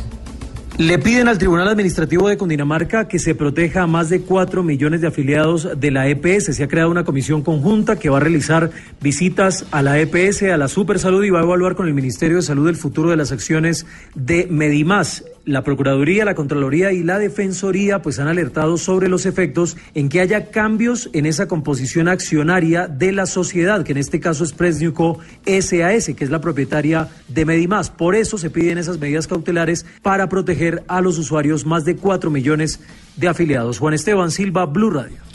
Le 0.78 0.96
piden 1.00 1.26
al 1.26 1.38
Tribunal 1.38 1.66
Administrativo 1.66 2.28
de 2.28 2.36
Cundinamarca 2.36 3.08
que 3.08 3.18
se 3.18 3.34
proteja 3.34 3.82
a 3.82 3.86
más 3.88 4.10
de 4.10 4.20
4 4.20 4.62
millones 4.62 5.00
de 5.00 5.08
afiliados 5.08 5.68
de 5.76 5.90
la 5.90 6.06
EPS. 6.06 6.54
Se 6.54 6.62
ha 6.62 6.68
creado 6.68 6.88
una 6.88 7.02
comisión 7.02 7.42
conjunta 7.42 7.96
que 7.96 8.08
va 8.08 8.18
a 8.18 8.20
realizar 8.20 8.70
visitas 9.00 9.66
a 9.72 9.82
la 9.82 9.98
EPS, 9.98 10.44
a 10.44 10.56
la 10.56 10.68
Supersalud 10.68 11.24
y 11.24 11.30
va 11.30 11.40
a 11.40 11.42
evaluar 11.42 11.74
con 11.74 11.88
el 11.88 11.94
Ministerio 11.94 12.36
de 12.36 12.42
Salud 12.42 12.68
el 12.68 12.76
futuro 12.76 13.10
de 13.10 13.16
las 13.16 13.32
acciones 13.32 13.86
de 14.14 14.46
Medimás. 14.48 15.24
La 15.48 15.64
Procuraduría, 15.64 16.26
la 16.26 16.34
Contraloría 16.34 16.92
y 16.92 17.02
la 17.02 17.18
Defensoría 17.18 18.02
pues 18.02 18.18
han 18.18 18.28
alertado 18.28 18.76
sobre 18.76 19.08
los 19.08 19.24
efectos 19.24 19.78
en 19.94 20.10
que 20.10 20.20
haya 20.20 20.50
cambios 20.50 21.08
en 21.14 21.24
esa 21.24 21.48
composición 21.48 22.06
accionaria 22.06 22.86
de 22.86 23.12
la 23.12 23.24
sociedad, 23.24 23.82
que 23.82 23.92
en 23.92 23.98
este 23.98 24.20
caso 24.20 24.44
es 24.44 24.52
Presnuco 24.52 25.20
SAS, 25.46 26.10
que 26.14 26.24
es 26.24 26.28
la 26.28 26.42
propietaria 26.42 27.08
de 27.28 27.46
Medimás. 27.46 27.88
Por 27.88 28.14
eso 28.14 28.36
se 28.36 28.50
piden 28.50 28.76
esas 28.76 28.98
medidas 28.98 29.26
cautelares 29.26 29.86
para 30.02 30.28
proteger 30.28 30.84
a 30.86 31.00
los 31.00 31.16
usuarios 31.16 31.64
más 31.64 31.86
de 31.86 31.96
4 31.96 32.30
millones 32.30 32.80
de 33.16 33.28
afiliados. 33.28 33.78
Juan 33.78 33.94
Esteban 33.94 34.30
Silva, 34.30 34.66
Blue 34.66 34.90
Radio. 34.90 35.27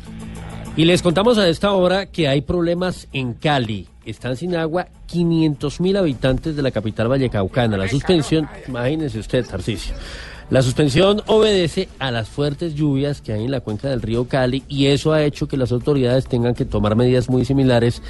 Y 0.76 0.86
les 0.86 1.04
contamos 1.04 1.38
a 1.38 1.48
esta 1.48 1.72
hora 1.74 2.08
que 2.08 2.28
hay 2.28 2.42
problemas 2.42 3.08
en 3.14 3.34
Cali. 3.34 3.88
Están 4.06 4.36
sin 4.36 4.56
agua 4.56 4.88
500 5.06 5.80
mil 5.80 5.96
habitantes 5.98 6.56
de 6.56 6.64
la 6.64 6.72
capital 6.72 7.08
vallecaucana. 7.10 7.78
La 7.78 7.88
suspensión, 7.88 8.50
imagínense 8.68 9.20
usted, 9.20 9.46
Tarcisio. 9.46 9.94
La 10.50 10.64
suspensión 10.64 11.22
obedece 11.28 11.90
a 12.00 12.10
las 12.10 12.28
fuertes 12.28 12.74
lluvias 12.74 13.22
que 13.22 13.34
hay 13.34 13.46
en 13.46 13.52
la 13.52 13.60
cuenca 13.60 13.88
del 13.88 14.02
río 14.02 14.28
Cali 14.28 14.64
y 14.68 14.88
eso 14.88 15.14
ha 15.14 15.22
hecho 15.24 15.48
que 15.48 15.58
las 15.58 15.72
autoridades 15.72 16.26
tengan 16.26 16.56
que 16.56 16.66
tomar 16.66 16.96
medidas 16.96 17.30
muy 17.30 17.46
similares 17.46 18.02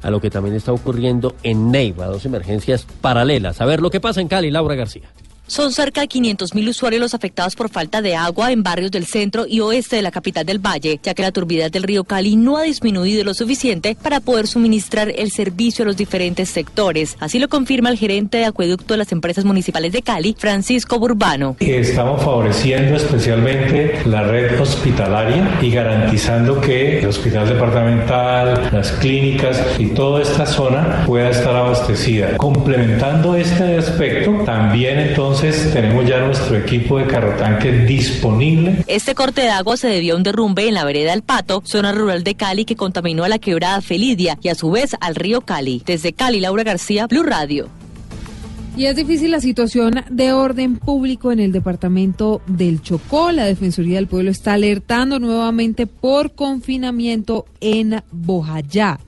a 0.00 0.10
lo 0.10 0.20
que 0.20 0.30
también 0.30 0.54
está 0.54 0.72
ocurriendo 0.72 1.34
en 1.42 1.72
Neiva, 1.72 2.06
dos 2.06 2.24
emergencias 2.24 2.86
paralelas. 3.00 3.60
A 3.60 3.66
ver 3.66 3.80
lo 3.80 3.90
que 3.90 4.00
pasa 4.00 4.20
en 4.20 4.28
Cali, 4.28 4.52
Laura 4.52 4.76
García. 4.76 5.08
Son 5.52 5.70
cerca 5.70 6.00
de 6.00 6.08
500.000 6.08 6.66
usuarios 6.70 7.02
los 7.02 7.12
afectados 7.12 7.56
por 7.56 7.68
falta 7.68 8.00
de 8.00 8.16
agua 8.16 8.52
en 8.52 8.62
barrios 8.62 8.90
del 8.90 9.04
centro 9.04 9.44
y 9.46 9.60
oeste 9.60 9.96
de 9.96 10.00
la 10.00 10.10
capital 10.10 10.46
del 10.46 10.60
Valle, 10.60 10.98
ya 11.02 11.12
que 11.12 11.20
la 11.20 11.30
turbidez 11.30 11.70
del 11.70 11.82
río 11.82 12.04
Cali 12.04 12.36
no 12.36 12.56
ha 12.56 12.62
disminuido 12.62 13.22
lo 13.22 13.34
suficiente 13.34 13.94
para 14.02 14.20
poder 14.20 14.46
suministrar 14.46 15.12
el 15.14 15.30
servicio 15.30 15.82
a 15.82 15.86
los 15.88 15.98
diferentes 15.98 16.48
sectores. 16.48 17.18
Así 17.20 17.38
lo 17.38 17.50
confirma 17.50 17.90
el 17.90 17.98
gerente 17.98 18.38
de 18.38 18.46
acueducto 18.46 18.94
de 18.94 18.98
las 18.98 19.12
empresas 19.12 19.44
municipales 19.44 19.92
de 19.92 20.00
Cali, 20.00 20.34
Francisco 20.38 20.98
Burbano. 20.98 21.56
Estamos 21.60 22.22
favoreciendo 22.22 22.96
especialmente 22.96 24.00
la 24.06 24.22
red 24.22 24.58
hospitalaria 24.58 25.58
y 25.60 25.70
garantizando 25.70 26.62
que 26.62 27.00
el 27.00 27.08
hospital 27.08 27.46
departamental, 27.46 28.70
las 28.72 28.90
clínicas 28.92 29.60
y 29.78 29.88
toda 29.88 30.22
esta 30.22 30.46
zona 30.46 31.04
pueda 31.06 31.28
estar 31.28 31.54
abastecida. 31.54 32.38
Complementando 32.38 33.36
este 33.36 33.76
aspecto, 33.76 34.44
también 34.46 34.98
entonces 34.98 35.41
tenemos 35.50 36.06
ya 36.06 36.20
nuestro 36.20 36.56
equipo 36.56 36.98
de 36.98 37.06
carrotanque 37.08 37.72
disponible. 37.72 38.84
Este 38.86 39.16
corte 39.16 39.40
de 39.40 39.48
agua 39.48 39.76
se 39.76 39.88
debió 39.88 40.14
a 40.14 40.16
un 40.16 40.22
derrumbe 40.22 40.68
en 40.68 40.74
la 40.74 40.84
vereda 40.84 41.12
El 41.12 41.22
Pato, 41.22 41.62
zona 41.64 41.90
rural 41.90 42.22
de 42.22 42.36
Cali 42.36 42.64
que 42.64 42.76
contaminó 42.76 43.24
a 43.24 43.28
la 43.28 43.40
quebrada 43.40 43.80
Felidia 43.80 44.38
y 44.40 44.50
a 44.50 44.54
su 44.54 44.70
vez 44.70 44.94
al 45.00 45.16
río 45.16 45.40
Cali. 45.40 45.82
Desde 45.84 46.12
Cali, 46.12 46.38
Laura 46.38 46.62
García, 46.62 47.08
Blue 47.08 47.24
Radio. 47.24 47.68
Y 48.76 48.86
es 48.86 48.94
difícil 48.94 49.32
la 49.32 49.40
situación 49.40 50.04
de 50.10 50.32
orden 50.32 50.76
público 50.76 51.32
en 51.32 51.40
el 51.40 51.50
departamento 51.50 52.40
del 52.46 52.80
Chocó. 52.80 53.32
La 53.32 53.44
Defensoría 53.44 53.96
del 53.96 54.06
Pueblo 54.06 54.30
está 54.30 54.52
alertando 54.52 55.18
nuevamente 55.18 55.88
por 55.88 56.36
confinamiento 56.36 57.46
en 57.60 58.00
Bojayá. 58.12 59.00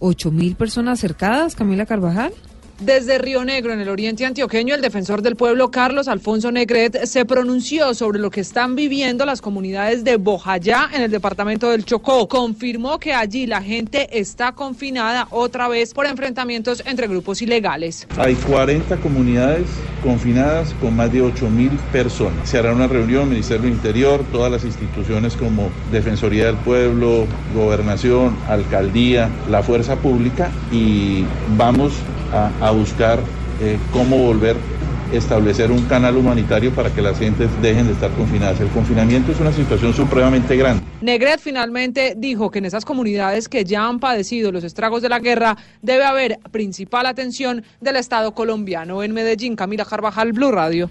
¿Ocho 0.00 0.32
mil 0.32 0.56
personas 0.56 0.98
cercadas, 0.98 1.54
Camila 1.54 1.86
Carvajal? 1.86 2.32
Desde 2.80 3.16
Río 3.16 3.42
Negro, 3.42 3.72
en 3.72 3.80
el 3.80 3.88
oriente 3.88 4.26
antioqueño, 4.26 4.74
el 4.74 4.82
defensor 4.82 5.22
del 5.22 5.34
pueblo 5.34 5.70
Carlos 5.70 6.08
Alfonso 6.08 6.52
Negret 6.52 7.06
se 7.06 7.24
pronunció 7.24 7.94
sobre 7.94 8.18
lo 8.18 8.30
que 8.30 8.42
están 8.42 8.76
viviendo 8.76 9.24
las 9.24 9.40
comunidades 9.40 10.04
de 10.04 10.18
Bojayá 10.18 10.90
en 10.92 11.00
el 11.00 11.10
departamento 11.10 11.70
del 11.70 11.86
Chocó. 11.86 12.28
Confirmó 12.28 12.98
que 12.98 13.14
allí 13.14 13.46
la 13.46 13.62
gente 13.62 14.20
está 14.20 14.52
confinada 14.52 15.26
otra 15.30 15.68
vez 15.68 15.94
por 15.94 16.04
enfrentamientos 16.04 16.82
entre 16.84 17.06
grupos 17.06 17.40
ilegales. 17.40 18.06
Hay 18.18 18.34
40 18.34 18.98
comunidades 18.98 19.66
confinadas 20.02 20.74
con 20.78 20.94
más 20.94 21.10
de 21.10 21.22
8 21.22 21.48
mil 21.48 21.70
personas. 21.92 22.46
Se 22.46 22.58
hará 22.58 22.74
una 22.74 22.88
reunión, 22.88 23.30
Ministerio 23.30 23.62
del 23.62 23.72
Interior, 23.72 24.22
todas 24.30 24.52
las 24.52 24.64
instituciones 24.64 25.34
como 25.34 25.70
Defensoría 25.90 26.44
del 26.44 26.56
Pueblo, 26.56 27.26
Gobernación, 27.54 28.36
Alcaldía, 28.48 29.30
la 29.50 29.62
Fuerza 29.62 29.96
Pública 29.96 30.50
y 30.70 31.24
vamos 31.56 31.94
a, 32.32 32.70
buscar 32.70 33.20
eh, 33.60 33.78
cómo 33.92 34.18
volver 34.18 34.56
a 34.56 35.14
establecer 35.14 35.70
un 35.70 35.84
canal 35.86 36.16
humanitario 36.16 36.72
para 36.72 36.90
que 36.90 37.00
las 37.00 37.18
gentes 37.18 37.48
dejen 37.62 37.86
de 37.86 37.92
estar 37.92 38.10
confinadas. 38.12 38.60
El 38.60 38.68
confinamiento 38.68 39.32
es 39.32 39.40
una 39.40 39.52
situación 39.52 39.94
supremamente 39.94 40.56
grande. 40.56 40.82
Negret 41.00 41.40
finalmente 41.40 42.14
dijo 42.16 42.50
que 42.50 42.58
en 42.58 42.64
esas 42.64 42.84
comunidades 42.84 43.48
que 43.48 43.64
ya 43.64 43.86
han 43.86 44.00
padecido 44.00 44.50
los 44.52 44.64
estragos 44.64 45.02
de 45.02 45.08
la 45.08 45.20
guerra 45.20 45.56
debe 45.82 46.04
haber 46.04 46.38
principal 46.50 47.06
atención 47.06 47.64
del 47.80 47.96
Estado 47.96 48.34
colombiano. 48.34 49.02
En 49.02 49.12
Medellín, 49.12 49.56
Camila 49.56 49.84
Carvajal, 49.84 50.32
Blue 50.32 50.50
Radio. 50.50 50.90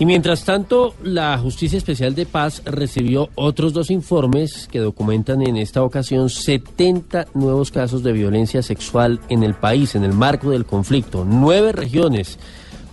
Y 0.00 0.06
mientras 0.06 0.44
tanto, 0.44 0.94
la 1.02 1.36
Justicia 1.38 1.76
Especial 1.76 2.14
de 2.14 2.24
Paz 2.24 2.62
recibió 2.64 3.30
otros 3.34 3.72
dos 3.72 3.90
informes 3.90 4.68
que 4.70 4.78
documentan 4.78 5.42
en 5.42 5.56
esta 5.56 5.82
ocasión 5.82 6.30
70 6.30 7.26
nuevos 7.34 7.72
casos 7.72 8.04
de 8.04 8.12
violencia 8.12 8.62
sexual 8.62 9.18
en 9.28 9.42
el 9.42 9.54
país 9.54 9.96
en 9.96 10.04
el 10.04 10.12
marco 10.12 10.50
del 10.50 10.66
conflicto. 10.66 11.24
Nueve 11.24 11.72
regiones 11.72 12.38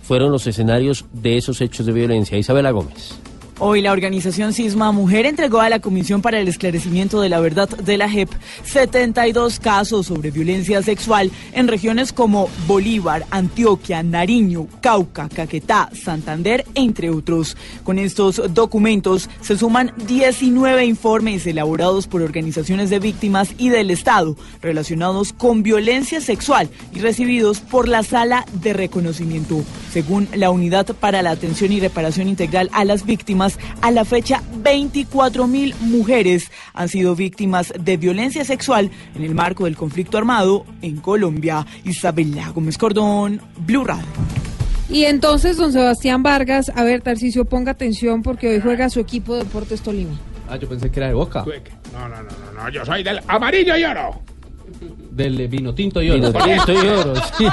fueron 0.02 0.32
los 0.32 0.48
escenarios 0.48 1.04
de 1.12 1.36
esos 1.36 1.60
hechos 1.60 1.86
de 1.86 1.92
violencia. 1.92 2.38
Isabela 2.38 2.72
Gómez. 2.72 3.25
Hoy 3.58 3.80
la 3.80 3.92
organización 3.92 4.52
Cisma 4.52 4.92
Mujer 4.92 5.24
entregó 5.24 5.60
a 5.60 5.70
la 5.70 5.80
Comisión 5.80 6.20
para 6.20 6.38
el 6.38 6.46
Esclarecimiento 6.46 7.22
de 7.22 7.30
la 7.30 7.40
Verdad 7.40 7.66
de 7.70 7.96
la 7.96 8.06
JEP 8.06 8.28
72 8.64 9.60
casos 9.60 10.08
sobre 10.08 10.30
violencia 10.30 10.82
sexual 10.82 11.30
en 11.54 11.66
regiones 11.66 12.12
como 12.12 12.50
Bolívar, 12.66 13.24
Antioquia, 13.30 14.02
Nariño, 14.02 14.66
Cauca, 14.82 15.30
Caquetá, 15.30 15.88
Santander, 15.94 16.66
entre 16.74 17.08
otros. 17.08 17.56
Con 17.82 17.98
estos 17.98 18.42
documentos 18.52 19.30
se 19.40 19.56
suman 19.56 19.90
19 20.06 20.84
informes 20.84 21.46
elaborados 21.46 22.06
por 22.08 22.20
organizaciones 22.20 22.90
de 22.90 22.98
víctimas 22.98 23.54
y 23.56 23.70
del 23.70 23.90
Estado 23.90 24.36
relacionados 24.60 25.32
con 25.32 25.62
violencia 25.62 26.20
sexual 26.20 26.68
y 26.94 27.00
recibidos 27.00 27.60
por 27.60 27.88
la 27.88 28.02
Sala 28.02 28.44
de 28.60 28.74
Reconocimiento. 28.74 29.64
Según 29.90 30.28
la 30.34 30.50
Unidad 30.50 30.94
para 31.00 31.22
la 31.22 31.30
Atención 31.30 31.72
y 31.72 31.80
Reparación 31.80 32.28
Integral 32.28 32.68
a 32.74 32.84
las 32.84 33.06
Víctimas, 33.06 33.45
a 33.80 33.90
la 33.90 34.04
fecha, 34.04 34.42
24 34.62 35.46
mil 35.46 35.74
mujeres 35.80 36.50
han 36.74 36.88
sido 36.88 37.14
víctimas 37.14 37.72
de 37.78 37.96
violencia 37.96 38.44
sexual 38.44 38.90
en 39.14 39.24
el 39.24 39.34
marco 39.34 39.64
del 39.64 39.76
conflicto 39.76 40.18
armado 40.18 40.64
en 40.82 40.96
Colombia. 40.96 41.66
Isabela 41.84 42.50
Gómez 42.50 42.78
Cordón, 42.78 43.40
Blue 43.58 43.84
Radio. 43.84 44.06
Y 44.88 45.04
entonces, 45.04 45.56
don 45.56 45.72
Sebastián 45.72 46.22
Vargas, 46.22 46.70
a 46.74 46.84
ver, 46.84 47.02
Tarcicio, 47.02 47.44
ponga 47.44 47.72
atención 47.72 48.22
porque 48.22 48.48
hoy 48.48 48.60
juega 48.60 48.88
su 48.88 49.00
equipo 49.00 49.34
de 49.34 49.44
Deportes 49.44 49.82
Tolima. 49.82 50.16
Ah, 50.48 50.56
yo 50.56 50.68
pensé 50.68 50.90
que 50.90 51.00
era 51.00 51.08
de 51.08 51.14
Boca. 51.14 51.44
No, 51.92 52.08
no, 52.08 52.16
no, 52.22 52.22
no, 52.22 52.62
no, 52.62 52.68
yo 52.70 52.84
soy 52.84 53.02
del 53.02 53.20
amarillo 53.26 53.76
y 53.76 53.84
oro. 53.84 54.22
Del 55.16 55.48
vino 55.48 55.74
tinto 55.74 56.02
y 56.02 56.10
oro. 56.10 56.30
Vino 56.30 56.44
tinto 56.44 56.72
y 56.72 56.76
oro, 56.88 57.14
sí. 57.38 57.46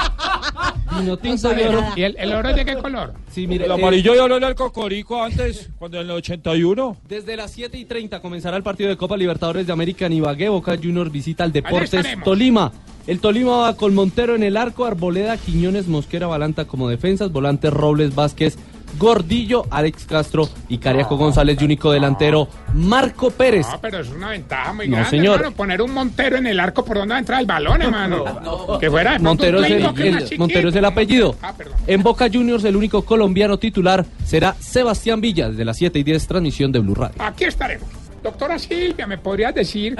Vino 0.98 1.16
tinto 1.16 1.58
y 1.58 1.62
oro. 1.62 1.84
¿Y 1.96 2.02
el, 2.02 2.14
el 2.18 2.32
oro 2.34 2.50
es 2.50 2.56
de 2.56 2.64
qué 2.66 2.76
color? 2.76 3.14
Sí, 3.30 3.46
mire, 3.46 3.64
El 3.64 3.70
eh, 3.70 3.74
amarillo 3.74 4.14
y 4.14 4.18
oro 4.18 4.36
era 4.36 4.48
el 4.48 4.54
cocorico 4.54 5.22
antes, 5.22 5.70
cuando 5.78 5.98
en 5.98 6.04
el 6.04 6.10
81. 6.10 6.98
Desde 7.08 7.36
las 7.38 7.52
7 7.52 7.78
y 7.78 7.86
30 7.86 8.20
comenzará 8.20 8.58
el 8.58 8.62
partido 8.62 8.90
de 8.90 8.98
Copa 8.98 9.16
Libertadores 9.16 9.66
de 9.66 9.72
América 9.72 10.04
en 10.04 10.12
Ibagué. 10.12 10.50
Boca 10.50 10.76
Junior 10.76 11.08
visita 11.10 11.42
al 11.42 11.52
Deportes. 11.52 12.06
Tolima. 12.22 12.70
El 13.06 13.20
Tolima 13.20 13.56
va 13.56 13.76
con 13.76 13.94
Montero 13.94 14.34
en 14.34 14.42
el 14.42 14.58
arco, 14.58 14.84
Arboleda, 14.84 15.38
Quiñones, 15.38 15.88
Mosquera, 15.88 16.26
Balanta 16.26 16.66
como 16.66 16.88
defensas, 16.90 17.32
volantes 17.32 17.72
Robles, 17.72 18.14
Vázquez, 18.14 18.58
Gordillo, 18.98 19.64
Alex 19.70 20.04
Castro 20.04 20.48
y 20.68 20.78
Cariaco 20.78 21.16
González 21.16 21.56
y 21.60 21.64
único 21.64 21.92
delantero 21.92 22.48
Marco 22.74 23.30
Pérez. 23.30 23.66
No, 23.70 23.80
pero 23.80 24.00
es 24.00 24.08
una 24.10 24.30
ventaja 24.30 24.72
muy 24.72 24.88
No, 24.88 24.96
grande, 24.96 25.10
señor. 25.10 25.36
hermano, 25.36 25.56
poner 25.56 25.82
un 25.82 25.92
Montero 25.92 26.36
en 26.36 26.46
el 26.46 26.60
arco 26.60 26.84
por 26.84 26.96
donde 26.98 27.12
va 27.12 27.16
a 27.16 27.20
entrar 27.20 27.40
el 27.40 27.46
balón, 27.46 27.82
hermano. 27.82 28.24
Que 28.80 28.90
fuera 28.90 29.18
Montero 29.18 29.62
es, 29.62 29.70
el. 29.70 30.38
Montero 30.38 30.68
es 30.68 30.76
apellido. 30.76 31.36
Ah, 31.42 31.52
perdón. 31.56 31.74
En 31.86 32.02
Boca 32.02 32.28
Juniors, 32.32 32.64
el 32.64 32.76
único 32.76 33.04
colombiano 33.04 33.58
titular 33.58 34.04
será 34.24 34.54
Sebastián 34.58 35.20
Villa, 35.20 35.48
desde 35.48 35.64
las 35.64 35.76
7 35.76 35.98
y 35.98 36.02
10, 36.02 36.26
transmisión 36.26 36.72
de 36.72 36.78
Blue 36.80 36.94
Radio. 36.94 37.16
Aquí 37.18 37.44
estaremos. 37.44 37.88
Doctora 38.24 38.58
Silvia, 38.58 39.06
¿me 39.06 39.18
podrías 39.18 39.54
decir 39.54 39.94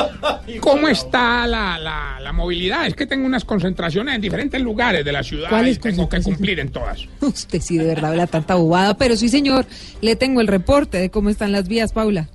cómo 0.60 0.88
está 0.88 1.46
la, 1.46 1.78
la, 1.78 2.18
la 2.20 2.32
movilidad? 2.32 2.84
Es 2.88 2.94
que 2.94 3.06
tengo 3.06 3.24
unas 3.24 3.44
concentraciones 3.44 4.16
en 4.16 4.20
diferentes 4.20 4.60
lugares 4.60 5.04
de 5.04 5.12
la 5.12 5.22
ciudad 5.22 5.46
y 5.46 5.50
¿Cuáles 5.50 5.78
tengo 5.78 6.08
que 6.08 6.20
cumplir 6.20 6.58
en 6.58 6.70
todas. 6.70 7.06
Usted 7.20 7.60
sí 7.60 7.78
de 7.78 7.84
verdad 7.84 8.10
habla 8.10 8.26
tanta 8.26 8.56
bobada, 8.56 8.96
pero 8.96 9.14
sí, 9.14 9.28
señor, 9.28 9.66
le 10.00 10.16
tengo 10.16 10.40
el 10.40 10.48
reporte 10.48 10.98
de 10.98 11.10
cómo 11.10 11.30
están 11.30 11.52
las 11.52 11.68
vías, 11.68 11.92
Paula. 11.92 12.28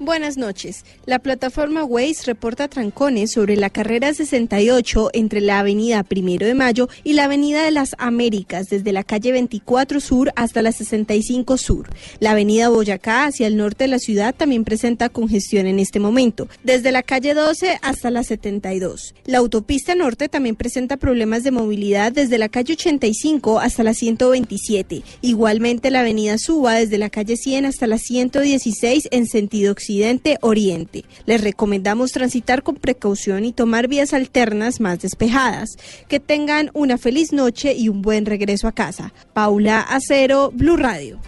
Buenas 0.00 0.36
noches. 0.36 0.84
La 1.06 1.18
plataforma 1.18 1.82
Waze 1.82 2.26
reporta 2.26 2.68
trancones 2.68 3.32
sobre 3.32 3.56
la 3.56 3.68
carrera 3.68 4.14
68 4.14 5.10
entre 5.12 5.40
la 5.40 5.58
avenida 5.58 6.04
Primero 6.04 6.46
de 6.46 6.54
Mayo 6.54 6.88
y 7.02 7.14
la 7.14 7.24
avenida 7.24 7.64
de 7.64 7.72
las 7.72 7.96
Américas, 7.98 8.68
desde 8.68 8.92
la 8.92 9.02
calle 9.02 9.32
24 9.32 9.98
Sur 9.98 10.30
hasta 10.36 10.62
la 10.62 10.70
65 10.70 11.56
Sur. 11.56 11.88
La 12.20 12.30
avenida 12.30 12.68
Boyacá 12.68 13.24
hacia 13.24 13.48
el 13.48 13.56
norte 13.56 13.84
de 13.84 13.88
la 13.88 13.98
ciudad 13.98 14.36
también 14.36 14.62
presenta 14.62 15.08
congestión 15.08 15.66
en 15.66 15.80
este 15.80 15.98
momento, 15.98 16.46
desde 16.62 16.92
la 16.92 17.02
calle 17.02 17.34
12 17.34 17.80
hasta 17.82 18.12
la 18.12 18.22
72. 18.22 19.16
La 19.26 19.38
autopista 19.38 19.96
norte 19.96 20.28
también 20.28 20.54
presenta 20.54 20.96
problemas 20.96 21.42
de 21.42 21.50
movilidad 21.50 22.12
desde 22.12 22.38
la 22.38 22.48
calle 22.48 22.74
85 22.74 23.58
hasta 23.58 23.82
la 23.82 23.94
127. 23.94 25.02
Igualmente 25.22 25.90
la 25.90 26.00
avenida 26.00 26.38
Suba 26.38 26.74
desde 26.74 26.98
la 26.98 27.10
calle 27.10 27.36
100 27.36 27.66
hasta 27.66 27.88
la 27.88 27.98
116 27.98 29.08
en 29.10 29.26
sentido 29.26 29.72
occidente-oriente. 29.88 31.04
Les 31.24 31.40
recomendamos 31.40 32.12
transitar 32.12 32.62
con 32.62 32.74
precaución 32.74 33.44
y 33.46 33.52
tomar 33.52 33.88
vías 33.88 34.12
alternas 34.12 34.80
más 34.80 35.00
despejadas. 35.00 35.78
Que 36.08 36.20
tengan 36.20 36.70
una 36.74 36.98
feliz 36.98 37.32
noche 37.32 37.72
y 37.74 37.88
un 37.88 38.02
buen 38.02 38.26
regreso 38.26 38.68
a 38.68 38.72
casa. 38.72 39.14
Paula 39.32 39.80
Acero, 39.80 40.50
Blue 40.52 40.76
Radio. 40.76 41.18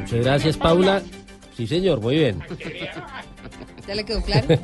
Muchas 0.00 0.24
gracias, 0.24 0.56
Paula. 0.56 1.02
Sí, 1.56 1.66
señor, 1.66 2.00
muy 2.00 2.16
bien. 2.18 2.40
¿Ya 3.86 3.94
le 3.94 4.04
quedó 4.04 4.22
claro? 4.22 4.46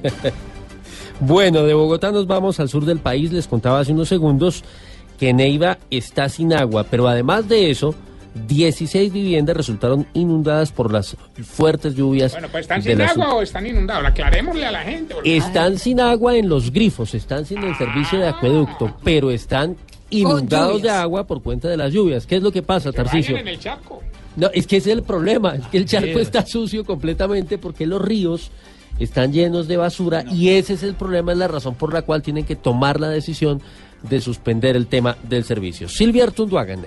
Bueno, 1.20 1.62
de 1.62 1.74
Bogotá 1.74 2.10
nos 2.10 2.26
vamos 2.26 2.58
al 2.58 2.68
sur 2.68 2.84
del 2.84 2.98
país. 2.98 3.30
Les 3.30 3.46
contaba 3.46 3.78
hace 3.78 3.92
unos 3.92 4.08
segundos 4.08 4.64
que 5.16 5.32
Neiva 5.32 5.78
está 5.88 6.28
sin 6.28 6.52
agua, 6.52 6.84
pero 6.90 7.06
además 7.06 7.48
de 7.48 7.70
eso, 7.70 7.94
16 8.34 9.12
viviendas 9.12 9.56
resultaron 9.56 10.06
inundadas 10.12 10.72
por 10.72 10.92
las 10.92 11.16
fuertes 11.44 11.94
lluvias. 11.94 12.32
Bueno, 12.32 12.48
pues 12.50 12.62
están 12.62 12.82
sin 12.82 13.00
agua 13.00 13.34
o 13.34 13.42
están 13.42 13.66
inundados. 13.66 14.04
Aclarémosle 14.06 14.66
a 14.66 14.72
la 14.72 14.80
gente. 14.82 15.14
porque- 15.14 15.36
Están 15.36 15.78
sin 15.78 16.00
agua 16.00 16.36
en 16.36 16.48
los 16.48 16.72
grifos, 16.72 17.14
están 17.14 17.46
sin 17.46 17.62
el 17.62 17.76
servicio 17.76 18.18
de 18.18 18.28
acueducto, 18.28 18.96
pero 19.04 19.30
están 19.30 19.76
inundados 20.10 20.82
de 20.82 20.90
agua 20.90 21.26
por 21.26 21.42
cuenta 21.42 21.68
de 21.68 21.76
las 21.76 21.92
lluvias. 21.92 22.26
¿Qué 22.26 22.36
es 22.36 22.42
lo 22.42 22.50
que 22.52 22.62
pasa, 22.62 22.92
Tarcicio? 22.92 23.34
Vayan 23.34 23.48
en 23.48 23.54
el 23.54 23.60
charco. 23.60 24.02
No, 24.36 24.50
es 24.52 24.66
que 24.66 24.78
ese 24.78 24.90
es 24.90 24.96
el 24.96 25.04
problema, 25.04 25.54
es 25.54 25.66
que 25.68 25.76
el 25.78 25.86
charco 25.86 26.14
Sí. 26.14 26.20
está 26.20 26.44
sucio 26.44 26.84
completamente 26.84 27.56
porque 27.56 27.86
los 27.86 28.02
ríos 28.02 28.50
están 28.98 29.32
llenos 29.32 29.68
de 29.68 29.76
basura 29.76 30.24
y 30.30 30.48
ese 30.50 30.74
es 30.74 30.82
el 30.82 30.94
problema, 30.94 31.32
es 31.32 31.38
la 31.38 31.46
razón 31.48 31.76
por 31.76 31.92
la 31.92 32.02
cual 32.02 32.22
tienen 32.22 32.44
que 32.44 32.56
tomar 32.56 32.98
la 33.00 33.08
decisión 33.08 33.60
de 34.02 34.20
suspender 34.20 34.74
el 34.76 34.88
tema 34.88 35.16
del 35.22 35.44
servicio. 35.44 35.88
Silvia 35.88 36.24
Artunduaga 36.24 36.74
en. 36.74 36.84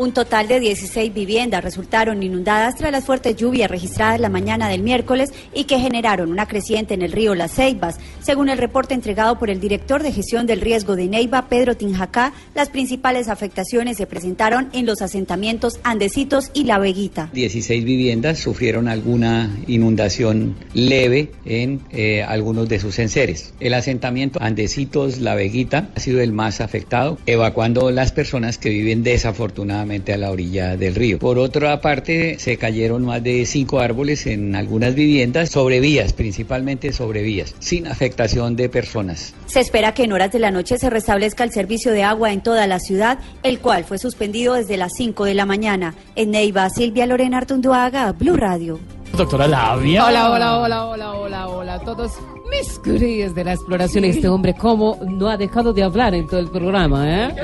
Un 0.00 0.12
total 0.12 0.48
de 0.48 0.60
16 0.60 1.12
viviendas 1.12 1.62
resultaron 1.62 2.22
inundadas 2.22 2.76
tras 2.76 2.90
las 2.90 3.04
fuertes 3.04 3.36
lluvias 3.36 3.70
registradas 3.70 4.18
la 4.18 4.30
mañana 4.30 4.70
del 4.70 4.82
miércoles 4.82 5.30
y 5.52 5.64
que 5.64 5.78
generaron 5.78 6.30
una 6.30 6.48
creciente 6.48 6.94
en 6.94 7.02
el 7.02 7.12
río 7.12 7.34
Las 7.34 7.56
Ceibas. 7.56 7.98
Según 8.22 8.48
el 8.48 8.56
reporte 8.56 8.94
entregado 8.94 9.38
por 9.38 9.50
el 9.50 9.60
director 9.60 10.02
de 10.02 10.10
gestión 10.10 10.46
del 10.46 10.62
riesgo 10.62 10.96
de 10.96 11.06
Neiva, 11.06 11.50
Pedro 11.50 11.76
Tinjacá, 11.76 12.32
las 12.54 12.70
principales 12.70 13.28
afectaciones 13.28 13.98
se 13.98 14.06
presentaron 14.06 14.70
en 14.72 14.86
los 14.86 15.02
asentamientos 15.02 15.78
Andesitos 15.82 16.50
y 16.54 16.64
La 16.64 16.78
Veguita. 16.78 17.28
16 17.34 17.84
viviendas 17.84 18.38
sufrieron 18.38 18.88
alguna 18.88 19.54
inundación 19.66 20.56
leve 20.72 21.32
en 21.44 21.82
eh, 21.90 22.22
algunos 22.22 22.70
de 22.70 22.80
sus 22.80 22.98
enseres. 23.00 23.52
El 23.60 23.74
asentamiento 23.74 24.38
Andesitos 24.40 25.18
La 25.18 25.34
Veguita 25.34 25.90
ha 25.94 26.00
sido 26.00 26.22
el 26.22 26.32
más 26.32 26.62
afectado, 26.62 27.18
evacuando 27.26 27.90
las 27.90 28.12
personas 28.12 28.56
que 28.56 28.70
viven 28.70 29.02
desafortunadamente 29.02 29.89
a 29.90 30.16
la 30.16 30.30
orilla 30.30 30.76
del 30.76 30.94
río. 30.94 31.18
Por 31.18 31.38
otra 31.38 31.80
parte, 31.80 32.38
se 32.38 32.56
cayeron 32.56 33.04
más 33.04 33.22
de 33.22 33.44
cinco 33.44 33.80
árboles 33.80 34.26
en 34.26 34.54
algunas 34.54 34.94
viviendas 34.94 35.50
sobre 35.50 35.80
vías, 35.80 36.12
principalmente 36.12 36.92
sobre 36.92 37.22
vías, 37.22 37.54
sin 37.58 37.88
afectación 37.88 38.54
de 38.54 38.68
personas. 38.68 39.34
Se 39.46 39.60
espera 39.60 39.92
que 39.92 40.04
en 40.04 40.12
horas 40.12 40.30
de 40.30 40.38
la 40.38 40.52
noche 40.52 40.78
se 40.78 40.90
restablezca 40.90 41.42
el 41.42 41.52
servicio 41.52 41.92
de 41.92 42.04
agua 42.04 42.32
en 42.32 42.40
toda 42.40 42.66
la 42.66 42.78
ciudad, 42.78 43.18
el 43.42 43.58
cual 43.58 43.84
fue 43.84 43.98
suspendido 43.98 44.54
desde 44.54 44.76
las 44.76 44.92
5 44.96 45.24
de 45.24 45.34
la 45.34 45.46
mañana. 45.46 45.94
En 46.14 46.30
Neiva, 46.30 46.70
Silvia 46.70 47.06
Lorena 47.06 47.38
Artunduaga, 47.38 48.12
Blue 48.12 48.36
Radio. 48.36 48.78
Doctora 49.16 49.46
Labia. 49.46 50.06
Hola, 50.06 50.30
hola, 50.30 50.58
hola, 50.58 50.86
hola, 50.86 51.12
hola, 51.14 51.48
hola 51.48 51.74
a 51.74 51.78
todos 51.80 52.12
mis 52.50 52.78
queridos 52.78 53.34
de 53.34 53.44
la 53.44 53.52
exploración. 53.52 54.04
Este 54.04 54.28
hombre, 54.28 54.54
¿cómo 54.54 54.98
no 55.06 55.28
ha 55.28 55.36
dejado 55.36 55.72
de 55.72 55.82
hablar 55.82 56.14
en 56.14 56.26
todo 56.26 56.40
el 56.40 56.48
programa, 56.48 57.06
eh? 57.28 57.34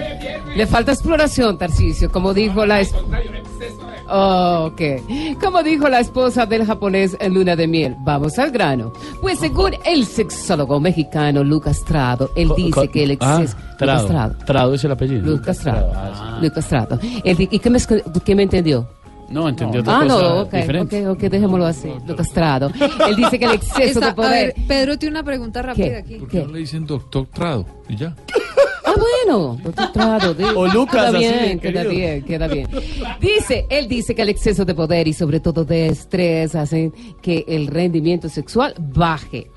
Le 0.57 0.67
falta 0.67 0.93
exploración, 0.93 1.59
Tarcisio, 1.59 2.11
como 2.11 2.33
dijo 2.33 2.65
la... 2.65 2.83
Oh, 4.09 4.71
ok. 4.73 4.81
Como 5.43 5.63
dijo 5.65 5.89
la 5.89 5.99
esposa 6.01 6.47
del 6.47 6.65
japonés 6.65 7.17
en 7.21 7.35
Luna 7.35 7.57
de 7.57 7.67
Miel, 7.67 7.97
vamos 8.05 8.39
al 8.39 8.53
grano. 8.53 8.93
Pues 9.21 9.41
según 9.41 9.73
el 9.85 10.07
sexólogo 10.07 10.79
mexicano 10.81 11.43
Lucas 11.43 11.83
Trado, 11.85 12.31
él 12.37 12.51
dice 12.57 12.89
que 12.89 13.03
el 13.03 13.19
Ah, 13.21 13.41
exceso... 13.43 13.57
Trado. 13.77 14.03
Lucas 14.03 14.07
Trado. 14.07 14.35
Trado 14.47 14.75
es 14.75 14.85
el 14.85 14.93
apellido. 14.93 15.27
Lucas 15.27 15.59
Trado. 15.59 15.93
Ah, 15.95 16.39
Lucas 16.41 16.69
Trado. 16.69 16.99
Él 17.25 17.37
di- 17.37 17.49
¿Y 17.51 17.59
qué 17.59 17.69
me, 17.69 17.79
qué 18.25 18.35
me 18.35 18.45
entendió? 18.45 18.89
No, 19.29 19.49
entendió 19.49 19.81
otra 19.81 19.99
Ah, 19.99 20.03
cosa 20.05 20.15
no, 20.23 20.41
ok, 20.43 20.53
diferente. 20.53 21.09
ok, 21.09 21.17
ok, 21.17 21.31
dejémoslo 21.31 21.67
así, 21.67 21.89
Trado. 22.33 22.71
Él 23.09 23.17
dice 23.17 23.39
que 23.39 23.45
el 23.45 23.53
exceso 23.55 23.85
Está- 23.85 24.01
de 24.07 24.07
a 24.07 24.15
poder... 24.15 24.55
ver, 24.57 24.67
Pedro 24.69 24.99
tiene 24.99 25.13
una 25.17 25.25
pregunta 25.25 25.63
rápida 25.63 25.99
aquí. 25.99 26.15
¿Por 26.17 26.29
qué 26.29 26.43
no 26.45 26.53
le 26.53 26.61
dicen 26.61 26.87
doctor 26.87 27.27
Trado? 27.33 27.67
Y 27.89 27.97
ya. 27.97 28.15
Ah, 28.85 28.95
bueno, 29.27 29.59
doctor 29.65 29.93
Trado. 29.93 30.37
O 30.55 30.67
Lucas, 30.69 31.07
Queda 31.07 31.09
así, 31.09 31.19
bien, 31.19 31.59
queda 31.59 31.83
querido. 31.83 31.91
bien, 31.91 32.23
queda 32.25 32.47
bien. 32.49 32.69
Dice, 33.21 33.67
él 33.69 33.89
dice 33.89 34.15
que 34.15 34.23
el 34.23 34.29
exceso 34.29 34.65
de 34.65 34.75
poder 34.75 35.09
y 35.09 35.13
sobre 35.13 35.41
todo 35.41 35.65
de 35.65 35.89
estrés 35.89 36.55
hacen 36.55 36.93
que 37.21 37.45
el 37.49 37.67
rendimiento 37.67 38.29
sexual 38.29 38.75
baje. 38.79 39.51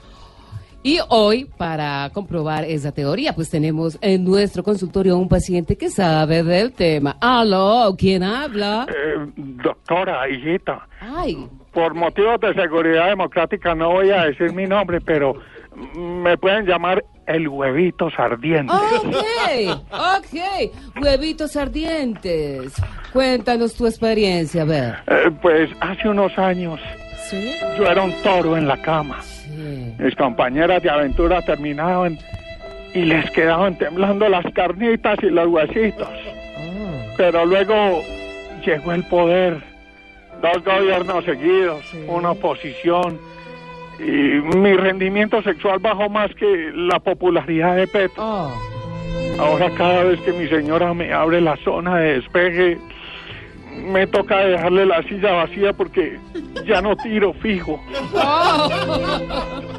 Y 0.81 0.99
hoy, 1.09 1.45
para 1.57 2.09
comprobar 2.13 2.63
esa 2.63 2.93
teoría, 2.93 3.33
pues 3.33 3.49
tenemos 3.49 3.97
en 4.01 4.23
nuestro 4.23 4.63
consultorio 4.63 5.13
a 5.13 5.17
un 5.17 5.27
paciente 5.27 5.75
que 5.77 5.89
sabe 5.89 6.41
del 6.41 6.71
tema. 6.71 7.17
Aló, 7.19 7.93
¿quién 7.97 8.23
habla? 8.23 8.87
Eh, 8.89 9.27
doctora, 9.35 10.29
hijita, 10.29 10.87
Ay, 11.01 11.37
por 11.73 11.93
motivos 11.93 12.39
de 12.39 12.53
seguridad 12.53 13.07
democrática 13.07 13.75
no 13.75 13.91
voy 13.91 14.09
a 14.11 14.25
decir 14.25 14.53
mi 14.53 14.65
nombre, 14.67 15.01
pero 15.01 15.35
me 15.95 16.37
pueden 16.37 16.65
llamar 16.65 17.03
el 17.27 17.47
huevito 17.47 18.09
sardiente. 18.11 18.73
ok, 18.73 19.83
ok. 19.91 21.01
Huevitos 21.01 21.55
ardientes. 21.57 22.73
Cuéntanos 23.13 23.75
tu 23.75 23.85
experiencia, 23.85 24.61
a 24.61 24.65
ver. 24.65 24.95
Eh, 25.07 25.29
pues 25.41 25.69
hace 25.81 26.07
unos 26.09 26.37
años 26.37 26.79
¿Sí? 27.29 27.51
yo 27.77 27.85
era 27.85 28.01
un 28.01 28.13
toro 28.23 28.57
en 28.57 28.67
la 28.67 28.81
cama. 28.81 29.19
Mis 29.97 30.15
compañeras 30.15 30.81
de 30.81 30.89
aventura 30.89 31.41
terminaban 31.41 32.17
y 32.93 33.03
les 33.03 33.29
quedaban 33.31 33.77
temblando 33.77 34.27
las 34.29 34.45
carnitas 34.53 35.19
y 35.21 35.29
los 35.29 35.47
huesitos. 35.47 36.07
Pero 37.17 37.45
luego 37.45 38.01
llegó 38.65 38.93
el 38.93 39.03
poder, 39.03 39.57
dos 40.41 40.63
gobiernos 40.63 41.25
seguidos, 41.25 41.83
una 42.07 42.31
oposición. 42.31 43.19
Y 43.99 44.39
mi 44.57 44.73
rendimiento 44.75 45.41
sexual 45.41 45.79
bajó 45.79 46.09
más 46.09 46.33
que 46.35 46.71
la 46.73 46.99
popularidad 46.99 47.75
de 47.75 47.87
Petro. 47.87 48.51
Ahora 49.37 49.69
cada 49.77 50.03
vez 50.03 50.19
que 50.21 50.31
mi 50.31 50.47
señora 50.47 50.93
me 50.93 51.13
abre 51.13 51.41
la 51.41 51.57
zona 51.57 51.97
de 51.97 52.13
despeje, 52.13 52.77
me 53.75 54.07
toca 54.07 54.37
dejarle 54.39 54.85
la 54.85 55.01
silla 55.03 55.31
vacía 55.33 55.73
porque 55.73 56.19
ya 56.65 56.81
no 56.81 56.95
tiro 56.97 57.33
fijo. 57.33 57.81
Oh. 58.13 58.69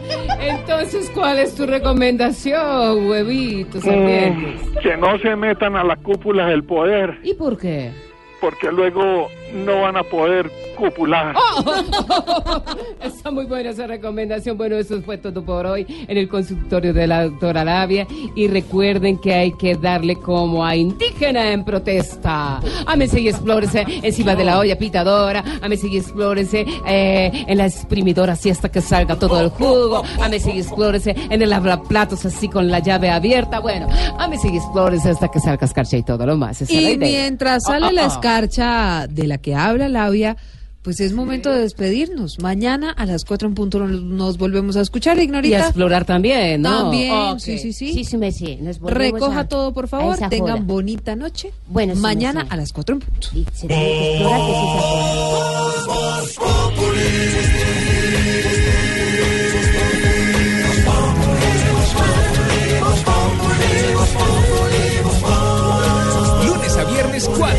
Entonces, 0.41 1.11
¿cuál 1.15 1.39
es 1.39 1.55
tu 1.55 1.67
recomendación, 1.67 3.09
huevitos? 3.09 3.85
Mm, 3.85 4.79
que 4.83 4.97
no 4.97 5.19
se 5.19 5.37
metan 5.37 5.77
a 5.77 5.85
la 5.85 5.97
cúpula 5.97 6.47
del 6.47 6.65
poder, 6.65 7.19
¿Y 7.23 7.35
por 7.35 7.59
qué? 7.59 7.93
Porque 8.41 8.71
luego 8.73 9.29
no 9.55 9.83
van 9.83 9.97
a 9.97 10.03
poder 10.05 10.51
cupular. 10.77 11.35
Oh. 11.37 12.62
Está 13.03 13.31
muy 13.31 13.45
buena 13.45 13.71
esa 13.71 13.87
recomendación. 13.87 14.57
Bueno, 14.57 14.77
eso 14.77 15.01
fue 15.03 15.19
todo 15.19 15.45
por 15.45 15.67
hoy 15.67 15.85
en 16.09 16.17
el 16.17 16.29
consultorio 16.29 16.93
de 16.95 17.07
la 17.07 17.25
doctora 17.25 17.65
Labia. 17.65 18.07
Y 18.35 18.49
recuerden 18.49 19.19
que 19.19 19.35
hay 19.35 19.53
que 19.53 19.75
darle 19.75 20.17
como 20.17 20.65
a 20.65 20.77
indígena 20.77 21.53
en 21.53 21.65
protesta. 21.65 22.61
Ámese 22.87 23.21
y 23.21 23.29
explórese 23.29 23.85
encima 24.03 24.35
de 24.37 24.45
la 24.45 24.59
olla 24.59 24.79
pitadora. 24.79 25.45
Ámese 25.61 25.89
y 25.89 25.99
explórese 25.99 26.65
eh, 26.87 27.45
en 27.47 27.59
la 27.59 27.67
exprimidora 27.67 28.35
así 28.35 28.51
hasta 28.51 28.71
que 28.71 28.81
salga 28.81 29.17
todo 29.19 29.41
el 29.41 29.51
jugo. 29.51 30.03
Ámese 30.23 30.53
y 30.55 30.61
explórese 30.61 31.15
en 31.29 31.43
el 31.43 31.51
lavaplatos 31.51 32.25
así 32.25 32.49
con 32.49 32.71
la 32.71 32.79
llave 32.79 33.11
abierta. 33.11 33.59
Bueno, 33.61 33.89
ámese 34.19 34.49
y 34.49 34.57
explórese 34.57 35.11
hasta 35.11 35.29
que 35.29 35.41
salga 35.41 35.67
escarcha 35.67 35.97
y 35.97 36.03
todo 36.05 36.25
lo 36.25 36.37
más. 36.37 36.62
Esa 36.62 36.73
es 36.73 36.83
la 36.83 36.91
Y 36.91 36.95
idea. 36.95 37.09
mientras 37.23 37.65
sale 37.65 37.87
Ah, 37.87 37.93
la 37.93 38.03
ah, 38.03 38.07
ah. 38.07 38.09
Escarcha 38.35 39.07
de 39.09 39.27
la 39.27 39.39
que 39.39 39.55
habla 39.55 39.89
Labia, 39.89 40.36
pues 40.82 40.98
es 41.01 41.12
momento 41.12 41.51
de 41.52 41.61
despedirnos. 41.61 42.39
Mañana 42.40 42.90
a 42.90 43.05
las 43.05 43.24
4 43.27 43.48
en 43.48 43.55
punto 43.55 43.81
nos, 43.81 44.39
volvemos 44.39 44.77
a 44.77 44.81
escuchar, 44.81 45.19
Y 45.19 45.20
a 45.20 45.24
Ignorita. 45.24 45.59
explorar 45.59 46.05
también, 46.07 46.62
¿no? 46.62 46.85
También, 46.85 47.39
sí, 47.39 47.59
sí, 47.59 47.73
sí. 47.74 47.93
Sí, 47.93 48.05
sí, 48.05 48.16
me 48.16 48.32
sí. 48.32 48.59
Nos 48.62 48.81
Recoja 48.81 49.40
a- 49.40 49.48
todo, 49.48 49.73
por 49.74 49.89
favor. 49.89 50.16
Tengan 50.31 50.66
bonita 50.66 51.16
noche. 51.16 51.52
Bueno, 51.69 51.94
sí, 51.94 52.01
Mañana 52.01 52.43
sí. 52.43 52.47
a 52.51 52.57
las 52.57 52.73
4 52.73 52.94
en 52.94 53.01
punto. 53.01 53.28
será 53.52 53.74
que 53.77 54.12
explora 54.15 54.36
que 54.39 54.52
sí 54.52 56.35
se 56.35 56.69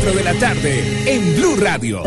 4 0.02 0.18
de 0.18 0.24
la 0.24 0.34
tarde 0.34 0.82
en 1.06 1.36
Blue 1.36 1.54
Radio. 1.60 2.02